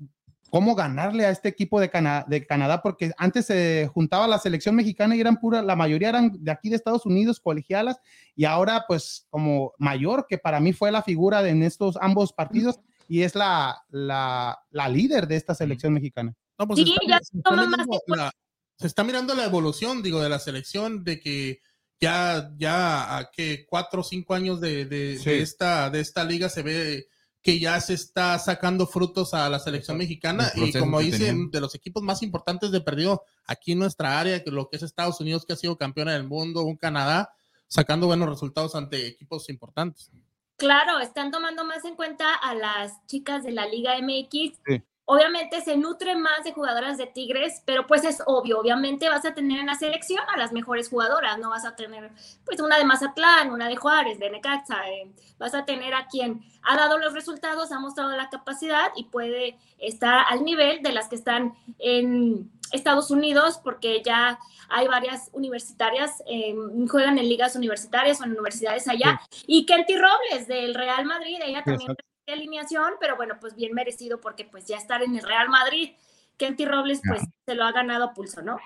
cómo 0.48 0.74
ganarle 0.74 1.26
a 1.26 1.30
este 1.30 1.50
equipo 1.50 1.78
de, 1.78 1.90
de 2.28 2.46
Canadá, 2.46 2.80
porque 2.80 3.12
antes 3.18 3.44
se 3.44 3.90
juntaba 3.92 4.26
la 4.26 4.38
selección 4.38 4.74
mexicana 4.74 5.14
y 5.14 5.20
eran 5.20 5.38
pura, 5.38 5.60
la 5.60 5.76
mayoría 5.76 6.08
eran 6.08 6.32
de 6.42 6.50
aquí 6.50 6.70
de 6.70 6.76
Estados 6.76 7.04
Unidos, 7.04 7.40
colegialas, 7.40 7.98
y 8.34 8.46
ahora 8.46 8.86
pues 8.88 9.26
como 9.28 9.74
mayor, 9.76 10.24
que 10.26 10.38
para 10.38 10.60
mí 10.60 10.72
fue 10.72 10.90
la 10.90 11.02
figura 11.02 11.42
de, 11.42 11.50
en 11.50 11.62
estos 11.62 11.98
ambos 12.00 12.32
partidos 12.32 12.80
y 13.06 13.20
es 13.20 13.34
la, 13.34 13.82
la, 13.90 14.58
la 14.70 14.88
líder 14.88 15.26
de 15.26 15.36
esta 15.36 15.54
selección 15.54 15.92
mexicana. 15.92 16.34
No, 16.58 16.66
pues 16.66 16.78
sí, 16.78 16.96
ya 17.06 17.18
se, 17.22 17.36
está 17.36 17.54
la, 17.54 18.32
se 18.78 18.86
está 18.86 19.04
mirando 19.04 19.34
la 19.34 19.44
evolución, 19.44 20.02
digo, 20.02 20.22
de 20.22 20.30
la 20.30 20.38
selección, 20.38 21.04
de 21.04 21.20
que 21.20 21.60
ya, 22.00 22.50
ya 22.56 23.18
a 23.18 23.30
que 23.30 23.66
cuatro 23.68 24.00
o 24.00 24.04
cinco 24.04 24.32
años 24.32 24.58
de, 24.58 24.86
de, 24.86 25.18
de, 25.18 25.42
esta, 25.42 25.90
de 25.90 26.00
esta 26.00 26.24
liga 26.24 26.48
se 26.48 26.62
ve 26.62 27.06
que 27.42 27.58
ya 27.58 27.80
se 27.80 27.94
está 27.94 28.38
sacando 28.38 28.86
frutos 28.86 29.32
a 29.32 29.48
la 29.48 29.58
selección 29.58 29.96
mexicana 29.96 30.50
y 30.54 30.72
como 30.72 31.00
dicen, 31.00 31.50
de 31.50 31.60
los 31.60 31.74
equipos 31.74 32.02
más 32.02 32.22
importantes 32.22 32.70
de 32.70 32.80
perdido 32.80 33.22
aquí 33.46 33.72
en 33.72 33.78
nuestra 33.78 34.20
área, 34.20 34.44
que 34.44 34.50
lo 34.50 34.68
que 34.68 34.76
es 34.76 34.82
Estados 34.82 35.20
Unidos, 35.20 35.46
que 35.46 35.54
ha 35.54 35.56
sido 35.56 35.78
campeona 35.78 36.12
del 36.12 36.24
mundo, 36.24 36.62
un 36.62 36.76
Canadá, 36.76 37.32
sacando 37.66 38.06
buenos 38.06 38.28
resultados 38.28 38.74
ante 38.74 39.06
equipos 39.06 39.48
importantes. 39.48 40.10
Claro, 40.56 40.98
están 41.00 41.30
tomando 41.30 41.64
más 41.64 41.84
en 41.86 41.96
cuenta 41.96 42.34
a 42.34 42.54
las 42.54 43.06
chicas 43.06 43.42
de 43.42 43.52
la 43.52 43.66
Liga 43.66 43.94
MX. 43.98 44.58
Sí. 44.66 44.82
Obviamente 45.12 45.60
se 45.60 45.76
nutre 45.76 46.14
más 46.14 46.44
de 46.44 46.52
jugadoras 46.52 46.96
de 46.96 47.08
Tigres, 47.08 47.64
pero 47.64 47.84
pues 47.84 48.04
es 48.04 48.22
obvio, 48.26 48.60
obviamente 48.60 49.08
vas 49.08 49.24
a 49.24 49.34
tener 49.34 49.58
en 49.58 49.66
la 49.66 49.74
selección 49.74 50.20
a 50.32 50.36
las 50.36 50.52
mejores 50.52 50.88
jugadoras, 50.88 51.36
no 51.40 51.50
vas 51.50 51.64
a 51.64 51.74
tener 51.74 52.12
pues 52.44 52.60
una 52.60 52.78
de 52.78 52.84
Mazatlán, 52.84 53.50
una 53.50 53.66
de 53.66 53.74
Juárez, 53.74 54.20
de 54.20 54.30
Necaxa, 54.30 54.88
eh, 54.88 55.10
vas 55.36 55.52
a 55.54 55.64
tener 55.64 55.94
a 55.94 56.06
quien 56.06 56.44
ha 56.62 56.76
dado 56.76 56.96
los 56.96 57.12
resultados, 57.12 57.72
ha 57.72 57.80
mostrado 57.80 58.16
la 58.16 58.30
capacidad 58.30 58.92
y 58.94 59.06
puede 59.06 59.58
estar 59.78 60.26
al 60.28 60.44
nivel 60.44 60.80
de 60.80 60.92
las 60.92 61.08
que 61.08 61.16
están 61.16 61.54
en 61.80 62.48
Estados 62.70 63.10
Unidos, 63.10 63.58
porque 63.64 64.02
ya 64.04 64.38
hay 64.68 64.86
varias 64.86 65.28
universitarias, 65.32 66.22
eh, 66.28 66.54
juegan 66.88 67.18
en 67.18 67.28
ligas 67.28 67.56
universitarias 67.56 68.20
o 68.20 68.24
en 68.26 68.30
universidades 68.30 68.86
allá, 68.86 69.20
y 69.48 69.66
Kenty 69.66 69.96
Robles 69.96 70.46
del 70.46 70.72
Real 70.72 71.04
Madrid, 71.04 71.40
ella 71.42 71.64
también 71.64 71.96
alineación, 72.32 72.94
pero 73.00 73.16
bueno, 73.16 73.36
pues 73.40 73.54
bien 73.54 73.72
merecido 73.72 74.20
porque 74.20 74.44
pues 74.44 74.66
ya 74.66 74.76
estar 74.76 75.02
en 75.02 75.16
el 75.16 75.22
Real 75.22 75.48
Madrid, 75.48 75.92
Kenty 76.36 76.64
Robles 76.64 77.00
pues 77.06 77.22
se 77.46 77.54
lo 77.54 77.64
ha 77.64 77.72
ganado 77.72 78.04
a 78.04 78.14
pulso, 78.14 78.42
¿no? 78.42 78.58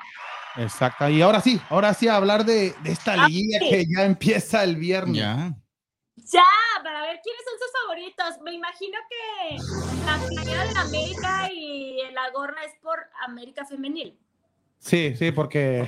Exacto, 0.57 1.09
y 1.09 1.21
ahora 1.21 1.41
sí, 1.41 1.61
ahora 1.69 1.95
sí 1.95 2.07
a 2.07 2.17
hablar 2.17 2.45
de, 2.45 2.75
esta 2.85 3.15
ah, 3.15 3.29
liguilla 3.29 3.59
que 3.59 3.85
ya 3.87 4.05
empieza 4.05 4.63
el 4.63 4.77
viernes. 4.77 5.17
Ya. 5.17 5.53
Ya, 6.17 6.45
para 6.83 7.03
ver 7.03 7.21
quiénes 7.23 7.43
son 7.45 7.59
sus 7.59 7.73
favoritos. 7.83 8.43
Me 8.43 8.53
imagino 8.53 8.97
que 9.11 9.57
la 10.07 10.19
playera 10.29 10.65
de 10.65 10.79
América 10.79 11.51
y 11.53 11.99
la 12.13 12.31
gorra 12.31 12.63
es 12.65 12.73
por 12.81 12.99
América 13.27 13.67
Femenil. 13.67 14.19
Sí, 14.79 15.17
sí, 15.17 15.33
porque. 15.33 15.87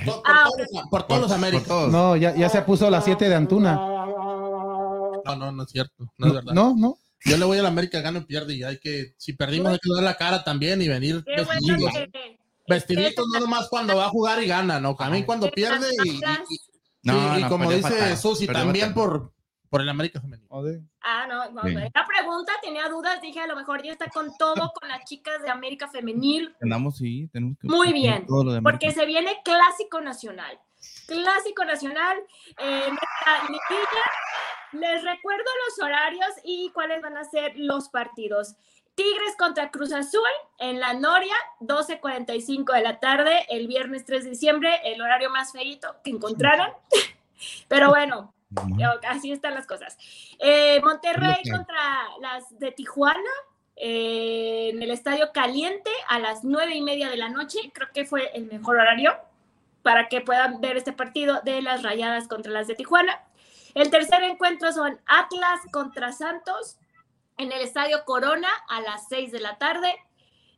Por, 0.90 1.02
todos, 1.04 1.20
los 1.20 1.30
Américas. 1.30 1.88
No, 1.88 2.16
ya, 2.16 2.34
ya 2.34 2.48
se 2.48 2.62
puso 2.62 2.90
la 2.90 3.00
7 3.00 3.28
de 3.28 3.34
Antuna. 3.34 3.74
No, 3.74 5.36
no, 5.36 5.52
no 5.52 5.62
es 5.62 5.70
cierto. 5.70 6.12
No, 6.16 6.26
es 6.28 6.32
verdad. 6.32 6.52
No, 6.52 6.74
no. 6.76 6.98
Yo 7.26 7.36
le 7.36 7.44
voy 7.44 7.58
a 7.58 7.62
la 7.62 7.68
América, 7.68 8.00
gano 8.00 8.20
y 8.20 8.24
pierde. 8.24 8.54
Y 8.54 8.62
hay 8.62 8.78
que, 8.78 9.14
si 9.16 9.32
perdimos, 9.32 9.72
hay 9.72 9.78
que 9.78 9.92
dar 9.92 10.04
la 10.04 10.16
cara 10.16 10.44
también 10.44 10.80
y 10.80 10.88
venir 10.88 11.24
vestiditos. 11.24 11.92
Vestiditos 12.68 13.26
no 13.32 13.40
nomás 13.40 13.68
cuando 13.68 13.96
va 13.96 14.06
a 14.06 14.10
jugar 14.10 14.42
y 14.42 14.46
gana, 14.46 14.80
¿no? 14.80 14.94
También 14.96 15.24
cuando 15.24 15.50
pierde 15.50 15.88
y, 16.04 16.20
y, 17.02 17.44
como 17.48 17.70
dice 17.70 18.16
Susi, 18.16 18.46
también 18.46 18.92
por, 18.92 19.32
por 19.68 19.80
el 19.80 19.88
América 19.88 20.20
femenino. 20.20 20.48
Ah, 21.00 21.26
no, 21.28 21.50
no, 21.50 21.62
la 21.62 22.06
pregunta 22.06 22.52
tenía 22.62 22.88
dudas, 22.88 23.20
dije 23.20 23.40
a 23.40 23.46
lo 23.46 23.56
mejor 23.56 23.82
ya 23.82 23.92
está 23.92 24.08
con 24.08 24.36
todo 24.36 24.54
con 24.80 24.88
las 24.88 25.04
chicas 25.04 25.42
de 25.42 25.50
América 25.50 25.88
femenil. 25.88 26.54
Tenemos, 26.58 26.96
sí, 26.96 27.28
tenemos 27.32 27.58
que 27.58 27.68
Muy 27.68 27.92
bien, 27.92 28.26
porque 28.62 28.90
se 28.90 29.06
viene 29.06 29.36
clásico 29.44 30.00
nacional. 30.00 30.58
Clásico 31.06 31.64
nacional, 31.64 32.18
eh, 32.58 32.88
les 34.72 35.02
recuerdo 35.04 35.44
los 35.66 35.84
horarios 35.84 36.30
y 36.44 36.70
cuáles 36.72 37.02
van 37.02 37.16
a 37.16 37.24
ser 37.24 37.52
los 37.56 37.88
partidos. 37.88 38.56
Tigres 38.94 39.36
contra 39.38 39.70
Cruz 39.70 39.92
Azul 39.92 40.22
en 40.58 40.80
la 40.80 40.94
Noria, 40.94 41.34
12.45 41.60 42.72
de 42.72 42.80
la 42.80 42.98
tarde, 42.98 43.44
el 43.50 43.66
viernes 43.66 44.06
3 44.06 44.24
de 44.24 44.30
diciembre, 44.30 44.80
el 44.84 45.02
horario 45.02 45.30
más 45.30 45.52
feito 45.52 45.96
que 46.02 46.10
encontraron. 46.10 46.70
Pero 47.68 47.90
bueno, 47.90 48.32
así 49.06 49.32
están 49.32 49.54
las 49.54 49.66
cosas. 49.66 49.98
Eh, 50.38 50.80
Monterrey 50.82 51.42
contra 51.50 52.08
las 52.20 52.58
de 52.58 52.72
Tijuana, 52.72 53.20
eh, 53.76 54.70
en 54.72 54.82
el 54.82 54.90
Estadio 54.90 55.30
Caliente 55.32 55.90
a 56.08 56.18
las 56.18 56.44
nueve 56.44 56.74
y 56.74 56.80
media 56.80 57.10
de 57.10 57.18
la 57.18 57.28
noche. 57.28 57.58
Creo 57.74 57.88
que 57.92 58.06
fue 58.06 58.30
el 58.34 58.46
mejor 58.46 58.76
horario 58.76 59.14
para 59.82 60.08
que 60.08 60.22
puedan 60.22 60.62
ver 60.62 60.78
este 60.78 60.92
partido 60.92 61.42
de 61.42 61.60
las 61.60 61.82
Rayadas 61.82 62.28
contra 62.28 62.50
las 62.50 62.66
de 62.66 62.74
Tijuana. 62.74 63.22
El 63.76 63.90
tercer 63.90 64.22
encuentro 64.22 64.72
son 64.72 64.98
Atlas 65.04 65.60
contra 65.70 66.10
Santos 66.10 66.78
en 67.36 67.52
el 67.52 67.60
Estadio 67.60 68.06
Corona 68.06 68.48
a 68.70 68.80
las 68.80 69.06
6 69.10 69.30
de 69.30 69.40
la 69.40 69.58
tarde. 69.58 69.94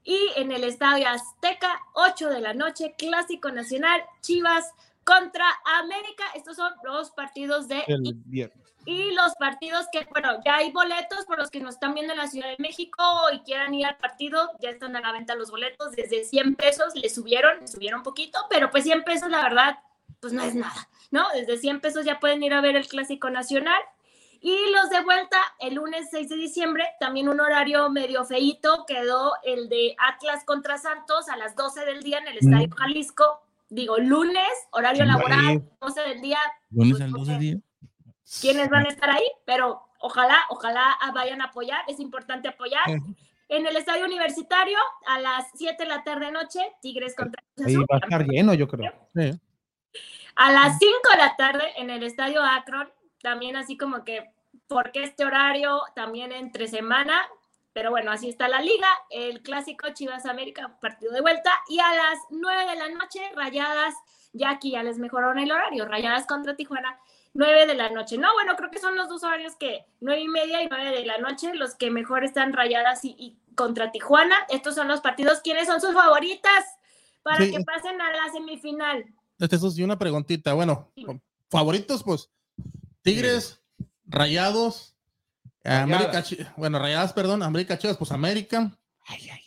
Y 0.04 0.30
en 0.36 0.52
el 0.52 0.62
Estadio 0.62 1.08
Azteca, 1.08 1.80
8 1.94 2.28
de 2.28 2.40
la 2.40 2.54
noche, 2.54 2.94
Clásico 2.96 3.50
Nacional, 3.50 4.04
Chivas 4.20 4.72
contra 5.02 5.44
América. 5.80 6.26
Estos 6.36 6.54
son 6.54 6.72
los 6.84 7.10
partidos 7.10 7.66
de... 7.66 7.82
El 7.88 8.02
viernes. 8.24 8.56
Y 8.86 9.10
los 9.10 9.34
partidos 9.34 9.86
que, 9.90 10.06
bueno, 10.12 10.40
ya 10.44 10.58
hay 10.58 10.70
boletos 10.70 11.24
por 11.26 11.38
los 11.38 11.50
que 11.50 11.58
nos 11.58 11.74
están 11.74 11.94
viendo 11.94 12.12
en 12.12 12.20
la 12.20 12.28
Ciudad 12.28 12.50
de 12.50 12.56
México 12.60 13.02
y 13.32 13.40
quieran 13.40 13.74
ir 13.74 13.84
al 13.84 13.96
partido, 13.96 14.52
ya 14.60 14.70
están 14.70 14.94
a 14.94 15.00
la 15.00 15.10
venta 15.10 15.34
los 15.34 15.50
boletos. 15.50 15.90
Desde 15.90 16.22
100 16.22 16.54
pesos 16.54 16.94
le 16.94 17.08
subieron, 17.10 17.58
le 17.58 17.66
subieron 17.66 17.98
un 17.98 18.04
poquito, 18.04 18.38
pero 18.48 18.70
pues 18.70 18.84
100 18.84 19.02
pesos, 19.02 19.28
la 19.28 19.42
verdad, 19.42 19.78
pues 20.20 20.32
no 20.32 20.42
es 20.42 20.54
nada, 20.54 20.88
¿no? 21.10 21.26
Desde 21.34 21.58
100 21.58 21.80
pesos 21.80 22.04
ya 22.04 22.20
pueden 22.20 22.42
ir 22.42 22.54
a 22.54 22.60
ver 22.60 22.76
el 22.76 22.88
Clásico 22.88 23.30
Nacional. 23.30 23.80
Y 24.40 24.56
los 24.72 24.88
de 24.90 25.02
vuelta, 25.02 25.36
el 25.58 25.74
lunes 25.74 26.08
6 26.12 26.28
de 26.28 26.36
diciembre, 26.36 26.84
también 27.00 27.28
un 27.28 27.40
horario 27.40 27.90
medio 27.90 28.24
feíto, 28.24 28.84
quedó 28.86 29.32
el 29.42 29.68
de 29.68 29.96
Atlas 29.98 30.44
contra 30.44 30.78
Santos 30.78 31.28
a 31.28 31.36
las 31.36 31.56
12 31.56 31.84
del 31.84 32.02
día 32.04 32.18
en 32.18 32.28
el 32.28 32.38
Estadio 32.38 32.70
Jalisco. 32.76 33.42
Digo, 33.68 33.98
lunes, 33.98 34.48
horario 34.70 35.04
laboral, 35.04 35.68
12 35.80 36.00
del 36.02 36.20
día. 36.20 36.38
Lunes 36.70 37.00
al 37.00 37.10
no 37.10 37.18
12 37.18 37.32
sé 37.32 37.38
día. 37.38 37.56
quiénes 38.40 38.70
van 38.70 38.86
a 38.86 38.90
estar 38.90 39.10
ahí, 39.10 39.26
pero 39.44 39.82
ojalá, 39.98 40.38
ojalá 40.50 40.96
vayan 41.12 41.42
a 41.42 41.46
apoyar, 41.46 41.80
es 41.88 41.98
importante 41.98 42.46
apoyar. 42.46 42.84
En 43.48 43.66
el 43.66 43.76
estadio 43.76 44.04
universitario, 44.04 44.78
a 45.06 45.18
las 45.18 45.46
7 45.54 45.82
de 45.82 45.88
la 45.88 46.04
tarde 46.04 46.30
noche, 46.30 46.60
Tigres 46.80 47.16
contra 47.16 47.42
Ahí 47.66 47.74
va 47.74 47.84
a 47.90 47.98
estar 47.98 48.24
lleno, 48.24 48.54
yo 48.54 48.68
creo. 48.68 48.92
Sí. 49.14 49.32
A 50.36 50.52
las 50.52 50.78
5 50.78 50.92
de 51.10 51.16
la 51.18 51.36
tarde, 51.36 51.64
en 51.76 51.90
el 51.90 52.02
estadio 52.02 52.42
Akron, 52.42 52.88
también 53.22 53.56
así 53.56 53.76
como 53.76 54.04
que, 54.04 54.30
¿por 54.68 54.92
qué 54.92 55.02
este 55.02 55.24
horario? 55.24 55.82
También 55.96 56.30
entre 56.32 56.68
semana, 56.68 57.26
pero 57.72 57.90
bueno, 57.90 58.10
así 58.12 58.28
está 58.28 58.46
la 58.48 58.60
liga. 58.60 58.88
El 59.10 59.42
clásico 59.42 59.88
Chivas 59.92 60.26
América, 60.26 60.78
partido 60.80 61.12
de 61.12 61.20
vuelta. 61.20 61.50
Y 61.68 61.80
a 61.80 61.92
las 61.94 62.18
9 62.30 62.66
de 62.66 62.76
la 62.76 62.88
noche, 62.90 63.20
rayadas, 63.34 63.94
ya 64.32 64.50
aquí 64.50 64.72
ya 64.72 64.82
les 64.82 64.98
mejoraron 64.98 65.38
el 65.38 65.50
horario, 65.50 65.86
rayadas 65.86 66.26
contra 66.26 66.54
Tijuana. 66.56 66.98
9 67.34 67.66
de 67.66 67.74
la 67.74 67.90
noche. 67.90 68.16
No, 68.18 68.32
bueno, 68.32 68.56
creo 68.56 68.70
que 68.70 68.78
son 68.78 68.96
los 68.96 69.08
dos 69.08 69.22
horarios 69.22 69.54
que 69.56 69.86
9 70.00 70.20
y 70.22 70.28
media 70.28 70.62
y 70.62 70.68
9 70.68 70.90
de 70.90 71.04
la 71.04 71.18
noche, 71.18 71.54
los 71.54 71.74
que 71.76 71.90
mejor 71.90 72.24
están 72.24 72.52
rayadas 72.52 73.04
y, 73.04 73.14
y 73.18 73.38
contra 73.54 73.90
Tijuana. 73.92 74.36
Estos 74.48 74.74
son 74.76 74.88
los 74.88 75.00
partidos. 75.00 75.40
¿Quiénes 75.40 75.66
son 75.66 75.80
sus 75.80 75.94
favoritas 75.94 76.64
para 77.22 77.44
Sí. 77.44 77.52
que 77.52 77.62
pasen 77.64 78.00
a 78.00 78.12
la 78.12 78.32
semifinal? 78.32 79.04
Este, 79.38 79.56
eso 79.56 79.70
sí, 79.70 79.82
una 79.82 79.98
preguntita. 79.98 80.52
Bueno, 80.54 80.90
favoritos, 81.50 82.02
pues, 82.02 82.30
Tigres, 83.02 83.60
Rayados, 84.06 84.94
eh, 85.64 85.70
América, 85.72 86.24
bueno, 86.56 86.78
Rayadas, 86.78 87.12
perdón, 87.12 87.42
América 87.42 87.78
Chivas, 87.78 87.96
pues 87.96 88.10
América. 88.12 88.76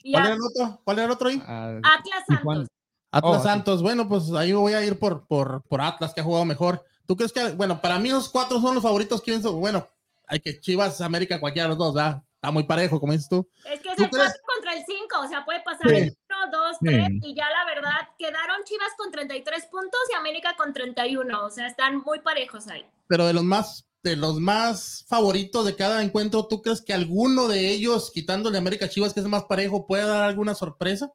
¿Cuál 0.03 0.25
era 0.25 0.33
el 0.33 0.39
otro? 0.41 0.81
¿Cuál 0.83 0.97
era 0.97 1.05
el 1.05 1.11
otro 1.11 1.29
ahí? 1.29 1.41
Ah, 1.45 1.77
Atlas. 1.83 2.23
Santos. 2.27 2.67
Atlas 3.11 3.35
Oh, 3.35 3.37
sí. 3.37 3.43
Santos. 3.43 3.81
Bueno, 3.81 4.07
pues 4.07 4.31
ahí 4.31 4.53
voy 4.53 4.73
a 4.73 4.83
ir 4.85 4.97
por, 4.97 5.27
por, 5.27 5.63
por 5.63 5.81
Atlas, 5.81 6.13
que 6.13 6.21
ha 6.21 6.23
jugado 6.23 6.45
mejor. 6.45 6.83
¿Tú 7.05 7.15
crees 7.17 7.33
que, 7.33 7.49
bueno, 7.51 7.81
para 7.81 7.99
mí 7.99 8.09
los 8.09 8.29
cuatro 8.29 8.61
son 8.61 8.73
los 8.75 8.83
favoritos? 8.83 9.21
¿Quiénes 9.21 9.43
son? 9.43 9.59
Bueno, 9.59 9.87
hay 10.27 10.39
que 10.39 10.59
Chivas, 10.61 11.01
América, 11.01 11.39
cualquiera 11.39 11.65
de 11.65 11.69
los 11.69 11.77
dos, 11.77 11.93
¿verdad? 11.93 12.23
Está 12.35 12.49
muy 12.51 12.63
parejo, 12.63 12.99
como 12.99 13.11
dices 13.11 13.27
tú. 13.27 13.47
Es 13.71 13.81
que 13.81 13.89
es 13.89 13.95
¿Tú 13.97 14.03
el 14.05 14.09
crees? 14.09 14.27
4 14.29 14.41
contra 14.55 14.73
el 14.75 14.83
5, 14.85 15.19
o 15.19 15.27
sea, 15.27 15.43
puede 15.45 15.59
pasar 15.61 15.89
Sí. 15.89 15.95
el 15.95 16.17
1, 16.81 16.91
2, 16.91 17.07
3 17.07 17.07
Sí. 17.07 17.19
y 17.23 17.35
ya 17.35 17.49
la 17.49 17.65
verdad 17.65 18.09
quedaron 18.17 18.63
Chivas 18.63 18.93
con 18.97 19.11
33 19.11 19.65
puntos 19.67 19.99
y 20.11 20.15
América 20.15 20.55
con 20.57 20.73
31, 20.73 21.45
o 21.45 21.49
sea, 21.49 21.67
están 21.67 21.97
muy 21.99 22.19
parejos 22.19 22.67
ahí. 22.67 22.85
Pero 23.07 23.25
de 23.27 23.33
los 23.33 23.43
más, 23.43 23.85
de 24.03 24.15
los 24.15 24.39
más 24.39 25.05
favoritos 25.07 25.65
de 25.65 25.75
cada 25.75 26.01
encuentro, 26.01 26.47
¿tú 26.47 26.61
crees 26.61 26.81
que 26.81 26.93
alguno 26.93 27.47
de 27.47 27.69
ellos, 27.69 28.11
quitándole 28.11 28.57
a 28.57 28.61
América 28.61 28.89
Chivas, 28.89 29.13
que 29.13 29.19
es 29.19 29.25
el 29.25 29.31
más 29.31 29.43
parejo, 29.45 29.85
puede 29.87 30.05
dar 30.05 30.23
alguna 30.23 30.55
sorpresa? 30.55 31.11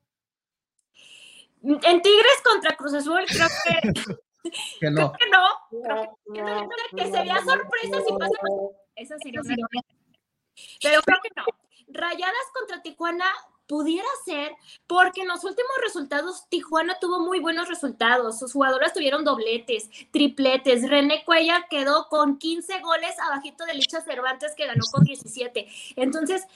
En 1.62 2.02
Tigres 2.02 2.42
contra 2.44 2.76
Cruz 2.76 2.94
Azul, 2.94 3.24
creo 3.26 3.48
que, 3.64 3.92
Que 4.52 4.52
creo 4.78 4.90
no. 4.92 5.12
que 5.12 5.28
no. 5.30 5.44
Creo 6.30 6.96
que 6.96 7.10
sería 7.10 7.36
sorpresa 7.38 8.00
si 8.06 8.12
pasa. 8.16 8.32
Esa 8.94 9.18
sería 9.18 9.40
una 9.40 9.56
Pero 10.80 11.02
creo 11.02 11.18
que 11.22 11.30
no. 11.34 11.44
Rayadas 11.88 12.46
contra 12.54 12.82
Tijuana 12.82 13.26
pudiera 13.66 14.08
ser 14.24 14.52
porque 14.86 15.22
en 15.22 15.28
los 15.28 15.44
últimos 15.44 15.72
resultados 15.82 16.46
Tijuana 16.48 16.98
tuvo 17.00 17.20
muy 17.20 17.40
buenos 17.40 17.68
resultados. 17.68 18.38
Sus 18.38 18.52
jugadoras 18.52 18.92
tuvieron 18.92 19.24
dobletes, 19.24 19.88
tripletes. 20.10 20.88
René 20.88 21.24
Cuellar 21.24 21.68
quedó 21.68 22.08
con 22.08 22.38
15 22.38 22.80
goles 22.80 23.18
abajito 23.18 23.64
de 23.64 23.74
Licha 23.74 24.00
Cervantes 24.00 24.54
que 24.56 24.66
ganó 24.66 24.84
con 24.92 25.04
17. 25.04 25.66
Entonces, 25.96 26.46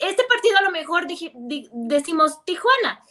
este 0.00 0.24
partido 0.24 0.58
a 0.58 0.62
lo 0.62 0.70
mejor 0.70 1.06
decimos 1.06 2.44
Tijuana, 2.44 3.02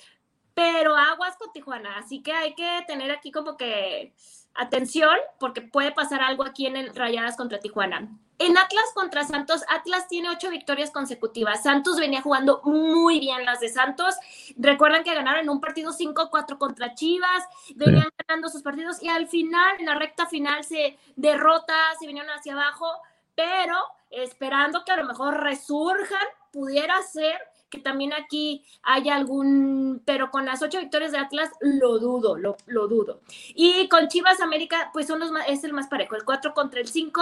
pero 0.54 0.96
aguas 0.96 1.36
con 1.38 1.52
Tijuana. 1.52 1.98
Así 1.98 2.22
que 2.22 2.34
hay 2.34 2.56
que 2.56 2.84
tener 2.88 3.12
aquí 3.12 3.32
como 3.32 3.58
que 3.58 4.14
atención 4.56 5.16
porque 5.40 5.62
puede 5.62 5.92
pasar 5.92 6.22
algo 6.22 6.44
aquí 6.44 6.66
en 6.66 6.78
el 6.78 6.96
Rayadas 6.96 7.38
contra 7.38 7.60
Tijuana. 7.60 8.10
En 8.38 8.58
Atlas 8.58 8.86
contra 8.94 9.24
Santos, 9.24 9.64
Atlas 9.70 10.10
tiene 10.10 10.30
ocho 10.30 10.50
victorias 10.50 10.92
consecutivas. 10.92 11.64
Santos 11.64 11.98
venía 11.98 12.22
jugando 12.22 12.62
muy 12.66 13.20
bien 13.20 13.46
las 13.46 13.62
de 13.62 13.70
Santos. 13.70 14.16
Recuerdan 14.58 15.06
que 15.06 15.16
ganaron 15.16 15.50
un 15.50 15.62
partido 15.62 15.94
5-4 15.94 16.58
contra 16.58 16.96
Chivas, 16.96 17.44
venían 17.76 18.10
ganando 18.28 18.50
sus 18.50 18.62
partidos 18.62 19.02
y 19.02 19.08
al 19.08 19.28
final, 19.28 19.78
en 19.80 19.86
la 19.86 19.96
recta 19.96 20.26
final, 20.26 20.66
se 20.66 20.98
derrota, 21.16 21.76
se 21.98 22.08
vinieron 22.08 22.30
hacia 22.32 22.54
abajo, 22.54 22.88
pero 23.36 23.78
esperando 24.10 24.84
que 24.84 24.92
a 24.92 24.98
lo 24.98 25.06
mejor 25.06 25.42
resurjan, 25.42 26.28
pudiera 26.52 27.02
ser 27.04 27.40
también 27.78 28.14
aquí 28.14 28.64
haya 28.84 29.16
algún, 29.16 30.02
pero 30.06 30.32
con 30.32 30.46
las 30.46 30.62
ocho 30.62 30.80
victorias 30.80 31.12
de 31.12 31.18
Atlas 31.18 31.50
lo 31.62 32.00
dudo, 32.00 32.38
lo, 32.38 32.58
lo 32.66 32.88
dudo. 32.88 33.22
Y 33.54 33.88
con 33.90 34.08
Chivas 34.08 34.42
América, 34.42 34.90
pues 34.94 35.08
son 35.08 35.20
los 35.20 35.32
más, 35.32 35.46
es 35.48 35.64
el 35.64 35.74
más 35.74 35.88
parejo, 35.88 36.16
el 36.16 36.26
4 36.26 36.54
contra 36.54 36.80
el 36.80 36.88
5, 36.88 37.22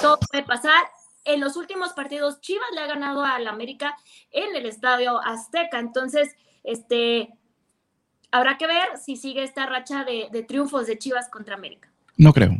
todo 0.00 0.18
puede 0.30 0.44
pasar. 0.44 0.84
En 1.24 1.40
los 1.40 1.56
últimos 1.56 1.92
partidos, 1.94 2.40
Chivas 2.40 2.68
le 2.74 2.80
ha 2.80 2.86
ganado 2.86 3.24
al 3.24 3.46
América 3.46 3.96
en 4.30 4.54
el 4.56 4.66
Estadio 4.66 5.20
Azteca, 5.24 5.78
entonces, 5.78 6.36
este, 6.64 7.30
habrá 8.30 8.58
que 8.58 8.66
ver 8.66 8.98
si 9.02 9.16
sigue 9.16 9.42
esta 9.42 9.64
racha 9.66 10.04
de, 10.04 10.28
de 10.30 10.42
triunfos 10.42 10.86
de 10.86 10.98
Chivas 10.98 11.30
contra 11.30 11.54
América. 11.54 11.90
No 12.16 12.32
creo. 12.32 12.50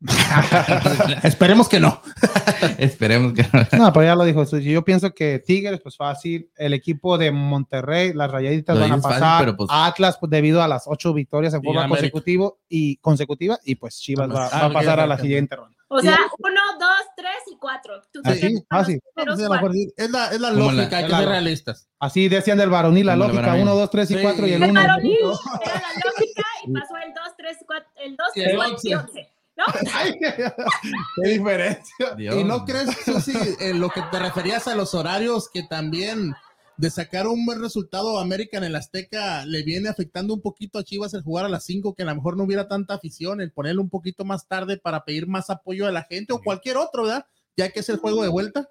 Esperemos 1.22 1.68
que 1.68 1.78
no. 1.80 2.00
Esperemos 2.78 3.32
que 3.34 3.42
no. 3.52 3.78
No, 3.84 3.92
pero 3.92 4.04
ya 4.06 4.14
lo 4.14 4.24
dijo. 4.24 4.44
Yo 4.58 4.84
pienso 4.84 5.12
que 5.14 5.38
Tigres, 5.40 5.80
pues 5.82 5.96
fácil. 5.96 6.50
El 6.56 6.72
equipo 6.74 7.18
de 7.18 7.30
Monterrey, 7.30 8.12
las 8.14 8.30
rayaditas 8.30 8.76
Lo 8.76 8.82
van 8.82 8.92
a 8.92 8.96
dices 8.96 9.08
fácil, 9.08 9.20
pasar. 9.20 9.40
pero, 9.44 9.56
pues- 9.56 9.68
Atlas, 9.72 10.16
pues, 10.18 10.30
debido 10.30 10.62
a 10.62 10.68
las 10.68 10.84
ocho 10.86 11.12
victorias 11.12 11.52
en 11.54 11.62
forma 11.62 11.84
América. 11.84 11.98
consecutivo 12.00 12.60
y 12.68 12.96
consecutiva. 12.96 13.58
Y 13.64 13.74
pues 13.76 13.98
Chivas 14.00 14.28
va, 14.30 14.48
va 14.48 14.64
a 14.66 14.72
pasar 14.72 15.00
a 15.00 15.06
la 15.06 15.18
siguiente 15.18 15.56
ronda. 15.56 15.76
O 15.92 15.98
sea, 16.00 16.16
uno, 16.38 16.60
dos, 16.78 16.88
tres 17.16 17.34
y 17.52 17.56
cuatro. 17.58 18.00
Tú 18.12 18.20
Así, 18.24 18.40
fíjate, 18.40 18.66
fácil. 18.70 19.00
No, 19.04 19.10
pues, 19.14 19.26
los 19.26 19.38
a 19.38 19.42
lo 19.42 19.48
cuatro. 19.48 19.68
mejor 19.70 19.72
sí, 19.74 19.92
es 19.96 20.10
la, 20.10 20.26
es 20.28 20.40
la 20.40 20.50
Como 20.50 20.60
la- 20.60 20.72
lógica, 20.72 20.96
hay 20.98 21.02
que 21.04 21.10
ser 21.10 21.18
lógica. 21.18 21.30
realistas. 21.32 21.88
Así 21.98 22.28
decían 22.28 22.58
del 22.58 22.70
varonil 22.70 23.06
la 23.06 23.16
lógica. 23.16 23.40
varonil. 23.40 23.62
Uno, 23.64 23.74
dos, 23.74 23.90
tres 23.90 24.10
y 24.12 24.14
Sí. 24.14 24.20
cuatro 24.22 24.46
y 24.46 24.52
el 24.52 24.62
El 24.62 24.70
uno. 24.70 24.80
varonil 24.80 25.16
era 25.16 25.74
la 25.74 26.10
lógica 26.10 26.42
y 26.64 26.72
pasó 26.72 26.96
el 26.96 27.12
2, 27.12 27.24
3, 27.36 27.56
4, 27.66 27.88
el 28.04 28.16
2, 28.16 28.26
Y 28.34 28.40
3, 28.40 28.50
el 28.52 28.56
4 28.56 28.78
y 28.84 28.94
once. 28.94 29.32
11. 29.66 29.84
¿No? 29.84 29.90
Ay, 29.94 30.18
qué 30.20 31.28
diferencia. 31.28 32.14
Dios. 32.16 32.36
¿Y 32.36 32.44
no 32.44 32.64
crees, 32.64 32.90
Susi, 33.04 33.36
en 33.60 33.80
lo 33.80 33.90
que 33.90 34.02
te 34.10 34.18
referías 34.18 34.66
a 34.68 34.74
los 34.74 34.94
horarios, 34.94 35.48
que 35.52 35.62
también 35.62 36.34
de 36.80 36.90
sacar 36.90 37.26
un 37.26 37.44
buen 37.44 37.60
resultado 37.60 38.18
a 38.18 38.22
América 38.22 38.56
en 38.56 38.64
el 38.64 38.74
Azteca 38.74 39.44
le 39.44 39.62
viene 39.62 39.90
afectando 39.90 40.32
un 40.32 40.40
poquito 40.40 40.78
a 40.78 40.82
Chivas 40.82 41.12
el 41.12 41.22
jugar 41.22 41.44
a 41.44 41.50
las 41.50 41.64
5, 41.64 41.94
que 41.94 42.04
a 42.04 42.06
lo 42.06 42.14
mejor 42.14 42.38
no 42.38 42.44
hubiera 42.44 42.68
tanta 42.68 42.94
afición, 42.94 43.42
el 43.42 43.52
ponerlo 43.52 43.82
un 43.82 43.90
poquito 43.90 44.24
más 44.24 44.48
tarde 44.48 44.78
para 44.78 45.04
pedir 45.04 45.26
más 45.26 45.50
apoyo 45.50 45.84
de 45.84 45.92
la 45.92 46.04
gente 46.04 46.32
o 46.32 46.40
cualquier 46.40 46.78
otro, 46.78 47.02
¿verdad? 47.02 47.26
Ya 47.54 47.68
que 47.68 47.80
es 47.80 47.88
el 47.90 47.98
juego 47.98 48.22
de 48.22 48.30
vuelta. 48.30 48.66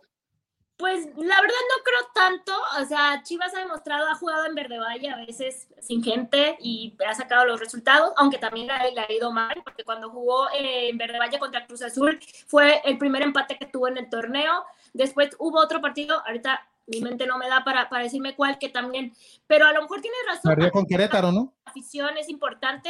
Pues 0.79 1.07
la 1.17 1.41
verdad 1.41 1.61
no 1.75 1.83
creo 1.83 1.99
tanto, 2.13 2.53
o 2.81 2.85
sea, 2.85 3.21
Chivas 3.21 3.53
ha 3.53 3.59
demostrado, 3.59 4.07
ha 4.07 4.15
jugado 4.15 4.45
en 4.45 4.55
Verde 4.55 4.79
Valle 4.79 5.09
a 5.09 5.17
veces 5.17 5.67
sin 5.81 6.01
gente 6.01 6.55
y 6.61 6.95
ha 7.05 7.13
sacado 7.13 7.43
los 7.45 7.59
resultados, 7.59 8.13
aunque 8.15 8.37
también 8.37 8.67
le, 8.67 8.73
ha- 9.01 9.11
ido 9.11 9.29
mal, 9.33 9.61
porque 9.65 9.83
cuando 9.83 10.09
jugó 10.09 10.49
eh, 10.51 10.87
en 10.87 10.97
Verde 10.97 11.19
Valle 11.19 11.37
contra 11.37 11.65
Cruz 11.67 11.81
Azul 11.81 12.17
fue 12.47 12.81
el 12.85 12.97
primer 12.97 13.23
empate 13.23 13.57
que 13.57 13.65
tuvo 13.65 13.89
en 13.89 13.97
el 13.97 14.09
torneo, 14.09 14.63
después 14.93 15.35
hubo 15.37 15.59
otro 15.59 15.81
partido, 15.81 16.23
ahorita 16.25 16.65
mi 16.87 17.01
mente 17.01 17.27
no 17.27 17.37
me 17.37 17.49
da 17.49 17.65
para, 17.65 17.89
para 17.89 18.03
decirme 18.03 18.33
cuál, 18.37 18.57
que 18.57 18.69
también, 18.69 19.13
pero 19.47 19.67
a 19.67 19.73
lo 19.73 19.81
mejor 19.81 19.99
tienes 19.99 20.19
razón, 20.27 20.55
Perdió 20.55 20.71
con 20.71 20.85
Querétaro, 20.85 21.33
¿no? 21.33 21.53
la 21.65 21.71
afición 21.71 22.17
es 22.17 22.29
importante, 22.29 22.89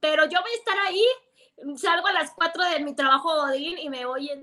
pero 0.00 0.24
yo 0.24 0.40
voy 0.42 0.50
a 0.50 0.56
estar 0.58 0.78
ahí, 0.88 1.04
salgo 1.76 2.08
a 2.08 2.12
las 2.14 2.32
4 2.32 2.64
de 2.64 2.80
mi 2.80 2.96
trabajo 2.96 3.32
Godín 3.36 3.78
y 3.78 3.88
me 3.88 4.04
voy 4.06 4.28
en, 4.30 4.42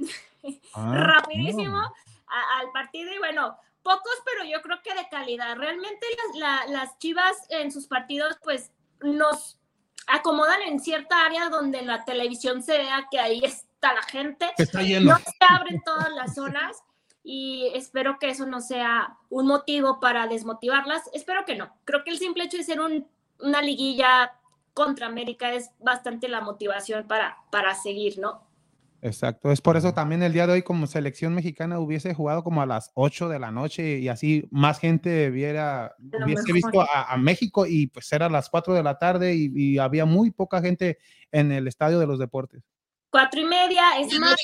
Ah, 0.76 0.94
rapidísimo 0.96 1.82
a- 2.28 2.60
al 2.60 2.72
partido 2.72 3.14
y 3.14 3.18
bueno, 3.18 3.58
pocos, 3.84 4.16
pero 4.26 4.44
yo 4.50 4.62
creo 4.62 4.82
que 4.84 4.94
de 4.96 5.08
calidad. 5.10 5.56
Realmente 5.58 6.06
las, 6.18 6.38
la- 6.38 6.72
las 6.80 6.98
Chivas 7.00 7.36
en 7.50 7.72
sus 7.72 7.88
partidos 7.88 8.38
pues 8.44 8.72
nos 9.02 9.60
acomodan 10.08 10.62
en 10.64 10.80
cierta 10.80 11.26
área 11.26 11.50
donde 11.50 11.82
la 11.82 12.06
televisión 12.06 12.62
se 12.64 12.78
vea 12.78 13.08
que 13.10 13.20
ahí 13.20 13.42
está 13.44 13.94
la 13.94 14.04
gente. 14.04 14.52
Está 14.58 14.82
lleno. 14.82 15.14
No 15.14 15.18
se 15.20 15.32
abren 15.48 15.82
todas 15.84 16.10
las 16.12 16.36
zonas, 16.36 16.84
y 17.28 17.72
espero 17.74 18.20
que 18.20 18.30
eso 18.30 18.46
no 18.46 18.62
sea 18.62 19.18
un 19.30 19.48
motivo 19.48 20.00
para 20.00 20.28
desmotivarlas. 20.28 21.10
Espero 21.12 21.44
que 21.44 21.56
no. 21.56 21.76
Creo 21.84 22.04
que 22.04 22.12
el 22.12 22.20
simple 22.20 22.44
hecho 22.44 22.58
de 22.58 22.64
ser 22.64 22.80
un, 22.80 23.08
una 23.40 23.64
liguilla 23.64 24.34
contra 24.76 25.08
América 25.08 25.52
es 25.52 25.72
bastante 25.80 26.28
la 26.28 26.42
motivación 26.42 27.08
para, 27.08 27.38
para 27.50 27.74
seguir, 27.74 28.20
¿no? 28.20 28.45
Exacto, 29.06 29.52
es 29.52 29.62
por 29.62 29.78
eso 29.78 29.94
también 29.94 30.24
el 30.24 30.34
día 30.34 30.48
de 30.48 30.54
hoy 30.54 30.64
como 30.64 30.88
selección 30.88 31.36
mexicana 31.36 31.78
hubiese 31.78 32.16
jugado 32.16 32.44
como 32.44 32.64
a 32.64 32.66
las 32.66 32.90
8 32.96 33.30
de 33.30 33.38
la 33.38 33.52
noche 33.52 34.00
y 34.00 34.08
así 34.08 34.48
más 34.50 34.80
gente 34.80 35.30
viera, 35.30 35.96
hubiese 36.00 36.52
visto 36.52 36.82
a, 36.82 37.14
a 37.14 37.16
México 37.16 37.68
y 37.68 37.86
pues 37.86 38.12
era 38.12 38.26
a 38.26 38.30
las 38.30 38.50
4 38.50 38.74
de 38.74 38.82
la 38.82 38.98
tarde 38.98 39.36
y, 39.36 39.52
y 39.54 39.78
había 39.78 40.06
muy 40.06 40.32
poca 40.32 40.60
gente 40.60 40.98
en 41.32 41.52
el 41.52 41.68
estadio 41.68 42.00
de 42.00 42.08
los 42.08 42.18
deportes. 42.18 42.64
Cuatro 43.12 43.42
y 43.42 43.46
media, 43.46 44.00
es 44.00 44.20
más, 44.20 44.36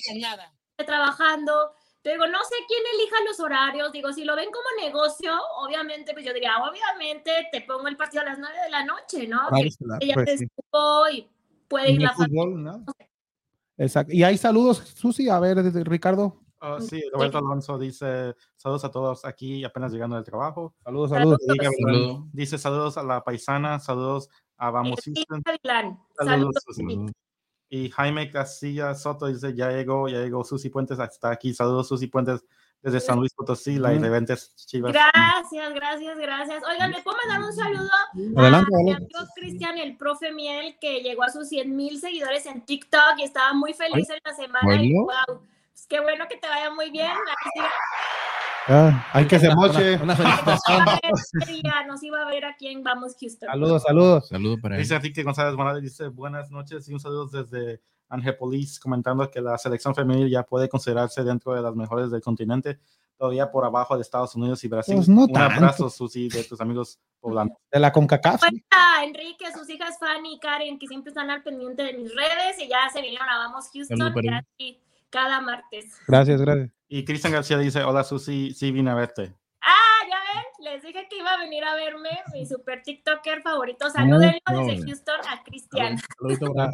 trabajando. 0.78 1.74
Digo, 2.04 2.28
no 2.28 2.40
sé 2.44 2.56
quién 2.68 2.84
elija 2.94 3.16
los 3.26 3.40
horarios. 3.40 3.92
Digo, 3.92 4.14
si 4.14 4.26
lo 4.26 4.36
ven 4.36 4.50
como 4.52 4.86
negocio, 4.86 5.34
obviamente, 5.58 6.14
pues 6.14 6.24
yo 6.24 6.34
diría, 6.34 6.58
obviamente 6.58 7.48
te 7.52 7.62
pongo 7.62 7.88
el 7.88 7.98
partido 7.98 8.22
a 8.22 8.26
las 8.26 8.38
9 8.38 8.56
de 8.64 8.70
la 8.70 8.86
noche, 8.86 9.28
¿no? 9.28 9.50
Que, 9.56 9.70
que 10.00 10.08
ya 10.08 10.14
pues 10.14 10.26
te 10.28 10.38
sí. 10.38 10.48
y 11.14 11.28
puede 11.68 11.94
ir 11.94 12.02
la 12.04 12.14
familia. 12.14 12.44
fútbol, 12.44 12.64
¿no? 12.64 12.86
Exacto. 13.78 14.14
Y 14.14 14.24
hay 14.24 14.38
saludos, 14.38 14.78
Susi, 14.96 15.30
a 15.30 15.40
ver, 15.40 15.62
desde 15.64 15.84
Ricardo. 15.84 16.38
Ah, 16.64 16.78
sí, 16.80 17.02
Roberto 17.12 17.40
Alonso 17.40 17.80
dice 17.80 18.36
saludos 18.56 18.86
a 18.86 18.92
todos 18.92 19.26
aquí 19.26 19.64
apenas 19.64 19.92
llegando 19.92 20.16
del 20.16 20.24
trabajo. 20.26 20.76
Saludos, 20.84 21.10
Saludos. 21.10 21.40
saludos. 21.46 21.76
Saludo. 21.82 22.28
Dice 22.32 22.58
saludos 22.60 22.98
a 22.98 23.04
la 23.04 23.24
paisana, 23.24 23.80
saludos 23.80 24.30
a 24.58 24.70
Vamos 24.70 25.00
Houston. 25.04 25.42
Gavilán, 25.44 26.00
Saludos, 26.16 26.56
saludos. 26.64 26.64
Susi. 26.68 27.12
Y 27.74 27.90
Jaime 27.90 28.30
Casilla 28.30 28.94
Soto 28.94 29.28
dice, 29.28 29.56
ya 29.56 29.72
llegó, 29.72 30.08
ya 30.08 30.20
llegó 30.20 30.44
Susi 30.44 30.70
Puentes, 30.70 31.00
está 31.00 31.32
aquí. 31.32 31.54
Saludos 31.54 31.88
Susi 31.88 32.08
Puentes 32.08 32.46
desde 32.82 33.00
San 33.00 33.20
Luis 33.20 33.34
Potosí, 33.34 33.78
la 33.78 33.90
Ujú. 33.90 34.00
irreverentes 34.00 34.56
Chivas. 34.66 34.94
Gracias, 34.94 35.74
gracias, 35.74 36.18
gracias. 36.18 36.64
Oigan, 36.70 36.92
¿le 36.92 37.02
puedo 37.02 37.18
mandar 37.18 37.48
un 37.48 37.54
saludo 37.54 37.90
Adelante, 38.38 38.72
a 38.74 38.84
mi 38.84 38.92
amigo 38.92 39.20
Cristian, 39.36 39.78
el 39.78 39.98
profe 39.98 40.32
Miel, 40.32 40.78
que 40.80 41.02
llegó 41.02 41.24
a 41.24 41.30
sus 41.30 41.48
100 41.50 41.76
mil 41.76 42.00
seguidores 42.00 42.46
en 42.46 42.62
TikTok 42.66 43.20
y 43.20 43.24
estaba 43.24 43.54
muy 43.54 43.74
feliz 43.74 44.10
en 44.10 44.20
la 44.24 44.34
semana. 44.34 44.84
Y, 44.84 44.94
bueno. 44.94 45.12
wow, 45.28 45.42
pues 45.72 45.86
qué 45.88 46.00
bueno 46.00 46.26
que 46.30 46.38
te 46.38 46.48
vaya 46.48 46.72
muy 46.72 46.90
bien. 46.90 47.12
Ah, 48.68 49.08
hay 49.14 49.26
que 49.26 49.40
se 49.40 49.54
moche. 49.54 49.96
Una, 50.02 50.16
felicitación. 50.16 50.86
Día 51.48 51.86
Nos 51.88 52.04
iba 52.04 52.22
a 52.22 52.26
ver 52.26 52.46
aquí 52.46 52.68
en 52.68 52.84
Vamos 52.84 53.16
Houston. 53.20 53.50
Saludos, 53.50 53.84
saludos. 53.84 54.28
Saludo 54.28 54.58
para 54.62 54.76
él. 54.76 54.82
Dice 54.82 54.96
Enrique 54.96 55.24
González 55.24 55.56
Morales, 55.56 55.82
dice 55.82 56.08
buenas 56.08 56.52
noches 56.52 56.88
y 56.88 56.94
un 56.94 57.00
saludo 57.00 57.28
desde 57.28 57.82
Angepolis, 58.12 58.80
comentando 58.80 59.30
que 59.32 59.42
la 59.42 59.58
selección 59.58 59.96
femenil 59.96 60.30
ya 60.30 60.44
puede 60.44 60.70
considerarse 60.70 61.24
dentro 61.24 61.54
de 61.54 61.62
las 61.62 61.76
mejores 61.76 62.12
del 62.12 62.22
continente, 62.22 62.80
todavía 63.18 63.50
por 63.50 63.66
abajo 63.66 63.96
de 63.96 64.02
Estados 64.02 64.36
Unidos 64.36 64.64
y 64.64 64.68
Brasil. 64.68 64.96
Pues 64.96 65.10
no 65.10 65.22
un 65.22 65.32
tanto. 65.32 65.56
abrazo, 65.56 65.90
Susi, 65.90 66.28
de 66.28 66.44
tus 66.44 66.60
amigos 66.60 67.00
poblanos. 67.20 67.58
De 67.72 67.80
la 67.80 67.92
CONCACAF. 67.92 68.44
Hola, 68.44 69.06
Enrique, 69.06 69.46
sus 69.54 69.70
hijas 69.70 69.98
Fanny 70.00 70.36
y 70.36 70.40
Karen, 70.40 70.78
que 70.78 70.88
siempre 70.88 71.10
están 71.10 71.30
al 71.30 71.42
pendiente 71.42 71.84
de 71.84 71.94
mis 71.94 72.14
redes 72.14 72.60
y 72.60 72.68
ya 72.68 72.90
se 72.92 73.02
vinieron 73.02 73.30
a 73.30 73.38
Vamos 73.38 73.70
Houston 73.74 74.14
cada 75.10 75.42
martes. 75.42 76.00
Gracias, 76.08 76.42
gracias. 76.42 76.72
Y 76.88 77.06
Cristian 77.06 77.34
García 77.34 77.58
dice, 77.58 77.84
hola 77.84 78.04
Susi, 78.04 78.54
sí 78.54 78.72
vine 78.72 78.92
a 78.92 78.96
verte. 78.96 79.34
Ah, 79.62 80.08
ya 80.10 80.18
ven, 80.34 80.74
les 80.74 80.82
dije 80.84 81.08
que 81.10 81.18
iba 81.18 81.32
a 81.34 81.38
venir 81.38 81.64
a 81.64 81.76
verme, 81.76 82.10
mi 82.34 82.46
super 82.46 82.82
TikToker 82.82 83.42
favorito. 83.44 83.90
Salúdenlo 83.90 84.40
no, 84.52 84.66
desde. 84.66 84.86
Houston 84.88 85.20
a 85.30 85.44
Cristian. 85.44 85.98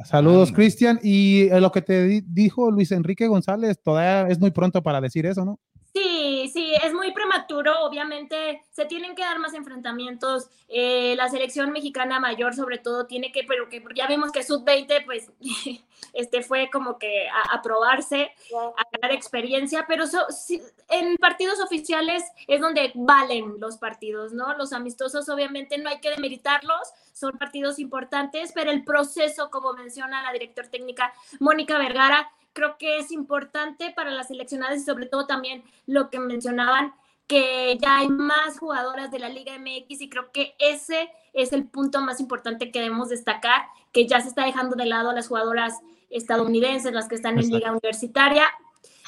Saludos, 0.06 0.52
Cristian. 0.56 1.00
Y 1.04 1.50
eh, 1.50 1.60
lo 1.60 1.72
que 1.72 1.82
te 1.82 2.04
di- 2.04 2.22
dijo 2.26 2.72
Luis 2.72 2.92
Enrique 2.92 3.28
González, 3.28 3.82
todavía 3.82 4.32
es 4.32 4.40
muy 4.40 4.52
pronto 4.52 4.82
para 4.82 5.02
decir 5.02 5.26
eso, 5.26 5.44
¿no? 5.44 5.60
Sí, 6.00 6.50
sí, 6.54 6.74
es 6.84 6.94
muy 6.94 7.12
prematuro. 7.12 7.80
Obviamente 7.82 8.64
se 8.72 8.86
tienen 8.86 9.16
que 9.16 9.24
dar 9.24 9.40
más 9.40 9.54
enfrentamientos. 9.56 10.48
Eh, 10.68 11.16
la 11.16 11.28
selección 11.30 11.72
mexicana 11.72 12.20
mayor, 12.20 12.54
sobre 12.54 12.78
todo, 12.78 13.08
tiene 13.08 13.32
que, 13.32 13.44
pero 13.46 13.68
que 13.68 13.84
ya 13.96 14.06
vimos 14.06 14.32
que 14.32 14.44
sub-20, 14.44 15.06
pues, 15.06 15.32
este 16.14 16.44
fue 16.44 16.70
como 16.70 17.00
que 17.00 17.28
a, 17.30 17.54
a 17.56 17.62
probarse, 17.64 18.32
a 18.78 18.84
ganar 18.92 19.12
experiencia. 19.12 19.86
Pero 19.88 20.06
so- 20.06 20.30
sí, 20.30 20.62
en 20.90 21.16
partidos 21.18 21.60
oficiales 21.62 22.24
es 22.48 22.62
donde 22.62 22.92
valen 22.94 23.56
los 23.60 23.78
partidos, 23.78 24.34
¿no? 24.34 24.54
Los 24.56 24.74
amistosos, 24.74 25.28
obviamente, 25.30 25.80
no 25.80 25.90
hay 25.90 26.00
que 26.00 26.12
demeritarlos. 26.12 26.90
Son 27.14 27.32
partidos 27.40 27.80
importantes, 27.80 28.52
pero 28.54 28.70
el 28.70 28.84
proceso, 28.84 29.50
como 29.50 29.74
menciona 29.74 30.22
la 30.22 30.32
directora 30.32 30.70
técnica 30.70 31.12
Mónica 31.40 31.80
Vergara, 31.80 32.30
creo 32.58 32.76
que 32.80 32.98
es 32.98 33.12
importante 33.12 33.94
para 33.96 34.10
las 34.10 34.30
seleccionadas 34.30 34.80
y 34.80 34.84
sobre 34.84 35.06
todo 35.06 35.28
también 35.28 35.64
lo 35.86 36.10
que 36.10 36.20
mencionaban, 36.20 36.92
que 37.28 37.78
ya 37.80 37.98
hay 37.98 38.08
más 38.08 38.58
jugadoras 38.58 39.12
de 39.12 39.20
la 39.20 39.30
Liga 39.30 39.60
MX 39.60 40.02
y 40.02 40.10
creo 40.10 40.32
que 40.32 40.56
ese 40.58 41.12
es 41.34 41.54
el 41.54 41.68
punto 41.68 42.02
más 42.02 42.20
importante 42.20 42.72
que 42.72 42.80
debemos 42.80 43.10
destacar, 43.10 43.68
que 43.94 44.08
ya 44.08 44.22
se 44.22 44.30
está 44.30 44.44
dejando 44.44 44.76
de 44.76 44.88
lado 44.88 45.12
a 45.12 45.14
las 45.14 45.28
jugadoras 45.28 45.76
estadounidenses, 46.10 46.94
las 46.94 47.08
que 47.08 47.14
están 47.14 47.34
en 47.34 47.40
Exacto. 47.42 47.58
Liga 47.58 47.72
Universitaria. 47.74 48.48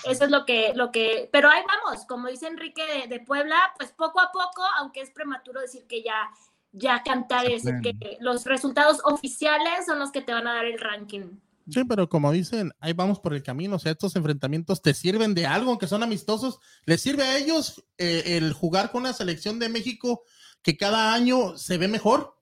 Eso 0.05 0.25
es 0.25 0.29
lo 0.29 0.45
que, 0.45 0.73
lo 0.75 0.91
que, 0.91 1.27
pero 1.31 1.49
ahí 1.49 1.63
vamos, 1.67 2.05
como 2.05 2.27
dice 2.27 2.45
Enrique 2.45 2.85
de, 2.85 3.07
de 3.07 3.19
Puebla, 3.19 3.57
pues 3.79 3.91
poco 3.93 4.19
a 4.19 4.31
poco, 4.31 4.63
aunque 4.77 5.01
es 5.01 5.09
prematuro 5.09 5.59
decir 5.59 5.87
que 5.87 6.03
ya, 6.03 6.29
ya 6.71 7.01
cantar 7.01 7.47
es 7.47 7.63
que 7.63 8.17
los 8.19 8.45
resultados 8.45 9.01
oficiales 9.05 9.87
son 9.87 9.97
los 9.97 10.11
que 10.11 10.21
te 10.21 10.33
van 10.33 10.47
a 10.47 10.53
dar 10.53 10.65
el 10.65 10.77
ranking. 10.77 11.39
Sí, 11.71 11.83
pero 11.85 12.09
como 12.09 12.31
dicen, 12.31 12.71
ahí 12.79 12.93
vamos 12.93 13.19
por 13.19 13.33
el 13.33 13.43
camino. 13.43 13.75
O 13.75 13.79
sea, 13.79 13.91
estos 13.91 14.15
enfrentamientos 14.15 14.81
te 14.81 14.93
sirven 14.93 15.33
de 15.33 15.45
algo, 15.45 15.69
aunque 15.69 15.87
son 15.87 16.03
amistosos. 16.03 16.59
Les 16.85 17.01
sirve 17.01 17.23
a 17.23 17.37
ellos 17.37 17.85
eh, 17.97 18.37
el 18.37 18.53
jugar 18.53 18.91
con 18.91 19.03
la 19.03 19.13
selección 19.13 19.59
de 19.59 19.69
México 19.69 20.23
que 20.61 20.77
cada 20.77 21.13
año 21.13 21.57
se 21.57 21.77
ve 21.77 21.87
mejor. 21.87 22.38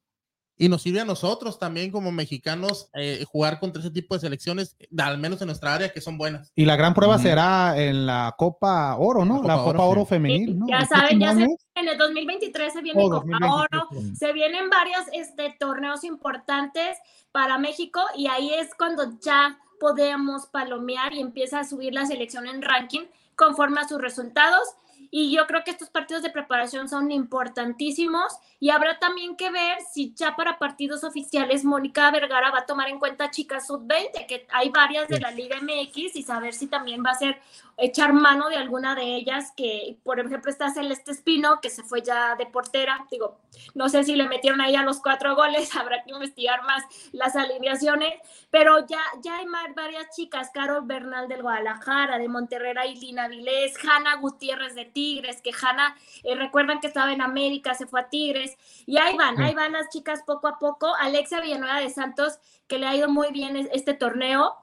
Y 0.57 0.69
nos 0.69 0.81
sirve 0.81 1.01
a 1.01 1.05
nosotros 1.05 1.59
también 1.59 1.91
como 1.91 2.11
mexicanos 2.11 2.89
eh, 2.93 3.23
jugar 3.29 3.59
contra 3.59 3.81
ese 3.81 3.91
tipo 3.91 4.15
de 4.15 4.21
selecciones, 4.21 4.75
al 4.97 5.17
menos 5.17 5.41
en 5.41 5.47
nuestra 5.47 5.75
área, 5.75 5.89
que 5.89 6.01
son 6.01 6.17
buenas. 6.17 6.51
Y 6.55 6.65
la 6.65 6.75
gran 6.75 6.93
prueba 6.93 7.19
será 7.19 7.77
en 7.77 8.05
la 8.05 8.33
Copa 8.37 8.95
Oro, 8.97 9.23
¿no? 9.23 9.41
La 9.43 9.49
La 9.49 9.53
Copa 9.57 9.71
Copa, 9.71 9.83
Oro, 9.83 9.91
Oro, 9.91 10.01
sí. 10.01 10.09
femenil, 10.09 10.57
¿no? 10.57 10.67
Ya 10.67 10.85
saben, 10.85 11.19
ya 11.19 11.33
se, 11.35 11.43
en 11.43 11.87
el 11.87 11.97
2023 11.97 12.73
se 12.73 12.81
viene 12.81 13.01
Oh, 13.01 13.09
Copa 13.09 13.25
2023, 13.39 13.51
Oro, 13.51 14.15
se 14.15 14.33
vienen 14.33 14.69
varios 14.69 15.01
este, 15.13 15.55
torneos 15.59 16.03
importantes 16.03 16.97
para 17.31 17.57
México 17.57 18.01
y 18.15 18.27
ahí 18.27 18.51
es 18.53 18.69
cuando 18.75 19.19
ya 19.19 19.59
podemos 19.79 20.47
palomear 20.47 21.13
y 21.13 21.19
empieza 21.19 21.59
a 21.59 21.63
subir 21.63 21.93
la 21.93 22.05
selección 22.05 22.47
en 22.47 22.61
ranking 22.61 23.05
conforme 23.35 23.81
a 23.81 23.87
sus 23.87 24.01
resultados. 24.01 24.67
Y 25.11 25.31
yo 25.33 25.45
creo 25.47 25.63
que 25.63 25.71
estos 25.71 25.89
partidos 25.89 26.23
de 26.23 26.31
preparación 26.31 26.89
son 26.89 27.11
importantísimos 27.11 28.33
y 28.59 28.69
habrá 28.71 28.97
también 28.99 29.35
que 29.35 29.51
ver 29.51 29.77
si 29.91 30.13
ya 30.15 30.35
para 30.35 30.57
partidos 30.57 31.03
oficiales 31.03 31.63
Mónica 31.63 32.09
Vergara 32.11 32.51
va 32.51 32.59
a 32.59 32.65
tomar 32.65 32.89
en 32.89 32.99
cuenta 32.99 33.29
chicas 33.29 33.67
sub-20, 33.67 34.25
que 34.27 34.47
hay 34.49 34.69
varias 34.69 35.07
de 35.07 35.19
la 35.19 35.31
Liga 35.31 35.57
MX 35.61 36.15
y 36.15 36.23
saber 36.23 36.53
si 36.53 36.67
también 36.67 37.03
va 37.05 37.11
a 37.11 37.15
ser 37.15 37.39
echar 37.77 38.11
mano 38.11 38.49
de 38.49 38.55
alguna 38.55 38.95
de 38.95 39.15
ellas, 39.15 39.53
que 39.55 39.97
por 40.03 40.19
ejemplo 40.19 40.49
está 40.49 40.71
Celeste 40.71 41.11
Espino, 41.11 41.61
que 41.61 41.69
se 41.69 41.83
fue 41.83 42.01
ya 42.01 42.35
de 42.35 42.47
portera, 42.47 43.05
digo, 43.11 43.37
no 43.75 43.87
sé 43.87 44.03
si 44.03 44.15
le 44.15 44.27
metieron 44.27 44.61
ahí 44.61 44.75
a 44.75 44.81
los 44.81 44.99
cuatro 44.99 45.35
goles, 45.35 45.75
habrá 45.75 46.03
que 46.03 46.11
investigar 46.11 46.63
más 46.63 46.83
las 47.11 47.35
alineaciones, 47.35 48.13
pero 48.49 48.85
ya, 48.87 48.99
ya 49.21 49.37
hay 49.37 49.45
más, 49.45 49.75
varias 49.75 50.15
chicas, 50.15 50.49
Carol 50.51 50.85
Bernal 50.85 51.27
del 51.27 51.43
Guadalajara, 51.43 52.17
de 52.17 52.27
Monterrey, 52.27 52.67
y 52.93 52.99
Lina 52.99 53.27
Vilés, 53.27 53.75
Hanna 53.83 54.15
Gutiérrez 54.15 54.73
de 54.75 54.85
Tigres, 54.85 55.41
que 55.41 55.51
Hanna, 55.51 55.95
eh, 56.23 56.35
recuerdan 56.35 56.79
que 56.79 56.87
estaba 56.87 57.13
en 57.13 57.21
América, 57.21 57.75
se 57.75 57.85
fue 57.85 58.01
a 58.01 58.09
Tigres, 58.09 58.46
y 58.85 58.97
ahí 58.97 59.17
van, 59.17 59.35
ahí 59.41 59.53
van 59.55 59.71
las 59.73 59.89
chicas 59.89 60.21
poco 60.25 60.47
a 60.47 60.59
poco, 60.59 60.93
Alexia 60.95 61.41
Villanueva 61.41 61.79
de 61.79 61.89
Santos, 61.89 62.39
que 62.67 62.77
le 62.79 62.85
ha 62.87 62.95
ido 62.95 63.09
muy 63.09 63.31
bien 63.31 63.55
es- 63.57 63.69
este 63.73 63.93
torneo, 63.93 64.55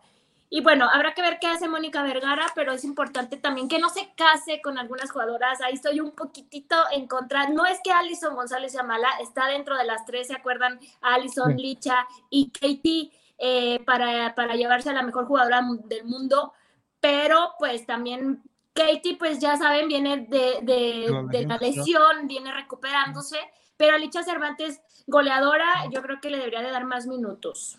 y 0.50 0.60
bueno, 0.60 0.88
habrá 0.92 1.14
que 1.14 1.22
ver 1.22 1.38
qué 1.40 1.48
hace 1.48 1.68
Mónica 1.68 2.02
Vergara, 2.04 2.46
pero 2.54 2.72
es 2.72 2.84
importante 2.84 3.36
también 3.36 3.66
que 3.68 3.80
no 3.80 3.88
se 3.88 4.12
case 4.14 4.60
con 4.62 4.78
algunas 4.78 5.10
jugadoras. 5.10 5.60
Ahí 5.60 5.72
estoy 5.74 5.98
un 5.98 6.12
poquitito 6.12 6.76
en 6.92 7.08
contra. 7.08 7.48
No 7.48 7.66
es 7.66 7.80
que 7.82 7.90
Alison 7.90 8.36
González 8.36 8.70
sea 8.70 8.84
mala, 8.84 9.08
está 9.20 9.48
dentro 9.48 9.76
de 9.76 9.84
las 9.84 10.04
tres, 10.06 10.28
¿se 10.28 10.34
acuerdan? 10.34 10.78
Alison. 11.00 11.56
Licha 11.56 12.06
y 12.30 12.50
Katie 12.50 13.10
eh, 13.38 13.80
para, 13.84 14.36
para 14.36 14.54
llevarse 14.54 14.90
a 14.90 14.92
la 14.92 15.02
mejor 15.02 15.26
jugadora 15.26 15.60
del 15.86 16.04
mundo. 16.04 16.52
Pero 17.00 17.54
pues 17.58 17.84
también 17.84 18.42
Katie, 18.74 19.16
pues 19.16 19.40
ya 19.40 19.56
saben, 19.56 19.88
viene 19.88 20.18
de, 20.28 20.60
de- 20.62 21.06
la 21.10 21.22
de 21.32 21.46
la 21.48 21.58
lesión, 21.78 22.28
viene 22.28 22.52
recuperándose. 22.52 23.38
Pero 23.76 23.98
Licha 23.98 24.22
Cervantes, 24.22 24.80
goleadora, 25.06 25.66
yo 25.92 26.02
creo 26.02 26.20
que 26.20 26.30
le 26.30 26.38
debería 26.38 26.62
de 26.62 26.70
dar 26.70 26.84
más 26.84 27.06
minutos. 27.06 27.78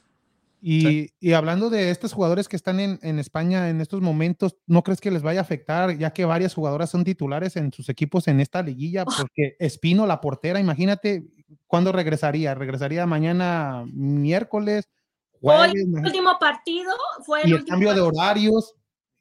Y, 0.62 1.12
y 1.20 1.34
hablando 1.34 1.70
de 1.70 1.92
estos 1.92 2.14
jugadores 2.14 2.48
que 2.48 2.56
están 2.56 2.80
en, 2.80 3.00
en 3.04 3.20
España 3.20 3.70
en 3.70 3.82
estos 3.82 4.02
momentos, 4.02 4.56
¿no 4.66 4.84
crees 4.84 5.00
que 5.00 5.12
les 5.12 5.22
vaya 5.22 5.42
a 5.42 5.44
afectar, 5.44 5.96
ya 5.98 6.12
que 6.12 6.26
varias 6.26 6.56
jugadoras 6.56 6.90
son 6.90 7.04
titulares 7.04 7.56
en 7.56 7.72
sus 7.72 7.88
equipos 7.90 8.28
en 8.28 8.40
esta 8.40 8.64
liguilla? 8.64 9.06
Porque 9.06 9.56
Espino, 9.60 10.08
la 10.08 10.22
portera, 10.22 10.60
imagínate 10.60 11.24
cuándo 11.68 11.92
regresaría. 11.92 12.56
Regresaría 12.56 13.06
mañana 13.06 13.86
miércoles, 13.94 14.90
Hoy, 15.34 15.40
jueves, 15.42 15.74
el 15.76 15.82
imagínate, 15.82 16.08
último 16.08 16.40
partido 16.40 16.92
fue 17.24 17.42
el, 17.44 17.50
y 17.50 17.52
el 17.52 17.60
último 17.60 17.74
cambio 17.74 17.94
de 17.94 18.02
horarios. 18.02 18.74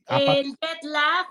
el 0.08 0.46
jet 0.46 0.82
lag, 0.84 1.26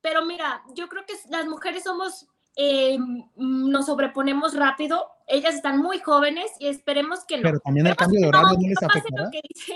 pero 0.00 0.24
mira, 0.24 0.62
yo 0.74 0.88
creo 0.88 1.04
que 1.04 1.14
las 1.30 1.46
mujeres 1.46 1.82
somos, 1.82 2.28
eh, 2.60 2.98
nos 3.36 3.86
sobreponemos 3.86 4.56
rápido, 4.56 5.06
ellas 5.28 5.54
están 5.54 5.78
muy 5.78 6.00
jóvenes 6.00 6.50
y 6.58 6.66
esperemos 6.66 7.24
que 7.24 7.36
no. 7.36 7.44
Pero 7.44 7.60
también 7.60 7.86
el 7.86 7.94
cambio 7.94 8.20
de 8.20 8.30
no, 8.32 8.38
horario 8.40 8.58
no 8.60 8.68
les 8.68 8.82
afectará. 8.82 9.24
lo 9.24 9.30
que 9.30 9.40
dice. 9.48 9.74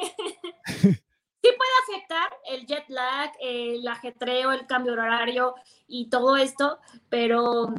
sí 0.65 1.49
puede 1.57 1.71
afectar 1.85 2.31
el 2.51 2.67
jet 2.67 2.85
lag, 2.89 3.31
el 3.41 3.87
ajetreo, 3.87 4.51
el 4.51 4.67
cambio 4.67 4.97
de 4.97 5.01
horario 5.01 5.55
y 5.87 6.11
todo 6.11 6.37
esto, 6.37 6.81
pero 7.09 7.73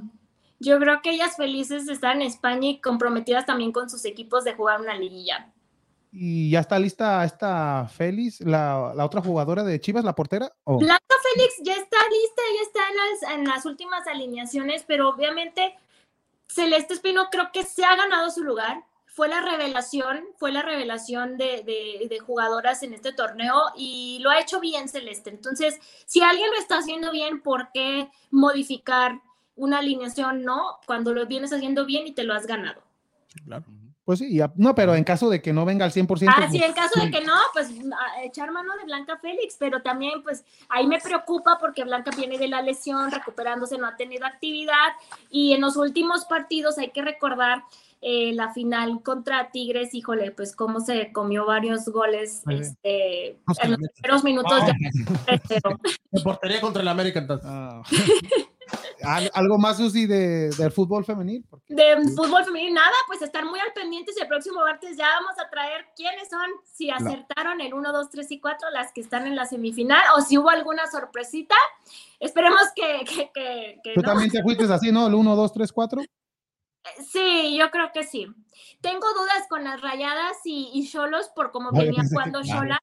yo 0.60 0.80
creo 0.80 1.02
que 1.02 1.12
ellas 1.12 1.36
felices 1.36 1.86
de 1.86 1.92
estar 1.92 2.16
en 2.16 2.22
España 2.22 2.70
y 2.70 2.80
comprometidas 2.80 3.46
también 3.46 3.74
con 3.74 3.90
sus 3.90 4.06
equipos 4.06 4.46
de 4.46 4.54
jugar 4.54 4.80
una 4.80 4.94
liguilla. 4.94 5.53
Y 6.16 6.52
ya 6.52 6.60
está 6.60 6.78
lista 6.78 7.24
esta 7.26 7.88
Félix, 7.88 8.40
la, 8.42 8.94
la 8.96 9.04
otra 9.04 9.20
jugadora 9.20 9.64
de 9.64 9.82
Chivas, 9.82 10.04
la 10.04 10.14
portera. 10.14 10.54
¿O? 10.64 10.78
Blanca 10.78 11.16
Félix 11.34 11.56
ya 11.64 11.74
está 11.74 11.98
lista, 12.08 12.42
ya 12.56 12.62
está 12.62 12.80
en 12.90 12.98
las, 12.98 13.34
en 13.40 13.44
las 13.48 13.66
últimas 13.66 14.06
alineaciones, 14.06 14.84
pero 14.88 15.10
obviamente 15.10 15.76
Celeste 16.48 16.94
Espino 16.94 17.30
creo 17.32 17.52
que 17.52 17.64
se 17.64 17.84
ha 17.84 17.96
ganado 17.96 18.30
su 18.30 18.44
lugar. 18.44 18.84
Fue 19.08 19.28
la 19.28 19.42
revelación, 19.42 20.24
fue 20.38 20.52
la 20.52 20.62
revelación 20.62 21.38
de, 21.38 21.64
de- 21.64 22.08
de 22.08 22.20
jugadoras 22.20 22.84
en 22.84 22.94
este 22.94 23.12
torneo 23.14 23.56
y 23.76 24.20
lo 24.22 24.30
ha 24.30 24.40
hecho 24.40 24.60
bien 24.60 24.90
Celeste. 24.90 25.32
Entonces, 25.32 25.80
si 26.06 26.22
alguien 26.22 26.50
lo 26.52 26.58
está 26.58 26.78
haciendo 26.78 27.12
bien, 27.12 27.42
¿por 27.42 27.72
qué 27.74 28.10
modificar 28.30 29.20
una 29.56 29.80
alineación? 29.80 30.44
No, 30.44 30.80
cuando 30.86 31.14
lo 31.14 31.26
vienes 31.26 31.54
haciendo 31.54 31.86
bien 31.86 32.06
y 32.06 32.12
te 32.12 32.24
lo 32.24 32.34
has 32.36 32.46
ganado. 32.46 32.82
Claro. 33.46 33.66
Pues 34.06 34.20
sí, 34.20 34.36
ya- 34.36 34.52
no, 34.58 34.76
pero 34.76 34.96
en 34.96 35.04
caso 35.06 35.30
de 35.30 35.42
que 35.42 35.54
no 35.54 35.64
venga 35.64 35.86
al 35.86 35.92
100%. 35.94 36.30
Ah, 36.36 36.48
sí, 36.52 36.58
pues, 36.58 36.70
en 36.70 36.74
caso 36.76 37.00
de 37.00 37.10
que 37.10 37.22
no, 37.22 37.34
pues 37.54 37.70
a- 37.70 38.24
echar 38.24 38.52
mano 38.52 38.76
de 38.78 38.84
Blanca 38.84 39.18
Félix, 39.18 39.56
pero 39.58 39.82
también 39.82 40.22
pues 40.24 40.44
ahí 40.68 40.86
me 40.88 41.00
preocupa 41.00 41.58
porque 41.58 41.86
Blanca 41.86 42.12
viene 42.16 42.38
de 42.38 42.50
la 42.50 42.62
lesión, 42.62 43.12
recuperándose, 43.12 43.78
no 43.78 43.88
ha 43.88 43.96
tenido 43.96 44.26
actividad 44.26 44.90
y 45.30 45.54
en 45.54 45.62
los 45.62 45.78
últimos 45.78 46.26
partidos 46.26 46.78
hay 46.78 46.90
que 46.92 47.02
recordar 47.02 47.64
eh, 48.06 48.34
la 48.34 48.54
final 48.54 49.02
contra 49.02 49.50
Tigres, 49.52 49.94
híjole, 49.94 50.32
pues 50.32 50.56
cómo 50.56 50.80
se 50.82 51.12
comió 51.14 51.46
varios 51.46 51.86
goles 51.86 52.44
este, 52.50 53.40
No 53.48 53.54
en 53.62 53.72
los 53.72 53.80
primeros 53.94 54.24
minutos 54.24 54.54
ya 54.68 54.74
3-0. 55.38 55.80
Me 56.12 56.22
portaría 56.22 56.60
contra 56.62 56.82
el 56.82 56.88
América 56.88 57.20
entonces. 57.20 57.50
Al- 59.04 59.32
¿Algo 59.34 59.58
más, 59.58 59.78
Susi, 59.78 60.06
de, 60.08 60.50
del 60.52 60.72
fútbol 60.72 61.04
femenil? 61.06 61.46
De 61.68 61.96
fútbol 62.16 62.44
femenil, 62.46 62.74
nada, 62.74 62.94
pues 63.08 63.22
estar 63.22 63.46
muy 63.46 63.60
al 63.60 63.74
pendientes 63.74 64.16
y 64.18 64.22
el 64.22 64.28
próximo 64.28 64.62
martes 64.62 64.96
ya 64.98 65.08
vamos 65.20 65.34
a 65.46 65.50
traer 65.50 65.86
quiénes 65.96 66.30
son, 66.30 66.50
si 66.64 66.90
acertaron 66.90 67.60
el 67.62 67.74
1, 67.74 67.92
2, 67.92 68.10
3 68.10 68.32
y 68.32 68.40
4, 68.40 68.70
las 68.72 68.92
que 68.94 69.02
están 69.02 69.28
en 69.28 69.36
la 69.36 69.46
semifinal, 69.46 70.02
o 70.18 70.22
si 70.22 70.38
hubo 70.38 70.50
alguna 70.50 70.88
sorpresita. 70.90 71.56
Esperemos 72.20 72.62
que, 72.76 73.04
que, 73.06 73.32
que, 73.34 73.80
que 73.84 73.94
tú 73.96 74.02
no. 74.02 74.08
también 74.08 74.32
te 74.32 74.42
fuiste 74.42 74.64
así, 74.66 74.92
¿no? 74.92 75.08
El 75.08 75.14
1, 75.16 75.36
2, 75.36 75.54
3, 75.54 75.72
4. 75.72 76.02
Sí, 77.12 77.58
yo 77.58 77.72
creo 77.72 77.92
que 77.94 78.04
sí. 78.04 78.28
Tengo 78.82 79.08
dudas 79.14 79.48
con 79.50 79.64
las 79.64 79.82
rayadas 79.82 80.38
y, 80.46 80.88
Cholos 80.92 81.30
por 81.36 81.52
cómo 81.52 81.72
yo 81.72 81.80
venía 81.80 82.02
que- 82.04 82.10
jugando 82.10 82.42
claro. 82.42 82.62
Chola, 82.62 82.80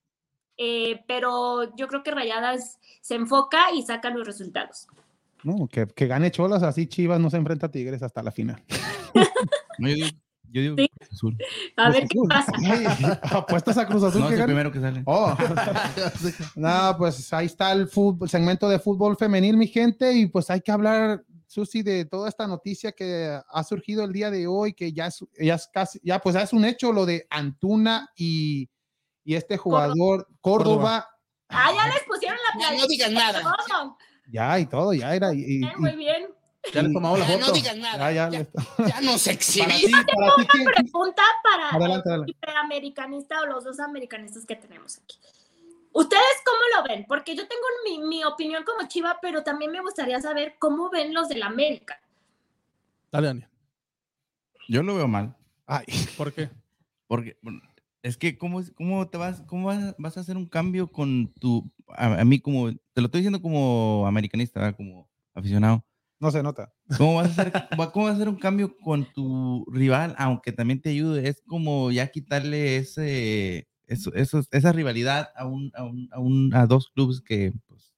eh, 0.57 1.05
pero 1.07 1.75
yo 1.77 1.89
creo 1.89 2.03
que 2.03 2.11
rayadas 2.11 2.79
se 3.01 3.15
enfoca 3.15 3.73
y 3.73 3.83
saca 3.83 4.11
los 4.11 4.27
resultados. 4.27 4.89
No, 5.43 5.69
que, 5.69 5.87
que 5.87 6.07
gane 6.07 6.31
Cholas, 6.31 6.63
así 6.63 6.87
Chivas 6.87 7.19
no 7.21 7.31
se 7.31 7.39
enfrenta 7.39 7.67
a 7.67 7.71
Tigres 7.71 8.03
hasta 8.03 8.23
la 8.23 8.33
final. 8.33 8.63
No, 9.79 9.89
yo 9.89 9.95
digo, 9.95 10.09
yo 10.51 10.61
digo 10.61 10.77
Sí. 10.77 10.89
Cruz 10.99 11.11
Azul. 11.13 11.39
A 11.77 11.91
ver 11.91 12.07
qué 12.07 12.19
pasa. 12.29 12.53
Apuestas 13.39 13.79
a 13.79 13.87
Cruz 13.87 14.03
Azul 14.03 14.21
No, 14.21 14.29
que 14.29 14.35
es 14.35 14.41
el 14.41 14.47
primero 14.47 14.71
que 14.71 14.79
sale. 14.81 15.03
Oh. 15.07 15.35
no, 16.57 16.95
pues 16.99 17.33
ahí 17.33 17.47
está 17.47 17.73
el, 17.73 17.89
fútbol, 17.89 18.27
el 18.27 18.31
segmento 18.31 18.69
de 18.69 18.79
fútbol 18.79 19.17
femenil, 19.17 19.57
mi 19.57 19.69
gente, 19.69 20.13
y 20.13 20.27
pues 20.27 20.51
hay 20.51 20.61
que 20.61 20.71
hablar, 20.71 21.25
Susi, 21.51 21.83
de 21.83 22.05
toda 22.05 22.29
esta 22.29 22.47
noticia 22.47 22.93
que 22.93 23.37
ha 23.45 23.65
surgido 23.65 24.05
el 24.05 24.13
día 24.13 24.31
de 24.31 24.47
hoy, 24.47 24.73
que 24.73 24.93
ya 24.93 25.07
es, 25.07 25.19
ya 25.37 25.57
es 25.57 25.67
casi, 25.67 25.99
ya 26.05 26.21
pues 26.21 26.37
ya 26.37 26.43
es 26.43 26.53
un 26.53 26.65
hecho 26.65 26.93
lo 26.93 27.05
de 27.05 27.27
Antuna 27.29 28.09
y, 28.15 28.71
y 29.25 29.35
este 29.35 29.57
jugador 29.57 30.29
Córdoba, 30.41 31.09
Ah, 31.49 31.73
ya 31.75 31.89
les 31.93 32.05
pusieron 32.05 32.39
la 32.47 32.61
Ya 32.61 32.69
playa. 32.69 32.81
no 32.83 32.87
digas 32.87 33.11
nada. 33.11 33.43
Todo. 33.43 33.99
ya 34.31 34.61
y 34.61 34.67
todo, 34.67 34.95
ya 34.95 35.13
era. 35.13 35.35
Y, 35.35 35.39
y- 35.41 35.59
Bien, 35.59 35.73
muy 35.79 35.97
bien. 35.97 36.29
Ya 36.73 36.83
le 36.83 36.93
tomamos 36.93 37.19
la 37.19 37.27
Ya 37.27 37.33
foto. 37.35 37.47
no 37.49 37.53
digas 37.53 37.75
ya, 37.75 37.83
nada. 37.83 38.13
ya, 38.13 38.31
Ya, 38.31 38.47
ya. 38.79 38.87
ya 38.87 39.01
nos 39.01 39.25
ti, 39.25 39.91
para 39.91 40.37
ti, 40.37 40.47
¿quién- 40.53 40.65
Pregunta 40.67 41.23
para 41.43 41.71
Adelante, 41.71 42.09
el 42.09 42.13
adelante. 42.13 42.31
hiperamericanista 42.31 43.41
o 43.43 43.47
los 43.47 43.65
dos 43.65 43.81
americanistas 43.81 44.47
que 44.47 44.55
tenemos 44.55 44.99
aquí. 44.99 45.19
¿Ustedes 45.93 46.23
cómo 46.45 46.61
lo 46.77 46.89
ven? 46.89 47.05
Porque 47.09 47.35
yo 47.35 47.47
tengo 47.49 47.63
mi, 47.85 48.07
mi 48.07 48.25
opinión 48.25 48.65
como 48.65 48.89
chiva, 48.89 49.19
pero 49.21 49.43
también 49.43 49.73
me 49.73 49.81
gustaría 49.81 50.21
saber 50.21 50.57
cómo 50.59 50.91
ven 50.91 51.13
los 51.15 51.29
del 51.29 51.43
América. 51.43 52.01
Dale, 53.11 53.27
Dani. 53.27 53.45
Yo 54.69 54.83
lo 54.83 54.95
veo 54.95 55.09
mal. 55.09 55.37
Ay, 55.67 55.85
¿Por 56.17 56.33
qué? 56.33 56.49
Porque 57.09 57.37
bueno, 57.43 57.61
es 58.03 58.17
que, 58.17 58.39
¿cómo, 58.39 58.63
cómo 58.75 59.09
te 59.09 59.19
vas, 59.19 59.43
cómo 59.43 59.67
vas, 59.67 59.95
vas 59.99 60.17
a 60.17 60.21
hacer 60.21 60.37
un 60.37 60.47
cambio 60.47 60.91
con 60.91 61.33
tu. 61.35 61.71
A, 61.89 62.21
a 62.21 62.25
mí, 62.25 62.41
como. 62.41 62.71
Te 62.71 63.01
lo 63.01 63.07
estoy 63.07 63.21
diciendo 63.21 63.43
como 63.43 64.07
americanista, 64.07 64.61
¿verdad? 64.61 64.77
como 64.77 65.09
aficionado. 65.35 65.85
no 66.19 66.31
se 66.31 66.43
nota. 66.43 66.73
¿Cómo 66.97 67.17
vas, 67.17 67.27
a 67.39 67.43
hacer, 67.43 67.53
¿Cómo 67.93 68.05
vas 68.05 68.13
a 68.13 68.17
hacer 68.17 68.29
un 68.29 68.37
cambio 68.37 68.77
con 68.79 69.13
tu 69.13 69.67
rival, 69.71 70.15
aunque 70.19 70.53
también 70.53 70.81
te 70.81 70.91
ayude? 70.91 71.29
Es 71.29 71.43
como 71.47 71.91
ya 71.91 72.11
quitarle 72.11 72.77
ese, 72.77 73.69
eso, 73.91 74.13
eso- 74.15 74.43
esa 74.51 74.73
rivalidad 74.73 75.31
a, 75.37 75.47
un, 75.47 75.71
a, 75.75 75.85
un, 75.85 76.09
a, 76.13 76.19
un- 76.19 76.55
a 76.55 76.67
dos 76.67 76.89
clubes 76.95 77.21
que 77.21 77.53
pues, 77.67 77.93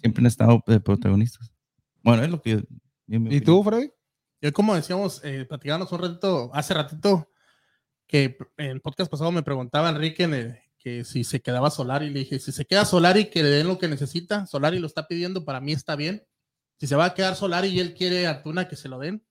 siempre 0.00 0.20
han 0.22 0.26
estado 0.26 0.62
de 0.66 0.80
protagonistas. 0.80 1.52
Bueno, 2.02 2.22
es 2.22 2.30
lo 2.30 2.40
que 2.42 2.50
yo. 2.50 2.58
yo 3.06 3.20
me 3.20 3.34
¿Y 3.34 3.40
tú, 3.40 3.62
Freddy? 3.64 3.90
Yo, 4.40 4.52
como 4.52 4.74
decíamos, 4.74 5.20
eh, 5.24 5.44
platicábamos 5.46 5.90
un 5.90 5.98
ratito, 5.98 6.50
hace 6.54 6.72
ratito, 6.74 7.28
que 8.06 8.36
en 8.56 8.66
el 8.70 8.80
podcast 8.80 9.10
pasado 9.10 9.32
me 9.32 9.42
preguntaba 9.42 9.88
Enrique 9.90 10.22
en 10.24 10.34
el- 10.34 10.58
que 10.78 11.02
si 11.04 11.24
se 11.24 11.40
quedaba 11.42 11.70
Solari. 11.70 12.08
Le 12.10 12.20
dije, 12.20 12.38
si 12.38 12.52
se 12.52 12.64
queda 12.64 12.84
Solari, 12.84 13.30
que 13.30 13.42
le 13.42 13.48
den 13.48 13.66
lo 13.66 13.78
que 13.78 13.88
necesita. 13.88 14.46
Solari 14.46 14.78
lo 14.78 14.86
está 14.86 15.08
pidiendo, 15.08 15.44
para 15.44 15.60
mí 15.60 15.72
está 15.72 15.96
bien. 15.96 16.22
Si 16.78 16.86
se 16.86 16.94
va 16.94 17.06
a 17.06 17.14
quedar 17.14 17.34
Solari 17.34 17.68
y 17.68 17.80
él 17.80 17.94
quiere 17.94 18.28
a 18.28 18.30
Antuna, 18.36 18.68
que 18.68 18.76
se 18.76 18.88
lo 18.88 18.98
den. 19.00 19.26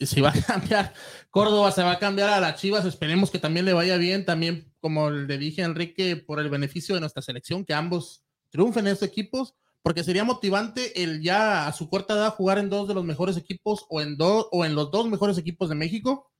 Si 0.00 0.20
va 0.20 0.30
a 0.30 0.32
cambiar 0.46 0.94
Córdoba, 1.30 1.72
se 1.72 1.82
va 1.82 1.92
a 1.92 1.98
cambiar 1.98 2.30
a 2.30 2.40
las 2.40 2.60
Chivas, 2.60 2.84
esperemos 2.84 3.30
que 3.30 3.38
también 3.38 3.64
le 3.64 3.72
vaya 3.72 3.96
bien. 3.96 4.24
También, 4.24 4.72
como 4.80 5.10
le 5.10 5.38
dije 5.38 5.62
a 5.62 5.66
Enrique, 5.66 6.16
por 6.16 6.40
el 6.40 6.50
beneficio 6.50 6.94
de 6.94 7.00
nuestra 7.00 7.22
selección, 7.22 7.64
que 7.64 7.74
ambos 7.74 8.24
triunfen 8.50 8.86
en 8.86 8.92
estos 8.92 9.08
equipos, 9.08 9.54
porque 9.82 10.04
sería 10.04 10.24
motivante 10.24 11.02
el 11.02 11.20
ya 11.22 11.66
a 11.66 11.72
su 11.72 11.88
corta 11.88 12.14
edad 12.14 12.34
jugar 12.34 12.58
en 12.58 12.70
dos 12.70 12.88
de 12.88 12.94
los 12.94 13.04
mejores 13.04 13.36
equipos 13.36 13.86
o 13.88 14.00
en 14.00 14.16
dos 14.16 14.48
o 14.52 14.64
en 14.64 14.74
los 14.74 14.90
dos 14.90 15.08
mejores 15.08 15.38
equipos 15.38 15.68
de 15.68 15.74
México. 15.74 16.30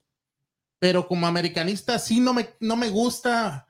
Pero 0.80 1.09
como 1.09 1.26
americanista 1.26 1.98
sí 1.98 2.20
no 2.20 2.32
me, 2.32 2.51
no 2.60 2.76
me 2.76 2.89
gusta 2.89 3.66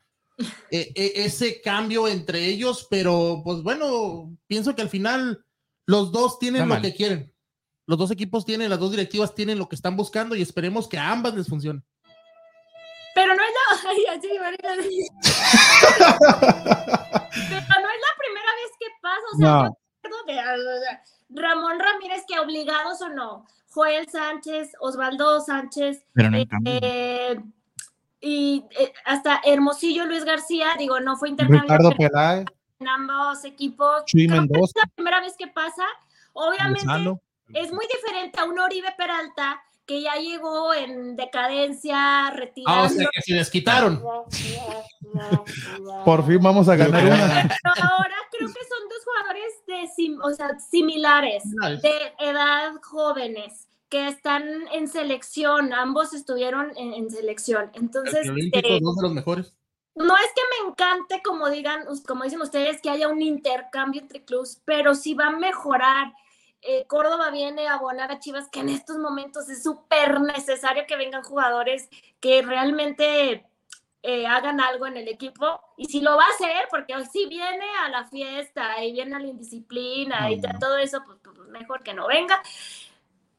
eh, 0.70 0.92
eh, 0.94 1.12
ese 1.16 1.60
cambio 1.60 2.06
entre 2.06 2.44
ellos, 2.46 2.86
pero 2.90 3.40
pues 3.44 3.62
bueno, 3.62 4.36
pienso 4.46 4.74
que 4.74 4.82
al 4.82 4.88
final 4.88 5.44
los 5.86 6.12
dos 6.12 6.38
tienen 6.38 6.68
lo 6.68 6.80
que 6.80 6.94
quieren. 6.94 7.32
Los 7.88 7.96
dos 7.96 8.10
equipos 8.10 8.44
tienen, 8.44 8.68
las 8.68 8.78
dos 8.78 8.90
directivas 8.90 9.34
tienen 9.34 9.58
lo 9.58 9.66
que 9.66 9.74
están 9.74 9.96
buscando 9.96 10.36
y 10.36 10.42
esperemos 10.42 10.86
que 10.86 10.98
a 10.98 11.10
ambas 11.10 11.34
les 11.34 11.48
funcione. 11.48 11.82
Pero 13.14 13.34
no 13.34 13.42
es 13.42 13.48
la. 13.48 13.78
Ay, 13.90 14.04
así, 14.14 14.28
María. 14.38 14.58
Pero 14.60 14.76
no 17.80 17.88
es 17.88 18.00
la 18.04 18.14
primera 18.18 18.52
vez 18.58 18.70
que 18.78 18.88
pasa. 19.00 19.22
O 19.32 19.38
sea, 19.38 19.48
No. 19.48 19.76
de 20.26 20.38
o 20.38 20.80
sea, 20.82 21.02
Ramón 21.30 21.78
Ramírez, 21.78 22.24
que 22.28 22.38
obligados 22.38 23.00
o 23.00 23.08
no. 23.08 23.46
Joel 23.70 24.06
Sánchez, 24.10 24.72
Osvaldo 24.80 25.40
Sánchez, 25.40 26.04
Pero 26.12 26.30
no 26.30 26.38
eh, 26.66 27.40
y 28.20 28.66
eh, 28.78 28.92
hasta 29.06 29.40
Hermosillo 29.44 30.04
Luis 30.04 30.24
García, 30.24 30.74
digo, 30.78 31.00
no 31.00 31.16
fue 31.16 31.30
intercambio 31.30 31.62
Ricardo 31.62 31.90
Peláez, 31.92 32.44
en 32.80 32.88
ambos 32.88 33.44
equipos. 33.44 34.04
Chuy 34.04 34.26
Creo 34.26 34.42
que 34.42 34.48
Mendoza, 34.48 34.72
es 34.76 34.84
la 34.84 34.94
primera 34.94 35.20
vez 35.22 35.34
que 35.38 35.46
pasa. 35.46 35.84
Obviamente. 36.34 36.84
Es 37.54 37.72
muy 37.72 37.86
diferente 37.86 38.38
a 38.40 38.44
un 38.44 38.58
Oribe 38.58 38.92
Peralta 38.96 39.62
que 39.86 40.02
ya 40.02 40.16
llegó 40.16 40.74
en 40.74 41.16
decadencia, 41.16 42.26
Ah, 42.26 42.30
retirado. 42.30 42.84
o 42.86 42.88
sea 42.90 43.08
que 43.12 43.22
si 43.22 43.32
les 43.32 43.50
quitaron. 43.50 44.02
Por 46.04 46.26
fin 46.26 46.42
vamos 46.42 46.68
a 46.68 46.76
ganar 46.76 47.04
una. 47.04 47.48
Pero 47.62 47.74
ahora 47.90 48.14
creo 48.30 48.48
que 48.48 48.64
son 48.64 48.88
dos 48.88 49.04
jugadores 49.04 49.52
de 49.66 49.86
sim- 49.96 50.20
o 50.22 50.30
sea, 50.32 50.58
similares, 50.58 51.42
de 51.82 52.12
edad 52.18 52.72
jóvenes, 52.82 53.66
que 53.88 54.08
están 54.08 54.44
en 54.72 54.88
selección, 54.88 55.72
ambos 55.72 56.12
estuvieron 56.12 56.72
en, 56.76 56.92
en 56.92 57.10
selección. 57.10 57.70
Entonces, 57.74 58.24
El 58.26 58.30
olímpico, 58.32 58.68
eh, 58.68 58.78
dos 58.82 58.96
de 58.96 59.02
los 59.02 59.12
mejores. 59.12 59.54
no 59.94 60.14
es 60.16 60.26
que 60.34 60.42
me 60.64 60.70
encante, 60.70 61.22
como 61.24 61.48
digan, 61.48 61.84
como 62.06 62.24
dicen 62.24 62.42
ustedes, 62.42 62.80
que 62.82 62.90
haya 62.90 63.08
un 63.08 63.22
intercambio 63.22 64.02
entre 64.02 64.22
clubes, 64.24 64.60
pero 64.66 64.94
sí 64.94 65.14
va 65.14 65.28
a 65.28 65.30
mejorar. 65.30 66.12
Eh, 66.62 66.86
Córdoba 66.86 67.30
viene 67.30 67.68
a 67.68 67.74
abonar 67.74 68.10
a 68.10 68.18
Chivas, 68.18 68.48
que 68.50 68.60
en 68.60 68.68
estos 68.68 68.98
momentos 68.98 69.48
es 69.48 69.62
súper 69.62 70.20
necesario 70.20 70.84
que 70.86 70.96
vengan 70.96 71.22
jugadores 71.22 71.88
que 72.20 72.42
realmente 72.42 73.46
eh, 74.02 74.26
hagan 74.26 74.60
algo 74.60 74.86
en 74.86 74.96
el 74.96 75.08
equipo. 75.08 75.60
Y 75.76 75.86
si 75.86 76.00
lo 76.00 76.16
va 76.16 76.24
a 76.24 76.30
hacer, 76.30 76.66
porque 76.70 76.94
hoy 76.96 77.04
sí 77.06 77.26
viene 77.28 77.64
a 77.84 77.88
la 77.88 78.04
fiesta 78.08 78.82
y 78.84 78.92
viene 78.92 79.14
a 79.16 79.20
la 79.20 79.26
indisciplina 79.28 80.30
y 80.30 80.36
No. 80.36 80.58
todo 80.58 80.78
eso, 80.78 81.02
pues, 81.04 81.18
pues, 81.22 81.36
mejor 81.48 81.82
que 81.82 81.94
no 81.94 82.06
venga. 82.08 82.40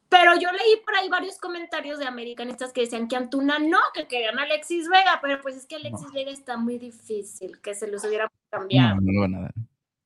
Pero 0.10 0.36
yo 0.40 0.52
leí 0.52 0.78
por 0.84 0.96
ahí 0.96 1.08
varios 1.08 1.38
comentarios 1.38 2.00
de 2.00 2.06
americanistas 2.06 2.74
que 2.74 2.82
decían 2.82 3.08
que 3.08 3.16
Antuna 3.16 3.60
no, 3.60 3.78
que 3.94 4.08
querían 4.08 4.40
a 4.40 4.44
Alexis 4.44 4.90
Vega, 4.90 5.20
pero 5.22 5.40
pues 5.40 5.56
es 5.56 5.68
que 5.68 5.76
Alexis 5.76 6.12
Vega 6.12 6.32
está 6.32 6.58
muy 6.58 6.80
difícil 6.80 7.62
que 7.62 7.76
se 7.76 7.88
los 7.88 8.04
hubiera 8.06 8.32
cambiado. 8.50 8.96
No, 8.96 9.02
no 9.02 9.12
lo 9.12 9.22
van 9.22 9.36
a 9.36 9.42
dar. 9.42 9.54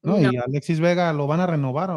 ¿No? 0.03 0.17
No. 0.17 0.31
Y 0.31 0.37
Alexis 0.37 0.79
Vega 0.79 1.11
lo 1.13 1.27
van 1.27 1.39
a 1.39 1.47
renovar 1.47 1.89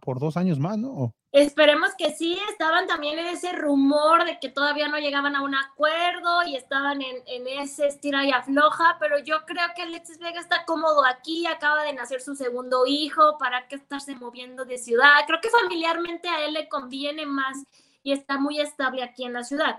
por 0.00 0.18
dos 0.18 0.36
años 0.36 0.58
más, 0.58 0.78
¿no? 0.78 1.14
Esperemos 1.30 1.90
que 1.96 2.10
sí, 2.10 2.36
estaban 2.50 2.88
también 2.88 3.18
en 3.18 3.26
ese 3.26 3.52
rumor 3.52 4.24
de 4.24 4.40
que 4.40 4.48
todavía 4.48 4.88
no 4.88 4.98
llegaban 4.98 5.36
a 5.36 5.42
un 5.42 5.54
acuerdo 5.54 6.42
y 6.44 6.56
estaban 6.56 7.00
en, 7.02 7.16
en 7.26 7.46
ese 7.62 7.86
estira 7.86 8.24
y 8.24 8.32
afloja, 8.32 8.96
pero 8.98 9.18
yo 9.20 9.44
creo 9.46 9.68
que 9.76 9.82
Alexis 9.82 10.18
Vega 10.18 10.40
está 10.40 10.64
cómodo 10.64 11.04
aquí, 11.04 11.46
acaba 11.46 11.84
de 11.84 11.92
nacer 11.92 12.20
su 12.20 12.34
segundo 12.34 12.84
hijo, 12.86 13.38
¿para 13.38 13.68
qué 13.68 13.76
estarse 13.76 14.16
moviendo 14.16 14.64
de 14.64 14.78
ciudad? 14.78 15.12
Creo 15.26 15.40
que 15.40 15.50
familiarmente 15.50 16.28
a 16.28 16.44
él 16.46 16.54
le 16.54 16.68
conviene 16.68 17.26
más 17.26 17.62
y 18.02 18.10
está 18.12 18.38
muy 18.38 18.58
estable 18.58 19.04
aquí 19.04 19.24
en 19.24 19.34
la 19.34 19.44
ciudad. 19.44 19.78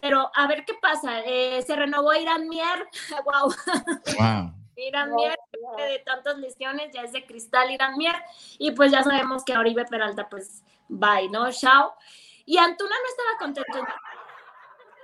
Pero 0.00 0.30
a 0.34 0.46
ver 0.48 0.64
qué 0.64 0.74
pasa, 0.82 1.20
eh, 1.20 1.62
se 1.64 1.76
renovó 1.76 2.14
Irán 2.14 2.48
Mier, 2.48 2.88
wow, 3.24 3.54
Wow. 4.18 4.63
Irán 4.76 5.14
Mier, 5.14 5.38
de 5.76 5.98
tantas 6.00 6.38
lesiones, 6.38 6.92
ya 6.92 7.02
es 7.02 7.12
de 7.12 7.24
cristal 7.26 7.70
Irán 7.70 7.96
Mier, 7.96 8.16
y 8.58 8.72
pues 8.72 8.92
ya 8.92 9.02
sabemos 9.02 9.44
que 9.44 9.56
Oribe 9.56 9.84
Peralta, 9.84 10.28
pues, 10.28 10.62
bye, 10.88 11.28
¿no? 11.30 11.50
Chao. 11.52 11.94
Y 12.44 12.58
Antuna 12.58 12.94
no 12.94 13.08
estaba 13.08 13.38
contento. 13.38 13.92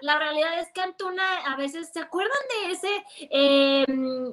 La 0.02 0.18
realidad 0.18 0.58
es 0.60 0.68
que 0.72 0.80
Antuna 0.80 1.22
a 1.46 1.56
veces, 1.56 1.90
¿se 1.92 2.00
acuerdan 2.00 2.38
de 2.66 2.72
ese, 2.72 3.04
eh, 3.30 3.84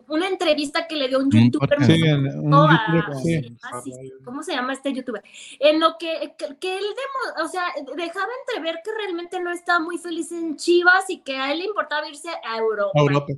una 0.07 0.27
entrevista 0.27 0.88
que 0.88 0.95
le 0.95 1.07
dio 1.07 1.19
un 1.19 1.30
youtuber? 1.30 1.69
Sí, 1.85 2.02
un 2.35 2.53
a- 2.53 2.85
youtuber, 2.94 3.18
sí. 3.18 3.41
sí, 3.44 3.57
ah. 3.64 3.81
¿Cómo 4.23 4.44
se 4.44 4.53
llama 4.53 4.73
este 4.73 4.94
youtuber? 4.94 5.23
En 5.60 5.80
lo 5.80 5.98
que, 5.98 6.34
que, 6.38 6.56
que 6.57 6.77
él, 6.77 6.84
demo- 6.85 7.45
o 7.45 7.48
sea, 7.48 7.65
dejaba 7.95 8.27
entrever 8.48 8.80
que 8.84 8.91
realmente 8.94 9.39
no 9.39 9.52
estaba 9.52 9.80
muy 9.80 9.98
feliz 9.98 10.31
en 10.31 10.56
Chivas 10.57 11.10
y 11.10 11.19
que 11.19 11.38
a 11.38 11.52
él 11.52 11.60
le 11.60 11.65
importaba 11.65 12.07
irse 12.07 12.30
a 12.44 12.57
Europa. 12.57 12.91
Europa. 12.99 13.34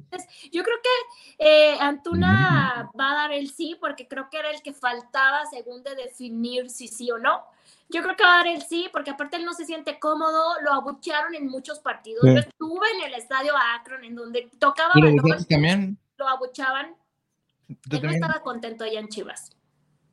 Yo 0.51 0.63
creo 0.63 0.77
que 0.83 1.43
eh, 1.45 1.77
Antuna 1.79 2.89
va 2.99 3.11
a 3.11 3.15
dar 3.15 3.31
el 3.33 3.49
sí, 3.49 3.75
porque 3.79 4.07
creo 4.07 4.29
que 4.29 4.37
era 4.37 4.51
el 4.51 4.61
que 4.61 4.73
faltaba 4.73 5.45
según 5.47 5.83
de 5.83 5.95
definir 5.95 6.69
si 6.69 6.87
sí 6.87 7.09
o 7.11 7.17
no. 7.17 7.43
Yo 7.89 8.03
creo 8.03 8.15
que 8.15 8.23
va 8.23 8.35
a 8.35 8.37
dar 8.37 8.47
el 8.47 8.61
sí, 8.61 8.87
porque 8.91 9.09
aparte 9.09 9.37
él 9.37 9.45
no 9.45 9.53
se 9.53 9.65
siente 9.65 9.99
cómodo, 9.99 10.61
lo 10.61 10.71
abuchearon 10.73 11.33
en 11.33 11.47
muchos 11.47 11.79
partidos. 11.79 12.21
Sí. 12.23 12.33
Yo 12.33 12.39
estuve 12.39 12.87
en 12.97 13.07
el 13.07 13.13
estadio 13.15 13.53
Akron, 13.75 14.03
en 14.05 14.15
donde 14.15 14.49
tocaba 14.59 14.93
balón, 14.93 15.45
también. 15.47 15.97
lo 16.17 16.27
abuchaban. 16.27 16.95
Tú 17.67 17.97
Él 17.97 18.03
no 18.03 18.11
estaba 18.11 18.41
contento 18.41 18.83
allá 18.83 18.99
en 18.99 19.09
Chivas. 19.09 19.55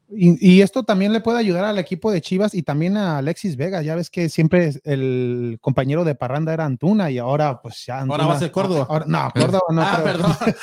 Y, 0.09 0.55
y 0.57 0.63
esto 0.63 0.85
también 0.85 1.13
le 1.13 1.21
puede 1.21 1.39
ayudar 1.41 1.65
al 1.65 1.79
equipo 1.79 2.13
de 2.13 2.21
Chivas 2.21 2.55
y 2.55 2.63
también 2.63 2.97
a 2.97 3.19
Alexis 3.19 3.57
Vega. 3.57 3.83
Ya 3.83 3.97
ves 3.97 4.09
que 4.09 4.29
siempre 4.29 4.71
el 4.85 5.59
compañero 5.61 6.05
de 6.05 6.15
Parranda 6.15 6.53
era 6.55 6.65
Antuna 6.65 7.11
y 7.11 7.19
ahora 7.19 7.61
pues 7.61 7.85
ya 7.87 7.99
Ahora 8.01 8.23
Antuna- 8.25 8.29
va 8.29 8.35
a 8.35 8.39
ser 8.39 8.51
Córdoba. 8.53 8.87
ahora- 8.89 9.05
no, 9.09 9.31
Córdoba 9.35 9.63
no. 9.71 9.83
ah, 9.85 10.01
perdón. 10.05 10.33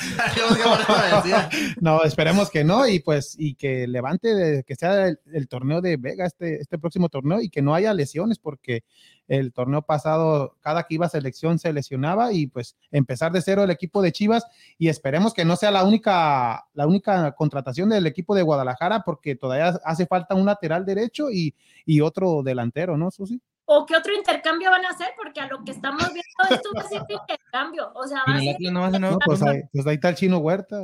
Ahora. 0.66 1.50
No, 1.82 2.04
esperemos 2.04 2.50
que 2.50 2.64
no 2.64 2.88
y 2.88 3.00
pues 3.00 3.36
y 3.38 3.56
que 3.56 3.88
levante 3.88 4.34
de, 4.34 4.64
que 4.64 4.76
sea 4.76 5.08
el, 5.08 5.20
el 5.34 5.48
torneo 5.48 5.82
de 5.82 5.98
Vega 5.98 6.26
este, 6.26 6.62
este 6.62 6.78
próximo 6.78 7.10
torneo 7.10 7.42
y 7.42 7.50
que 7.50 7.62
no 7.62 7.76
haya 7.76 7.94
lesiones 7.94 8.40
porque 8.40 8.84
el 9.28 9.54
torneo 9.54 9.82
pasado 9.82 10.58
cada 10.62 10.84
que 10.84 10.96
iba 10.96 11.06
a 11.06 11.10
selección 11.10 11.58
se 11.60 11.72
lesionaba 11.74 12.34
y 12.34 12.48
pues 12.48 12.76
empezar 12.92 13.32
de 13.32 13.42
cero 13.42 13.64
el 13.64 13.72
equipo 13.72 14.02
de 14.02 14.12
Chivas 14.12 14.46
y 14.78 14.90
esperemos 14.90 15.34
que 15.34 15.46
no 15.46 15.56
sea 15.56 15.72
la 15.72 15.84
única 15.84 16.66
la 16.74 16.86
única 16.88 17.32
contratación 17.34 17.90
del 17.90 18.06
equipo 18.06 18.36
de 18.36 18.42
Guadalajara 18.42 19.04
porque 19.06 19.36
todavía 19.36 19.80
hace 19.86 20.06
falta 20.06 20.36
un 20.36 20.46
lateral 20.46 20.86
derecho 20.86 21.30
y, 21.32 21.56
y 21.86 22.02
otro 22.02 22.44
delantero, 22.44 22.98
¿no, 22.98 23.12
Susi? 23.12 23.42
¿O 23.66 23.86
qué 23.86 23.96
otro 23.96 24.14
intercambio 24.14 24.70
van 24.70 24.84
a 24.86 24.90
hacer? 24.90 25.08
Porque 25.16 25.40
a 25.40 25.48
lo 25.48 25.64
que 25.64 25.72
estamos 25.72 26.04
viendo, 26.04 26.56
esto 26.56 26.70
va 26.76 26.82
a 26.82 26.88
ser 26.90 27.02
intercambio. 27.10 27.92
O 27.96 28.06
sea, 28.06 28.22
va 28.28 28.36
a 28.36 28.40
ser 28.42 28.56
Atlas 28.56 28.74
no 28.74 28.80
va 28.82 28.88
a 28.88 28.92
ser 28.92 29.00
No, 29.00 29.08
nuevo. 29.08 29.20
pues, 29.26 29.42
ahí, 29.42 29.62
pues 29.72 29.88
ahí 29.88 29.96
está 29.96 30.10
el 30.10 30.16
chino 30.16 30.38
Huerta. 30.40 30.82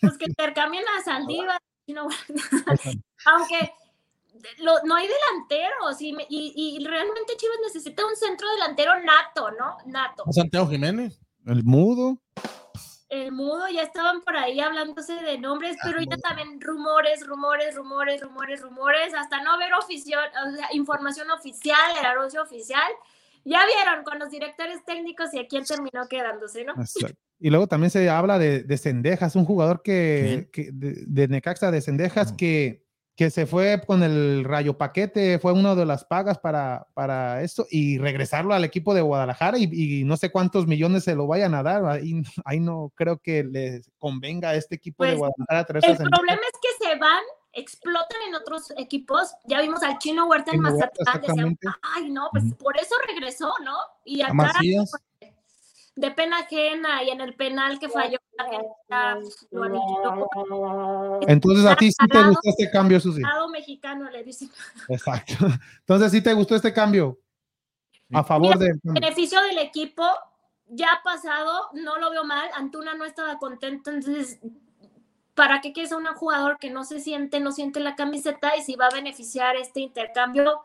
pues, 0.00 0.18
que 0.18 0.24
intercambien 0.24 0.82
a 0.98 1.04
Saldívar. 1.04 1.60
y 1.86 1.92
no- 1.92 2.08
Aunque 3.26 3.72
lo- 4.58 4.82
no 4.84 4.94
hay 4.96 5.08
delanteros 5.08 6.00
y, 6.00 6.12
me- 6.12 6.26
y- 6.28 6.78
y 6.80 6.84
realmente 6.86 7.36
Chivas 7.36 7.56
necesita 7.64 8.04
un 8.06 8.16
centro 8.16 8.48
delantero 8.52 8.92
nato, 9.00 9.50
¿no? 9.52 9.76
Nato. 9.86 10.24
Santiago 10.30 10.68
Jiménez. 10.68 11.20
El 11.46 11.64
mudo. 11.64 12.18
El 13.08 13.30
mudo 13.32 13.68
ya 13.68 13.82
estaban 13.82 14.22
por 14.22 14.36
ahí 14.36 14.58
hablándose 14.60 15.14
de 15.14 15.36
nombres, 15.38 15.76
pero 15.84 16.00
ya 16.00 16.16
también 16.16 16.58
rumores, 16.60 17.26
rumores, 17.26 17.74
rumores, 17.74 18.22
rumores, 18.22 18.62
rumores, 18.62 19.12
hasta 19.14 19.42
no 19.42 19.58
ver 19.58 19.74
oficial, 19.74 20.30
o 20.48 20.56
sea, 20.56 20.68
información 20.72 21.30
oficial, 21.30 21.78
el 22.00 22.06
anuncio 22.06 22.40
oficial. 22.42 22.90
Ya 23.44 23.60
vieron 23.66 24.04
con 24.04 24.18
los 24.18 24.30
directores 24.30 24.82
técnicos 24.86 25.34
y 25.34 25.40
a 25.40 25.46
quién 25.48 25.64
terminó 25.64 26.06
quedándose, 26.08 26.64
¿no? 26.64 26.72
Exacto. 26.74 27.16
Y 27.40 27.50
luego 27.50 27.66
también 27.66 27.90
se 27.90 28.08
habla 28.08 28.38
de, 28.38 28.62
de 28.62 28.78
Cendejas, 28.78 29.34
un 29.36 29.44
jugador 29.44 29.82
que, 29.82 30.48
que- 30.52 30.70
de, 30.72 31.04
de 31.06 31.28
Necaxa 31.28 31.70
de 31.72 31.82
Cendejas 31.82 32.32
que, 32.32 32.86
que 33.22 33.30
se 33.30 33.46
fue 33.46 33.80
con 33.86 34.02
el 34.02 34.42
rayo 34.42 34.76
paquete, 34.76 35.38
fue 35.38 35.52
una 35.52 35.76
de 35.76 35.86
las 35.86 36.04
pagas 36.04 36.40
para, 36.40 36.88
para 36.92 37.42
esto 37.42 37.68
y 37.70 37.98
regresarlo 37.98 38.52
al 38.52 38.64
equipo 38.64 38.94
de 38.94 39.00
Guadalajara 39.00 39.58
y, 39.58 39.70
y 39.70 40.02
no 40.02 40.16
sé 40.16 40.32
cuántos 40.32 40.66
millones 40.66 41.04
se 41.04 41.14
lo 41.14 41.28
vayan 41.28 41.54
a 41.54 41.62
dar. 41.62 41.84
Ahí, 41.86 42.20
ahí 42.44 42.58
no 42.58 42.90
creo 42.96 43.18
que 43.18 43.44
les 43.44 43.88
convenga 43.98 44.50
a 44.50 44.54
este 44.56 44.74
equipo 44.74 45.04
de 45.04 45.16
Pues, 45.16 45.18
Guadalajara 45.20 45.78
El 45.86 46.10
problema 46.10 46.42
es 46.42 46.58
que 46.60 46.84
se 46.84 46.96
van, 46.96 47.22
explotan 47.52 48.22
en 48.26 48.34
otros 48.34 48.72
equipos. 48.76 49.32
Ya 49.44 49.60
vimos 49.60 49.84
al 49.84 49.98
chino 49.98 50.26
Huerta 50.26 50.50
en 50.52 50.60
Mazatlán. 50.60 51.20
decían. 51.20 51.58
Ay, 51.94 52.10
no, 52.10 52.28
pues 52.32 52.42
por 52.58 52.76
eso 52.76 52.96
regresó, 53.06 53.52
¿no? 53.64 53.76
Y 54.04 54.22
A 54.22 54.26
acá, 54.26 54.34
Macías. 54.34 54.90
De 55.94 56.10
pena 56.10 56.38
ajena 56.38 57.02
y 57.02 57.10
en 57.10 57.20
el 57.20 57.34
penal 57.34 57.78
que 57.78 57.88
falló, 57.88 58.18
la 58.38 58.44
gente 58.44 58.66
ya, 58.88 59.18
lo 59.50 59.64
aniquiló. 59.64 61.20
Entonces 61.28 61.66
a 61.66 61.76
ti 61.76 61.90
sí 61.90 62.08
te 62.08 62.22
gustó 62.22 62.48
este 62.48 62.70
cambio, 62.70 62.98
Susi. 62.98 63.20
Estado 63.20 63.48
mexicano, 63.48 64.10
le 64.10 64.24
dicen. 64.24 64.50
Exacto. 64.88 65.34
Entonces 65.80 66.12
sí 66.12 66.22
te 66.22 66.32
gustó 66.32 66.56
este 66.56 66.72
cambio. 66.72 67.18
A 68.12 68.24
favor 68.24 68.58
de... 68.58 68.78
Beneficio 68.82 69.40
del 69.42 69.58
equipo, 69.58 70.04
ya 70.66 70.92
ha 70.92 71.02
pasado, 71.02 71.70
no 71.74 71.98
lo 71.98 72.10
veo 72.10 72.24
mal. 72.24 72.48
Antuna 72.54 72.94
no 72.94 73.04
estaba 73.04 73.38
contento, 73.38 73.90
entonces, 73.90 74.38
¿para 75.34 75.60
qué 75.60 75.72
quieres 75.72 75.92
a 75.92 75.96
un 75.96 76.06
jugador 76.06 76.58
que 76.58 76.70
no 76.70 76.84
se 76.84 77.00
siente, 77.00 77.40
no 77.40 77.52
siente 77.52 77.80
la 77.80 77.96
camiseta 77.96 78.56
y 78.56 78.62
si 78.62 78.76
va 78.76 78.86
a 78.86 78.94
beneficiar 78.94 79.56
este 79.56 79.80
intercambio? 79.80 80.62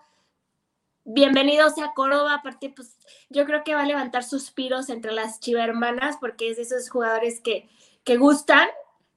Bienvenido 1.09 1.69
sea 1.69 1.93
Córdoba, 1.95 2.34
aparte, 2.35 2.69
pues 2.75 2.97
yo 3.29 3.45
creo 3.45 3.63
que 3.63 3.73
va 3.73 3.84
a 3.84 3.85
levantar 3.85 4.25
suspiros 4.25 4.89
entre 4.89 5.13
las 5.13 5.39
chivermanas 5.39 6.17
porque 6.19 6.49
es 6.51 6.57
de 6.57 6.63
esos 6.63 6.89
jugadores 6.89 7.39
que, 7.41 7.69
que 8.03 8.17
gustan. 8.17 8.67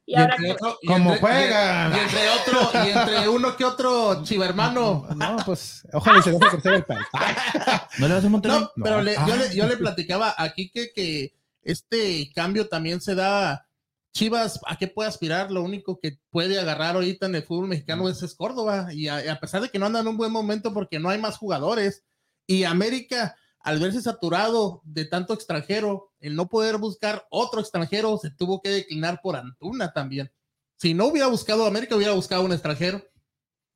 Y, 0.06 0.12
Y 0.12 0.16
ahora 0.16 0.36
entre 0.36 0.54
que- 0.56 0.74
y 0.82 0.86
Como 0.86 1.12
entre- 1.14 1.20
juegan. 1.20 1.92
Y, 1.92 1.96
y 1.96 2.00
entre 2.00 2.20
otro, 2.30 2.70
y 2.84 2.88
entre 2.90 3.28
uno 3.28 3.56
que 3.56 3.64
otro 3.64 4.22
chivermano. 4.22 5.04
No, 5.16 5.36
pues 5.44 5.84
ojalá 5.92 6.20
y 6.20 6.22
se 6.22 6.30
deje 6.30 6.48
crecer 6.48 6.74
el 6.74 6.84
pelo. 6.84 7.00
¿No 7.98 8.06
le 8.08 8.14
vas 8.14 8.24
a 8.24 8.28
Monterrey? 8.28 8.60
No, 8.60 8.70
pero 8.84 9.02
le- 9.02 9.16
Ah. 9.16 9.26
yo, 9.28 9.34
le, 9.36 9.54
yo 9.56 9.66
le 9.66 9.76
platicaba 9.76 10.32
aquí 10.38 10.70
que, 10.70 10.92
que 10.92 11.34
este 11.62 12.30
cambio 12.32 12.68
también 12.68 13.00
se 13.00 13.16
da. 13.16 13.66
Chivas, 14.12 14.60
¿a 14.66 14.76
qué 14.76 14.88
puede 14.88 15.08
aspirar? 15.08 15.50
Lo 15.52 15.62
único 15.62 15.98
que 16.00 16.18
puede 16.30 16.58
agarrar 16.58 16.96
ahorita 16.96 17.26
en 17.26 17.36
el 17.36 17.42
fútbol 17.44 17.68
mexicano 17.68 18.08
es, 18.08 18.22
es 18.22 18.34
Córdoba. 18.34 18.88
Y 18.92 19.08
a, 19.08 19.38
pesar 19.40 19.62
de 19.62 19.68
que 19.68 19.78
no 19.78 19.86
anda 19.86 20.00
en 20.00 20.08
un 20.08 20.16
buen 20.16 20.32
momento 20.32 20.72
porque 20.74 20.98
no 20.98 21.08
hay 21.10 21.18
más 21.18 21.36
jugadores. 21.38 22.04
Y 22.46 22.64
América, 22.64 23.36
al 23.60 23.78
verse 23.78 24.02
saturado 24.02 24.80
de 24.84 25.04
tanto 25.04 25.32
extranjero, 25.32 26.12
el 26.18 26.34
no 26.34 26.48
poder 26.48 26.78
buscar 26.78 27.24
otro 27.30 27.60
extranjero, 27.60 28.18
se 28.18 28.30
tuvo 28.30 28.60
que 28.60 28.70
declinar 28.70 29.20
por 29.22 29.36
Antuna 29.36 29.92
también. 29.92 30.32
Si 30.76 30.92
no 30.92 31.06
hubiera 31.06 31.28
buscado 31.28 31.66
América, 31.66 31.94
hubiera 31.94 32.12
buscado 32.14 32.42
un 32.42 32.52
extranjero. 32.52 33.00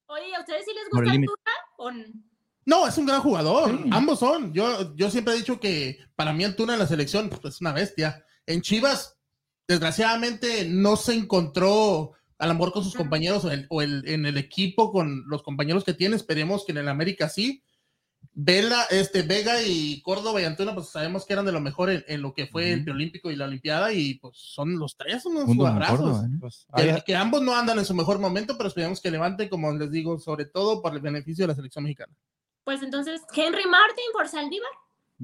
Oye, 0.06 0.34
¿a 0.34 0.40
ustedes 0.40 0.64
sí 0.64 0.72
les 0.74 0.90
gusta. 0.90 1.12
Antuna? 1.12 1.52
¿O 1.76 1.90
n- 1.90 2.12
No, 2.64 2.88
es 2.88 2.98
un 2.98 3.06
gran 3.06 3.20
jugador. 3.20 3.70
Sí. 3.70 3.90
Ambos 3.92 4.18
son. 4.18 4.52
Yo, 4.52 4.96
yo 4.96 5.10
siempre 5.10 5.34
he 5.34 5.36
dicho 5.38 5.60
que 5.60 5.98
para 6.16 6.32
mí 6.32 6.42
Antuna 6.44 6.72
en 6.72 6.80
la 6.80 6.86
selección 6.88 7.28
pues, 7.30 7.54
es 7.54 7.60
una 7.60 7.72
bestia. 7.72 8.24
En 8.46 8.62
Chivas, 8.62 9.13
desgraciadamente, 9.66 10.66
no 10.68 10.96
se 10.96 11.14
encontró 11.14 12.12
a 12.38 12.46
lo 12.46 12.54
mejor 12.54 12.72
con 12.72 12.84
sus 12.84 12.94
compañeros 12.94 13.44
o, 13.44 13.50
el- 13.50 13.66
o 13.70 13.80
el- 13.82 14.06
en 14.08 14.26
el 14.26 14.36
equipo 14.36 14.90
con 14.92 15.24
los 15.28 15.42
compañeros 15.42 15.84
que 15.84 15.94
tiene. 15.94 16.16
Esperemos 16.16 16.64
que 16.64 16.72
en 16.72 16.78
el 16.78 16.88
América 16.88 17.28
sí. 17.28 17.62
Vela, 18.32 18.84
este, 18.90 19.22
Vega 19.22 19.62
y 19.62 20.00
Córdoba 20.02 20.40
y 20.40 20.44
Antuna, 20.44 20.74
pues 20.74 20.88
sabemos 20.88 21.24
que 21.24 21.34
eran 21.34 21.44
de 21.44 21.52
lo 21.52 21.60
mejor 21.60 21.90
en, 21.90 22.04
en 22.08 22.22
lo 22.22 22.32
que 22.32 22.46
fue 22.46 22.70
el 22.72 22.76
Ujú. 22.78 22.84
preolímpico 22.86 23.30
y 23.30 23.36
la 23.36 23.44
Olimpiada, 23.44 23.92
y 23.92 24.14
pues 24.14 24.36
son 24.38 24.78
los 24.78 24.96
tres 24.96 25.24
unos. 25.26 25.44
Córdoba, 25.44 26.24
¿eh? 26.26 26.36
Pues, 26.40 26.66
Que, 26.74 27.02
que 27.06 27.14
ambos 27.16 27.42
no 27.42 27.54
andan 27.54 27.78
en 27.78 27.84
su 27.84 27.94
mejor 27.94 28.18
momento, 28.18 28.56
pero 28.56 28.68
esperemos 28.68 29.00
que 29.00 29.10
levanten, 29.10 29.48
como 29.50 29.70
les 29.72 29.90
digo, 29.90 30.18
sobre 30.18 30.46
todo 30.46 30.80
por 30.82 30.94
el 30.94 31.00
beneficio 31.00 31.44
de 31.44 31.48
la 31.48 31.54
selección 31.54 31.84
mexicana. 31.84 32.12
Pues 32.64 32.82
entonces, 32.82 33.20
Henry 33.34 33.66
Martin 33.68 34.04
por 34.12 34.26
Saldívar. 34.26 34.70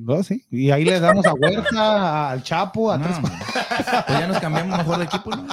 No, 0.02 0.22
sí. 0.22 0.44
Y 0.50 0.70
ahí 0.70 0.84
le 0.84 0.98
damos 1.00 1.26
a 1.26 1.34
Huerta, 1.34 2.30
al 2.30 2.42
Chapo, 2.42 2.90
a 2.90 2.98
No, 2.98 3.04
tres- 3.04 3.18
pues 4.06 4.18
ya 4.18 4.26
nos 4.26 4.38
cambiamos 4.40 4.78
mejor 4.78 4.98
de 4.98 5.04
equipo, 5.04 5.30
¿no? 5.30 5.46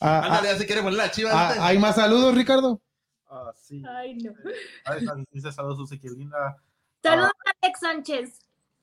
a- 0.00 0.08
a- 0.18 0.24
Ándale, 0.24 0.48
ya 0.48 0.56
se 0.58 0.66
quiere 0.66 0.82
poner 0.82 0.98
la 0.98 1.10
chiva. 1.10 1.30
a- 1.32 1.50
este. 1.50 1.60
¿Hay 1.62 1.78
más 1.78 1.96
saludos, 1.96 2.34
Ricardo? 2.34 2.80
Ah, 3.28 3.50
sí. 3.56 3.82
Ay, 3.96 4.14
no. 4.16 4.32
Está, 4.96 5.14
Dice 5.32 5.50
saludos, 5.52 5.78
Susi, 5.78 5.98
qué 5.98 6.08
linda. 6.10 6.56
Saludos 7.02 7.30
a 7.46 7.50
Alex 7.62 7.80
Sánchez. 7.80 8.38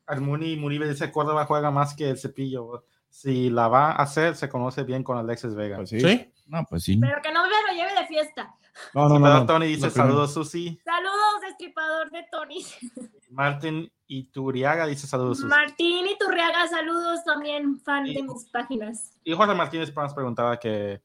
Armuni 0.07 0.57
Muribe 0.57 0.89
dice 0.89 1.09
Córdoba 1.11 1.45
juega 1.45 1.71
más 1.71 1.93
que 1.95 2.09
el 2.09 2.17
cepillo. 2.17 2.85
Si 3.09 3.49
la 3.49 3.67
va 3.67 3.91
a 3.91 4.03
hacer, 4.03 4.35
se 4.35 4.49
conoce 4.49 4.83
bien 4.83 5.03
con 5.03 5.17
Alexis 5.17 5.53
Vega. 5.55 5.85
¿Sí? 5.85 6.33
No, 6.47 6.65
pues 6.69 6.83
sí. 6.83 6.97
Pero 6.97 7.21
que 7.21 7.31
no 7.31 7.43
me 7.43 7.49
lo 7.49 7.73
lleve 7.73 7.99
de 8.01 8.07
fiesta. 8.07 8.53
No, 8.93 9.07
no, 9.09 9.19
no. 9.19 9.29
no. 9.33 9.45
Tony 9.45 9.67
dice 9.67 9.89
saludos, 9.89 10.33
Susi. 10.33 10.79
Saludos, 10.83 11.41
destripador 11.47 12.09
de 12.11 12.25
Tony. 12.31 12.65
Martín 13.31 13.89
Ituriaga 14.07 14.85
dice 14.85 15.07
saludos. 15.07 15.39
Martín 15.39 16.05
y 16.07 16.17
Turriaga, 16.17 16.67
saludos 16.67 17.23
también, 17.23 17.79
fan 17.79 18.03
de 18.03 18.21
mis 18.23 18.45
páginas. 18.51 19.11
Y 19.23 19.33
Jorge 19.33 19.55
Martínez 19.55 19.93
nos 19.95 20.13
preguntaba 20.13 20.59
que. 20.59 21.01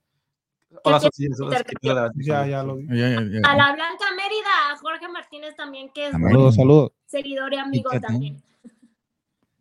Hola, 0.82 0.98
¿Qué 0.98 1.06
Susi. 1.06 1.28
Susi, 1.34 1.56
¿qué 1.64 1.88
tal? 1.94 2.10
Ya, 2.16 2.46
ya 2.46 2.62
lo 2.64 2.76
vi. 2.76 2.86
Ya, 2.88 3.08
ya, 3.08 3.20
ya. 3.20 3.40
A 3.48 3.56
la 3.56 3.72
Blanca 3.72 4.04
Mérida, 4.16 4.72
a 4.72 4.76
Jorge 4.78 5.08
Martínez 5.08 5.54
también, 5.56 5.88
que 5.94 6.06
es. 6.06 6.12
Saludos, 6.12 6.56
saludos. 6.56 6.92
seguidor 7.06 7.54
y 7.54 7.56
amigo 7.58 7.90
también. 8.00 8.42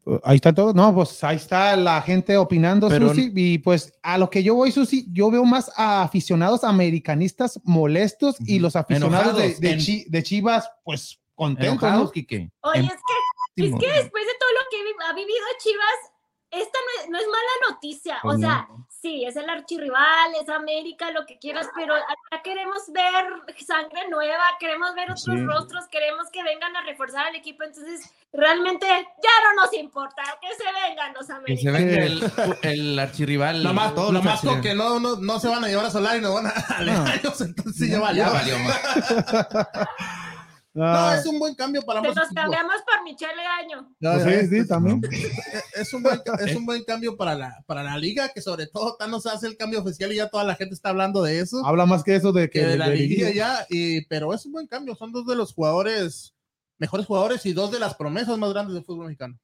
Uh, 0.06 0.18
Ahí 0.24 0.36
está 0.38 0.54
todo. 0.54 0.74
No, 0.74 0.94
pues 0.94 1.24
ahí 1.24 1.36
está 1.36 1.76
la 1.76 2.02
gente 2.02 2.36
opinando, 2.38 2.90
Pero- 2.90 3.10
Susi. 3.10 3.32
Y 3.36 3.58
pues 3.60 3.94
a 4.02 4.18
lo 4.18 4.30
que 4.30 4.42
yo 4.44 4.56
voy, 4.56 4.72
Susi, 4.72 5.08
yo 5.12 5.30
veo 5.32 5.46
más 5.46 5.72
a 5.78 6.02
aficionados 6.04 6.64
americanistas 6.64 7.60
molestos 7.64 8.36
y 8.40 8.58
los 8.60 8.76
aficionados 8.76 9.38
de, 9.38 9.44
Enojados, 9.46 9.60
de 9.62 9.72
en- 9.72 9.80
Chi- 9.80 10.06
de 10.10 10.24
Chivas, 10.24 10.70
pues 10.84 11.20
contentos, 11.36 11.74
Enojados, 11.84 12.06
¿no? 12.06 12.12
Quique. 12.12 12.50
Oye, 12.62 12.80
es 12.82 12.88
que, 13.56 13.66
es 13.68 13.74
que 13.80 13.88
después 13.88 14.26
de 14.26 14.34
todo 14.40 14.50
lo 14.52 14.70
que 14.72 15.06
ha 15.08 15.14
vivido 15.14 15.46
Chivas, 15.60 16.12
esta 16.52 16.78
no 16.80 17.04
es, 17.04 17.10
no 17.10 17.18
es 17.20 17.26
mala 17.28 17.72
noticia. 17.72 18.20
Pues 18.22 18.36
o 18.36 18.38
no. 18.40 18.48
sea, 18.48 18.68
sí, 19.02 19.26
es 19.26 19.36
el 19.36 19.50
archirrival, 19.50 20.32
es 20.42 20.48
América, 20.48 21.12
lo 21.12 21.26
que 21.26 21.38
quieras, 21.38 21.68
pero 21.76 21.96
acá 21.96 22.42
queremos 22.44 22.84
ver 22.94 23.26
sangre 23.66 24.08
nueva, 24.10 24.44
queremos 24.60 24.96
ver 24.96 25.12
otros 25.12 25.24
Sí. 25.24 25.44
rostros, 25.44 25.88
queremos 25.90 26.30
que 26.32 26.44
vengan 26.44 26.74
a 26.78 26.82
reforzar 26.84 27.26
al 27.28 27.36
equipo. 27.36 27.64
Entonces, 27.64 28.10
realmente 28.32 28.88
ya 28.88 29.30
no 29.44 29.62
nos 29.64 29.74
importa 29.74 30.24
que 30.42 30.48
se 30.56 30.64
vengan 30.72 31.14
los 31.14 31.28
Que 31.46 31.58
se 31.58 31.68
América. 31.68 31.72
venga 31.72 32.06
el, 32.06 32.58
el 32.62 33.00
archirrival. 33.00 33.62
Nomás, 33.64 33.94
todos 33.94 34.14
los 34.14 34.24
nomás 34.24 34.40
con 34.40 34.50
archirrivales. 34.56 34.72
que 34.72 34.76
no, 34.78 35.00
no, 35.16 35.16
no 35.22 35.40
se 35.40 35.50
van 35.50 35.64
a 35.64 35.68
llevar 35.68 35.86
a 35.88 35.92
Solar 35.92 36.16
y 36.18 36.22
no 36.22 36.34
van 36.36 36.48
a 36.48 36.54
Leaños, 36.82 37.42
entonces 37.42 37.76
sí 37.76 37.90
ya 37.90 38.00
valió. 38.00 38.24
Ya 38.26 38.30
valió 38.32 38.60
más. 38.60 38.80
No, 40.76 40.84
Ah, 40.86 41.16
es 41.18 41.26
un 41.26 41.40
buen 41.40 41.56
cambio 41.56 41.82
para 41.84 42.02
Que 42.02 42.10
ambos 42.10 42.18
nos 42.18 42.26
equipos. 42.26 42.44
cambiamos 42.44 42.76
por 42.84 43.04
Michelle 43.04 43.42
Año. 43.62 43.90
Ya, 44.00 44.14
pues 44.22 44.50
sí, 44.50 44.62
sí, 44.62 44.68
también. 44.68 45.02
Es 45.74 45.94
un, 45.94 46.04
buen, 46.04 46.22
es 46.40 46.56
un 46.56 46.66
buen 46.66 46.84
cambio 46.84 47.16
para 47.18 47.34
la, 47.36 47.64
para 47.66 47.82
la 47.84 47.98
liga, 47.98 48.30
que 48.30 48.42
sobre 48.42 48.68
todo 48.68 48.96
Thanos 48.98 49.26
hace 49.26 49.48
el 49.48 49.58
cambio 49.58 49.80
oficial 49.82 50.12
y 50.12 50.18
ya 50.18 50.30
toda 50.30 50.44
la 50.44 50.56
gente 50.56 50.74
está 50.76 50.90
hablando 50.90 51.24
de 51.24 51.40
eso. 51.40 51.66
Habla 51.66 51.86
más 51.86 52.04
que 52.04 52.16
eso 52.16 52.32
de 52.32 52.50
que 52.50 52.60
que 52.60 52.66
de 52.68 52.78
la 52.78 52.90
de 52.90 52.96
liguilla 52.98 53.32
ya, 53.32 53.66
y, 53.70 54.06
pero 54.06 54.34
es 54.34 54.46
un 54.46 54.52
buen 54.54 54.68
cambio. 54.68 54.96
Son 54.96 55.12
dos 55.12 55.26
de 55.26 55.36
los 55.36 55.54
jugadores, 55.54 56.34
mejores 56.78 57.06
jugadores 57.06 57.46
y 57.46 57.54
dos 57.54 57.72
de 57.72 57.80
las 57.80 57.96
promesas 57.96 58.38
más 58.38 58.52
grandes 58.52 58.74
del 58.76 58.84
fútbol 58.86 59.06
mexicano. 59.08 59.40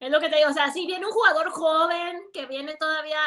Es 0.00 0.10
lo 0.10 0.20
que 0.20 0.28
te 0.28 0.36
digo, 0.36 0.50
o 0.50 0.54
sea, 0.54 0.70
si 0.72 0.86
viene 0.86 1.06
un 1.06 1.12
jugador 1.12 1.50
joven 1.50 2.18
que 2.32 2.44
viene 2.46 2.74
todavía 2.78 3.18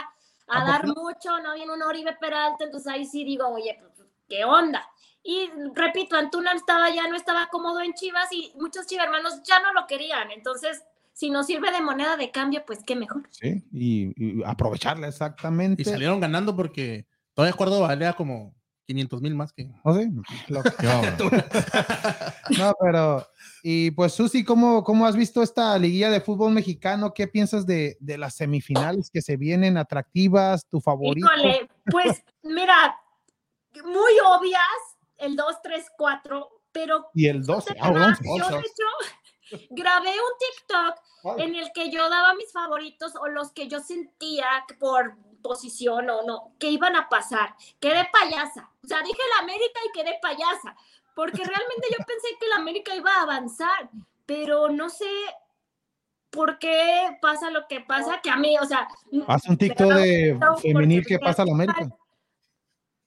a 0.48 0.62
¿A 0.62 0.66
dar 0.66 0.82
poco? 0.86 1.02
mucho, 1.04 1.40
no 1.42 1.56
viene 1.56 1.74
un 1.74 1.82
Oribe 1.82 2.16
Peralta, 2.20 2.66
entonces 2.66 2.88
ahí 2.92 3.06
sí 3.06 3.24
digo, 3.26 3.48
oye, 3.48 3.78
pues, 3.80 4.08
¿qué 4.28 4.46
onda? 4.46 4.88
Y 5.30 5.50
repito, 5.76 6.16
Antuna 6.16 6.54
estaba 6.54 6.90
ya 6.90 7.06
no 7.10 7.18
estaba 7.18 7.50
cómodo 7.52 7.82
en 7.82 7.94
Chivas 7.94 8.32
y 8.32 8.54
muchos 8.58 8.88
chivermanos 8.88 9.44
ya 9.44 9.60
no 9.60 9.74
lo 9.74 9.86
querían, 9.86 10.32
entonces 10.32 10.82
si 11.12 11.30
nos 11.30 11.48
sirve 11.48 11.70
de 11.72 11.82
moneda 11.82 12.16
de 12.16 12.32
cambio, 12.32 12.64
pues 12.66 12.80
qué 12.86 12.96
mejor. 12.96 13.24
Sí, 13.32 13.62
y, 13.74 14.14
y 14.16 14.42
aprovecharla 14.46 15.08
exactamente. 15.10 15.82
Y 15.82 15.86
salieron 15.86 16.22
ganando 16.22 16.56
porque 16.56 17.08
todavía 17.34 17.58
Córdoba 17.58 17.88
valía 17.90 18.14
como 18.14 18.56
500 18.86 19.22
mil 19.22 19.36
más 19.36 19.52
que. 19.52 19.68
¿No 19.84 19.94
sé? 19.94 20.10
Lo- 20.48 20.64
bárbaro. 20.64 21.18
No, 22.58 22.74
pero, 22.80 23.28
y 23.64 23.92
pues 23.92 24.14
Susi, 24.14 24.46
¿cómo, 24.46 24.84
¿cómo 24.84 25.06
has 25.06 25.16
visto 25.18 25.42
esta 25.44 25.78
liguilla 25.78 26.10
de 26.10 26.22
fútbol 26.22 26.54
mexicano? 26.54 27.14
¿Qué 27.14 27.28
piensas 27.28 27.66
de, 27.66 27.98
de 28.00 28.18
las 28.18 28.36
semifinales 28.36 29.10
que 29.12 29.22
se 29.22 29.36
vienen 29.36 29.78
atractivas? 29.78 30.66
¿Tu 30.70 30.80
favorito? 30.80 31.28
Híjole, 31.36 31.68
pues 31.92 32.24
mira, 32.44 32.96
muy 33.84 34.14
obvias, 34.26 34.62
el 35.18 35.36
2, 35.36 35.62
3, 35.62 35.86
4, 35.98 36.50
pero 36.72 37.10
Y 37.14 37.28
el 37.28 37.44
12. 37.44 37.74
de 37.74 37.80
ah, 37.82 37.92
verdad, 37.92 38.18
11. 38.26 38.40
yo 38.40 38.50
de 38.50 38.60
hecho 38.60 39.68
grabé 39.70 40.10
un 40.10 40.38
TikTok 40.40 41.40
en 41.40 41.56
el 41.56 41.72
que 41.74 41.90
yo 41.90 42.10
daba 42.10 42.34
mis 42.36 42.52
favoritos 42.52 43.16
o 43.16 43.28
los 43.28 43.52
que 43.52 43.68
yo 43.68 43.80
sentía 43.80 44.48
por 44.80 45.16
posición 45.42 46.10
o 46.10 46.24
no, 46.24 46.54
que 46.60 46.70
iban 46.70 46.96
a 46.96 47.10
pasar. 47.10 47.56
Quedé 47.80 48.08
payasa. 48.12 48.70
O 48.84 48.88
sea, 48.88 49.02
dije 49.02 49.20
la 49.36 49.44
América 49.44 49.80
y 49.88 49.98
quedé 49.98 50.20
payasa. 50.22 50.76
Porque 51.16 51.44
realmente 51.44 51.88
yo 51.90 52.04
pensé 52.06 52.28
que 52.40 52.48
la 52.48 52.58
América 52.58 52.96
iba 52.96 53.12
a 53.12 53.24
avanzar, 53.24 53.90
pero 54.26 54.70
no 54.70 54.90
sé 54.90 55.10
por 56.30 56.60
qué 56.60 57.18
pasa 57.22 57.50
lo 57.50 57.68
que 57.68 57.82
pasa, 57.82 58.20
que 58.22 58.30
a 58.30 58.36
mí, 58.36 58.56
o 58.60 58.66
sea... 58.66 58.88
Haz 59.28 59.48
un 59.48 59.58
TikTok 59.58 59.94
de 59.94 60.40
femenil 60.62 61.06
que 61.06 61.18
pasa 61.18 61.42
a 61.42 61.46
la 61.46 61.54
América. 61.54 61.90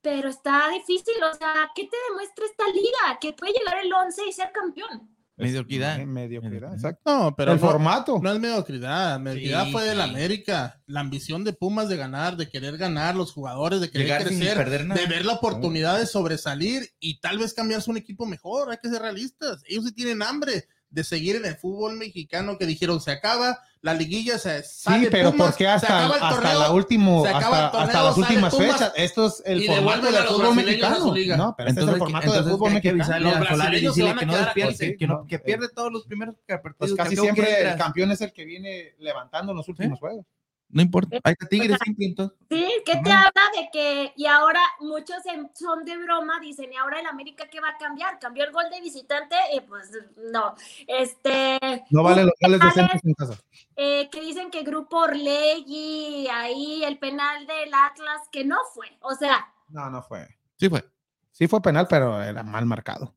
Pero 0.02 0.28
está 0.30 0.68
difícil, 0.70 1.14
o 1.22 1.34
sea, 1.36 1.70
¿qué 1.74 1.84
te 1.84 1.96
demuestra 2.08 2.44
esta 2.46 2.66
liga? 2.68 3.18
Que 3.20 3.32
puede 3.34 3.52
llegar 3.52 3.76
el 3.84 3.92
11 3.92 4.22
y 4.28 4.32
ser 4.32 4.50
campeón. 4.52 5.10
Mediocridad. 5.36 5.96
Mediocridad, 5.98 6.06
Mediocridad. 6.06 6.74
exacto. 6.74 7.00
No, 7.06 7.34
pero 7.34 7.52
el 7.52 7.60
no, 7.60 7.66
formato. 7.66 8.18
no 8.22 8.30
es 8.32 8.38
mediocridad. 8.38 9.18
Mediocridad 9.18 9.64
Sí, 9.66 9.72
fue 9.72 9.84
de 9.84 9.94
la 9.94 10.04
sí. 10.04 10.10
América. 10.10 10.82
La 10.86 11.00
ambición 11.00 11.44
de 11.44 11.54
Pumas 11.54 11.88
de 11.88 11.96
ganar, 11.96 12.36
de 12.36 12.48
querer 12.48 12.76
ganar, 12.76 13.16
los 13.16 13.32
jugadores, 13.32 13.80
de 13.80 13.90
querer 13.90 14.06
Llegar 14.06 14.24
crecer, 14.24 14.56
perder 14.56 14.86
nada. 14.86 15.00
de 15.00 15.06
ver 15.06 15.24
la 15.24 15.32
oportunidad 15.34 15.98
de 15.98 16.06
sobresalir 16.06 16.90
y 16.98 17.20
tal 17.20 17.38
vez 17.38 17.54
cambiarse 17.54 17.90
un 17.90 17.96
equipo 17.96 18.26
mejor. 18.26 18.70
Hay 18.70 18.78
que 18.82 18.90
ser 18.90 19.00
realistas. 19.00 19.62
Ellos 19.66 19.84
sí 19.86 19.92
tienen 19.94 20.22
hambre 20.22 20.66
de 20.90 21.04
seguir 21.04 21.36
en 21.36 21.44
el 21.46 21.56
fútbol 21.56 21.96
mexicano 21.96 22.58
que 22.58 22.66
dijeron 22.66 23.00
se 23.00 23.12
acaba 23.12 23.58
la 23.82 23.94
liguilla, 23.94 24.38
se 24.38 24.62
Sí, 24.62 24.68
sale 24.82 25.10
pero 25.10 25.30
Pumas, 25.30 25.48
¿por 25.48 25.56
qué 25.56 25.64
se 25.64 25.70
hasta, 25.70 25.86
acaba 25.98 26.16
el 26.16 26.22
hasta 26.22 26.34
torneo, 26.36 26.58
la 26.60 26.70
último, 26.72 27.22
se 27.22 27.28
acaba 27.30 27.58
el 27.58 27.64
hasta, 27.64 27.70
torneo, 27.70 27.86
hasta 27.88 28.02
las 28.04 28.16
últimas 28.18 28.54
Pumas 28.54 28.72
fechas? 28.72 28.92
Esto 28.96 29.26
es 29.26 29.42
el 29.46 29.66
formato 29.66 30.06
del 30.12 30.24
fútbol 30.24 30.54
mexicano. 30.54 31.14
No, 31.36 31.54
pero 31.56 31.68
este 31.70 31.80
es 31.80 31.88
el 31.88 31.96
formato 31.96 32.26
del 32.26 32.38
entonces, 32.40 32.52
fútbol 32.52 32.70
¿qué 32.70 32.76
hay 32.76 32.82
que 32.82 32.92
mexicano. 32.92 33.16
avisarle 33.16 33.40
Los 33.40 33.58
brasileños 33.58 33.94
se 33.94 34.02
van 34.02 34.16
a 34.16 34.20
que 34.20 34.26
no 34.26 34.36
despierte, 34.36 34.96
que, 34.98 35.06
no- 35.06 35.26
que 35.26 35.34
eh. 35.36 35.38
pierde 35.38 35.68
todos 35.74 35.92
los 35.92 36.04
primeros 36.04 36.34
partidos. 36.46 36.74
Pues 36.76 36.94
casi 36.94 37.16
siempre 37.16 37.70
el 37.70 37.76
campeón 37.78 38.10
es 38.12 38.20
el 38.20 38.32
que 38.32 38.44
viene 38.44 38.94
levantando 38.98 39.54
los 39.54 39.66
últimos 39.68 39.98
juegos. 39.98 40.26
No 40.72 40.82
importa. 40.82 41.18
Ahí 41.24 41.32
está 41.32 41.46
Tigres 41.48 41.78
siempre, 41.82 42.06
entonces. 42.06 42.38
Sí, 42.48 42.64
¿qué 42.86 42.96
te 43.02 43.10
Ajá. 43.10 43.26
habla 43.28 43.42
de 43.60 43.68
que, 43.72 44.12
y 44.16 44.26
ahora 44.26 44.60
muchos 44.80 45.24
en- 45.26 45.50
son 45.54 45.84
de 45.84 45.96
broma, 45.96 46.38
dicen, 46.40 46.72
y 46.72 46.76
ahora 46.76 47.00
el 47.00 47.06
América, 47.06 47.48
¿qué 47.50 47.60
va 47.60 47.70
a 47.70 47.76
cambiar? 47.78 48.18
¿Cambió 48.20 48.44
el 48.44 48.52
gol 48.52 48.70
de 48.70 48.80
visitante? 48.80 49.34
Y 49.54 49.60
pues 49.62 49.90
no. 50.32 50.54
Este. 50.86 51.58
No 51.90 52.02
vale 52.04 52.22
los 52.24 52.34
goles 52.40 52.60
en 53.04 53.14
casa. 53.14 53.34
eh, 53.76 54.08
que 54.12 54.20
dicen 54.20 54.50
que 54.50 54.62
Grupo 54.62 54.98
Orlegui, 54.98 56.28
ahí 56.28 56.84
el 56.84 56.98
penal 56.98 57.46
del 57.46 57.72
Atlas, 57.74 58.28
que 58.30 58.44
no 58.44 58.58
fue. 58.72 58.86
O 59.00 59.14
sea, 59.14 59.52
No, 59.70 59.90
no 59.90 60.02
fue. 60.02 60.28
Sí 60.56 60.68
fue. 60.68 60.84
Sí 61.32 61.48
fue 61.48 61.60
penal, 61.62 61.86
pero 61.88 62.22
era 62.22 62.42
mal 62.42 62.66
marcado. 62.66 63.14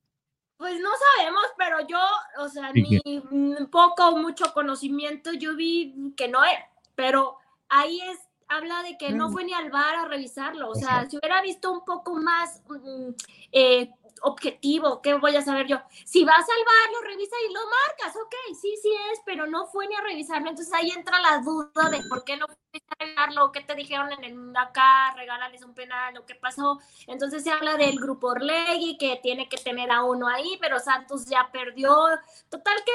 pues 0.58 0.80
no 0.80 0.90
sabemos, 1.18 1.44
pero 1.58 1.86
yo, 1.88 2.00
o 2.40 2.48
sea, 2.48 2.72
¿Y 2.74 2.82
mi 3.04 3.20
mm, 3.30 3.66
poco 3.66 4.08
o 4.10 4.18
mucho 4.18 4.54
conocimiento, 4.54 5.34
yo 5.34 5.56
vi 5.56 6.14
que 6.16 6.28
no 6.30 6.44
era. 6.44 6.70
Pero 6.96 7.38
ahí 7.74 8.00
es, 8.02 8.20
habla 8.48 8.84
de 8.84 8.98
que 8.98 9.12
no 9.12 9.32
fue 9.32 9.44
ni 9.44 9.54
al 9.54 9.70
bar 9.72 9.96
a 9.96 10.08
revisarlo. 10.08 10.70
O 10.70 10.76
sea, 10.76 10.90
Exacto. 10.90 11.10
si 11.10 11.18
hubiera 11.18 11.42
visto 11.42 11.72
un 11.72 11.84
poco 11.84 12.16
más 12.16 12.62
mm, 12.68 13.10
eh, 13.52 13.92
objetivo, 14.22 15.02
¿qué 15.02 15.16
voy 15.16 15.36
a 15.36 15.42
saber 15.42 15.68
yo? 15.68 15.82
Si 16.06 16.24
vas 16.24 16.40
al 16.40 16.66
bar, 16.66 16.94
lo 16.94 17.08
revisa 17.08 17.36
y 17.48 17.54
lo 17.54 17.60
marcas, 17.60 18.16
ok, 18.16 18.36
sí, 18.62 18.74
sí 18.82 18.90
es, 19.12 19.20
pero 19.26 19.48
no 19.48 19.68
fue 19.68 19.88
ni 19.88 19.96
a 19.96 20.02
revisarlo. 20.02 20.50
Entonces 20.50 20.74
ahí 20.74 20.92
entra 20.92 21.20
la 21.20 21.40
duda 21.40 21.90
de 21.90 22.04
por 22.08 22.24
qué 22.24 22.38
no 22.38 22.46
fuiste 22.48 22.88
a 23.00 23.04
regarlo, 23.04 23.52
qué 23.52 23.62
te 23.62 23.76
dijeron 23.76 24.12
en 24.14 24.24
el 24.24 24.56
acá, 24.56 25.14
regálales 25.16 25.64
un 25.64 25.74
penal, 25.74 26.18
o 26.18 26.26
qué 26.26 26.36
pasó. 26.36 26.80
Entonces 27.08 27.44
se 27.44 27.52
habla 27.52 27.76
del 27.76 28.00
grupo 28.00 28.28
Orlegui, 28.28 28.98
que 28.98 29.20
tiene 29.22 29.50
que 29.50 29.58
tener 29.58 29.92
a 29.92 30.04
uno 30.04 30.28
ahí, 30.28 30.58
pero 30.62 30.80
Santos 30.80 31.26
ya 31.26 31.50
perdió. 31.52 31.94
Total 32.50 32.78
que, 32.86 32.92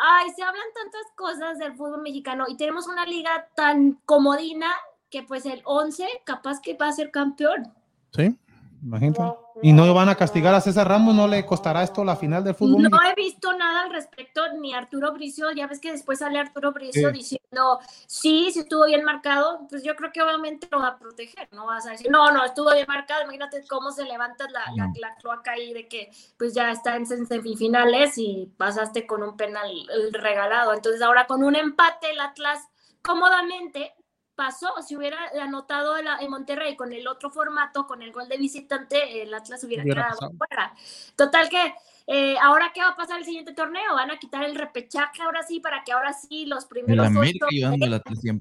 ay, 0.00 0.30
se 0.30 0.42
hablan 0.42 0.66
tantas 0.74 1.06
cosas 1.14 1.58
del 1.58 1.74
fútbol 1.76 2.02
mexicano 2.02 2.46
y 2.48 2.56
tenemos 2.56 2.86
una 2.86 3.04
liga 3.06 3.48
tan 3.54 4.00
comodina 4.06 4.70
que 5.10 5.22
pues 5.22 5.44
el 5.46 5.62
11 5.64 6.06
capaz 6.24 6.60
que 6.60 6.74
va 6.74 6.88
a 6.88 6.92
ser 6.92 7.10
campeón. 7.10 7.74
Sí. 8.12 8.38
Imagínate. 8.82 9.22
Y 9.62 9.74
no 9.74 9.92
van 9.92 10.08
a 10.08 10.14
castigar 10.14 10.54
a 10.54 10.60
César 10.62 10.88
Ramos, 10.88 11.14
¿no 11.14 11.28
le 11.28 11.44
costará 11.44 11.82
esto 11.82 12.02
la 12.02 12.16
final 12.16 12.42
del 12.42 12.54
fútbol? 12.54 12.82
No 12.84 12.98
he 13.02 13.14
visto 13.14 13.52
nada 13.52 13.82
al 13.82 13.90
respecto, 13.92 14.40
ni 14.58 14.72
Arturo 14.72 15.12
Bricio, 15.12 15.50
ya 15.50 15.66
ves 15.66 15.80
que 15.80 15.92
después 15.92 16.20
sale 16.20 16.38
Arturo 16.38 16.72
Bricio 16.72 17.08
Sí. 17.08 17.12
diciendo, 17.14 17.78
sí, 18.06 18.48
sí 18.52 18.60
estuvo 18.60 18.86
bien 18.86 19.04
marcado, 19.04 19.66
pues 19.68 19.82
yo 19.82 19.94
creo 19.96 20.12
que 20.12 20.22
obviamente 20.22 20.66
lo 20.70 20.78
va 20.78 20.88
a 20.88 20.98
proteger, 20.98 21.46
no 21.52 21.66
vas 21.66 21.86
a 21.86 21.90
decir, 21.90 22.10
no, 22.10 22.30
no, 22.32 22.42
estuvo 22.42 22.72
bien 22.72 22.86
marcado, 22.88 23.22
imagínate 23.24 23.62
cómo 23.68 23.92
se 23.92 24.04
levanta 24.04 24.46
la, 24.50 24.64
la, 24.74 24.90
la 24.98 25.14
cloaca 25.16 25.52
ahí 25.52 25.74
de 25.74 25.86
que 25.86 26.10
pues 26.38 26.54
ya 26.54 26.70
está 26.70 26.96
en 26.96 27.04
sem- 27.04 27.26
semifinales 27.26 28.16
y 28.16 28.50
pasaste 28.56 29.06
con 29.06 29.22
un 29.22 29.36
penal 29.36 29.70
regalado, 30.12 30.72
entonces 30.72 31.02
ahora 31.02 31.26
con 31.26 31.44
un 31.44 31.54
empate 31.54 32.12
el 32.12 32.20
Atlas 32.20 32.66
cómodamente 33.02 33.92
pasó, 34.40 34.72
si 34.88 34.96
hubiera 34.96 35.18
anotado 35.38 35.98
en 35.98 36.30
Monterrey 36.30 36.74
con 36.74 36.94
el 36.94 37.06
otro 37.06 37.30
formato, 37.30 37.86
con 37.86 38.00
el 38.00 38.10
gol 38.10 38.26
de 38.26 38.38
visitante, 38.38 39.20
el 39.20 39.34
Atlas 39.34 39.62
hubiera, 39.64 39.82
Hubiera 39.82 40.04
quedado 40.04 40.18
pasado. 40.18 40.32
fuera. 40.38 40.74
Total 41.14 41.50
que 41.50 41.74
eh, 42.06 42.38
ahora 42.40 42.70
qué 42.72 42.80
va 42.80 42.88
a 42.88 42.96
pasar 42.96 43.18
el 43.18 43.26
siguiente 43.26 43.52
torneo, 43.52 43.94
van 43.94 44.10
a 44.10 44.18
quitar 44.18 44.44
el 44.44 44.54
repechaje 44.54 45.20
ahora 45.20 45.42
sí 45.42 45.60
para 45.60 45.84
que 45.84 45.92
ahora 45.92 46.14
sí 46.14 46.46
los 46.46 46.64
primeros 46.64 47.06
América 47.06 47.48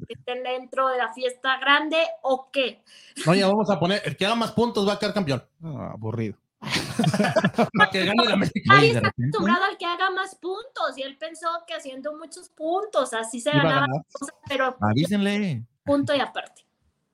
estén 0.07 0.41
dentro 0.43 0.87
de 0.87 0.99
la 0.99 1.11
fiesta 1.11 1.57
grande 1.57 1.97
o 2.21 2.49
qué. 2.49 2.81
No, 3.25 3.35
ya 3.35 3.47
vamos 3.47 3.69
a 3.69 3.77
poner, 3.77 4.01
el 4.05 4.15
que 4.15 4.25
haga 4.25 4.35
más 4.35 4.53
puntos 4.53 4.87
va 4.87 4.93
a 4.93 4.99
quedar 4.99 5.13
campeón. 5.13 5.43
Ah, 5.61 5.91
aburrido. 5.95 6.37
Para 7.77 7.89
que 7.91 8.05
gane 8.05 8.23
el 8.23 8.31
América. 8.31 8.79
De 8.79 8.87
está 8.87 9.07
acostumbrado 9.09 9.65
al 9.65 9.77
que 9.77 9.85
haga 9.85 10.11
más 10.11 10.35
puntos 10.35 10.97
y 10.97 11.01
él 11.01 11.17
pensó 11.17 11.49
que 11.67 11.73
haciendo 11.73 12.17
muchos 12.17 12.47
puntos 12.47 13.13
así 13.13 13.41
se 13.41 13.51
ganaba 13.51 13.87
cosas, 14.13 14.35
pero 14.47 14.77
Avísenle. 14.79 15.65
Punto 15.83 16.15
y 16.15 16.19
aparte. 16.19 16.65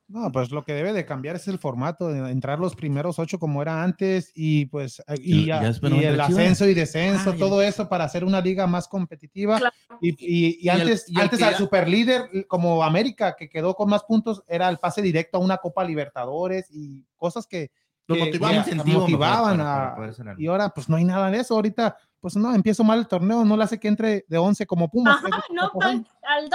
No, 0.08 0.32
pues 0.32 0.52
lo 0.52 0.64
que 0.64 0.74
debe 0.74 0.94
de 0.94 1.04
cambiar 1.04 1.36
es 1.36 1.48
el 1.48 1.58
formato, 1.58 2.10
de 2.10 2.30
entrar 2.30 2.60
los 2.60 2.76
primeros 2.76 3.18
ocho 3.18 3.40
como 3.40 3.64
era 3.64 3.82
antes 3.82 4.32
y 4.36 4.68
pues 4.68 5.02
y, 5.18 5.40
Y 5.42 5.46
ya 5.48 5.62
el 5.68 6.22
ascenso 6.22 6.68
y 6.68 6.76
descenso, 6.76 7.32
Ah, 7.32 7.34
ya. 7.34 7.40
todo 7.40 7.60
eso 7.64 7.90
para 7.90 8.04
hacer 8.04 8.24
una 8.24 8.40
liga 8.40 8.68
más 8.68 8.88
competitiva. 8.88 9.58
Claro. 9.58 9.76
Y, 10.02 10.10
y- 10.10 10.48
y 10.60 10.66
Y 10.66 10.70
el- 10.70 10.82
antes, 10.82 11.10
el 11.10 11.18
antes 11.20 11.42
al 11.42 11.56
superlíder 11.56 12.46
como 12.48 12.84
América, 12.84 13.36
que 13.36 13.50
quedó 13.50 13.74
con 13.74 13.90
más 13.90 14.04
puntos, 14.04 14.44
era 14.48 14.70
el 14.70 14.78
pase 14.78 15.02
directo 15.02 15.40
a 15.40 15.42
una 15.42 15.58
Copa 15.58 15.84
Libertadores 15.84 16.68
y 16.70 17.04
cosas 17.16 17.48
que, 17.48 17.72
que- 18.08 18.14
motivaban. 18.20 18.64
que 18.64 18.70
incentivo 18.70 18.86
mejor 18.86 19.02
motivaban 19.10 19.58
para- 19.58 19.96
para 19.96 20.32
a- 20.34 20.36
y 20.38 20.46
ahora 20.46 20.70
pues 20.70 20.88
no 20.88 20.98
hay 20.98 21.04
nada 21.06 21.32
de 21.32 21.40
eso. 21.40 21.56
Ahorita 21.56 21.98
pues 22.20 22.36
no, 22.36 22.54
empiezo 22.56 22.84
mal 22.84 22.98
el 23.00 23.08
torneo, 23.08 23.46
no 23.46 23.56
le 23.56 23.64
hace 23.64 23.80
que 23.80 23.88
entre 23.88 24.26
de 24.28 24.38
11 24.40 24.66
como 24.66 24.90
Pumas. 24.90 25.18
Ajá, 25.18 25.44
no, 25.54 25.70
pues, 25.74 25.86
al 25.88 25.96
12 26.04 26.06
ahí 26.36 26.44
le 26.46 26.50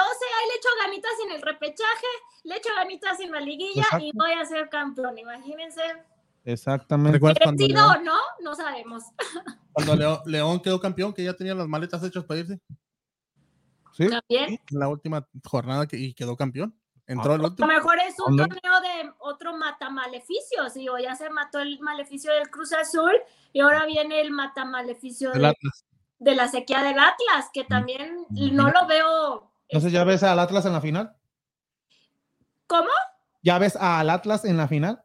echo 0.61 0.69
ganitas 0.85 1.13
en 1.27 1.33
el 1.33 1.43
repechaje, 1.43 2.07
le 2.45 2.57
echo 2.57 2.69
ganitas 2.77 3.19
en 3.21 3.33
la 3.33 3.41
liguilla 3.41 3.85
y 4.01 4.13
voy 4.15 4.33
a 4.33 4.45
ser 4.45 4.69
campeón, 4.69 5.17
imagínense. 5.19 5.81
Exactamente. 6.45 7.13
¿Recuerdas 7.13 7.39
cuando 7.43 7.63
¿Merecido 7.63 7.93
León, 7.93 7.99
o 8.01 8.05
no? 8.05 8.19
No 8.41 8.55
sabemos. 8.55 9.05
cuando 9.73 9.97
León- 9.97 10.21
León 10.27 10.61
quedó 10.61 10.81
campeón, 10.81 11.13
que 11.13 11.25
ya 11.25 11.35
tenía 11.35 11.55
las 11.55 11.69
maletas 11.69 12.03
hechas 12.03 12.25
para 12.25 12.41
irse? 12.41 12.61
Sí. 13.93 14.09
También. 14.09 14.61
En 14.71 14.79
la 14.79 14.89
última 14.89 15.27
jornada 15.45 15.87
que, 15.87 15.97
y 15.97 16.15
quedó 16.15 16.37
campeón. 16.37 16.75
Entró 17.07 17.35
el 17.35 17.41
A 17.41 17.43
lo 17.43 17.49
otro. 17.49 17.67
mejor 17.67 17.99
es 17.99 18.15
un 18.21 18.37
¿Dónde? 18.37 18.55
torneo 18.55 18.81
de 18.81 19.13
otro 19.19 19.57
matamaleficios, 19.57 20.75
digo, 20.75 20.97
ya 20.99 21.17
se 21.17 21.29
mató 21.29 21.59
el 21.59 21.81
maleficio 21.81 22.33
del 22.33 22.49
Cruz 22.51 22.73
Azul 22.73 23.13
y 23.53 23.61
ahora 23.61 23.85
viene 23.85 24.21
el 24.21 24.31
matamaleficio 24.31 25.33
de, 25.33 25.49
Atlas. 25.49 25.85
de 26.21 26.35
la 26.37 26.47
sequía 26.47 26.83
del 26.85 26.99
Atlas, 27.01 27.51
que 27.53 27.65
también 27.65 28.27
no 28.31 28.71
lo 28.71 28.87
veo. 28.87 29.50
Entonces 29.71 29.93
ya 29.93 30.05
ves 30.05 30.23
al 30.23 30.39
Atlas 30.39 30.67
en 30.67 30.73
la 30.73 30.81
final. 30.81 31.17
¿Cómo? 32.67 32.89
Ya 33.43 33.59
ves 33.59 33.77
al 33.77 34.11
Atlas 34.11 34.45
en 34.45 34.57
la 34.57 34.69
final. 34.69 35.03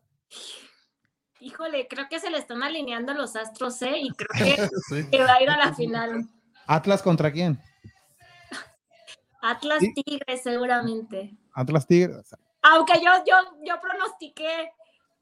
Híjole, 1.40 1.88
creo 1.88 2.08
que 2.10 2.20
se 2.20 2.30
le 2.32 2.40
están 2.40 2.64
alineando 2.64 3.14
los 3.14 3.36
astros, 3.36 3.80
¿eh? 3.84 4.00
Y 4.00 4.10
creo 4.12 4.30
que, 4.56 4.68
Sí. 4.90 5.10
que 5.12 5.24
va 5.24 5.34
a 5.36 5.44
ir 5.44 5.50
a 5.50 5.58
la 5.58 5.74
final. 5.74 6.28
Atlas 6.66 7.04
contra 7.04 7.32
quién? 7.32 7.60
Atlas 9.42 9.80
Sí. 9.80 9.94
Tigres, 9.94 10.42
seguramente. 10.42 11.38
Atlas 11.54 11.86
Tigres. 11.86 12.36
Aunque 12.64 12.94
yo, 12.96 13.12
yo, 13.28 13.36
yo 13.64 13.80
pronostiqué 13.80 14.72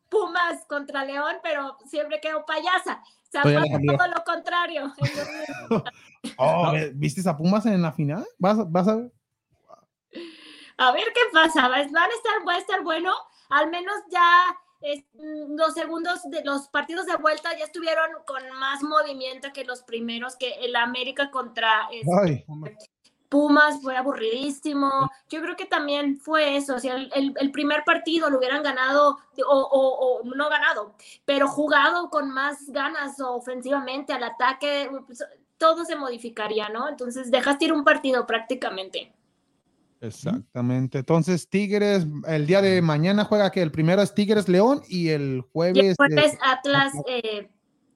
Pumas 0.10 0.64
contra 0.70 1.04
León, 1.04 1.36
pero 1.44 1.78
siempre 1.86 2.22
quedo 2.22 2.46
payasa. 2.46 3.02
O 3.04 3.30
sea, 3.30 3.42
Oye, 3.44 3.60
todo 3.86 4.08
lo 4.08 4.24
contrario. 4.24 4.94
Oh, 6.38 6.72
¿Viste 6.94 7.28
a 7.30 7.36
Pumas 7.36 7.66
en 7.66 7.82
la 7.82 7.92
final? 7.92 8.26
¿Vas, 8.40 8.58
vas 8.72 8.88
a 8.88 8.96
ver? 8.96 9.12
A 10.78 10.92
ver 10.92 11.06
qué 11.14 11.22
pasa. 11.32 11.62
Va 11.68 11.70
van 11.70 11.80
a 12.12 12.14
estar, 12.16 12.48
va 12.48 12.54
a 12.54 12.58
estar 12.58 12.82
bueno. 12.84 13.14
Al 13.50 13.70
menos 13.70 13.96
ya 14.10 14.28
es- 14.82 15.04
mm, 15.14 15.56
los 15.56 15.74
segundos 15.74 16.22
de 16.30 16.44
los 16.44 16.68
partidos 16.70 17.06
de 17.06 17.16
vuelta 17.18 17.56
ya 17.58 17.66
estuvieron 17.66 18.10
con 18.26 18.42
más 18.60 18.82
movimiento 18.84 19.50
que 19.54 19.64
los 19.66 19.84
primeros, 19.84 20.36
que 20.36 20.52
el 20.66 20.76
América 20.76 21.32
contra 21.32 21.88
este, 21.92 22.10
Pumas 23.30 23.82
fue 23.82 23.98
aburridísimo. 23.98 25.10
Yo 25.30 25.42
creo 25.42 25.56
que 25.56 25.66
también 25.66 26.20
fue 26.20 26.56
eso. 26.56 26.76
O 26.76 26.80
sea, 26.80 26.96
el, 26.96 27.12
el- 27.16 27.34
el 27.40 27.52
primer 27.52 27.84
partido 27.84 28.30
lo 28.30 28.38
hubieran 28.38 28.62
ganado, 28.62 29.18
o, 29.48 29.58
o- 29.58 30.20
o 30.20 30.24
no 30.36 30.50
ganado, 30.50 30.94
pero 31.26 31.48
jugado 31.48 32.10
con 32.12 32.30
más 32.30 32.70
ganas 32.70 33.20
ofensivamente 33.20 34.14
al 34.14 34.24
ataque, 34.24 34.90
pues, 35.08 35.24
todo 35.58 35.84
se 35.86 35.96
modificaría, 35.96 36.70
¿no? 36.70 36.90
Entonces 36.90 37.32
dejaste 37.32 37.66
ir 37.66 37.74
un 37.74 37.84
partido 37.84 38.28
prácticamente. 38.28 39.12
Exactamente. 40.08 41.00
Entonces, 41.00 41.48
Tigres, 41.50 42.06
el 42.28 42.46
día 42.48 42.62
de 42.62 42.82
mañana 42.82 43.26
juega 43.26 43.52
que 43.52 43.62
el 43.62 43.72
primero 43.72 44.02
es 44.02 44.14
Tigres 44.14 44.48
León 44.50 44.82
y 44.88 45.10
el 45.10 45.38
Y 45.38 45.50
jueves. 45.52 45.86
el 45.90 45.96
jueves 45.96 46.34
eh, 46.34 46.38
Atlas 46.42 46.94
eh, 47.08 47.50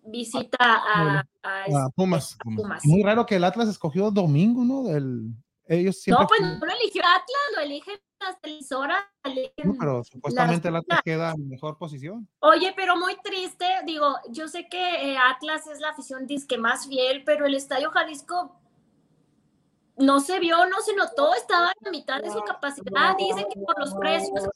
visita 0.06 0.58
a, 0.60 1.24
a- 1.44 1.90
Pumas. 1.96 2.36
a 2.40 2.44
Pumas. 2.44 2.86
muy 2.86 3.04
raro 3.04 3.26
que 3.26 3.36
el 3.36 3.44
Atlas 3.44 3.68
escogió 3.70 4.10
domingo, 4.12 4.64
¿no? 4.64 4.90
El, 4.96 5.32
ellos 5.68 6.02
siempre. 6.02 6.24
No, 6.24 6.28
pues 6.28 6.42
no 6.42 6.66
lo 6.66 6.72
eligió 6.82 7.02
Atlas, 7.04 7.56
lo 7.56 7.62
eligen 7.62 7.96
las 8.20 8.40
televisoras. 8.42 9.04
eligen- 9.24 9.66
No, 9.66 9.76
pero 9.78 10.04
supuestamente 10.04 10.70
el 10.70 10.74
las- 10.76 10.84
Atlas 10.84 11.02
queda 11.04 11.32
en 11.34 11.50
mejor 11.50 11.78
posición. 11.78 12.28
Oye, 12.40 12.74
pero 12.76 12.96
muy 12.96 13.16
triste, 13.24 13.66
digo, 13.86 14.16
yo 14.32 14.48
sé 14.48 14.68
que 14.70 15.12
eh, 15.12 15.18
Atlas 15.18 15.68
es 15.68 15.80
la 15.82 15.90
afición 15.90 16.26
disque 16.26 16.58
más 16.58 16.88
fiel, 16.88 17.24
pero 17.26 17.46
el 17.46 17.54
Estadio 17.56 17.92
Jalisco 17.92 18.60
no 19.98 20.20
se 20.20 20.40
vio, 20.40 20.66
no 20.68 20.82
se 20.82 20.96
notó, 20.96 21.34
estaba 21.36 21.68
a 21.70 21.74
la 21.82 21.92
mitad 21.92 22.22
de 22.22 22.32
su 22.32 22.40
capacidad, 22.42 23.16
dicen 23.18 23.46
que 23.54 23.60
por 23.60 23.80
los 23.80 23.94
precios 23.96 24.48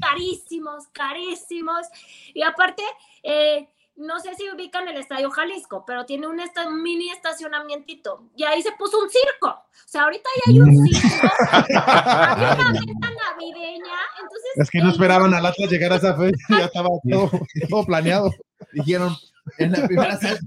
carísimos, 0.00 0.86
carísimos, 0.92 1.86
y 2.34 2.42
aparte, 2.42 2.82
eh, 3.22 3.68
no 3.96 4.20
sé 4.20 4.34
si 4.34 4.48
ubican 4.50 4.88
el 4.88 4.96
Estadio 4.96 5.30
Jalisco, 5.30 5.84
pero 5.86 6.06
tiene 6.06 6.26
un, 6.26 6.40
esta- 6.40 6.66
un 6.66 6.82
mini 6.82 7.10
estacionamientito, 7.10 8.30
y 8.36 8.44
ahí 8.44 8.62
se 8.62 8.72
puso 8.72 8.98
un 8.98 9.08
circo, 9.10 9.48
o 9.48 9.64
sea, 9.86 10.02
ahorita 10.04 10.28
ya 10.44 10.52
hay 10.52 10.60
un 10.60 10.86
circo, 10.86 11.28
hay 11.40 12.42
una 12.42 12.72
venta 12.72 13.08
navideña, 13.10 13.94
entonces... 14.20 14.50
Es 14.56 14.70
que 14.70 14.80
no 14.80 14.90
esperaban 14.90 15.32
al 15.34 15.44
Atlas 15.46 15.70
llegar 15.70 15.92
a 15.92 15.96
esa 15.96 16.16
fecha, 16.16 16.36
ya 16.50 16.64
estaba 16.66 16.88
todo, 17.10 17.30
todo 17.68 17.84
planeado. 17.86 18.30
Dijeron 18.72 19.14
en 19.58 19.72
la 19.72 19.86
primera 19.86 20.08
la 20.14 20.18
gente 20.18 20.46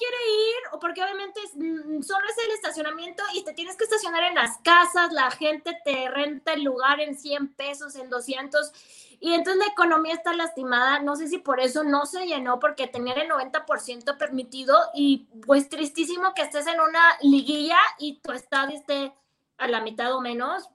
quiere 0.00 0.16
ir, 0.16 0.56
o 0.72 0.80
porque 0.80 1.02
obviamente 1.02 1.40
es, 1.42 1.54
mm, 1.54 2.02
solo 2.02 2.26
es 2.26 2.44
el 2.44 2.52
estacionamiento 2.52 3.22
y 3.34 3.44
te 3.44 3.52
tienes 3.52 3.76
que 3.76 3.84
estacionar 3.84 4.24
en 4.24 4.34
las 4.34 4.56
casas, 4.58 5.12
la 5.12 5.30
gente 5.30 5.78
te 5.84 6.08
renta 6.08 6.54
el 6.54 6.64
lugar 6.64 7.00
en 7.00 7.16
100 7.16 7.48
pesos, 7.48 7.94
en 7.96 8.08
200, 8.08 8.72
y 9.20 9.34
entonces 9.34 9.62
la 9.62 9.70
economía 9.70 10.14
está 10.14 10.32
lastimada, 10.32 11.00
no 11.00 11.16
sé 11.16 11.28
si 11.28 11.36
por 11.36 11.60
eso 11.60 11.84
no 11.84 12.06
se 12.06 12.24
llenó, 12.24 12.58
porque 12.58 12.86
tenían 12.86 13.18
el 13.18 13.28
90% 13.28 14.16
permitido, 14.16 14.74
y 14.94 15.28
pues 15.46 15.68
tristísimo 15.68 16.32
que 16.34 16.42
estés 16.42 16.66
en 16.66 16.80
una 16.80 17.02
liguilla 17.20 17.78
y 17.98 18.20
tu 18.20 18.32
estadio 18.32 18.78
esté 18.78 19.12
a 19.58 19.68
la 19.68 19.82
mitad 19.82 20.14
o 20.14 20.22
menos. 20.22 20.70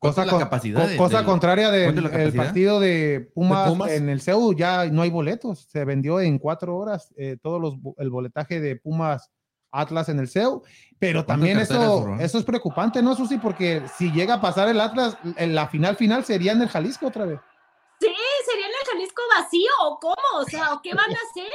¿Cuánto 0.00 0.14
Cosa, 0.14 0.20
es 0.22 0.26
la 0.26 0.30
con- 0.32 0.40
capacidad 0.40 0.82
co- 0.82 0.88
de- 0.88 0.96
cosa 0.96 1.16
del- 1.18 1.26
contraria 1.26 1.70
del 1.72 2.02
la 2.04 2.22
el 2.22 2.32
partido 2.32 2.78
de 2.78 3.30
Pumas, 3.34 3.64
¿De 3.64 3.70
Pumas? 3.70 3.90
en 3.90 4.08
el 4.08 4.20
CEU, 4.20 4.52
ya 4.54 4.84
no 4.86 5.02
hay 5.02 5.10
boletos. 5.10 5.66
Se 5.70 5.84
vendió 5.84 6.20
en 6.20 6.38
cuatro 6.38 6.76
horas 6.76 7.12
eh, 7.16 7.36
todos 7.42 7.60
los, 7.60 7.74
el 7.98 8.08
boletaje 8.10 8.60
de 8.60 8.76
Pumas 8.76 9.28
Atlas 9.72 10.08
en 10.08 10.20
el 10.20 10.28
CEU. 10.28 10.62
Pero 11.00 11.24
también 11.24 11.58
eso, 11.58 12.14
eso 12.20 12.38
es 12.38 12.44
preocupante, 12.44 13.02
¿no, 13.02 13.16
Susi? 13.16 13.38
Porque 13.38 13.82
si 13.98 14.12
llega 14.12 14.34
a 14.34 14.40
pasar 14.40 14.68
el 14.68 14.80
Atlas, 14.80 15.16
en 15.36 15.54
la 15.56 15.66
final 15.68 15.96
final 15.96 16.24
sería 16.24 16.52
en 16.52 16.62
el 16.62 16.68
Jalisco 16.68 17.08
otra 17.08 17.24
vez. 17.26 17.40
Sí, 18.00 18.06
sería 18.48 18.66
en 18.66 18.72
el 18.72 18.88
Jalisco 18.92 19.22
vacío, 19.36 19.70
¿o 19.84 19.98
cómo? 20.00 20.14
O 20.40 20.44
sea, 20.44 20.74
¿o 20.74 20.80
qué 20.80 20.94
van 20.94 21.10
a 21.10 21.18
hacer? 21.28 21.52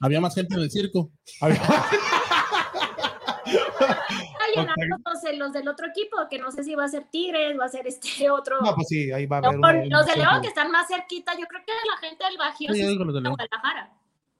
Había 0.00 0.20
más 0.20 0.34
gente 0.34 0.54
en 0.54 0.60
el 0.60 0.70
circo. 0.70 1.10
Está 4.54 4.74
llenándose 4.76 5.32
los 5.36 5.52
del 5.52 5.68
otro 5.68 5.86
equipo, 5.88 6.16
que 6.30 6.38
no 6.38 6.50
sé 6.50 6.64
si 6.64 6.74
va 6.74 6.84
a 6.84 6.88
ser 6.88 7.04
Tigres, 7.10 7.58
va 7.58 7.64
a 7.66 7.68
ser 7.68 7.86
este 7.86 8.08
otro. 8.30 8.60
No, 8.60 8.74
pues 8.74 8.88
sí, 8.88 9.10
ahí 9.12 9.26
va 9.26 9.38
a 9.38 9.40
No, 9.40 9.48
haber. 9.48 9.58
una- 9.58 9.98
los 9.98 10.06
de 10.06 10.16
León 10.16 10.40
que 10.42 10.48
están 10.48 10.70
más 10.70 10.86
cerquita, 10.88 11.32
yo 11.38 11.46
creo 11.46 11.62
que 11.66 11.72
la 11.72 12.08
gente 12.08 12.24
del 12.24 12.36
Bajío 12.38 12.72
Sí, 12.74 12.82
León. 12.82 12.96
Guadalajara. 13.12 13.92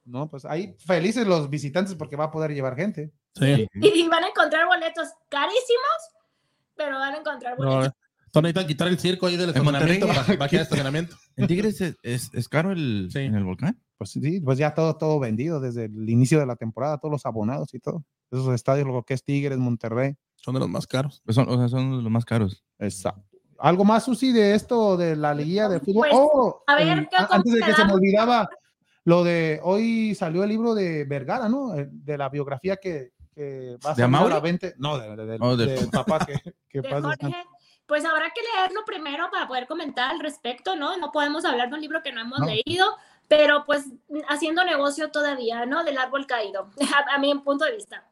No, 0.05 0.29
pues 0.29 0.43
ahí 0.45 0.75
felices 0.85 1.27
los 1.27 1.49
visitantes 1.49 1.93
porque 1.95 2.15
va 2.15 2.25
a 2.25 2.31
poder 2.31 2.51
llevar 2.53 2.75
gente. 2.75 3.11
Sí. 3.35 3.67
Y 3.75 4.07
van 4.07 4.23
a 4.23 4.29
encontrar 4.29 4.65
boletos 4.65 5.07
carísimos, 5.29 5.99
pero 6.75 6.97
van 6.97 7.13
a 7.13 7.17
encontrar 7.17 7.59
No, 7.59 7.65
boletos. 7.75 7.93
Entonces 8.25 8.43
necesitan 8.53 8.67
quitar 8.67 8.87
el 8.87 8.99
circo 8.99 9.25
ahí 9.27 9.37
del 9.37 9.49
estacionamiento 9.49 10.07
para, 10.07 10.23
para 10.23 10.47
que 10.49 10.55
haya 10.57 10.61
estacionamiento. 10.63 11.15
¿En 11.35 11.47
Tigres 11.47 11.81
es, 11.81 11.95
es, 12.03 12.29
es 12.33 12.47
caro 12.47 12.71
el, 12.71 13.09
Sí. 13.11 13.19
en 13.19 13.33
el 13.35 13.43
volcán? 13.43 13.79
Pues 13.97 14.11
sí, 14.11 14.39
pues 14.39 14.57
ya 14.59 14.73
todo, 14.73 14.95
todo 14.97 15.19
vendido 15.19 15.59
desde 15.59 15.85
el 15.85 16.09
inicio 16.09 16.39
de 16.39 16.45
la 16.45 16.55
temporada, 16.55 16.99
todos 16.99 17.11
los 17.11 17.25
abonados 17.25 17.73
y 17.73 17.79
todo. 17.79 18.03
Esos 18.31 18.53
estadios, 18.53 18.87
lo 18.87 19.03
que 19.03 19.13
es 19.13 19.23
Tigres, 19.23 19.57
Monterrey. 19.57 20.15
Son 20.35 20.53
de 20.53 20.59
los 20.59 20.69
más 20.69 20.87
caros. 20.87 21.21
Pues 21.25 21.35
son, 21.35 21.49
o 21.49 21.57
sea, 21.57 21.67
son 21.67 22.03
los 22.03 22.11
más 22.11 22.25
caros. 22.25 22.63
Exacto. 22.77 23.23
¿Algo 23.57 23.83
más, 23.83 24.05
Susi, 24.05 24.31
de 24.31 24.55
esto, 24.55 24.95
de 24.95 25.15
la 25.17 25.33
liguilla 25.33 25.67
de 25.67 25.79
fútbol? 25.81 26.07
Pues, 26.09 26.13
oh, 26.15 26.63
a 26.65 26.75
ver, 26.75 26.87
el- 26.87 27.09
¿qué 27.09 27.17
a- 27.17 27.27
antes 27.31 27.53
de 27.53 27.61
que 27.61 27.73
se 27.73 27.83
me 27.85 27.93
olvidaba, 27.93 28.47
lo 29.03 29.23
de 29.23 29.59
hoy 29.63 30.15
salió 30.15 30.43
el 30.43 30.49
libro 30.49 30.73
de 30.73 31.03
Vergara, 31.03 31.49
¿no? 31.49 31.75
Eh, 31.75 31.89
De 31.91 32.17
la 32.17 32.29
biografía 32.29 32.77
que, 32.77 33.11
que 33.35 33.77
va 33.85 33.91
a 33.91 33.95
¿De 33.95 34.01
salir 34.03 34.15
a 34.17 34.29
la 34.29 34.39
venta. 34.39 34.67
No, 34.77 34.97
de- 34.97 35.15
de- 35.15 35.25
del- 35.25 35.41
Oh, 35.43 35.57
del- 35.57 35.75
del 35.75 35.89
papá 35.91 36.25
que, 36.25 36.35
que 36.69 36.79
de 36.81 36.87
descanse. 37.01 37.35
pues 37.85 38.05
habrá 38.05 38.29
que 38.33 38.41
leerlo 38.55 38.85
primero 38.85 39.27
para 39.29 39.45
poder 39.47 39.67
comentar 39.67 40.11
al 40.11 40.21
respecto, 40.21 40.77
¿no? 40.77 40.95
No 40.97 41.11
podemos 41.11 41.43
hablar 41.43 41.67
de 41.69 41.75
un 41.75 41.81
libro 41.81 42.01
que 42.01 42.13
no 42.13 42.21
hemos 42.21 42.39
No. 42.39 42.45
leído, 42.45 42.85
pero 43.27 43.65
pues 43.65 43.85
haciendo 44.29 44.63
negocio 44.63 45.11
todavía, 45.11 45.65
¿no? 45.65 45.83
Del 45.83 45.97
árbol 45.97 46.25
caído, 46.27 46.69
a, 46.95 47.15
a 47.15 47.19
mi 47.19 47.35
punto 47.39 47.65
de 47.65 47.75
vista. 47.75 48.05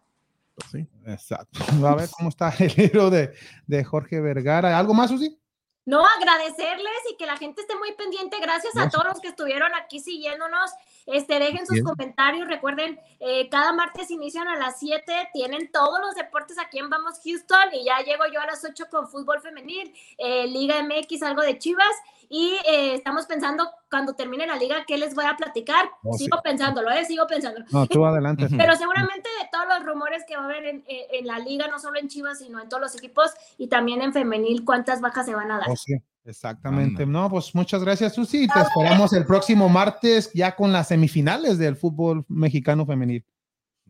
Sí. 0.72 0.88
Exacto. 1.06 1.60
A 1.88 1.96
ver 1.96 2.10
cómo 2.10 2.30
está 2.30 2.54
el 2.60 2.74
libro 2.76 3.10
de, 3.10 3.34
de 3.66 3.84
Jorge 3.84 4.20
Vergara. 4.20 4.78
¿Algo 4.78 4.94
más, 4.94 5.10
Susi? 5.10 5.40
No, 5.88 6.06
agradecerles 6.06 7.00
y 7.10 7.16
que 7.16 7.26
la 7.26 7.38
gente 7.38 7.62
esté 7.62 7.74
muy 7.78 7.94
pendiente. 7.94 8.38
Gracias 8.42 8.76
a 8.76 8.90
todos 8.90 9.06
los 9.06 9.22
que 9.22 9.30
estuvieron 9.30 9.74
aquí 9.74 10.02
siguiéndonos. 10.02 10.70
Este, 11.06 11.40
dejen 11.40 11.66
sus 11.66 11.76
Bien. 11.76 11.86
comentarios. 11.86 12.46
Recuerden, 12.46 13.00
eh, 13.22 13.48
cada 13.48 13.72
martes 13.72 14.12
inician 14.12 14.50
a 14.50 14.58
las 14.58 14.80
7. 14.80 15.30
Tienen 15.32 15.72
todos 15.72 16.02
los 16.02 16.14
deportes 16.14 16.60
aquí 16.60 16.80
en 16.80 16.90
Vamos 16.90 17.22
Houston. 17.24 17.74
Y 17.74 17.86
ya 17.86 18.00
llego 18.00 18.26
yo 18.34 18.42
a 18.42 18.46
las 18.48 18.66
8 18.66 18.88
con 18.92 19.08
fútbol 19.08 19.40
femenil, 19.40 19.96
eh, 20.18 20.46
Liga 20.48 20.84
MX, 20.84 21.24
algo 21.24 21.42
de 21.42 21.58
Chivas. 21.58 21.96
Y 22.30 22.58
eh, 22.70 22.94
estamos 22.96 23.26
pensando 23.26 23.70
cuando 23.90 24.14
termine 24.14 24.46
la 24.46 24.56
liga 24.58 24.84
qué 24.86 24.98
les 24.98 25.16
voy 25.16 25.26
a 25.26 25.36
platicar. 25.38 25.90
Oh, 26.04 26.18
Sigo 26.18 26.42
pensándolo, 26.44 26.92
¿eh? 26.92 27.06
Sigo 27.06 27.26
pensándolo. 27.28 27.66
No, 27.72 27.88
tú 27.88 28.06
adelante. 28.06 28.48
Pero 28.58 28.76
seguramente 28.76 29.30
de 29.42 29.48
todos 29.52 29.66
los 29.70 29.86
rumores 29.86 30.24
que 30.28 30.36
va 30.36 30.44
a 30.44 30.46
haber 30.46 30.66
en, 30.66 30.84
en- 30.88 31.06
en 31.12 31.28
la 31.28 31.40
liga, 31.40 31.68
no 31.68 31.80
solo 31.80 32.00
en 32.00 32.08
Chivas, 32.10 32.40
sino 32.40 32.62
en 32.62 32.68
todos 32.68 32.82
los 32.82 32.96
equipos 32.96 33.32
y 33.58 33.68
también 33.68 34.02
en 34.02 34.12
femenil, 34.14 34.66
cuántas 34.66 35.00
bajas 35.02 35.26
se 35.26 35.36
van 35.36 35.52
a 35.52 35.60
dar. 35.60 35.70
Oh, 35.70 35.76
sí, 35.76 35.94
exactamente. 36.26 37.04
Anda. 37.04 37.20
No, 37.22 37.30
pues 37.30 37.56
muchas 37.56 37.82
gracias, 37.84 38.14
Susi. 38.16 38.48
Te 38.48 38.60
esperamos 38.60 39.14
el 39.14 39.26
próximo 39.26 39.70
martes 39.70 40.32
ya 40.34 40.56
con 40.56 40.72
las 40.74 40.90
semifinales 40.90 41.58
del 41.58 41.76
fútbol 41.78 42.26
mexicano 42.28 42.86
femenil. 42.86 43.24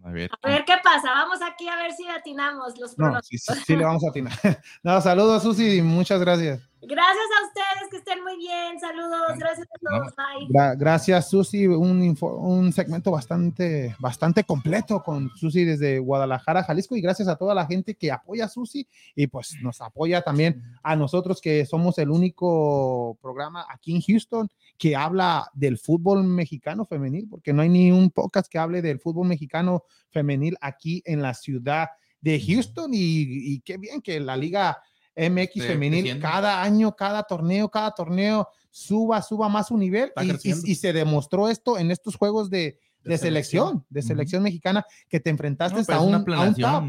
A 0.04 0.12
ver 0.12 0.30
qué 0.66 0.76
pasa. 0.82 1.10
Vamos 1.12 1.40
aquí 1.42 1.68
a 1.68 1.76
ver 1.76 1.92
si 1.92 2.08
atinamos 2.08 2.78
los 2.80 2.92
No, 2.98 3.06
pronósticos. 3.08 3.56
sí, 3.56 3.60
sí, 3.62 3.64
sí 3.66 3.76
le 3.76 3.84
vamos 3.84 4.04
a 4.06 4.10
atinar. 4.10 4.34
No, 4.84 5.02
saludos, 5.02 5.44
Susi, 5.44 5.78
y 5.78 5.82
muchas 5.82 6.22
gracias. 6.22 6.62
Gracias 6.88 7.26
a 7.38 7.46
ustedes, 7.48 7.90
que 7.92 7.98
estén 7.98 8.24
muy 8.24 8.38
bien. 8.38 8.80
Saludos, 8.80 9.38
gracias 9.38 9.68
a 9.68 9.80
todos. 9.80 10.16
Bye. 10.16 10.48
Gra- 10.48 10.78
gracias, 10.78 11.30
Susi. 11.30 11.68
Un, 11.68 12.18
un 12.22 12.72
segmento 12.72 13.12
bastante, 13.12 13.94
bastante 14.00 14.46
completo 14.46 15.04
con 15.04 15.30
Susi 15.36 15.66
desde 15.66 16.00
Guadalajara, 16.00 16.64
Jalisco. 16.64 16.96
Y 16.96 17.02
gracias 17.02 17.28
a 17.28 17.36
toda 17.36 17.54
la 17.54 17.66
gente 17.66 17.96
que 17.96 18.12
apoya 18.12 18.46
a 18.46 18.50
Susi 18.50 18.88
y 19.16 19.28
pues 19.28 19.56
nos 19.62 19.82
apoya 19.82 20.22
también 20.22 20.64
a 20.82 20.96
nosotros, 20.96 21.42
que 21.42 21.66
somos 21.66 21.98
el 21.98 22.10
único 22.10 23.18
programa 23.22 23.66
aquí 23.70 23.94
en 23.94 24.02
Houston 24.02 24.50
que 24.78 24.96
habla 24.96 25.50
del 25.54 25.78
fútbol 25.78 26.24
mexicano 26.24 26.86
femenil, 26.86 27.28
porque 27.30 27.52
no 27.52 27.64
hay 27.64 27.70
ni 27.70 27.92
un 27.92 28.12
podcast 28.12 28.50
que 28.50 28.60
hable 28.60 28.82
del 28.82 29.00
fútbol 29.00 29.28
mexicano 29.28 29.84
femenil 30.12 30.56
aquí 30.62 31.02
en 31.06 31.22
la 31.22 31.34
ciudad 31.34 31.90
de 32.22 32.40
Houston. 32.40 32.94
Y, 32.94 33.54
y 33.56 33.60
qué 33.62 33.78
bien 33.78 34.02
que 34.02 34.20
la 34.20 34.38
liga 34.38 34.78
MX 35.18 35.54
Sí, 35.54 35.62
femenil 35.62 36.20
cada 36.20 36.62
año, 36.62 36.96
cada 36.96 37.24
torneo, 37.24 37.70
cada 37.70 37.92
torneo 37.92 38.48
suba, 38.70 39.22
suba 39.22 39.50
más 39.50 39.68
su 39.68 39.78
nivel 39.78 40.12
y, 40.18 40.26
y- 40.26 40.30
creciendo. 40.30 40.68
y 40.68 40.76
se 40.76 40.94
demostró 40.94 41.50
esto 41.50 41.78
en 41.80 41.90
estos 41.92 42.16
juegos 42.16 42.50
de, 42.50 42.78
de, 43.04 43.12
De 43.12 43.18
selección, 43.18 43.68
selección. 43.68 43.86
de 43.90 44.02
selección 44.02 44.44
mexicana, 44.44 44.86
que 45.10 45.20
te 45.20 45.30
enfrentaste 45.30 45.80
No, 45.80 45.86
pero 45.86 45.98
a, 46.00 46.02
un, 46.02 46.14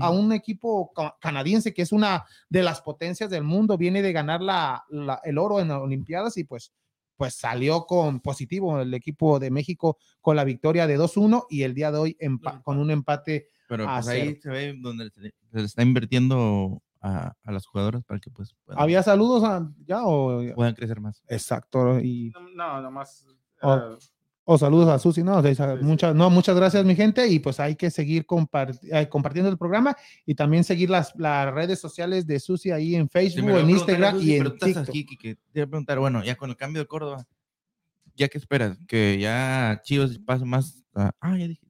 a, 0.03 0.11
un 0.11 0.33
a 0.33 0.37
equipo 0.37 0.93
ca- 0.93 1.17
canadiense 1.21 1.73
que 1.73 1.83
es 1.83 1.93
una 1.93 2.25
de 2.51 2.63
las 2.63 2.83
potencias 2.83 3.31
del 3.31 3.45
mundo, 3.45 3.79
viene 3.79 4.03
de 4.03 4.13
ganar 4.13 4.43
la, 4.43 4.85
la- 4.91 5.21
el 5.25 5.39
oro 5.39 5.61
en 5.61 5.69
las 5.69 5.79
Olimpiadas 5.79 6.37
y 6.37 6.45
pues, 6.45 6.73
pues 7.17 7.35
salió 7.35 7.87
con 7.87 8.21
positivo 8.21 8.81
el 8.81 8.93
equipo 8.95 9.39
de 9.39 9.51
México 9.51 9.97
con 10.21 10.37
la 10.37 10.45
victoria 10.45 10.87
de 10.87 10.99
2-1 10.99 11.47
y 11.49 11.63
el 11.63 11.75
día 11.75 11.91
de 11.91 11.99
hoy 11.99 12.17
con 12.63 12.79
un 12.79 12.91
empate. 12.91 13.49
Pero 13.69 13.87
pues 13.87 14.09
ahí 14.09 14.37
se 14.43 14.49
ve 14.51 14.75
donde 14.79 15.11
se, 15.11 15.33
está 15.65 15.83
invirtiendo 15.83 16.83
a, 17.01 17.35
a 17.45 17.53
las 17.53 17.67
jugadoras 17.67 18.03
para 18.05 18.19
que 18.21 18.31
pues 18.31 18.55
puedan, 18.65 18.83
¿Había 18.83 19.03
saludos 19.03 19.45
a- 19.45 19.71
ya 19.87 20.05
o 20.05 20.43
puedan 20.55 20.75
crecer 20.75 21.01
más. 21.01 21.23
exacto 21.29 22.01
y 22.01 22.33
No, 22.55 22.81
nomás. 22.83 23.27
Oh. 23.63 23.75
eh, 23.77 23.99
O 24.51 24.57
saludos 24.57 24.89
a 24.89 24.99
Susi, 24.99 25.23
no, 25.23 25.37
o 25.37 25.55
sea, 25.55 25.77
muchas, 25.83 26.15
no, 26.15 26.31
muchas 26.31 26.57
gracias 26.57 26.83
mi 26.85 26.95
gente 26.97 27.27
y 27.29 27.39
pues 27.39 27.61
hay 27.61 27.77
que 27.77 27.91
seguir 27.91 28.25
compart- 28.27 28.79
eh, 28.91 29.07
compartiendo 29.07 29.51
el 29.51 29.59
programa 29.59 29.95
y 30.25 30.35
también 30.35 30.65
seguir 30.65 30.89
las, 30.89 31.13
las 31.17 31.53
redes 31.53 31.79
sociales 31.79 32.27
de 32.27 32.41
Susi 32.41 32.71
ahí 32.71 32.95
en 32.95 33.11
Facebook, 33.11 33.51
en 33.51 33.69
Instagram 33.69 34.15
Susi, 34.15 34.27
y 34.31 34.35
en 34.37 34.59
TikTok. 34.59 34.89
aquí, 34.89 35.05
que 35.05 35.35
te 35.35 35.41
voy 35.55 35.63
a 35.63 35.67
preguntar, 35.67 35.99
bueno, 35.99 36.25
ya 36.25 36.35
con 36.37 36.49
el 36.49 36.57
cambio 36.57 36.81
de 36.81 36.87
Córdoba, 36.89 37.27
¿ya 38.17 38.29
qué 38.29 38.39
esperas? 38.39 38.79
Que 38.89 39.19
ya 39.21 39.81
Chivas 39.85 40.19
pase 40.19 40.47
más. 40.47 40.83
a- 40.95 41.13
ah, 41.21 41.37
ya 41.37 41.47
dije. 41.47 41.68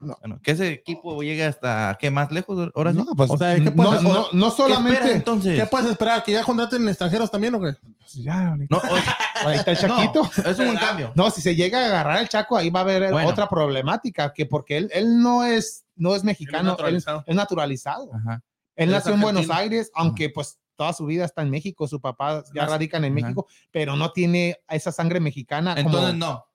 No. 0.00 0.16
Bueno, 0.20 0.40
que 0.42 0.52
ese 0.52 0.68
equipo 0.72 1.22
llegue 1.22 1.44
hasta 1.44 1.96
qué 2.00 2.10
más 2.10 2.32
lejos 2.32 2.70
ahora 2.74 2.92
sí. 2.92 2.98
No, 2.98 3.04
pues, 3.14 3.30
O 3.30 3.36
sea, 3.36 3.54
¿qué 3.54 3.60
no, 3.70 4.28
no 4.32 4.50
¿Qué 4.50 4.56
solamente. 4.56 5.12
entonces? 5.12 5.60
¿Qué 5.60 5.66
puedes 5.66 5.90
esperar? 5.90 6.24
¿Que 6.24 6.32
ya 6.32 6.42
contraten 6.42 6.88
extranjeros 6.88 7.30
también 7.30 7.54
o 7.54 7.60
qué? 7.60 7.74
Pues 7.98 8.14
ya, 8.14 8.48
ahorita- 8.48 8.66
No, 8.74 8.78
o- 8.78 8.96
ahí 9.48 9.56
está 9.58 9.72
el 9.72 9.76
Chaquito. 9.78 10.22
no, 10.42 10.50
es 10.50 10.58
un 10.58 10.76
cambio. 10.76 11.12
No, 11.14 11.30
si 11.30 11.42
se 11.42 11.54
llega 11.54 11.80
a 11.82 11.86
agarrar 11.86 12.18
el 12.20 12.28
Chaco, 12.30 12.56
ahí 12.56 12.70
va 12.70 12.80
a 12.80 12.82
haber 12.84 13.12
Bueno. 13.12 13.28
otra 13.28 13.46
problemática, 13.48 14.32
que 14.32 14.46
porque 14.46 14.78
él, 14.78 14.90
él 14.94 15.20
no 15.22 15.44
es, 15.44 15.84
no 15.96 16.16
es 16.16 16.24
mexicano, 16.24 16.60
él 16.60 16.66
es 16.66 16.72
naturalizado. 16.72 17.24
es 17.26 17.36
naturalizado. 17.36 18.10
Ajá. 18.14 18.42
Él 18.76 18.88
es 18.88 18.94
nació 18.94 19.12
en 19.14 19.20
Buenos. 19.20 19.50
Aires, 19.50 19.90
aunque 19.94 20.30
pues 20.30 20.58
toda 20.76 20.94
su 20.94 21.04
vida 21.04 21.26
está 21.26 21.42
en 21.42 21.50
México, 21.50 21.86
su 21.86 22.00
papá 22.00 22.42
ya 22.54 22.62
Nace- 22.62 22.70
radican 22.70 23.04
en 23.04 23.12
Ajá. 23.12 23.22
México, 23.26 23.46
pero 23.70 23.96
no 23.96 24.12
tiene 24.12 24.56
esa 24.70 24.92
sangre 24.92 25.20
mexicana. 25.20 25.74
como- 25.74 25.88
Entonces 25.90 26.14
no. 26.16 26.46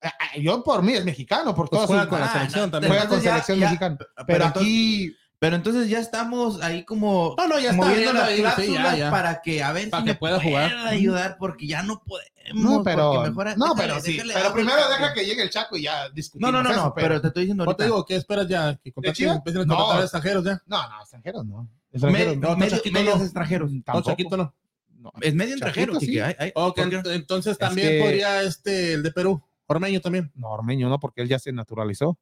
Ah, 0.00 0.12
ah, 0.20 0.38
yo 0.38 0.62
por 0.62 0.82
mí 0.82 0.92
es 0.92 1.04
mexicano, 1.04 1.54
por 1.54 1.68
Pues 1.68 1.78
toda 1.78 1.86
juega 1.88 2.08
con 2.08 2.20
la 2.20 2.32
selección 2.32 2.66
no, 2.66 2.70
también. 2.70 2.92
juega 2.92 3.08
con 3.08 3.20
ya- 3.20 3.30
selección 3.32 3.58
ya- 3.58 3.66
mexicana. 3.66 3.96
pero 3.98 4.10
Pero 4.26 4.44
entonces- 4.46 4.62
aquí 4.62 5.16
Pero 5.40 5.54
entonces 5.54 5.88
ya 5.88 6.00
estamos 6.00 6.60
ahí 6.62 6.84
como 6.84 7.36
No, 7.38 7.46
no, 7.46 7.60
ya 7.60 7.70
está 7.70 7.76
moviendo 7.86 8.10
viendo 8.12 8.20
las 8.22 8.30
sí, 8.56 8.66
cláusulas 8.66 8.92
ya, 8.92 8.96
ya. 8.98 9.10
para 9.12 9.40
que 9.40 9.62
a 9.62 9.72
ver 9.72 9.88
Para 9.88 10.00
si 10.02 10.06
que 10.06 10.12
me 10.14 10.18
pueda 10.18 10.40
jugar. 10.40 10.72
ayudar 10.88 11.36
porque 11.38 11.66
ya 11.68 11.82
no 11.84 12.02
podemos. 12.04 12.28
no, 12.54 12.82
pero 12.82 13.12
porque 13.12 13.30
mejor- 13.30 13.56
no, 13.58 13.66
déjale- 13.74 13.76
pero 13.76 14.00
sí, 14.00 14.12
déjale 14.14 14.34
pero 14.34 14.52
primero 14.52 14.88
deja 14.88 15.14
que 15.14 15.24
llegue 15.24 15.42
el 15.42 15.50
Chaco 15.50 15.76
y 15.76 15.82
ya 15.82 16.08
No, 16.08 16.14
discutimos. 16.14 16.52
no, 16.52 16.62
no, 16.64 16.70
eso, 16.72 16.82
no, 16.86 16.94
pero 16.94 17.20
te 17.20 17.28
estoy 17.28 17.42
diciendo 17.44 17.64
¿Cuánto 17.66 17.82
ahorita. 17.84 17.94
digo? 17.96 18.04
¿Qué 18.06 18.16
esperas 18.16 18.48
ya? 18.48 18.76
¿Que 18.82 18.92
contraten, 18.92 19.28
empiecen 19.28 19.62
a 19.62 19.64
No. 19.66 19.76
contratar 19.76 20.02
extranjeros 20.02 20.44
ya? 20.44 20.62
no, 20.66 20.88
no, 20.88 21.00
extranjeros 21.02 21.44
no. 21.46 21.68
Extranjeros 21.92 22.36
no. 22.36 22.48
no, 22.48 22.56
medios 22.56 23.16
no. 23.18 23.22
extranjeros. 23.24 23.70
No. 23.70 24.02
Chaquito 24.02 24.36
no. 24.36 24.54
No. 24.98 25.12
Es 25.20 25.34
medio 25.34 25.54
extranjero, 25.54 26.00
sí. 26.00 26.18
Hay- 26.18 26.34
hay- 26.36 26.52
Ok, 26.56 26.74
¿por 26.76 26.90
qué 26.90 26.96
no? 26.96 27.02
ent- 27.04 27.12
entonces 27.14 27.52
Es 27.52 27.58
también 27.58 27.88
que- 27.90 28.00
podría 28.00 28.42
este, 28.42 28.94
el 28.94 29.04
de 29.04 29.12
Perú, 29.12 29.40
Ormeño 29.68 30.00
también. 30.00 30.32
No, 30.34 30.48
Ormeño 30.50 30.88
no, 30.88 30.98
porque 30.98 31.20
él 31.22 31.28
ya 31.28 31.38
se 31.38 31.52
naturalizó. 31.52 32.18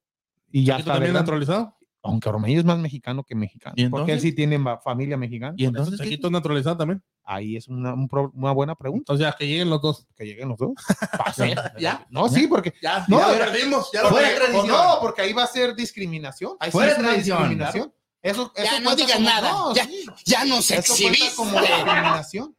Y 0.50 0.64
ya 0.64 0.76
está 0.78 0.92
también 0.94 1.12
naturalizado. 1.14 1.74
Aunque 2.02 2.28
Ormeño 2.28 2.60
es 2.60 2.64
más 2.64 2.78
mexicano 2.78 3.24
que 3.24 3.34
mexicano. 3.34 3.74
¿Y 3.76 3.88
Porque 3.88 4.12
él 4.12 4.20
sí 4.20 4.32
tiene 4.32 4.62
familia 4.82 5.16
mexicana. 5.16 5.54
Y 5.56 5.64
entonces. 5.64 5.98
Chaquito 5.98 6.28
es 6.28 6.32
naturalizado 6.32 6.76
también. 6.76 7.02
Ahí 7.24 7.56
es 7.56 7.66
una, 7.66 7.94
un 7.94 8.06
pro- 8.08 8.30
una 8.34 8.52
buena 8.52 8.76
pregunta. 8.76 9.12
Entonces 9.12 9.26
ya 9.26 9.36
que 9.36 9.46
lleguen 9.48 9.68
los 9.70 9.82
dos. 9.82 10.06
Que 10.16 10.24
lleguen 10.24 10.48
los 10.48 10.58
dos. 10.58 10.70
¿Ya? 11.78 12.06
No, 12.10 12.28
sí, 12.28 12.46
porque. 12.46 12.74
Ya, 12.80 13.04
No, 13.08 13.18
ya 13.18 13.38
perdimos. 13.38 13.90
Ya 13.92 14.02
porque- 14.02 14.16
perdimos. 14.24 14.38
tradición. 14.46 14.68
no, 14.68 14.98
porque 15.00 15.22
ahí 15.22 15.32
va 15.32 15.42
a 15.44 15.46
ser 15.48 15.74
discriminación. 15.74 16.52
Ahí 16.60 16.70
sí 16.70 16.72
Fuera 16.72 16.94
una 16.96 17.08
tradición, 17.08 17.38
discriminación. 17.38 17.92
Eso, 18.22 18.52
eso 18.54 18.64
Ya 18.72 18.80
no 18.80 18.94
digas 18.96 19.12
como- 19.16 19.28
nada. 19.28 19.52
no, 19.52 19.74
Ya- 19.74 19.84
sí. 19.86 20.06
Ya 20.24 20.44
nos 20.44 20.70
exhibiste. 20.70 21.34
como 21.36 21.60
discriminación. 21.60 22.56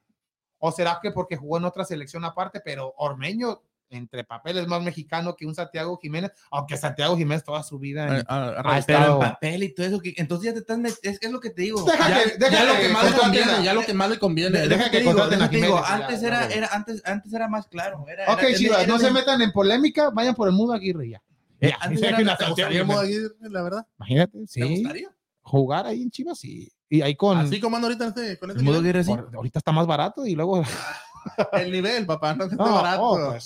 ¿O 0.59 0.71
será 0.71 0.99
que 1.01 1.11
porque 1.11 1.37
jugó 1.37 1.57
en 1.57 1.65
otra 1.65 1.85
selección 1.85 2.25
aparte, 2.25 2.59
pero 2.65 2.93
Ormeño 2.97 3.61
entre 3.89 4.23
papeles 4.23 4.67
más 4.67 4.81
mexicano 4.81 5.35
que 5.35 5.45
un 5.45 5.55
Santiago 5.55 5.97
Jiménez, 6.01 6.31
aunque 6.51 6.75
Santiago 6.77 7.15
Jiménez 7.17 7.43
toda 7.43 7.63
su 7.63 7.79
vida 7.79 8.05
en- 8.07 8.25
Ah, 8.27 8.27
ah, 8.27 8.53
ha 8.55 8.59
ah, 8.59 8.63
Pero 8.63 8.77
estado- 8.99 9.13
en 9.23 9.29
papel 9.29 9.63
y 9.63 9.73
todo 9.73 9.85
eso, 9.87 9.99
que- 9.99 10.13
entonces 10.17 10.45
ya 10.47 10.53
te 10.53 10.59
estás 10.59 10.77
met- 10.77 10.99
es, 11.03 11.17
es 11.21 11.31
lo 11.31 11.39
que 11.39 11.49
te 11.49 11.61
digo. 11.63 11.83
Deja 11.83 12.09
Ya, 12.09 12.23
que- 12.23 12.37
deja 12.37 12.51
ya 12.51 12.65
lo 12.65 12.73
que 12.73 12.81
que 12.87 12.89
más 12.89 13.11
le 13.11 13.17
conviene, 13.17 13.51
a- 13.51 13.61
ya 13.63 13.73
lo 13.73 13.81
que 13.85 13.93
más 13.93 14.09
le 14.09 14.19
conviene. 14.19 14.57
Deja 14.59 14.67
Deja 14.69 14.83
que 14.85 14.91
que 14.91 14.99
digo, 14.99 15.11
contraten 15.13 15.41
a 15.41 15.47
digo, 15.47 15.81
antes 15.85 16.23
era, 16.23 16.47
era, 16.47 16.67
antes, 16.73 17.01
antes 17.05 17.33
era 17.33 17.47
más 17.47 17.67
claro. 17.67 18.05
Era, 18.07 18.31
Ok, 18.33 18.43
era- 18.43 18.57
Chivas, 18.57 18.77
era- 18.79 18.87
no 18.87 18.95
era- 18.99 19.07
se 19.07 19.13
metan 19.13 19.41
en 19.41 19.51
polémica, 19.51 20.09
vayan 20.11 20.35
por 20.35 20.47
el 20.47 20.53
Mudo 20.53 20.73
Aguirre 20.73 21.09
ya. 21.09 21.21
Eh, 21.59 21.69
Ya, 21.69 21.77
antes 21.79 22.01
ya 22.01 22.07
era- 22.09 22.17
que 22.17 22.23
una 22.23 22.37
¿Te 22.37 22.43
Santiago 22.45 22.69
gustaría 22.69 22.83
Modo 22.83 23.01
Jiménez. 23.03 23.31
Aguirre, 23.39 23.49
la 23.53 23.61
verdad? 23.63 23.87
Imagínate, 23.97 24.39
¿Te 24.39 24.47
sí, 24.47 24.61
gustaría? 24.61 25.09
jugar 25.41 25.85
ahí 25.87 26.01
en 26.03 26.11
Chivas, 26.11 26.37
sí. 26.39 26.71
Y 26.89 27.01
ahí 27.01 27.15
con... 27.15 27.37
Así 27.37 27.59
como 27.59 27.75
anda 27.75 27.87
ahorita 27.87 28.03
en 28.05 28.09
este, 28.09 28.37
con 28.39 28.49
este 28.49 28.59
El 28.59 28.65
nivel. 28.65 28.79
Aguirre 28.81 29.03
sí. 29.03 29.11
ahorita 29.11 29.59
está 29.59 29.71
más 29.71 29.87
barato 29.87 30.25
y 30.25 30.35
luego... 30.35 30.61
El 31.53 31.71
nivel, 31.71 32.05
papá, 32.05 32.33
no 32.35 32.45
No, 32.47 32.75
barato. 32.75 33.37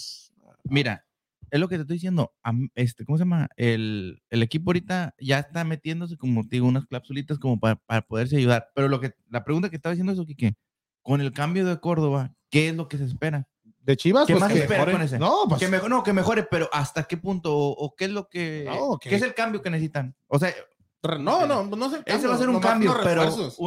Mira, 0.72 1.06
es 1.50 1.60
lo 1.60 1.68
que 1.68 1.76
te 1.76 1.82
estoy 1.82 1.98
diciendo. 1.98 2.34
Este, 2.76 3.06
¿Cómo 3.06 3.18
se 3.18 3.24
llama? 3.24 3.50
El, 3.58 4.22
el 4.30 4.42
equipo 4.42 4.70
ahorita 4.72 5.14
ya 5.20 5.40
está 5.40 5.64
metiéndose, 5.64 6.18
como 6.18 6.44
te 6.44 6.56
digo, 6.56 6.68
unas 6.68 6.86
cláusulitas 6.86 7.38
como 7.40 7.60
para, 7.60 7.76
para 7.76 8.02
poderse 8.02 8.38
ayudar. 8.38 8.70
Pero 8.74 8.88
lo 8.88 9.00
que, 9.00 9.14
la 9.30 9.44
pregunta 9.44 9.70
que 9.70 9.76
estaba 9.76 9.94
diciendo 9.94 10.14
es, 10.14 10.28
Kike, 10.28 10.56
con 11.02 11.20
el 11.22 11.34
cambio 11.34 11.66
de 11.66 11.80
Córdoba, 11.80 12.34
¿qué 12.50 12.70
es 12.70 12.76
lo 12.76 12.88
que 12.88 12.98
se 12.98 13.06
espera? 13.06 13.48
de 13.84 13.98
Chivas, 13.98 14.28
¿Qué 14.28 14.34
pues 14.34 14.42
más 14.42 14.54
que 14.54 14.60
espera 14.60 14.80
mejore. 14.82 14.92
con 14.92 15.02
ese? 15.02 15.18
No, 15.18 15.38
pues 15.50 15.60
que 15.60 15.68
mejor, 15.68 15.90
no, 15.90 16.04
que 16.04 16.14
mejore, 16.14 16.44
pero 16.44 16.70
¿hasta 16.72 17.04
qué 17.04 17.18
punto? 17.18 17.52
¿O, 17.58 17.72
o 17.72 17.96
qué 17.96 18.06
es 18.06 18.12
lo 18.12 18.30
que. 18.30 18.66
No, 18.68 19.00
¿Qué 19.00 19.16
es 19.16 19.24
el 19.24 19.34
cambio 19.34 19.62
que 19.64 19.72
necesitan? 19.72 20.16
O 20.28 20.38
sea, 20.38 20.54
Re- 21.02 21.18
No, 21.18 21.48
no, 21.48 21.64
no 21.64 21.86
es 21.88 21.94
el 21.94 22.04
ese 22.06 22.28
va 22.28 22.36
a 22.36 22.38
ser 22.38 22.50
un 22.50 22.60
cambio, 22.60 22.94
pero 23.04 23.24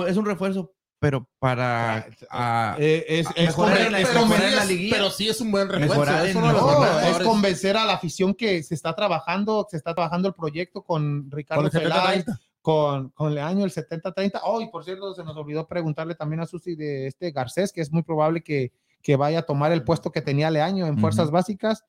es 0.06 0.16
un 0.16 0.24
refuerzo, 0.24 0.72
pero 1.05 1.28
para. 1.39 2.06
a- 2.31 2.76
eh, 2.78 3.05
es, 3.09 3.26
es 3.36 3.47
mejorar 3.48 3.90
la- 3.93 4.01
es 4.01 4.14
mejorar 4.14 4.66
liguilla. 4.66 4.97
pero 4.97 5.10
sí 5.10 5.28
es 5.28 5.40
un 5.40 5.51
buen 5.52 5.68
refuerzo. 5.68 6.24
En 6.24 6.40
no, 6.40 7.01
es 7.02 7.18
convencer 7.18 7.76
a 7.76 7.85
la 7.85 7.93
afición 7.94 8.35
que 8.35 8.62
se 8.62 8.74
está 8.74 8.94
trabajando, 8.94 9.66
se 9.70 9.76
está 9.76 9.94
trabajando 9.94 10.28
el 10.28 10.35
proyecto 10.35 10.82
con 10.82 11.31
Ricardo 11.31 11.68
Peláez, 11.70 12.24
70-30. 12.24 12.39
con, 12.62 13.10
con 13.10 13.35
Leaño, 13.35 13.64
el 13.64 13.72
70-30. 13.72 14.40
Oh, 14.44 14.60
y 14.62 14.68
por 14.68 14.85
cierto, 14.85 15.14
se 15.14 15.22
nos 15.24 15.36
olvidó 15.36 15.68
preguntarle 15.68 16.14
también 16.14 16.40
a 16.40 16.47
Susi 16.47 16.74
de 16.74 17.06
este 17.09 17.31
Garcés, 17.31 17.70
que 17.72 17.82
es 17.82 17.93
muy 17.93 18.02
probable 18.02 18.43
que, 18.43 18.72
que 19.02 19.16
vaya 19.16 19.40
a 19.40 19.43
tomar 19.43 19.72
el 19.72 19.85
puesto 19.85 20.10
que 20.10 20.22
tenía 20.22 20.51
Leaño 20.51 20.86
en 20.86 20.98
fuerzas 20.98 21.31
básicas. 21.31 21.85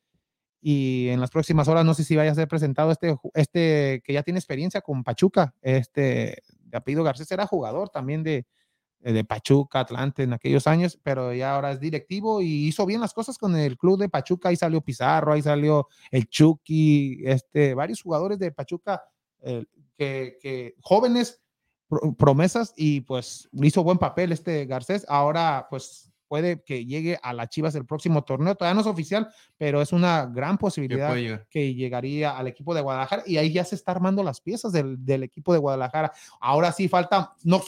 Y 0.62 1.10
en 1.10 1.22
las 1.22 1.30
próximas 1.30 1.68
horas, 1.68 1.86
no 1.86 1.94
sé 1.94 2.04
si 2.04 2.16
vaya 2.16 2.32
a 2.32 2.36
ser 2.36 2.48
presentado 2.48 2.92
este, 2.92 3.16
este 3.36 4.02
que 4.04 4.14
ya 4.14 4.24
tiene 4.24 4.40
experiencia 4.40 4.82
con 4.82 5.04
Pachuca. 5.04 5.54
Este 5.62 6.42
de 6.60 6.78
apellido 6.78 7.04
Garcés 7.04 7.32
era 7.32 7.46
jugador 7.46 7.90
también 7.90 8.24
de, 8.24 8.46
de 9.14 9.24
Pachuca, 9.24 9.82
Atlante 9.82 10.24
en 10.24 10.34
aquellos 10.34 10.66
años, 10.68 11.00
pero 11.04 11.32
ya 11.34 11.56
ahora 11.56 11.72
es 11.72 11.80
directivo 11.80 12.42
y 12.42 12.68
hizo 12.68 12.86
bien 12.86 13.02
las 13.02 13.14
cosas 13.14 13.38
con 13.38 13.56
el 13.56 13.78
club 13.78 14.00
de 14.00 14.10
Pachuca. 14.10 14.50
Ahí 14.50 14.56
salió 14.56 14.82
Pizarro, 14.82 15.34
ahí 15.34 15.42
salió 15.42 15.88
el 16.10 16.28
Chucky, 16.28 17.22
este, 17.24 17.74
varios 17.76 18.02
jugadores 18.02 18.40
de 18.40 18.52
Pachuca 18.52 19.04
eh, 19.42 19.64
que, 19.96 20.38
que 20.42 20.76
jóvenes 20.82 21.40
pro- 21.88 22.14
promesas 22.16 22.74
y 22.76 23.02
pues 23.02 23.48
hizo 23.54 23.84
buen 23.84 23.98
papel 23.98 24.32
este 24.32 24.66
Garcés. 24.66 25.06
Ahora 25.08 25.68
pues 25.70 26.12
puede 26.28 26.64
que 26.64 26.84
llegue 26.84 27.20
a 27.22 27.34
las 27.34 27.50
Chivas 27.50 27.76
el 27.76 27.86
próximo 27.86 28.24
torneo. 28.24 28.56
Todavía 28.56 28.74
no 28.74 28.82
es 28.82 28.88
oficial, 28.88 29.30
pero 29.58 29.84
es 29.84 29.94
una 29.94 30.26
gran 30.26 30.58
posibilidad 30.58 31.14
que 31.52 31.76
llegaría 31.76 32.36
al 32.36 32.48
equipo 32.48 32.74
de 32.74 32.82
Guadalajara 32.82 33.22
y 33.28 33.38
ahí 33.38 33.54
ya 33.54 33.64
se 33.64 33.76
está 33.76 33.92
armando 33.92 34.24
las 34.24 34.42
piezas 34.42 34.72
del, 34.72 35.06
del 35.06 35.22
equipo 35.22 35.54
de 35.54 35.60
Guadalajara. 35.60 36.12
Ahora 36.42 36.72
sí 36.72 36.88
falta, 36.88 37.36
no, 37.44 37.62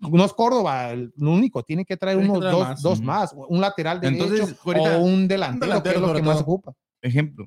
no 0.00 0.24
es 0.24 0.32
Córdoba 0.32 0.90
el 0.90 1.12
único, 1.18 1.62
tiene 1.62 1.84
que 1.84 1.96
traer 1.96 2.18
Tiene 2.18 2.32
que 2.32 2.38
unos 2.38 2.50
traer 2.50 2.56
dos, 2.56 2.68
más. 2.68 2.82
dos 2.82 3.00
más, 3.00 3.34
un 3.48 3.60
lateral 3.60 4.00
derecho 4.00 4.24
Entonces, 4.24 4.58
ahorita- 4.64 4.98
o 4.98 5.02
un 5.02 5.28
delantero, 5.28 5.66
delantero 5.66 6.00
que 6.00 6.06
es 6.06 6.08
lo 6.12 6.14
que 6.16 6.22
más 6.22 6.34
todo. 6.36 6.42
ocupa. 6.44 6.74
Ejemplo. 7.02 7.46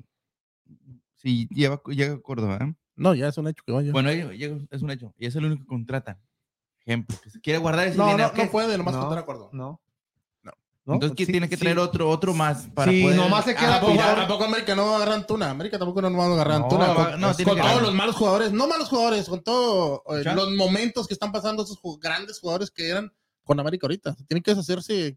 Si 1.16 1.48
lleva, 1.48 1.80
llega 1.88 2.14
a 2.14 2.20
Córdoba, 2.20 2.58
¿eh? 2.62 2.74
No, 2.96 3.14
ya 3.14 3.28
es 3.28 3.38
un 3.38 3.48
hecho 3.48 3.62
que 3.66 3.72
vaya. 3.72 3.92
Bueno, 3.92 4.10
es 4.10 4.82
un 4.82 4.90
hecho. 4.90 5.12
Y 5.18 5.26
es 5.26 5.36
el 5.36 5.44
único 5.44 5.62
que 5.62 5.68
contratan. 5.68 6.18
Ejemplo, 6.84 7.16
que 7.22 7.30
se 7.30 7.40
quiere 7.40 7.58
guardar 7.58 7.86
ese 7.88 7.98
no, 7.98 8.06
dinero. 8.06 8.32
no, 8.36 8.44
no 8.44 8.50
puede, 8.50 8.78
nomás 8.78 8.94
No. 8.94 9.00
contar 9.00 9.16
de 9.18 9.22
acuerdo. 9.22 9.50
No. 9.52 9.80
Entonces, 10.94 11.16
¿quién 11.16 11.26
Sí, 11.26 11.32
tiene 11.32 11.48
que 11.48 11.56
sí. 11.56 11.60
traer 11.62 11.78
otro, 11.78 12.08
otro 12.08 12.32
más 12.34 12.66
para 12.74 12.90
Sí, 12.90 13.02
poder 13.02 13.16
nomás 13.16 13.44
se 13.44 13.54
queda 13.54 13.76
¿A 13.76 13.80
poco, 13.80 13.92
Pilar. 13.92 14.18
a 14.20 14.26
poco 14.28 14.44
América 14.44 14.74
no 14.74 14.86
va 14.86 14.92
a 14.92 14.96
agarrar 14.96 15.14
Antuna? 15.16 15.50
América 15.50 15.78
tampoco 15.78 16.00
no 16.02 16.16
va 16.16 16.24
a 16.24 16.32
agarrar 16.32 16.58
No, 16.60 16.64
Antuna. 16.64 16.86
va- 16.88 17.10
con, 17.12 17.20
no, 17.20 17.34
con 17.34 17.56
todos 17.58 17.82
los 17.82 17.94
malos 17.94 18.16
jugadores, 18.16 18.52
no 18.52 18.66
malos 18.68 18.88
jugadores, 18.88 19.28
con 19.28 19.42
todos 19.42 20.00
¿Ya? 20.24 20.34
los 20.34 20.50
momentos 20.54 21.06
que 21.06 21.14
están 21.14 21.30
pasando 21.32 21.62
esos 21.62 21.78
grandes 22.00 22.38
jugadores 22.40 22.70
que 22.70 22.88
eran 22.88 23.12
con 23.44 23.60
América 23.60 23.86
ahorita. 23.86 24.14
Tienen 24.26 24.42
que 24.42 24.50
deshacerse 24.52 25.16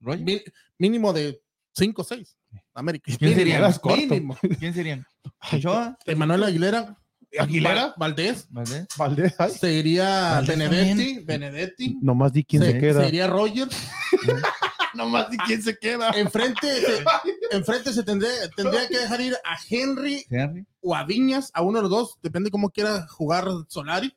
mi- 0.00 0.42
mínimo 0.78 1.12
de 1.12 1.40
5 1.74 2.02
o 2.02 2.04
6. 2.04 2.36
América. 2.74 3.12
¿Quién 3.18 3.34
sería? 3.34 3.68
Mínimo. 3.96 4.36
¿Quién 4.60 4.74
serían? 4.74 5.06
¿Ochoa? 5.52 5.98
Emanuel 6.06 6.44
Aguilera. 6.44 6.96
¿Aguilera? 7.38 7.86
Va- 7.88 7.94
Valdés. 7.96 8.46
¿Valdés? 8.50 8.86
Valdés, 8.96 9.34
ay, 9.38 9.50
Seguiría 9.52 10.30
Valdés 10.32 10.58
Benedetti. 10.58 11.18
Benedetti. 11.20 11.98
nomás 12.02 12.32
di 12.32 12.42
quién 12.44 12.62
Se- 12.62 12.72
se 12.72 12.78
queda. 12.78 13.00
Seguiría 13.00 13.26
Roger. 13.28 13.68
Nomás 14.94 15.30
di 15.30 15.36
quién 15.38 15.62
se 15.62 15.78
queda. 15.78 16.10
Enfrente, 16.10 16.66
se, 16.80 17.04
enfrente 17.50 17.92
se 17.92 18.02
tendría, 18.02 18.30
tendría 18.56 18.88
que 18.88 18.98
dejar 18.98 19.20
ir 19.20 19.34
a 19.44 19.56
Henry 19.68 20.24
Henry. 20.30 20.66
o 20.80 20.94
a 20.94 21.04
Viñas, 21.04 21.50
a 21.54 21.62
uno 21.62 21.78
de 21.78 21.82
los 21.82 21.90
dos, 21.90 22.18
depende 22.22 22.50
cómo 22.50 22.70
quiera 22.70 23.06
jugar 23.08 23.46
Solari. 23.68 24.14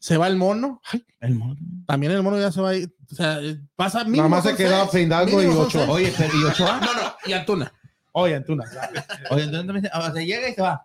Se 0.00 0.16
va 0.16 0.26
el 0.28 0.36
mono, 0.36 0.80
El 1.20 1.34
mono. 1.34 1.56
también 1.86 2.12
el 2.12 2.22
mono 2.22 2.38
ya 2.38 2.52
se 2.52 2.60
va 2.60 2.70
a 2.70 2.74
ir. 2.76 2.94
O 3.10 3.14
sea, 3.14 3.40
eh, 3.40 3.58
pasa 3.74 4.04
mínimo. 4.04 4.28
Nada 4.28 4.28
más 4.28 4.44
se 4.44 4.54
queda 4.54 4.86
seis, 4.88 5.04
Fidalgo 5.06 5.42
y 5.42 5.46
Ochoa. 5.46 5.88
Oye, 5.90 6.12
pero 6.16 6.30
¿y 6.38 6.44
Ochoa? 6.44 6.78
No, 6.80 6.94
no, 6.94 7.14
y 7.26 7.32
Antuna. 7.32 7.72
Oye, 8.12 8.34
Antuna. 8.36 8.64
Oye, 9.30 9.44
entonces 9.44 9.66
también 9.66 9.82
se- 9.84 9.98
o 9.98 10.12
sea, 10.12 10.22
llega 10.22 10.48
y 10.50 10.54
se 10.54 10.62
va. 10.62 10.84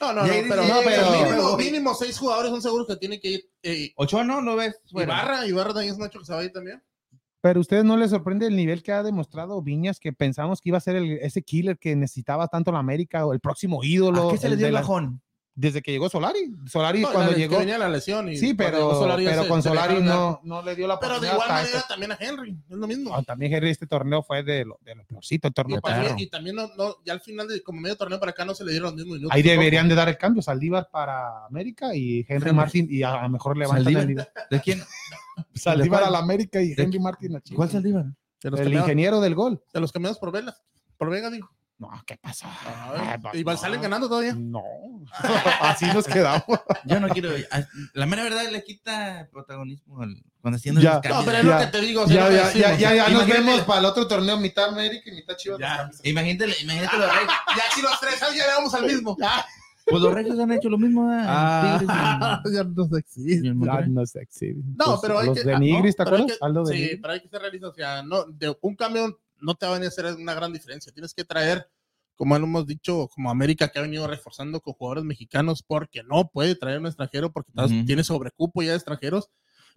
No, 0.00 0.12
no, 0.12 0.22
no, 0.22 0.28
pero, 0.28 0.62
no, 0.64 0.74
pero 0.84 0.90
"Llega, 1.02 1.10
mínimo, 1.10 1.30
luego". 1.32 1.56
mínimo 1.56 1.94
seis 1.94 2.16
jugadores 2.16 2.50
son 2.52 2.62
seguros 2.62 2.86
que 2.86 2.96
tienen 2.96 3.18
que 3.20 3.28
ir. 3.28 3.50
Eh, 3.64 3.92
Ochoa 3.96 4.22
no 4.22 4.40
lo 4.40 4.54
ves. 4.54 4.76
fuera. 4.90 5.14
Ibarra, 5.14 5.46
Ibarra 5.46 5.72
también 5.74 5.92
es 5.94 5.98
un 5.98 6.06
hecho 6.06 6.20
que 6.20 6.24
se 6.26 6.32
va 6.32 6.38
a 6.40 6.44
ir 6.44 6.52
también. 6.52 6.80
Pero 7.42 7.58
a 7.58 7.60
ustedes 7.60 7.84
no 7.84 7.96
les 7.96 8.10
sorprende 8.10 8.46
el 8.46 8.54
nivel 8.56 8.82
que 8.84 8.92
ha 8.92 9.02
demostrado 9.02 9.60
Viñas, 9.62 9.98
que 9.98 10.12
pensamos 10.12 10.60
que 10.60 10.68
iba 10.70 10.78
a 10.78 10.80
ser 10.80 10.94
el- 10.96 11.18
ese 11.22 11.42
killer 11.42 11.76
que 11.76 11.96
necesitaba 11.96 12.46
tanto 12.46 12.70
la 12.70 12.78
América 12.78 13.26
o 13.26 13.32
el 13.32 13.40
próximo 13.40 13.82
ídolo. 13.82 14.28
¿A 14.28 14.32
qué 14.32 14.38
se 14.38 14.48
le 14.48 14.56
dio 14.56 14.68
el 14.68 14.74
la- 14.74 14.80
bajón? 14.80 15.21
Desde 15.54 15.82
que 15.82 15.92
llegó 15.92 16.08
Solari. 16.08 16.50
Solari 16.66 17.00
No, 17.02 17.12
cuando 17.12 17.32
llegó. 17.32 17.58
venía 17.58 17.76
la 17.76 17.88
lesión. 17.88 18.26
Y 18.30 18.38
Sí, 18.38 18.54
pero, 18.54 18.94
Solari 18.94 19.26
pero 19.26 19.42
se- 19.42 19.48
con 19.50 19.62
se 19.62 19.68
Solari 19.68 20.00
no, 20.00 20.40
no 20.44 20.62
le 20.62 20.74
dio 20.74 20.86
la 20.86 20.98
Pero 20.98 21.20
de 21.20 21.28
igual 21.28 21.46
manera 21.46 21.76
este- 21.78 21.88
también 21.88 22.12
a 22.12 22.16
Henry, 22.18 22.56
es 22.70 22.76
lo 22.76 22.86
mismo. 22.86 23.14
Ah, 23.14 23.22
también 23.22 23.52
Henry, 23.52 23.68
este 23.68 23.86
torneo 23.86 24.22
fue 24.22 24.42
de 24.42 24.64
lo, 24.64 24.78
de 24.82 24.94
lo 24.94 25.04
peorcito, 25.04 25.48
el 25.48 25.50
Y 25.50 25.54
torneo 25.54 25.80
también, 25.82 26.18
y 26.18 26.26
también 26.28 26.56
no, 26.56 26.70
no, 26.78 26.96
ya 27.04 27.12
al 27.12 27.20
final, 27.20 27.48
de, 27.48 27.62
como 27.62 27.82
medio 27.82 27.96
torneo 27.96 28.18
para 28.18 28.30
acá, 28.30 28.46
no 28.46 28.54
se 28.54 28.64
le 28.64 28.70
dieron 28.70 28.86
los 28.86 28.94
mismos 28.96 29.16
minutos. 29.18 29.36
Ahí 29.36 29.42
deberían 29.42 29.88
de 29.90 29.94
dar 29.94 30.08
el 30.08 30.16
cambio, 30.16 30.40
Saldívar 30.42 30.88
para 30.90 31.44
América 31.44 31.94
y 31.94 32.24
Henry. 32.26 32.52
Martin, 32.52 32.86
y 32.90 33.02
a 33.02 33.20
lo 33.22 33.28
mejor 33.28 33.58
levantan 33.58 33.94
el 33.94 34.08
nivel. 34.08 34.26
¿De 34.50 34.60
quién? 34.62 34.82
Saldívar 35.54 36.00
¿De 36.00 36.06
a 36.06 36.10
la 36.10 36.18
América 36.18 36.62
y 36.62 36.74
¿De 36.74 36.82
Henry 36.82 36.98
Martin 36.98 37.36
a. 37.36 37.42
¿Cuál 37.54 37.68
Saldívar? 37.70 38.06
Los, 38.42 38.58
El 38.58 38.72
ingeniero 38.72 39.20
del 39.20 39.34
gol. 39.34 39.62
de 39.72 39.80
los 39.80 39.92
cambiados 39.92 40.18
por 40.18 40.32
Velas. 40.32 40.62
Por 40.96 41.10
Vega, 41.10 41.30
digo. 41.30 41.50
No, 41.82 42.02
¿qué 42.06 42.16
pasa? 42.16 42.46
Ah, 42.48 43.18
pues 43.20 43.34
y 43.34 43.42
van- 43.42 43.56
no. 43.56 43.60
salen 43.60 43.80
ganando 43.82 44.08
todavía. 44.08 44.34
No, 44.36 44.62
así 45.62 45.86
nos 45.86 46.06
quedamos. 46.06 46.44
Yo 46.84 47.00
no 47.00 47.08
quiero. 47.08 47.30
La 47.94 48.06
mera 48.06 48.22
verdad 48.22 48.42
le 48.50 48.62
quita 48.62 49.28
protagonismo 49.32 50.00
al- 50.02 50.22
cuando 50.40 50.56
haciendo 50.56 50.80
Ya. 50.80 50.94
los 50.94 51.02
cambios. 51.02 51.18
No, 51.20 51.24
pero 51.26 51.38
es 51.38 51.44
Ya, 51.44 51.50
lo 51.52 51.58
que 51.66 51.66
te 51.72 51.80
digo. 51.80 52.06
Ya, 52.06 52.30
ya, 52.30 52.52
ya, 52.52 52.76
ya, 52.76 52.94
ya 52.94 53.08
nos 53.08 53.26
vemos 53.26 53.60
para 53.62 53.80
el 53.80 53.86
otro 53.86 54.06
torneo, 54.06 54.36
mitad 54.38 54.66
América 54.68 55.10
y 55.10 55.14
mitad 55.16 55.34
Chivas. 55.36 55.58
Ya. 55.58 55.90
Imagínate, 56.04 56.52
imagínate 56.62 56.96
los 56.98 57.08
reyes. 57.14 57.28
Ya 57.56 57.74
si 57.74 57.82
los 57.82 58.00
tres 58.00 58.22
años 58.22 58.36
ya 58.36 58.44
llegamos 58.46 58.74
al 58.74 58.86
mismo. 58.86 59.16
Pues 59.84 60.00
los 60.00 60.14
reyes 60.14 60.38
han 60.38 60.52
hecho 60.52 60.68
lo 60.68 60.78
mismo. 60.78 61.12
¿eh? 61.12 61.18
Y- 61.22 61.86
ya 62.54 62.62
no 62.64 62.86
y 63.16 63.46
el 63.48 63.60
Ya 63.60 63.86
no 63.88 64.06
sé, 64.06 64.26
sí. 64.30 64.52
No, 64.78 64.92
Los- 64.92 65.00
pero 65.00 65.18
hay 65.18 65.26
los 65.26 65.38
que. 65.38 65.44
de 65.44 65.54
ah, 65.54 65.58
Nigris, 65.58 65.96
¿te 65.96 66.02
acuerdas? 66.02 66.26
que- 66.28 66.38
Aldo 66.40 66.64
de 66.64 66.72
sí, 66.74 66.80
Nigris. 66.80 66.98
pero 67.02 67.12
hay 67.14 67.20
que 67.20 67.28
ser 67.28 67.40
realistas. 67.40 67.70
O 67.70 67.74
sea, 67.74 68.02
no, 68.04 68.24
de 68.26 68.56
un 68.60 68.76
cambio 68.76 69.18
no 69.42 69.54
te 69.54 69.66
va 69.66 69.72
a 69.72 69.74
venir 69.74 69.86
a 69.86 69.88
hacer 69.88 70.06
una 70.14 70.34
gran 70.34 70.52
diferencia. 70.52 70.92
Tienes 70.92 71.12
que 71.12 71.24
traer, 71.24 71.68
como 72.16 72.38
lo 72.38 72.44
hemos 72.44 72.66
dicho, 72.66 73.08
como 73.14 73.30
América 73.30 73.68
que 73.68 73.78
ha 73.78 73.82
venido 73.82 74.06
reforzando 74.06 74.60
con 74.60 74.74
jugadores 74.74 75.04
mexicanos 75.04 75.62
porque 75.62 76.02
no 76.02 76.28
puede 76.28 76.54
traer 76.54 76.78
un 76.78 76.86
extranjero 76.86 77.32
porque 77.32 77.52
tal- 77.52 77.66
Ujú. 77.72 77.84
tiene 77.84 78.04
sobrecupo 78.04 78.62
ya 78.62 78.70
de 78.70 78.76
extranjeros. 78.76 79.28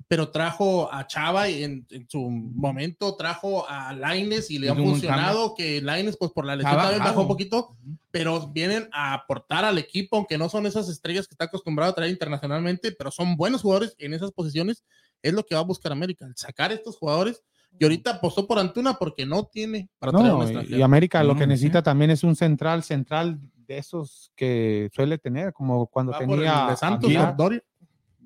Pero 0.09 0.29
trajo 0.29 0.93
a 0.93 1.07
Chava 1.07 1.47
y 1.49 1.63
en, 1.63 1.87
en 1.89 2.05
su 2.09 2.19
momento 2.29 3.15
trajo 3.15 3.65
a 3.69 3.93
Laines 3.93 4.51
y 4.51 4.59
le 4.59 4.67
ha 4.69 4.75
funcionado 4.75 5.55
que 5.55 5.81
Laines 5.81 6.17
pues 6.17 6.31
por 6.31 6.45
la 6.45 6.57
lesión 6.57 6.75
también 6.75 6.99
bajó 7.01 7.21
un 7.21 7.27
poquito 7.29 7.77
pero 8.11 8.47
vienen 8.49 8.89
a 8.91 9.13
aportar 9.13 9.63
al 9.63 9.77
equipo, 9.77 10.17
aunque 10.17 10.37
no 10.37 10.49
son 10.49 10.65
esas 10.65 10.89
estrellas 10.89 11.27
que 11.27 11.33
está 11.33 11.45
acostumbrado 11.45 11.91
a 11.91 11.95
traer 11.95 12.11
internacionalmente, 12.11 12.91
pero 12.91 13.09
son 13.09 13.35
buenos 13.37 13.61
jugadores 13.61 13.95
en 13.97 14.13
esas 14.13 14.31
posiciones, 14.31 14.83
es 15.21 15.33
lo 15.33 15.45
que 15.45 15.55
va 15.55 15.61
a 15.61 15.65
buscar 15.65 15.91
América, 15.93 16.27
sacar 16.35 16.71
estos 16.73 16.97
jugadores. 16.97 17.41
Y 17.79 17.83
ahorita 17.83 18.11
apostó 18.11 18.47
por 18.47 18.57
Antuna 18.59 18.93
porque 18.93 19.25
no 19.25 19.45
tiene 19.45 19.89
para 19.99 20.11
traer 20.11 20.25
un 20.31 20.31
No, 20.39 20.43
y- 20.43 20.45
extranjero. 20.47 20.77
y 20.77 20.81
América 20.81 21.23
lo 21.23 21.33
No, 21.33 21.39
que 21.39 21.43
sí. 21.45 21.49
necesita 21.49 21.83
también 21.83 22.11
es 22.11 22.23
un 22.23 22.35
central, 22.35 22.83
central 22.83 23.39
de 23.67 23.77
esos 23.77 24.31
que 24.35 24.89
suele 24.93 25.17
tener, 25.17 25.51
como 25.53 25.87
cuando 25.87 26.11
Va 26.11 26.19
por 26.19 26.27
tenía 26.27 26.63
el 26.65 26.69
de 26.69 26.77
Santos, 26.77 27.11
Doria, 27.35 27.63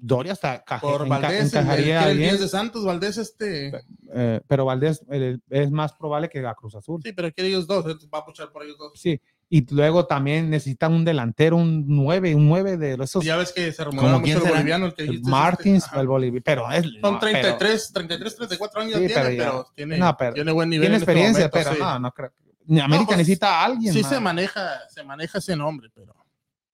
Doria 0.02 0.32
hasta 0.34 0.64
caje- 0.64 0.82
por 0.88 1.02
enca- 1.02 1.10
Valdés, 1.10 1.32
el, 1.32 1.38
el, 1.40 1.48
encajaría 1.66 2.10
el 2.12 2.18
bien, 2.18 2.30
10 2.30 2.42
de 2.42 2.48
Santos, 2.48 2.86
Valdés 2.86 3.18
este... 3.18 3.72
eh, 4.14 4.40
pero 4.48 4.66
Valdés 4.66 5.04
eh, 5.10 5.38
es 5.50 5.72
más 5.72 5.94
probable 5.94 6.30
que 6.30 6.42
la 6.42 6.56
Cruz 6.56 6.76
Azul. 6.76 7.02
Sí, 7.04 7.12
pero 7.14 7.32
quiere 7.34 7.50
ellos 7.50 7.68
dos, 7.68 7.86
va 8.14 8.20
a 8.20 8.26
puchar 8.26 8.52
por 8.52 8.64
ellos 8.64 8.78
dos. 8.78 8.94
Sí, 8.96 9.20
y 9.52 9.66
luego 9.74 10.06
también 10.06 10.50
necesita 10.50 10.88
un 10.88 11.04
delantero, 11.04 11.58
un 11.58 11.84
9, 11.88 12.36
un 12.36 12.48
9 12.48 12.78
de 12.78 12.94
esos 13.04 13.24
Ya 13.26 13.36
ves 13.36 13.52
que 13.52 13.72
se 13.72 13.84
¿Cómo 13.84 13.92
rumoraba 13.98 14.20
mucho 14.20 14.34
el 14.34 14.40
será? 14.42 14.52
boliviano, 14.54 14.86
el 14.86 14.94
que 14.94 15.04
dijiste. 15.04 15.22
este, 15.22 15.32
Martins, 15.32 15.84
ajá. 15.86 16.02
el 16.02 16.08
boliviano, 16.08 16.44
pero 16.46 16.72
es 16.72 16.84
Son 16.84 16.92
no, 17.14 17.20
pero 17.20 17.32
33, 17.58 17.92
33, 17.94 18.36
34 18.36 18.82
años 18.82 18.94
Sí, 18.94 19.00
tiene, 19.08 19.14
pero 19.16 19.28
pero, 19.38 19.64
ya- 19.68 19.74
tiene, 19.76 19.98
no, 19.98 20.18
pero 20.18 20.34
tiene 20.34 20.52
buen 20.52 20.70
nivel. 20.70 20.84
tiene 20.84 20.96
en 20.98 21.02
este 21.02 21.12
experiencia, 21.12 21.50
momento, 21.52 21.58
pero 21.58 21.74
sí. 21.76 21.80
no, 21.82 22.00
no 22.00 22.12
creo. 22.12 22.34
Ni 22.66 22.80
América 22.80 23.06
pues, 23.08 23.18
necesita 23.18 23.50
a 23.62 23.66
alguien. 23.66 23.92
Sí 23.94 24.04
se 24.04 24.20
maneja, 24.20 24.82
se 24.90 25.04
maneja 25.04 25.40
ese 25.40 25.56
nombre, 25.56 25.90
pero, 25.96 26.14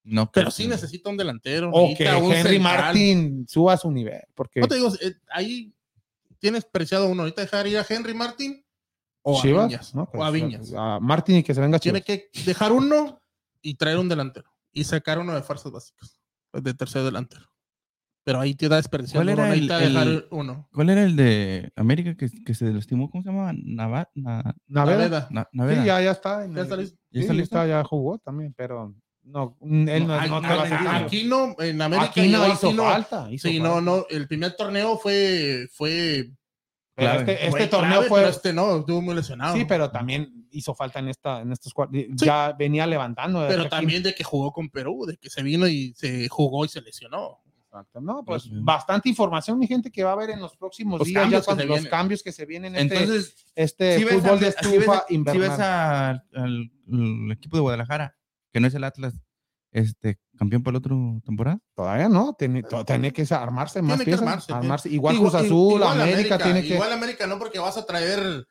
No, 0.03 0.30
pero 0.30 0.52
sí 0.52 0.68
necesita 0.68 1.10
un 1.10 1.15
delantero. 1.15 1.69
o 1.72 1.95
que 1.97 2.03
Henry 2.06 2.34
central. 2.34 2.60
Martin 2.61 3.45
suba 3.47 3.77
su 3.77 3.89
nivel, 3.89 4.22
porque 4.34 4.60
No 4.60 4.68
te 4.68 4.76
digo, 4.76 4.91
eh, 4.99 5.14
ahí 5.30 5.73
tienes 6.39 6.65
preciado 6.65 7.07
uno. 7.07 7.22
Ahorita 7.22 7.41
dejar 7.41 7.68
ir 7.68 7.77
a 7.77 7.85
Henry 7.88 8.14
Martin 8.14 8.65
o 9.27 9.39
a 9.39 9.41
Chivas, 9.41 9.68
Viñas. 9.68 9.95
¿no? 9.95 10.03
o 10.03 10.11
Pues, 10.11 10.23
a 10.23 10.30
Viñas. 10.31 10.73
a 10.77 10.99
Martin 10.99 11.38
y 11.38 11.43
que 11.43 11.53
se 11.53 11.61
venga 11.61 11.80
Tiene 11.80 12.02
Chivas. 12.02 12.22
que 12.34 12.43
dejar 12.45 12.72
uno 12.72 13.19
y 13.61 13.73
traer 13.76 13.97
un 13.97 14.07
delantero. 14.07 14.49
Y 14.72 14.84
sacar 14.84 15.18
uno 15.19 15.34
de 15.34 15.41
fuerzas 15.41 15.72
básicas. 15.72 16.19
pues, 16.52 16.64
De 16.64 16.73
tercer 16.73 17.03
delantero. 17.03 17.45
Pero 18.23 18.39
ahí 18.39 18.56
te 18.56 18.68
da 18.69 18.77
desperdiciando. 18.77 19.31
¿Cuál 19.34 19.39
era 19.47 19.53
el- 19.53 19.68
dejar 19.68 20.26
uno. 20.31 20.68
¿Cuál 20.73 20.89
era 20.89 21.03
el 21.03 21.15
de 21.15 21.72
América 21.76 22.15
que, 22.15 22.27
que 22.43 22.53
se 22.56 22.65
lastimó? 22.73 23.10
¿Cómo 23.10 23.23
se 23.23 23.30
llama? 23.30 23.52
Nava, 23.53 24.10
na- 24.15 24.56
Naveda. 24.68 24.97
Naveda. 24.97 25.27
na- 25.31 25.49
Naveda. 25.52 25.81
Sí, 25.81 25.88
ya, 25.88 26.02
ya 26.02 26.11
está. 26.11 26.43
en 26.45 26.53
Ya 26.53 26.60
el- 26.61 26.64
está 26.65 26.77
listo. 26.77 26.97
¿Ya 27.11 27.22
está 27.22 27.34
sí, 27.34 27.39
listo? 27.39 27.56
está, 27.57 27.68
ya 27.68 27.84
jugó 27.84 28.18
también, 28.19 28.53
pero 28.57 28.95
no, 29.23 29.57
él 29.61 30.07
no, 30.07 30.14
Aquí- 30.15 30.30
no 30.30 30.41
te 30.41 30.47
va 30.47 30.53
a 30.53 30.64
hacer 30.64 30.88
aquí- 31.06 31.23
no, 31.26 31.56
en 31.60 31.81
América 31.81 32.07
Aquí 32.10 32.22
no 32.30 32.47
hizo 32.47 32.68
aquí 32.68 32.76
no. 32.76 32.84
falta. 32.84 33.27
hizo 33.31 33.47
Sí, 33.47 33.60
no, 33.60 33.80
no. 33.81 34.06
El 34.10 34.27
primer 34.27 34.56
torneo 34.56 34.97
fue. 34.97 35.68
fue 35.73 36.31
Pero 36.95 37.11
este, 37.19 37.47
este 37.47 37.67
torneo 37.67 37.91
clave, 37.91 38.07
fue. 38.07 38.19
pero 38.22 38.30
Este 38.31 38.53
no, 38.53 38.77
estuvo 38.77 39.01
muy 39.01 39.13
lesionado. 39.15 39.55
Sí, 39.55 39.65
pero 39.65 39.91
también 39.91 40.47
hizo 40.51 40.73
falta 40.73 40.99
en 40.99 41.09
esta, 41.09 41.41
en 41.41 41.51
estos 41.51 41.73
cuartos. 41.73 41.99
Ya 42.11 42.53
venía 42.57 42.88
levantando. 42.88 43.45
Pero 43.47 43.63
Aquí- 43.63 43.69
también 43.69 44.01
de 44.01 44.15
que 44.15 44.23
jugó 44.23 44.51
con 44.53 44.69
Perú, 44.69 45.05
de 45.05 45.17
que 45.17 45.30
se 45.30 45.43
vino 45.43 45.67
y 45.67 45.93
se 45.95 46.30
jugó 46.30 46.63
y 46.63 46.69
se 46.69 46.80
lesionó. 46.81 47.39
Exacto. 47.65 47.99
No, 47.99 48.23
pues 48.23 48.43
Sí. 48.43 48.51
bastante 48.53 49.09
información, 49.09 49.59
mi 49.59 49.67
gente, 49.67 49.91
que 49.91 50.05
va 50.05 50.11
a 50.11 50.13
haber 50.13 50.30
en 50.30 50.39
los 50.39 50.55
próximos 50.55 50.97
Los 50.99 51.07
días, 51.09 51.30
ya 51.30 51.41
cuando 51.41 51.65
los 51.65 51.76
vienen. 51.76 51.89
cambios 51.91 52.23
que 52.23 52.31
se 52.31 52.45
vienen. 52.45 52.73
Este, 52.77 52.95
Entonces, 52.97 53.45
este 53.53 53.97
si 53.97 54.03
ves, 54.05 54.13
fútbol 54.13 54.30
a- 54.38 54.39
de 54.39 54.51
si 54.53 54.65
ves, 54.67 54.73
estufa 54.80 54.97
a- 54.99 55.05
si 55.09 55.38
ves 55.38 55.49
a- 55.59 56.09
al, 56.11 56.23
al 56.34 57.31
equipo 57.34 57.57
de 57.57 57.61
Guadalajara, 57.61 58.15
que 58.53 58.61
no 58.61 58.67
es 58.67 58.73
el 58.76 58.85
Atlas, 58.85 59.15
este, 59.76 60.19
campeón 60.38 60.64
para 60.64 60.73
la 60.73 60.77
otra 60.80 60.95
temporada. 61.26 61.60
Todavía 61.76 62.07
no, 62.10 62.34
tiene, 62.38 62.64
to- 62.64 62.85
tiene 62.85 63.11
que 63.11 63.26
armarse 63.34 63.81
más 63.81 63.97
Tiene 63.97 64.06
que 64.06 64.11
piezas, 64.11 64.22
armarse, 64.27 64.53
armarse. 64.53 64.84
tiene- 64.89 64.95
Igual 64.95 65.18
Cruz 65.18 65.35
Azul, 65.35 65.76
igual 65.81 66.02
América, 66.02 66.38
tiene 66.38 66.61
que. 66.61 66.73
Igual 66.76 66.91
América 66.93 67.27
no, 67.27 67.38
porque 67.38 67.60
vas 67.60 67.77
a 67.77 67.85
traer 67.85 68.47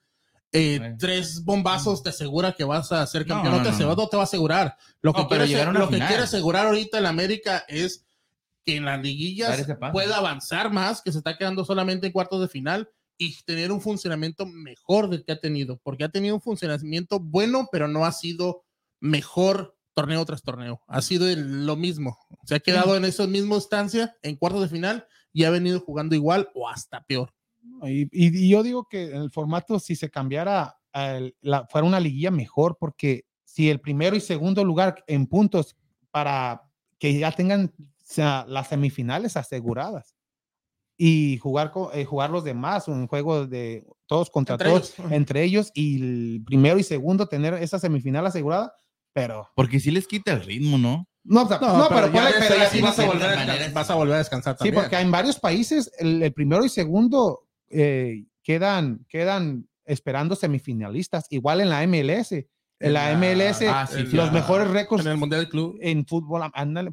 eh, 0.53 0.95
tres 0.99 1.43
bombazos, 1.45 2.03
te 2.03 2.11
asegura 2.11 2.53
que 2.53 2.65
vas 2.65 2.93
a 2.93 3.05
ser 3.07 3.27
campeón. 3.27 3.53
No, 3.53 3.59
No, 3.59 3.65
te, 3.65 3.71
no, 3.71 3.75
asegura- 3.75 3.97
no. 3.97 4.03
no 4.03 4.09
te 4.09 4.17
va 4.17 4.23
a 4.23 4.25
asegurar. 4.25 4.77
Lo 5.01 5.13
que, 5.13 5.27
quiere, 5.27 5.73
lo 5.73 5.89
que 5.89 5.97
quiere 5.99 6.23
asegurar 6.23 6.67
ahorita 6.67 6.99
el 6.99 7.07
América 7.07 7.65
es 7.69 8.05
que 8.65 8.77
en 8.77 8.85
las 8.85 9.01
liguillas 9.03 9.67
pueda 9.93 10.19
avanzar 10.19 10.73
más, 10.73 11.03
que 11.03 11.11
se 11.13 11.19
está 11.19 11.37
quedando 11.37 11.65
solamente 11.65 12.07
en 12.07 12.13
cuartos 12.13 12.41
de 12.41 12.49
final 12.49 12.89
y 13.19 13.35
tener 13.45 13.73
un 13.73 13.81
funcionamiento 13.81 14.45
mejor 14.47 15.09
del 15.09 15.25
que 15.25 15.33
ha 15.33 15.41
tenido, 15.41 15.79
porque 15.83 16.05
ha 16.05 16.09
tenido 16.09 16.35
un 16.35 16.41
funcionamiento 16.41 17.19
bueno, 17.21 17.69
pero 17.73 17.89
no 17.89 18.05
ha 18.05 18.13
sido 18.13 18.65
mejor 19.01 19.77
torneo 19.95 20.25
tras 20.25 20.43
torneo. 20.43 20.81
Ha 20.87 21.01
sido 21.03 21.29
el- 21.29 21.65
lo 21.67 21.77
mismo. 21.77 22.19
Se 22.45 22.57
ha 22.57 22.61
quedado 22.61 22.97
en 22.97 23.05
esa 23.05 23.27
misma 23.27 23.55
instancia, 23.57 24.17
en 24.23 24.37
cuartos 24.37 24.63
de 24.63 24.69
final, 24.69 25.07
y 25.33 25.45
ha 25.45 25.51
venido 25.51 25.81
jugando 25.81 26.15
igual 26.15 26.49
o 26.55 26.69
hasta 26.69 27.03
peor. 27.05 27.33
Y, 27.85 28.03
y- 28.13 28.45
y 28.47 28.49
yo 28.51 28.63
digo 28.63 28.87
que 28.89 29.05
el 29.15 29.31
formato, 29.31 29.79
si 29.81 29.97
se 29.97 30.11
cambiara, 30.11 30.77
la, 31.41 31.67
fuera 31.67 31.87
una 31.87 31.99
liguilla 31.99 32.31
mejor, 32.31 32.77
porque 32.79 33.25
si 33.45 33.71
el 33.71 33.81
primero 33.81 34.15
y 34.17 34.21
segundo 34.21 34.63
lugar 34.65 35.03
en 35.07 35.27
puntos 35.27 35.77
para 36.11 36.63
que 36.99 37.19
ya 37.19 37.33
tengan 37.33 37.73
o 37.79 37.85
sea, 38.07 38.45
las 38.49 38.69
semifinales 38.69 39.37
aseguradas 39.37 40.15
y 40.97 41.39
jugar, 41.39 41.73
eh, 41.95 42.05
jugar 42.05 42.31
los 42.31 42.45
demás, 42.45 42.87
un 42.87 43.07
juego 43.09 43.47
de 43.47 43.85
todos 44.07 44.31
contra 44.31 44.55
Entre 44.55 44.69
todos, 44.69 44.99
ellos. 44.99 45.13
entre 45.13 45.43
ellos, 45.43 45.71
y 45.75 45.97
el 46.03 46.43
primero 46.45 46.79
y 46.79 46.83
segundo 46.85 47.27
tener 47.27 47.55
esa 47.55 47.79
semifinal 47.81 48.27
asegurada, 48.27 48.73
pero 49.15 49.49
Porque 49.55 49.81
sí 49.81 49.91
les 49.91 50.07
quita 50.07 50.33
el 50.35 50.43
ritmo, 50.43 50.77
¿no? 50.77 51.09
no, 51.27 51.45
o 51.45 51.49
sea, 51.49 51.59
no, 51.59 51.89
pero, 51.89 52.13
ya 52.13 52.31
pero 52.39 52.57
ya 52.57 52.69
sí 52.69 52.83
vas, 52.83 52.99
a 52.99 53.07
volver 53.07 53.23
a 53.23 53.29
de 53.29 53.31
descansar, 53.31 53.47
maneras- 53.47 53.73
vas 53.73 53.91
a 53.91 53.95
volver 53.95 54.15
a 54.15 54.19
descansar 54.19 54.55
Sí, 54.55 54.59
también. 54.59 54.75
porque 54.75 54.99
en 54.99 55.11
varios 55.11 55.39
países 55.41 55.91
el, 55.99 56.23
el 56.23 56.33
primero 56.35 56.63
y 56.67 56.69
segundo 56.69 57.47
eh, 57.71 58.25
quedan, 58.43 59.07
quedan 59.09 59.67
esperando 59.87 60.37
semifinalistas. 60.37 61.27
Igual 61.31 61.61
en 61.63 61.71
la 61.71 61.83
MLS. 61.87 62.45
En 62.85 62.93
la 62.93 63.17
MLS, 63.17 63.63
ah, 63.69 63.87
sí, 63.87 64.05
los 64.13 64.31
mejores 64.33 64.69
récords 64.69 65.05
en 65.07 65.13
el 65.13 65.19
Mundial 65.19 65.43
del 65.43 65.51
Club. 65.51 65.79
en 65.81 66.07
fútbol, 66.07 66.43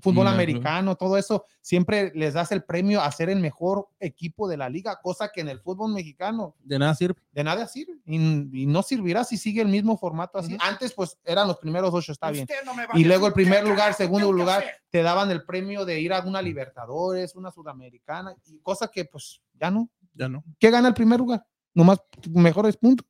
fútbol 0.02 0.28
americano, 0.28 0.96
todo 0.96 1.18
eso, 1.18 1.46
siempre 1.60 2.12
les 2.16 2.34
das 2.34 2.52
el 2.52 2.64
premio 2.64 3.02
a 3.02 3.12
ser 3.12 3.30
el 3.30 3.40
mejor 3.40 3.90
equipo 4.00 4.48
de 4.48 4.58
la 4.58 4.70
liga, 4.70 5.00
cosa 5.02 5.32
que 5.34 5.42
en 5.42 5.50
el 5.50 5.60
fútbol 5.60 5.94
mexicano 5.94 6.56
De 6.64 6.80
nada 6.80 6.96
sirve. 6.96 7.22
de 7.32 7.44
nada 7.44 7.68
sirve 7.68 8.00
y, 8.06 8.16
y 8.64 8.66
no 8.66 8.84
servirá 8.84 9.24
si 9.24 9.38
sigue 9.38 9.62
el 9.62 9.68
mismo 9.68 9.98
formato 9.98 10.38
así. 10.38 10.58
Antes, 10.60 10.94
pues 10.94 11.18
eran 11.26 11.48
los 11.48 11.58
primeros 11.58 11.94
ocho, 11.94 12.12
está 12.12 12.32
bien. 12.32 12.48
Y 12.94 13.04
luego 13.04 13.28
el 13.28 13.34
primer 13.34 13.68
lugar, 13.68 13.94
segundo 13.94 14.32
lugar, 14.32 14.64
te 14.90 15.02
daban 15.04 15.30
el 15.32 15.44
premio 15.44 15.86
de 15.86 16.00
ir 16.00 16.14
a 16.14 16.22
una 16.22 16.42
Libertadores, 16.42 17.36
una 17.36 17.52
Sudamericana, 17.52 18.36
y 18.48 18.60
cosa 18.60 18.88
que 18.88 19.06
pues 19.06 19.42
ya 19.60 19.70
no. 19.72 19.90
Ya 20.14 20.28
no. 20.28 20.44
¿Qué 20.60 20.70
gana 20.70 20.88
el 20.88 20.94
primer 20.94 21.20
lugar? 21.20 21.46
Nomás 21.74 22.00
mejores 22.30 22.78
puntos. 22.78 23.06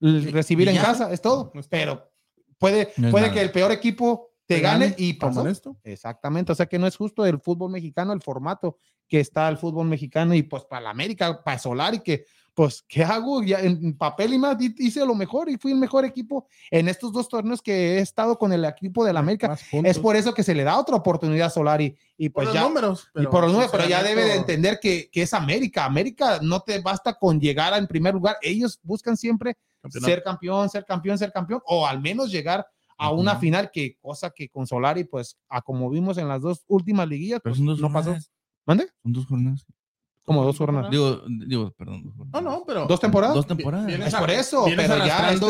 Recibir 0.00 0.68
en 0.68 0.76
ya. 0.76 0.82
casa, 0.82 1.12
es 1.12 1.20
todo. 1.20 1.50
No 1.52 1.60
es 1.60 1.68
todo. 1.68 1.78
Pero 1.78 2.09
puede, 2.60 2.92
No 2.96 3.08
es 3.08 3.10
puede 3.10 3.26
nada. 3.26 3.34
que 3.34 3.40
el 3.42 3.50
peor 3.50 3.72
equipo 3.72 4.28
te 4.46 4.56
Te 4.56 4.60
gane 4.60 4.90
gane, 4.90 4.94
y 4.98 5.14
pasó. 5.14 5.46
esto. 5.48 5.76
Exactamente, 5.82 6.52
o 6.52 6.54
sea 6.54 6.66
que 6.66 6.78
no 6.78 6.86
es 6.86 6.96
justo 6.96 7.24
el 7.26 7.40
fútbol 7.40 7.70
mexicano, 7.72 8.12
el 8.12 8.20
formato 8.22 8.76
que 9.08 9.18
está 9.20 9.48
el 9.48 9.56
fútbol 9.58 9.86
mexicano 9.88 10.34
y 10.34 10.42
pues 10.44 10.64
para 10.64 10.82
la 10.82 10.90
América, 10.90 11.42
para 11.42 11.58
Solari, 11.58 11.98
que 12.00 12.24
pues, 12.52 12.84
¿qué 12.88 13.04
hago? 13.04 13.42
Ya 13.44 13.60
en 13.60 13.96
papel 13.96 14.34
y 14.34 14.38
más 14.38 14.56
hice 14.60 15.06
lo 15.06 15.14
mejor 15.14 15.48
y 15.48 15.56
fui 15.56 15.70
el 15.72 15.78
mejor 15.78 16.04
equipo 16.04 16.46
en 16.70 16.88
estos 16.88 17.12
dos 17.12 17.28
torneos 17.28 17.62
que 17.62 17.94
he 17.94 17.98
estado 18.00 18.36
con 18.36 18.52
el 18.52 18.64
equipo 18.64 19.04
de 19.04 19.12
la 19.12 19.20
América. 19.20 19.56
Es 19.72 19.98
por 20.00 20.16
eso 20.16 20.34
que 20.34 20.42
se 20.42 20.54
le 20.54 20.64
da 20.64 20.78
otra 20.78 20.96
oportunidad 20.96 21.46
a 21.46 21.50
Solari 21.50 21.96
y 22.18 22.28
Por 22.28 22.42
pues 22.44 22.46
los 22.48 22.54
ya 22.54 22.62
números. 22.68 23.08
y 23.14 23.24
por 23.28 23.44
los 23.44 23.52
números, 23.52 23.70
pero 23.72 23.88
ya 23.88 24.02
debe 24.02 24.24
de 24.24 24.34
entender 24.34 24.78
que, 24.80 25.08
que 25.10 25.22
es 25.22 25.32
América. 25.32 25.84
América 25.84 26.40
no 26.42 26.60
te 26.60 26.80
basta 26.80 27.14
con 27.14 27.40
llegar 27.40 27.72
en 27.78 27.86
primer 27.86 28.14
lugar. 28.14 28.36
Ellos 28.42 28.80
buscan 28.82 29.16
siempre 29.16 29.56
campeonato. 29.80 30.10
ser 30.12 30.22
campeón, 30.22 30.68
ser 30.70 30.84
campeón, 30.84 31.18
ser 31.18 31.32
campeón, 31.32 31.60
o 31.66 31.86
al 31.86 32.00
menos 32.00 32.30
llegar 32.30 32.66
a 32.98 33.10
una 33.12 33.32
Ujú. 33.32 33.40
final, 33.40 33.70
que 33.72 33.96
cosa 34.00 34.30
que 34.30 34.48
con 34.50 34.66
Solari, 34.66 35.04
pues, 35.04 35.38
a 35.48 35.62
como 35.62 35.88
vimos 35.88 36.18
en 36.18 36.28
las 36.28 36.42
dos 36.42 36.62
últimas 36.68 37.08
liguillas, 37.08 37.40
pues, 37.42 37.56
son 37.56 37.66
dos 37.66 37.80
no 37.80 37.88
pasó. 37.92 38.04
jornadas. 38.10 38.30
¿Mande? 38.66 38.88
Son 39.02 39.12
dos 39.12 39.26
jornadas. 39.26 39.66
Como 40.22 40.44
dos 40.44 40.58
jornadas. 40.58 40.90
Digo, 40.90 41.22
digo, 41.46 41.72
perdón. 41.72 42.02
dos 42.04 42.14
jornadas. 42.14 42.42
No, 42.44 42.50
no, 42.58 42.64
pero. 42.66 42.86
¿Dos 42.86 43.00
temporadas? 43.00 43.34
Dos 43.34 43.46
temporadas. 43.46 43.86
Vienes 43.86 44.08
Es 44.08 44.14
por 44.14 44.30
eso, 44.30 44.64
pero 44.76 44.98
ya 45.04 45.32
este- 45.32 45.46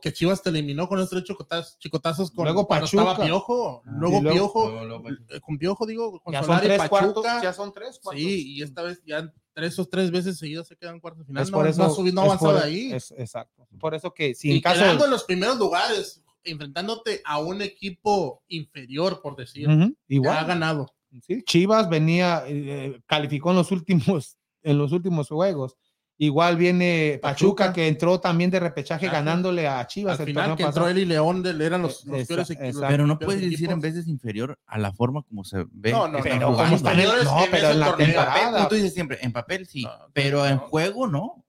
que 0.00 0.12
Chivas 0.12 0.40
te 0.40 0.50
eliminó 0.50 0.88
con 0.88 0.98
esos 0.98 1.10
tres 1.10 1.24
chicotazos, 1.24 1.78
chicotazos 1.78 2.30
con 2.30 2.44
Luego 2.44 2.66
Pachuca. 2.68 3.02
estaba 3.02 3.24
Piojo, 3.26 3.82
Ah, 3.84 3.90
luego 3.98 4.20
luego- 4.22 4.34
Piojo, 4.36 4.68
Luego, 4.70 4.84
luego 4.86 5.04
con 5.42 5.58
Piojo 5.58 5.86
digo, 5.86 6.20
con 6.20 6.32
Ya 6.32 6.38
son 6.38 6.46
Solari, 6.46 6.66
tres 6.68 6.78
Pachuca, 6.78 7.00
cuartos. 7.00 7.42
Ya 7.42 7.52
son 7.52 7.72
tres 7.72 7.98
cuartos. 8.02 8.22
sí, 8.24 8.54
y 8.56 8.62
esta 8.62 8.82
vez 8.82 9.02
ya 9.04 9.30
tres 9.54 9.78
o 9.78 9.86
tres 9.86 10.10
veces 10.10 10.36
seguidas 10.36 10.66
se 10.68 10.76
quedan 10.76 11.00
de 11.16 11.24
final, 11.24 11.42
Es 11.42 11.50
no, 11.50 11.56
por 11.58 11.64
no 11.64 11.70
eso. 11.70 12.02
no 12.12 12.22
ha 12.22 12.26
es 12.34 12.38
por- 12.52 12.54
de 12.60 12.62
ahí, 12.64 12.92
es- 12.92 13.14
exacto. 13.16 13.66
Por 13.78 13.94
eso 13.94 14.12
que 14.12 14.34
si 14.34 14.50
y 14.50 14.56
en 14.56 14.60
caso. 14.60 14.80
quedando 14.80 15.04
en 15.06 15.10
los 15.12 15.24
primeros 15.24 15.56
lugares, 15.58 16.22
enfrentándote 16.42 17.22
a 17.24 17.38
un 17.38 17.62
equipo 17.62 18.42
inferior, 18.48 19.20
por 19.22 19.36
decir, 19.36 19.66
ya 19.66 19.72
ha 19.84 19.90
igual. 20.08 20.46
ganado. 20.46 20.94
Sí, 21.22 21.42
Chivas 21.44 21.88
venía, 21.88 22.42
eh, 22.46 23.00
calificó 23.06 23.50
en 23.50 23.56
los 23.56 23.70
últimos, 23.70 24.36
en 24.62 24.76
los 24.78 24.92
últimos 24.92 25.28
juegos. 25.28 25.76
Igual 26.16 26.56
viene 26.56 27.18
Pachuca, 27.20 27.64
Pachuca. 27.64 27.72
que 27.72 27.88
entró 27.88 28.20
también 28.20 28.48
de 28.48 28.60
repechaje 28.60 29.06
Ajá. 29.08 29.16
ganándole 29.16 29.66
a 29.66 29.84
Chivas 29.88 30.20
Al 30.20 30.26
final 30.26 30.54
que 30.56 30.62
entró 30.62 30.86
él 30.88 30.98
y 30.98 31.04
León 31.04 31.42
del- 31.42 31.60
eran 31.60 31.82
los, 31.82 32.04
los 32.04 32.18
Esa- 32.20 32.28
peores 32.28 32.50
equipos. 32.50 32.82
Pero 32.88 33.06
no 33.06 33.18
puedes 33.18 33.40
decir 33.42 33.68
en 33.70 33.80
veces 33.80 34.06
inferior 34.06 34.56
a 34.66 34.78
la 34.78 34.92
forma 34.92 35.22
como 35.24 35.42
se 35.42 35.64
ve. 35.72 35.90
No, 35.90 36.06
no, 36.06 36.18
pero 36.22 36.34
están 36.34 36.40
como 36.40 36.62
en- 36.62 37.24
no, 37.24 37.44
pero 37.50 37.70
en 37.70 37.80
la 37.80 37.86
papel, 37.90 38.06
temporada. 38.06 38.52
como 38.52 38.68
tú 38.68 38.74
dices 38.76 38.94
siempre, 38.94 39.18
en 39.22 39.32
papel 39.32 39.66
sí, 39.66 39.82
No, 39.82 39.90
pero 40.12 40.46
en 40.46 40.54
no. 40.56 40.60
juego 40.60 41.06
no. 41.08 41.44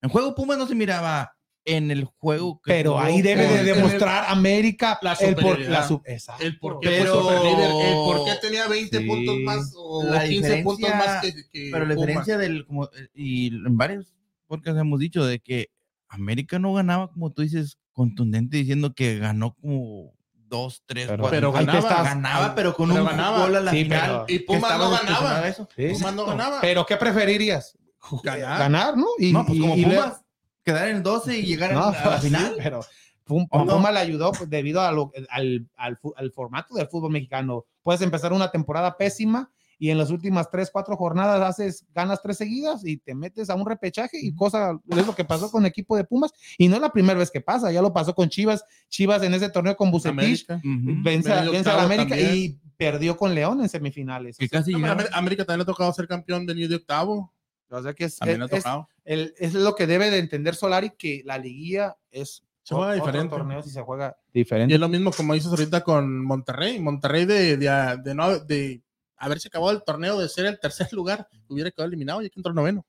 En 0.00 0.08
juego 0.08 0.34
Pumas 0.34 0.56
no 0.56 0.66
se 0.66 0.74
miraba 0.74 1.36
en 1.64 1.90
el 1.90 2.04
juego 2.04 2.60
que 2.62 2.72
Pero 2.72 2.92
jugó 2.92 3.02
ahí 3.04 3.20
debe 3.22 3.46
de 3.46 3.62
demostrar 3.64 4.24
América 4.28 4.98
La 5.02 5.12
el 5.12 5.36
por, 5.36 5.58
la 5.60 5.86
su- 5.86 6.00
exacto. 6.06 6.42
El 6.42 6.58
por 6.58 6.80
qué 6.80 6.88
Pero- 6.88 7.20
fue 7.22 7.34
superlíder, 7.34 7.70
el 7.86 7.92
por 7.94 8.24
qué 8.24 8.32
tenía 8.40 8.66
20 8.66 8.98
Sí. 8.98 9.04
puntos 9.06 9.36
más 9.44 9.72
o 9.76 10.02
La 10.04 10.24
15 10.24 10.62
puntos 10.62 10.78
diferencia- 10.78 11.12
más 11.12 11.20
que, 11.22 11.34
que 11.52 11.68
Pero 11.70 11.84
la 11.86 11.94
Pumas. 11.94 12.06
diferencia 12.06 12.38
del, 12.38 12.66
como, 12.66 12.88
y 13.14 13.48
en 13.48 13.76
varios 13.76 14.14
podcasts 14.46 14.80
hemos 14.80 14.98
dicho 15.00 15.24
de 15.24 15.38
que 15.40 15.68
América 16.08 16.58
no 16.58 16.72
ganaba, 16.72 17.10
como 17.12 17.30
tú 17.30 17.42
dices, 17.42 17.78
contundente, 17.92 18.56
diciendo 18.56 18.94
que 18.94 19.18
ganó 19.18 19.54
como 19.54 20.14
dos, 20.34 20.82
tres, 20.86 21.06
Pero- 21.06 21.22
cuatro. 21.22 21.36
pero 21.36 21.52
ganaba, 21.52 21.78
estás- 21.78 22.04
ganaba, 22.04 22.54
pero 22.56 22.74
con 22.74 22.88
pero 22.88 23.02
un 23.02 23.08
ganaba. 23.10 23.38
gol 23.40 23.54
a 23.56 23.60
la 23.60 23.70
Sí, 23.70 23.82
final. 23.84 24.24
Y 24.26 24.38
Pumas 24.40 24.78
no 24.78 24.90
ganaba. 24.90 25.46
eso. 25.46 25.68
Sí. 25.76 25.88
Pumas 25.92 26.14
no 26.14 26.24
ganaba. 26.26 26.60
Pero 26.60 26.84
¿qué 26.86 26.96
preferirías? 26.96 27.76
Ganar. 28.24 28.58
Ganar, 28.58 28.96
¿no? 28.96 29.06
Y, 29.18 29.30
No, 29.32 29.44
pues 29.46 29.58
y- 29.58 29.60
como 29.60 29.76
y 29.76 29.84
le- 29.84 29.94
Pumas, 29.94 30.20
quedar 30.72 30.88
en 30.88 30.96
el 30.96 31.02
12 31.02 31.38
y 31.38 31.42
llegar 31.42 31.72
No, 31.72 31.84
a 31.86 31.90
la 31.92 32.20
sí, 32.20 32.26
final. 32.28 32.54
pero 32.58 32.80
Pum- 33.24 33.46
¿O 33.50 33.64
no? 33.64 33.74
Puma 33.74 33.92
le 33.92 34.00
ayudó 34.00 34.32
pues, 34.32 34.50
debido 34.50 34.80
a 34.80 34.90
lo- 34.90 35.12
al, 35.30 35.68
al 35.76 36.00
al 36.16 36.32
formato 36.32 36.74
del 36.74 36.88
fútbol 36.88 37.12
mexicano. 37.12 37.64
Puedes 37.82 38.00
empezar 38.02 38.32
una 38.32 38.50
temporada 38.50 38.96
pésima 38.96 39.50
y 39.78 39.90
en 39.90 39.98
las 39.98 40.10
últimas 40.10 40.50
tres, 40.50 40.68
cuatro 40.70 40.96
jornadas 40.96 41.40
haces, 41.40 41.86
ganas 41.94 42.20
tres 42.22 42.36
seguidas 42.38 42.84
y 42.84 42.96
te 42.98 43.14
metes 43.14 43.48
a 43.48 43.54
un 43.54 43.64
repechaje 43.66 44.18
y 44.20 44.34
cosa, 44.34 44.78
es 44.88 45.06
lo 45.06 45.14
que 45.14 45.24
pasó 45.24 45.50
con 45.50 45.62
el 45.62 45.68
equipo 45.68 45.96
de 45.96 46.04
Pumas 46.04 46.32
y 46.58 46.66
no 46.68 46.74
es 46.74 46.82
la 46.82 46.90
primera 46.92 47.18
vez 47.18 47.30
que 47.30 47.40
pasa, 47.40 47.70
ya 47.72 47.80
lo 47.80 47.92
pasó 47.92 48.14
con 48.14 48.28
Chivas, 48.28 48.64
Chivas 48.88 49.22
en 49.22 49.32
ese 49.32 49.48
torneo 49.48 49.76
con 49.76 49.90
Bucetich, 49.92 50.18
América. 50.18 50.56
Ujú. 50.56 51.02
vence, 51.02 51.32
a- 51.32 51.36
Venido 51.36 51.52
vence 51.52 51.70
a 51.70 51.76
la 51.76 51.82
América 51.84 52.08
también. 52.16 52.34
y 52.34 52.58
perdió 52.76 53.16
con 53.16 53.34
León 53.34 53.60
en 53.62 53.68
semifinales. 53.68 54.36
Que 54.38 54.48
casi 54.48 54.72
No, 54.72 54.78
América 55.12 55.44
también 55.44 55.58
le 55.58 55.62
ha 55.62 55.66
tocado 55.66 55.92
ser 55.92 56.08
campeón 56.08 56.46
del 56.46 56.68
de 56.68 56.74
octavo. 56.74 57.32
O 57.70 57.82
sea 57.82 57.94
que 57.94 58.04
es, 58.04 58.20
ha 58.20 58.30
es- 58.30 58.38
tocado. 58.50 58.88
el- 59.04 59.34
es 59.38 59.54
lo 59.54 59.74
que 59.74 59.86
debe 59.86 60.10
de 60.10 60.18
entender 60.18 60.54
Solari, 60.54 60.90
que 60.90 61.22
la 61.24 61.38
liguilla 61.38 61.96
es 62.10 62.42
Se 62.62 62.74
juega 62.74 62.92
otro 62.92 63.06
diferente. 63.06 63.36
torneo 63.36 63.62
si 63.62 63.70
se 63.70 63.80
juega 63.82 64.16
Y 64.32 64.40
diferente. 64.40 64.74
es 64.74 64.80
lo 64.80 64.88
mismo 64.88 65.10
como 65.12 65.34
dices 65.34 65.50
ahorita 65.50 65.82
con 65.82 66.24
Monterrey. 66.24 66.78
Monterrey 66.80 67.24
de, 67.26 67.56
de, 67.56 67.98
de 68.02 68.14
no, 68.14 68.38
de 68.40 68.82
haberse 69.16 69.48
acabado 69.48 69.70
el 69.72 69.82
torneo 69.84 70.18
de 70.18 70.28
ser 70.28 70.46
el 70.46 70.58
tercer 70.58 70.88
lugar, 70.92 71.28
hubiera 71.48 71.70
quedado 71.70 71.88
eliminado 71.88 72.22
y 72.22 72.30
que 72.30 72.38
entró 72.40 72.52
noveno. 72.52 72.86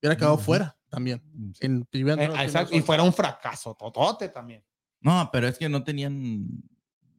Hubiera 0.00 0.16
quedado 0.16 0.36
fuera 0.38 0.76
también. 0.88 1.22
En 1.60 1.84
primer- 1.86 2.18
Eh, 2.20 2.24
exacto, 2.42 2.74
y 2.74 2.80
fuera 2.82 3.02
un 3.02 3.12
fracaso, 3.12 3.74
totote 3.74 4.28
también. 4.28 4.64
No, 5.00 5.28
pero 5.32 5.48
es 5.48 5.56
que 5.58 5.68
no 5.68 5.82
tenían 5.84 6.46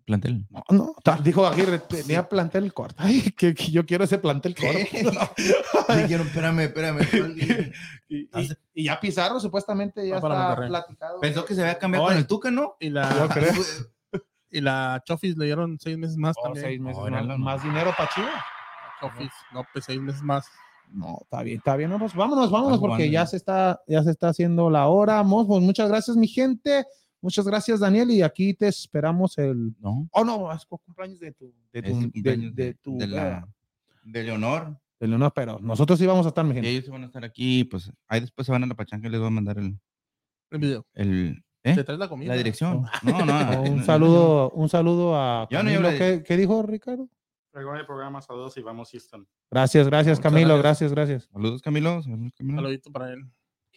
plantel. 0.05 0.45
No, 0.49 0.63
no, 0.69 0.95
dijo 1.23 1.45
Aguirre, 1.45 1.79
tenía 1.79 2.27
plantel 2.27 2.73
corto. 2.73 2.95
Ay, 2.97 3.21
que, 3.31 3.53
que 3.53 3.71
yo 3.71 3.85
quiero 3.85 4.03
ese 4.03 4.17
plantel 4.17 4.55
corto. 4.55 4.77
Dijeron, 4.77 6.27
espérame, 6.27 6.59
espérame. 6.61 6.99
y, 8.09 8.15
y- 8.39 8.49
y 8.75 8.83
ya 8.85 8.99
Pizarro 8.99 9.39
supuestamente 9.39 10.07
ya 10.07 10.15
está 10.15 10.55
platicado. 10.55 11.19
Pensó 11.19 11.45
que 11.45 11.55
se 11.55 11.61
había 11.61 11.77
cambiado 11.77 12.05
Oye. 12.05 12.13
con 12.15 12.21
el 12.21 12.27
Tuca, 12.27 12.51
¿no? 12.51 12.75
Y 12.79 12.87
Yo 12.87 12.93
la, 12.93 13.29
creo. 13.33 13.53
y 14.51 14.61
la 14.61 15.01
Chofis 15.05 15.37
le 15.37 15.45
dieron 15.45 15.79
seis 15.79 15.97
meses 15.97 16.17
más 16.17 16.35
Oh, 16.39 16.43
también. 16.43 16.65
seis 16.65 16.79
meses 16.81 16.97
Órale, 17.01 17.27
más, 17.27 17.37
no. 17.39 17.45
más 17.45 17.63
dinero 17.63 17.91
para 17.97 18.09
Chivas. 18.09 18.43
Chofis, 19.01 19.31
López, 19.51 19.83
seis 19.85 19.99
meses 19.99 20.21
más. 20.21 20.45
No, 20.91 21.17
está 21.23 21.41
bien, 21.41 21.57
está 21.57 21.75
bien. 21.75 21.89
No, 21.89 21.97
pues 21.97 22.13
vámonos, 22.13 22.51
vámonos, 22.51 22.79
porque 22.79 23.09
ya 23.09 23.25
se 23.25 23.35
está, 23.37 23.81
ya 23.87 24.03
se 24.03 24.11
está 24.11 24.27
haciendo 24.29 24.69
la 24.69 24.87
hora. 24.87 25.23
Mos, 25.23 25.47
pues 25.47 25.61
muchas 25.61 25.89
gracias, 25.89 26.15
mi 26.17 26.27
gente. 26.27 26.85
Muchas 27.23 27.47
gracias, 27.47 27.79
Daniel. 27.79 28.11
Y 28.11 28.21
aquí 28.21 28.53
te 28.53 28.67
esperamos 28.67 29.37
el. 29.37 29.73
No. 29.79 30.07
Oh, 30.11 30.25
no, 30.25 30.51
es 30.51 30.65
cumpleaños 30.65 31.19
de 31.21 31.31
tu. 31.31 31.53
De 31.71 31.81
tu. 31.81 31.87
De, 31.87 32.11
cumpleaños 32.11 32.53
de 32.53 32.65
de, 32.65 32.73
tu. 32.75 32.97
de 32.97 33.07
la, 33.07 33.47
de 34.03 34.23
Leonor. 34.23 34.77
de 34.99 35.07
Leonor, 35.07 35.31
pero 35.33 35.57
nosotros 35.59 35.97
sí 35.97 36.05
vamos 36.05 36.25
a 36.25 36.29
estar, 36.29 36.43
mi 36.43 36.51
Y 36.51 36.55
gente. 36.55 36.69
ellos 36.69 36.89
van 36.89 37.03
a 37.03 37.05
estar 37.05 37.23
aquí, 37.23 37.63
pues 37.63 37.89
ahí 38.09 38.19
después 38.19 38.45
se 38.45 38.51
van 38.51 38.63
a 38.65 38.67
la 38.67 38.75
pachanga 38.75 39.07
y 39.07 39.11
les 39.11 39.19
voy 39.21 39.27
a 39.27 39.31
mandar 39.31 39.57
el, 39.57 39.79
El 40.51 40.59
video. 40.59 40.85
el 40.93 41.43
¿eh? 41.63 41.75
¿Te 41.75 41.83
traes 41.85 41.97
la 41.99 42.09
comida? 42.09 42.27
la 42.29 42.35
dirección. 42.35 42.85
No, 43.03 43.25
no. 43.25 43.61
Un 43.71 43.83
saludo, 43.85 44.49
un 44.51 44.67
saludo 44.67 45.15
a 45.15 45.47
no 45.49 45.57
Camilo. 45.57 45.89
¿Qué, 45.91 46.23
qué 46.27 46.35
dijo 46.35 46.61
Ricardo? 46.63 47.07
El 47.53 47.85
programa, 47.85 48.19
saludos 48.21 48.57
y 48.57 48.61
vamos 48.63 48.89
Houston. 48.91 49.25
Gracias, 49.49 49.87
gracias, 49.87 50.17
Muchas 50.17 50.31
Camilo. 50.33 50.57
gracias. 50.57 50.91
Gracias, 50.91 51.23
gracias. 51.23 51.29
Saludos, 51.31 51.61
Camilo. 51.61 52.01
Saludos, 52.01 52.33
Camilo. 52.35 52.57
Saludito 52.61 52.91
para 52.91 53.13
él. 53.13 53.23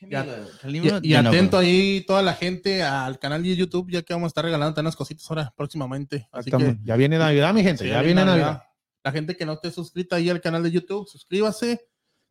Y, 0.01 1.09
y 1.09 1.15
atento 1.15 1.59
ahí 1.59 2.05
toda 2.07 2.23
la 2.23 2.35
gente 2.35 2.83
al 2.83 3.19
canal 3.19 3.43
de 3.43 3.57
YouTube, 3.57 3.91
ya 3.91 4.03
que 4.03 4.13
vamos 4.13 4.27
a 4.27 4.29
estar 4.29 4.45
regalando 4.45 4.81
unas 4.81 4.95
cositas 4.97 5.29
ahora 5.31 5.53
próximamente. 5.57 6.29
Así 6.33 6.51
que 6.51 6.57
Exactamente. 6.57 6.83
ya 6.85 6.97
viene 6.97 7.19
Navidad, 7.19 7.55
mi 7.55 7.63
gente. 7.63 7.85
Sí, 7.85 7.91
ya 7.91 8.03
viene 8.03 8.25
Navidad. 8.25 8.47
Navidad. 8.47 8.63
La 9.05 9.13
gente 9.13 9.37
que 9.37 9.47
no 9.47 9.53
esté 9.55 9.71
suscrita 9.71 10.17
ahí 10.17 10.29
al 10.29 10.41
canal 10.41 10.63
de 10.63 10.71
YouTube, 10.73 11.07
suscríbase, 11.09 11.81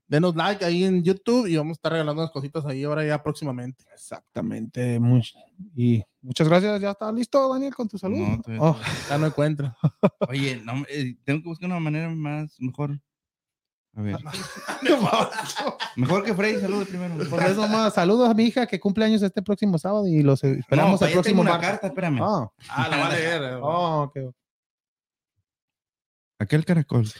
denos 0.08 0.36
like 0.36 0.64
ahí 0.64 0.84
en 0.84 1.04
YouTube 1.04 1.48
y 1.48 1.56
vamos 1.56 1.72
a 1.72 1.78
estar 1.80 1.92
regalando 1.94 2.22
unas 2.22 2.32
cositas 2.32 2.66
ahí 2.66 2.84
ahora 2.84 3.06
ya 3.06 3.24
próximamente. 3.24 3.84
Exactamente. 3.94 5.00
much- 5.00 5.34
y 5.76 6.04
muchas 6.22 6.48
gracias. 6.48 6.80
Ya 6.82 6.92
está 6.92 7.12
listo, 7.12 7.52
Daniel, 7.52 7.74
con 7.74 7.88
tu 7.88 7.98
salud. 7.98 8.18
No, 8.18 8.42
Oh, 8.60 8.78
Ya 9.10 9.18
no 9.18 9.28
encuentra. 9.28 9.76
Oye, 10.30 10.62
no, 10.64 10.84
eh, 10.90 11.16
tengo 11.24 11.42
que 11.42 11.50
buscar 11.50 11.68
una 11.70 11.80
manera 11.80 12.10
más, 12.10 12.56
mejor. 12.60 13.00
A 13.98 14.02
ver. 14.02 14.18
Mejor 15.96 16.24
que 16.24 16.34
Freddy, 16.34 16.60
saludos 16.60 16.88
primero. 16.90 17.16
Pues 17.30 17.46
eso 17.50 17.68
más. 17.68 17.94
Saludos 17.94 18.30
a 18.30 18.34
mi 18.34 18.44
hija 18.44 18.68
que 18.68 18.80
cumple 18.80 19.06
años 19.06 19.22
este 19.22 19.42
próximo 19.42 19.78
sábado 19.78 20.06
y 20.08 20.22
los 20.22 20.44
esperamos 20.44 21.00
No, 21.00 21.08
el 21.08 21.14
allá 21.14 21.22
próximo 21.22 21.44
tengo 21.44 21.56
una 21.56 21.62
carta, 21.66 21.88
espérame. 21.88 22.20
Ah, 22.22 22.50
Ah, 22.70 22.88
la 22.90 22.98
va 22.98 23.06
a 23.08 23.10
leer. 23.10 23.42
oh, 23.62 24.04
ok. 24.04 24.18
Aquel 26.40 26.66
caracol. 26.66 27.06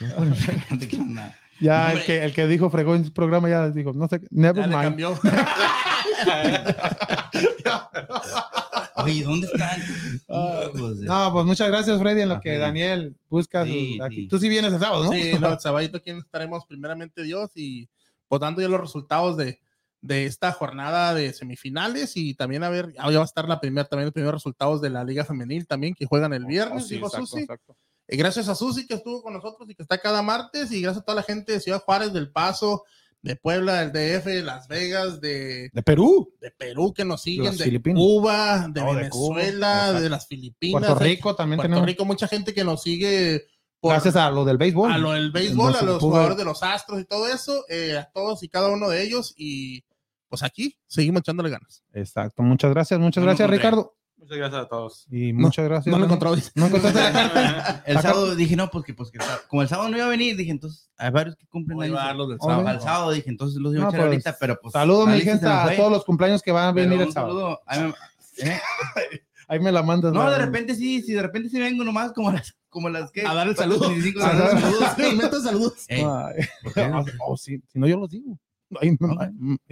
Ya 1.58 1.90
el 1.92 2.04
que, 2.04 2.22
el 2.22 2.34
que 2.34 2.46
dijo 2.46 2.68
fregó 2.68 2.94
en 2.94 3.06
su 3.06 3.14
programa 3.14 3.48
ya 3.48 3.70
dijo, 3.70 3.94
no 3.94 4.06
sé, 4.08 4.20
Ya 4.20 4.26
never 4.30 4.68
le 4.68 4.76
mind. 4.76 4.82
cambió. 4.88 5.18
Oye, 9.06 9.22
¿dónde 9.24 9.46
están? 9.46 9.80
Ah, 10.28 10.68
de- 10.74 11.06
No, 11.06 11.32
pues 11.32 11.46
muchas 11.46 11.68
gracias, 11.68 11.98
Freddy, 12.00 12.22
en 12.22 12.28
lo 12.30 12.40
que. 12.40 12.58
Daniel 12.58 13.16
busca. 13.28 13.64
Sí, 13.64 13.98
aquí. 14.02 14.16
sí. 14.22 14.28
Tú 14.28 14.38
sí 14.38 14.48
vienes 14.48 14.72
el 14.72 14.80
sábado, 14.80 15.04
¿no? 15.04 15.12
Sí, 15.12 15.32
no, 15.40 15.52
el 15.52 15.60
sabadito 15.60 15.98
aquí 15.98 16.10
estaremos 16.10 16.64
primeramente 16.66 17.22
Dios 17.22 17.50
y 17.54 17.88
pues 18.28 18.40
dando 18.40 18.60
ya 18.60 18.68
los 18.68 18.80
resultados 18.80 19.36
de, 19.36 19.60
de 20.00 20.26
esta 20.26 20.50
jornada 20.52 21.14
de 21.14 21.32
semifinales 21.32 22.16
y 22.16 22.34
también 22.34 22.64
a 22.64 22.68
ver, 22.70 22.92
ya 22.94 23.04
va 23.04 23.22
a 23.22 23.24
estar 23.24 23.48
la 23.48 23.60
primera, 23.60 23.88
también 23.88 24.06
los 24.06 24.12
primeros 24.14 24.34
resultados 24.34 24.80
de 24.80 24.90
la 24.90 25.04
Liga 25.04 25.24
Femenil 25.24 25.66
también 25.66 25.94
que 25.94 26.06
juegan 26.06 26.32
el 26.32 26.44
viernes, 26.44 26.84
Oh, 26.84 26.86
sí, 26.86 26.94
dijo 26.96 27.06
exacto, 27.06 27.26
Susi. 27.26 27.42
exacto. 27.42 27.76
Y 28.08 28.16
gracias 28.16 28.48
a 28.48 28.54
Susi 28.54 28.86
que 28.86 28.94
estuvo 28.94 29.22
con 29.22 29.32
nosotros 29.32 29.68
y 29.70 29.74
que 29.74 29.82
está 29.82 29.98
cada 29.98 30.22
martes 30.22 30.70
y 30.72 30.80
gracias 30.82 31.02
a 31.02 31.04
toda 31.04 31.16
la 31.16 31.22
gente 31.22 31.52
de 31.52 31.60
Ciudad 31.60 31.82
Juárez, 31.82 32.12
del 32.12 32.30
Paso, 32.30 32.84
de 33.26 33.36
Puebla, 33.36 33.84
del 33.84 33.92
DF, 33.92 34.24
de 34.26 34.42
Las 34.42 34.68
Vegas, 34.68 35.20
de, 35.20 35.70
De 35.72 35.82
Perú, 35.82 36.32
de 36.40 36.52
Perú 36.52 36.94
que 36.94 37.04
nos 37.04 37.22
siguen, 37.22 37.56
de 37.56 37.64
Filipinas. 37.64 37.98
Cuba, 37.98 38.68
de 38.68 38.80
de 38.80 38.80
Cuba, 39.10 39.36
Venezuela, 39.36 39.92
de, 39.92 40.08
las 40.08 40.26
Filipinas, 40.28 40.80
Puerto 40.80 41.04
Rico 41.04 41.34
también 41.34 41.56
Puerto 41.58 41.70
tenemos. 41.70 41.86
Rico, 41.86 42.04
mucha 42.04 42.28
gente 42.28 42.54
que 42.54 42.62
nos 42.62 42.82
sigue 42.82 43.46
por, 43.80 43.92
Gracias 43.92 44.16
a 44.16 44.30
lo 44.30 44.44
del 44.44 44.58
béisbol. 44.58 44.92
a 44.92 44.98
lo 44.98 45.12
del 45.12 45.32
béisbol, 45.32 45.66
a 45.66 45.80
Entonces, 45.80 45.88
los 45.88 46.02
jugadores 46.02 46.36
de 46.36 46.44
los 46.44 46.62
Astros 46.62 47.00
y 47.00 47.04
todo 47.04 47.26
eso, 47.26 47.64
eh, 47.68 47.98
a 47.98 48.10
todos 48.12 48.42
y 48.42 48.48
cada 48.48 48.68
uno 48.68 48.88
de 48.88 49.02
ellos. 49.02 49.34
Y 49.36 49.84
pues 50.28 50.42
aquí 50.42 50.78
seguimos 50.86 51.20
echándole 51.20 51.50
ganas. 51.50 51.82
Exacto, 51.92 52.42
muchas 52.42 52.70
gracias, 52.70 53.00
muchas 53.00 53.22
No 53.22 53.26
gracias. 53.26 53.50
Ricardo. 53.50 53.96
Muchas 54.26 54.38
gracias 54.38 54.62
a 54.64 54.68
todos. 54.68 55.06
Y 55.10 55.32
muchas 55.32 55.64
gracias. 55.64 55.92
No 55.92 55.98
lo 55.98 56.04
encontró. 56.06 56.34
¿No 56.56 56.66
encontraste 56.66 57.00
la 57.00 57.12
carta? 57.32 57.82
El 57.86 57.96
Acá- 57.96 58.08
sábado 58.08 58.34
dije, 58.34 58.56
no, 58.56 58.68
pues 58.70 58.84
que, 58.84 58.92
pues 58.94 59.10
que 59.10 59.18
como 59.48 59.62
el 59.62 59.68
sábado 59.68 59.88
no 59.88 59.96
iba 59.96 60.06
a 60.06 60.08
venir, 60.10 60.36
dije, 60.36 60.50
entonces, 60.50 60.90
hay 60.96 61.10
varios 61.10 61.36
que 61.36 61.46
cumplen 61.46 61.80
Ahí 61.80 61.94
años. 61.96 62.28
del 62.28 62.40
sábado. 62.40 62.66
Al 62.66 62.80
sábado 62.80 63.10
dije, 63.12 63.30
entonces 63.30 63.60
los 63.60 63.72
iba 63.72 63.82
a 63.82 63.84
No, 63.84 63.90
echar 63.90 64.00
pues, 64.00 64.08
ahorita, 64.10 64.36
pero 64.40 64.58
pues. 64.60 64.72
Saludos, 64.72 65.08
mi 65.08 65.20
gente, 65.20 65.46
a 65.46 65.76
todos 65.76 65.92
los 65.92 66.04
cumpleaños 66.04 66.42
que 66.42 66.50
van 66.52 66.64
a 66.68 66.72
venir 66.72 67.00
el 67.00 67.12
sábado. 67.12 67.34
saludo. 67.38 67.60
Ahí 67.66 67.80
me- 67.82 68.50
eh, 68.50 68.60
Ahí 69.48 69.60
me 69.60 69.70
la 69.70 69.82
mandas. 69.84 70.12
No, 70.12 70.28
de 70.28 70.38
repente 70.38 70.74
sí, 70.74 71.02
sí, 71.02 71.12
de 71.12 71.22
repente 71.22 71.48
sí 71.48 71.58
vengo 71.60 71.84
nomás 71.84 72.12
como 72.12 72.32
las, 72.32 72.52
como 72.68 72.88
las 72.88 73.12
que. 73.12 73.24
A 73.24 73.32
dar 73.32 73.46
el 73.46 73.54
saludo. 73.56 73.88
25 73.90 74.20
A 74.24 74.32
dar- 74.34 74.60
saludos. 74.60 75.14
Meta 75.16 75.40
saludos. 75.40 75.84
Ey, 75.86 76.02
Ay, 76.04 76.44
¿por 76.64 76.72
qué? 76.74 76.92
oh, 77.24 77.36
sí, 77.36 77.62
si 77.72 77.78
no, 77.78 77.86
yo 77.86 77.96
los 77.96 78.10
digo. 78.10 78.36
Ahí 78.80 78.96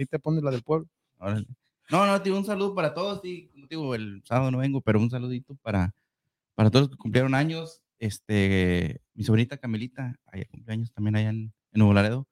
te 0.05 0.17
pones 0.19 0.41
la 0.43 0.51
del 0.51 0.63
pueblo. 0.63 0.87
Órale. 1.19 1.45
No, 1.91 2.05
no, 2.05 2.21
tío, 2.21 2.35
un 2.37 2.45
saludo 2.45 2.73
para 2.73 2.93
todos. 2.93 3.21
Sí, 3.21 3.51
digo, 3.69 3.93
el 3.95 4.21
sábado 4.25 4.51
no 4.51 4.57
vengo, 4.59 4.81
pero 4.81 4.99
un 4.99 5.09
saludito 5.09 5.55
para, 5.61 5.93
para 6.55 6.69
todos 6.69 6.83
los 6.83 6.89
que 6.91 6.97
cumplieron 6.97 7.33
años. 7.35 7.81
Este, 7.99 9.01
mi 9.13 9.23
sobrinita 9.23 9.57
Camilita, 9.57 10.15
allá 10.31 10.45
cumpleaños 10.49 10.91
también 10.91 11.15
allá 11.15 11.29
en, 11.29 11.37
en 11.71 11.79
Nuevo 11.79 11.93
Laredo. 11.93 12.27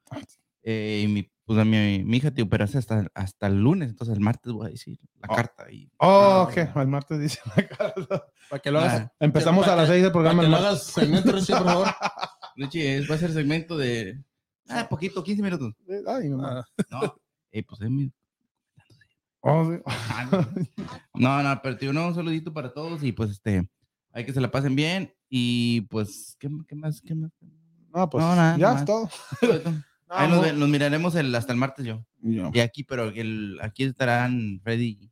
Eh, 0.63 1.01
y 1.03 1.07
mi, 1.07 1.30
pues 1.45 1.59
a 1.59 1.65
mi, 1.65 2.03
mi 2.03 2.17
hija, 2.17 2.31
tío, 2.31 2.47
pero 2.49 2.63
hace 2.63 2.77
hasta, 2.77 3.07
hasta 3.13 3.47
el 3.47 3.61
lunes, 3.61 3.89
entonces 3.89 4.15
el 4.15 4.21
martes 4.21 4.51
voy 4.53 4.67
a 4.67 4.69
decir 4.69 4.97
la 5.19 5.27
Oh. 5.30 5.35
carta. 5.35 5.71
Y, 5.71 5.91
Oh, 5.97 6.47
ok, 6.49 6.75
al 6.75 6.88
martes 6.88 7.19
dice 7.19 7.39
la 7.55 7.67
carta. 7.67 8.25
Para 8.49 8.61
que 8.61 8.71
lo 8.71 8.80
hagas. 8.80 9.01
Ah, 9.03 9.13
Empezamos 9.19 9.67
a 9.67 9.75
las 9.75 9.88
6 9.88 10.03
del 10.03 10.11
Para 10.11 10.13
programa. 10.13 10.41
que 10.41 10.45
el 10.45 10.51
lo 10.51 10.57
martes. 10.57 10.69
hagas 10.69 10.84
segmento, 10.93 11.31
Richie, 11.31 11.55
por 11.55 11.65
favor. 11.65 11.88
Richie, 12.55 13.07
va 13.07 13.15
a 13.15 13.17
ser 13.17 13.31
segmento 13.34 13.77
de. 13.77 14.21
Ah, 14.69 14.88
poquito, 14.89 15.23
15 15.23 15.41
minutos. 15.43 15.73
Ay, 16.07 16.30
no, 16.30 16.45
Ah, 16.45 16.65
No, 16.91 17.15
eh, 17.51 17.63
pues 17.63 17.81
es 17.81 17.89
mi. 17.89 18.11
Oh, 19.45 19.70
sí. 19.70 19.78
No, 21.14 21.44
no, 21.44 21.60
pero 21.61 21.78
tío, 21.78 21.91
no, 21.94 22.07
un 22.07 22.15
saludito 22.15 22.53
para 22.53 22.74
todos 22.74 23.03
y 23.03 23.11
pues 23.11 23.32
este, 23.32 23.70
hay 24.11 24.26
que 24.26 24.34
se 24.34 24.41
la 24.41 24.49
pasen 24.49 24.76
bien 24.76 25.14
y 25.30 25.82
pues, 25.82 26.36
¿qué, 26.40 26.49
qué 26.68 26.76
más? 26.76 27.02
¿Qué 27.02 27.14
más? 27.14 27.32
No, 27.94 28.10
pues 28.10 28.24
No, 28.24 28.36
nada, 28.36 28.57
ya 28.57 28.68
nada. 28.70 28.80
es 28.80 28.86
todo. 28.86 29.10
Ahí 30.10 30.30
nos, 30.30 30.70
miraremos 30.70 31.15
el, 31.15 31.34
hasta 31.36 31.53
el 31.53 31.60
martes 31.60 31.86
yo. 31.86 32.06
Yo. 32.22 32.52
Y 32.53 32.60
aquí, 32.60 32.84
pero 32.84 33.10
el, 33.10 33.57
aquí 33.61 33.84
estarán 33.84 34.60
Freddy, 34.64 35.10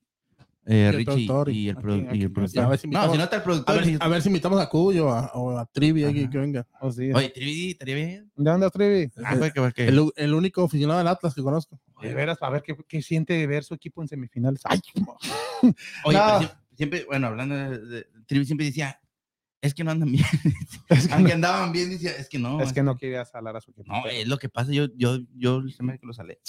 eh, 0.66 0.88
el 0.90 0.96
Richie 0.96 1.06
productor 1.26 1.50
y- 1.50 1.58
y 1.66 1.70
el, 1.70 1.76
produ- 1.78 2.08
aquí, 2.08 2.18
y 2.18 2.22
el 2.22 2.26
aquí. 2.28 2.34
productor. 2.34 2.64
A 2.64 2.68
ver 2.70 2.78
si 2.80 2.88
no, 2.88 2.92
invitamos- 3.00 3.12
si 3.12 3.18
no 3.18 3.24
está 3.24 3.36
el 3.36 3.42
A 3.42 3.44
productor. 3.44 3.86
ver, 3.86 3.98
a 4.00 4.08
ver 4.08 4.22
si 4.22 4.30
invitamos 4.30 4.62
a 4.62 4.70
Cuyo 4.70 5.08
o 5.08 5.12
a, 5.12 5.32
o 5.34 5.58
a 5.58 5.66
Trivi 5.66 6.04
ahí 6.04 6.28
que, 6.30 6.38
venga. 6.38 6.68
Oh, 6.80 6.92
sí. 6.92 7.12
Oye, 7.14 7.30
Trivi, 7.30 7.72
estaría 7.72 7.96
bien. 7.96 8.32
¿De 8.36 8.52
dónde 8.52 8.70
Trivi? 8.70 9.12
Ah, 9.26 9.36
pues, 9.38 9.74
que- 9.74 9.88
El, 9.88 10.12
el 10.16 10.34
único 10.36 10.64
aficionado 10.64 11.00
del 11.00 11.08
Atlas 11.08 11.34
que 11.34 11.42
conozco. 11.42 11.80
De 12.02 12.14
veras, 12.14 12.38
a 12.42 12.50
ver 12.50 12.62
qué, 12.64 12.76
qué 12.88 13.02
siente 13.02 13.46
ver 13.48 13.64
su 13.64 13.74
equipo 13.74 14.02
en 14.02 14.08
semifinales. 14.08 14.62
Ay, 14.66 14.80
Oye, 16.06 16.18
No. 16.18 16.26
pero 16.26 16.38
siempre, 16.40 16.58
siempre, 16.76 17.06
bueno, 17.06 17.28
hablando 17.28 17.56
de, 17.56 17.78
de- 17.80 18.08
Trivi 18.28 18.46
siempre 18.46 18.66
decía, 18.66 19.00
es 19.62 19.74
que 19.74 19.84
no 19.84 19.92
andan 19.92 20.12
bien. 20.12 20.26
es, 20.90 21.08
que 21.08 21.14
Aunque 21.14 21.30
no, 21.30 21.36
andaban 21.36 21.72
bien, 21.72 21.90
decía, 21.90 22.12
es 22.12 22.28
que 22.30 22.40
no. 22.40 22.60
es 22.62 22.74
que 22.74 22.82
no 22.84 22.98
quería 22.98 23.24
salar 23.26 23.56
a 23.56 23.62
su 23.62 23.72
equipo. 23.72 23.92
No, 23.92 24.06
es 24.08 24.28
lo 24.28 24.38
que 24.38 24.50
pasa, 24.50 24.72
yo, 24.72 24.88
yo, 24.96 25.18
yo 25.36 25.62
se 25.70 25.84
me 25.84 25.92
hace 25.94 26.00
que 26.00 26.08
lo 26.08 26.14
sale. 26.14 26.40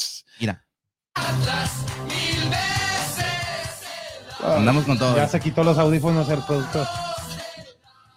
Mira, 0.40 0.64
Ah, 4.44 4.56
andamos 4.56 4.84
con 4.84 4.98
todo. 4.98 5.14
Ya 5.14 5.28
se 5.28 5.38
quitó 5.38 5.62
los 5.62 5.78
audífonos 5.78 6.28
el 6.28 6.40
productor. 6.42 6.86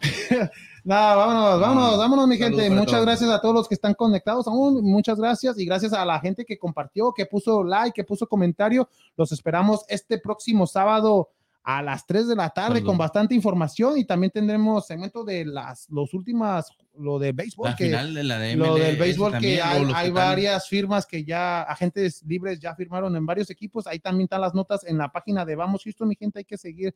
Nada, 0.86 1.16
vámonos, 1.16 1.60
vámonos, 1.60 1.98
vámonos, 1.98 2.28
mi 2.28 2.38
gente. 2.38 2.70
Muchas 2.70 2.92
todos. 2.92 3.06
gracias 3.06 3.30
a 3.32 3.42
todos 3.42 3.56
los 3.56 3.68
que 3.68 3.74
están 3.74 3.96
conectados 3.96 4.46
aún. 4.46 4.84
Muchas 4.84 5.20
gracias 5.20 5.58
y 5.58 5.66
gracias 5.66 5.94
a 5.94 6.06
la 6.06 6.20
gente 6.20 6.46
que 6.46 6.60
compartió, 6.60 7.12
que 7.12 7.26
puso 7.26 7.64
like, 7.64 7.92
que 7.92 8.04
puso 8.04 8.28
comentario. 8.28 8.88
Los 9.18 9.32
esperamos 9.32 9.84
este 9.88 10.20
próximo 10.20 10.68
sábado 10.68 11.30
a 11.64 11.82
las 11.82 12.06
3 12.06 12.28
de 12.28 12.36
la 12.36 12.52
tarde 12.52 12.84
con 12.84 13.00
bastante 13.00 13.34
información 13.34 13.98
y 13.98 14.06
también 14.06 14.30
tendremos 14.30 14.86
segmento 14.86 15.24
de 15.24 15.46
las 15.46 15.90
los 15.90 16.14
últimas, 16.14 16.70
lo 17.00 17.18
de 17.18 17.32
béisbol. 17.32 17.70
La 17.70 17.76
que, 17.76 17.86
final 17.86 18.14
de 18.14 18.24
la 18.24 18.38
de 18.38 18.56
lo 18.56 18.76
del 18.76 18.96
béisbol 18.96 19.32
también, 19.32 19.56
que 19.56 19.62
hay, 19.64 20.12
varias 20.12 20.68
firmas 20.70 21.08
que 21.08 21.26
ya 21.26 21.64
agentes 21.64 22.22
libres 22.28 22.60
ya 22.60 22.76
firmaron 22.76 23.16
en 23.16 23.26
varios 23.26 23.50
equipos 23.50 23.88
ahí 23.88 23.98
también 23.98 24.26
están 24.26 24.42
las 24.42 24.54
notas 24.54 24.84
en 24.86 25.00
la 25.00 25.12
página 25.12 25.44
de 25.46 25.56
Vamos 25.56 25.82
Houston 25.84 26.08
mi 26.08 26.16
gente 26.16 26.38
hay 26.38 26.46
que 26.46 26.60
seguir 26.60 26.96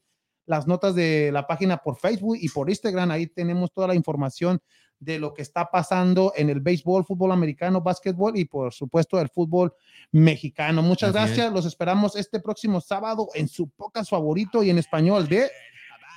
las 0.50 0.66
notas 0.66 0.96
de 0.96 1.30
la 1.32 1.46
página 1.46 1.78
por 1.78 1.96
Facebook 1.98 2.36
y 2.42 2.50
por 2.50 2.72
Instagram 2.72 3.12
ahí 3.12 3.28
tenemos 3.28 3.72
toda 3.72 3.88
la 3.88 3.94
información 3.94 4.60
de 5.00 5.20
lo 5.20 5.32
que 5.32 5.44
está 5.44 5.70
pasando 5.70 6.34
en 6.36 6.50
el 6.50 6.60
béisbol, 6.60 7.06
fútbol 7.06 7.32
americano, 7.32 7.82
básquetbol 7.82 8.36
y 8.36 8.46
por 8.46 8.74
supuesto 8.74 9.20
el 9.22 9.30
fútbol 9.30 9.72
mexicano. 10.12 10.82
Muchas 10.82 11.12
Así 11.16 11.20
gracias. 11.20 11.48
es. 11.48 11.54
Los 11.54 11.66
esperamos 11.68 12.16
este 12.16 12.40
próximo 12.40 12.82
sábado 12.82 13.30
en 13.36 13.48
su 13.48 13.70
podcast 13.70 14.10
favorito 14.10 14.64
y 14.64 14.72
en 14.72 14.80
español 14.80 15.28
de 15.28 15.52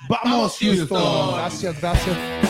Vamos 0.09 0.57
Houston. 0.59 1.35
Gracias, 1.35 1.79
gracias. 1.79 2.42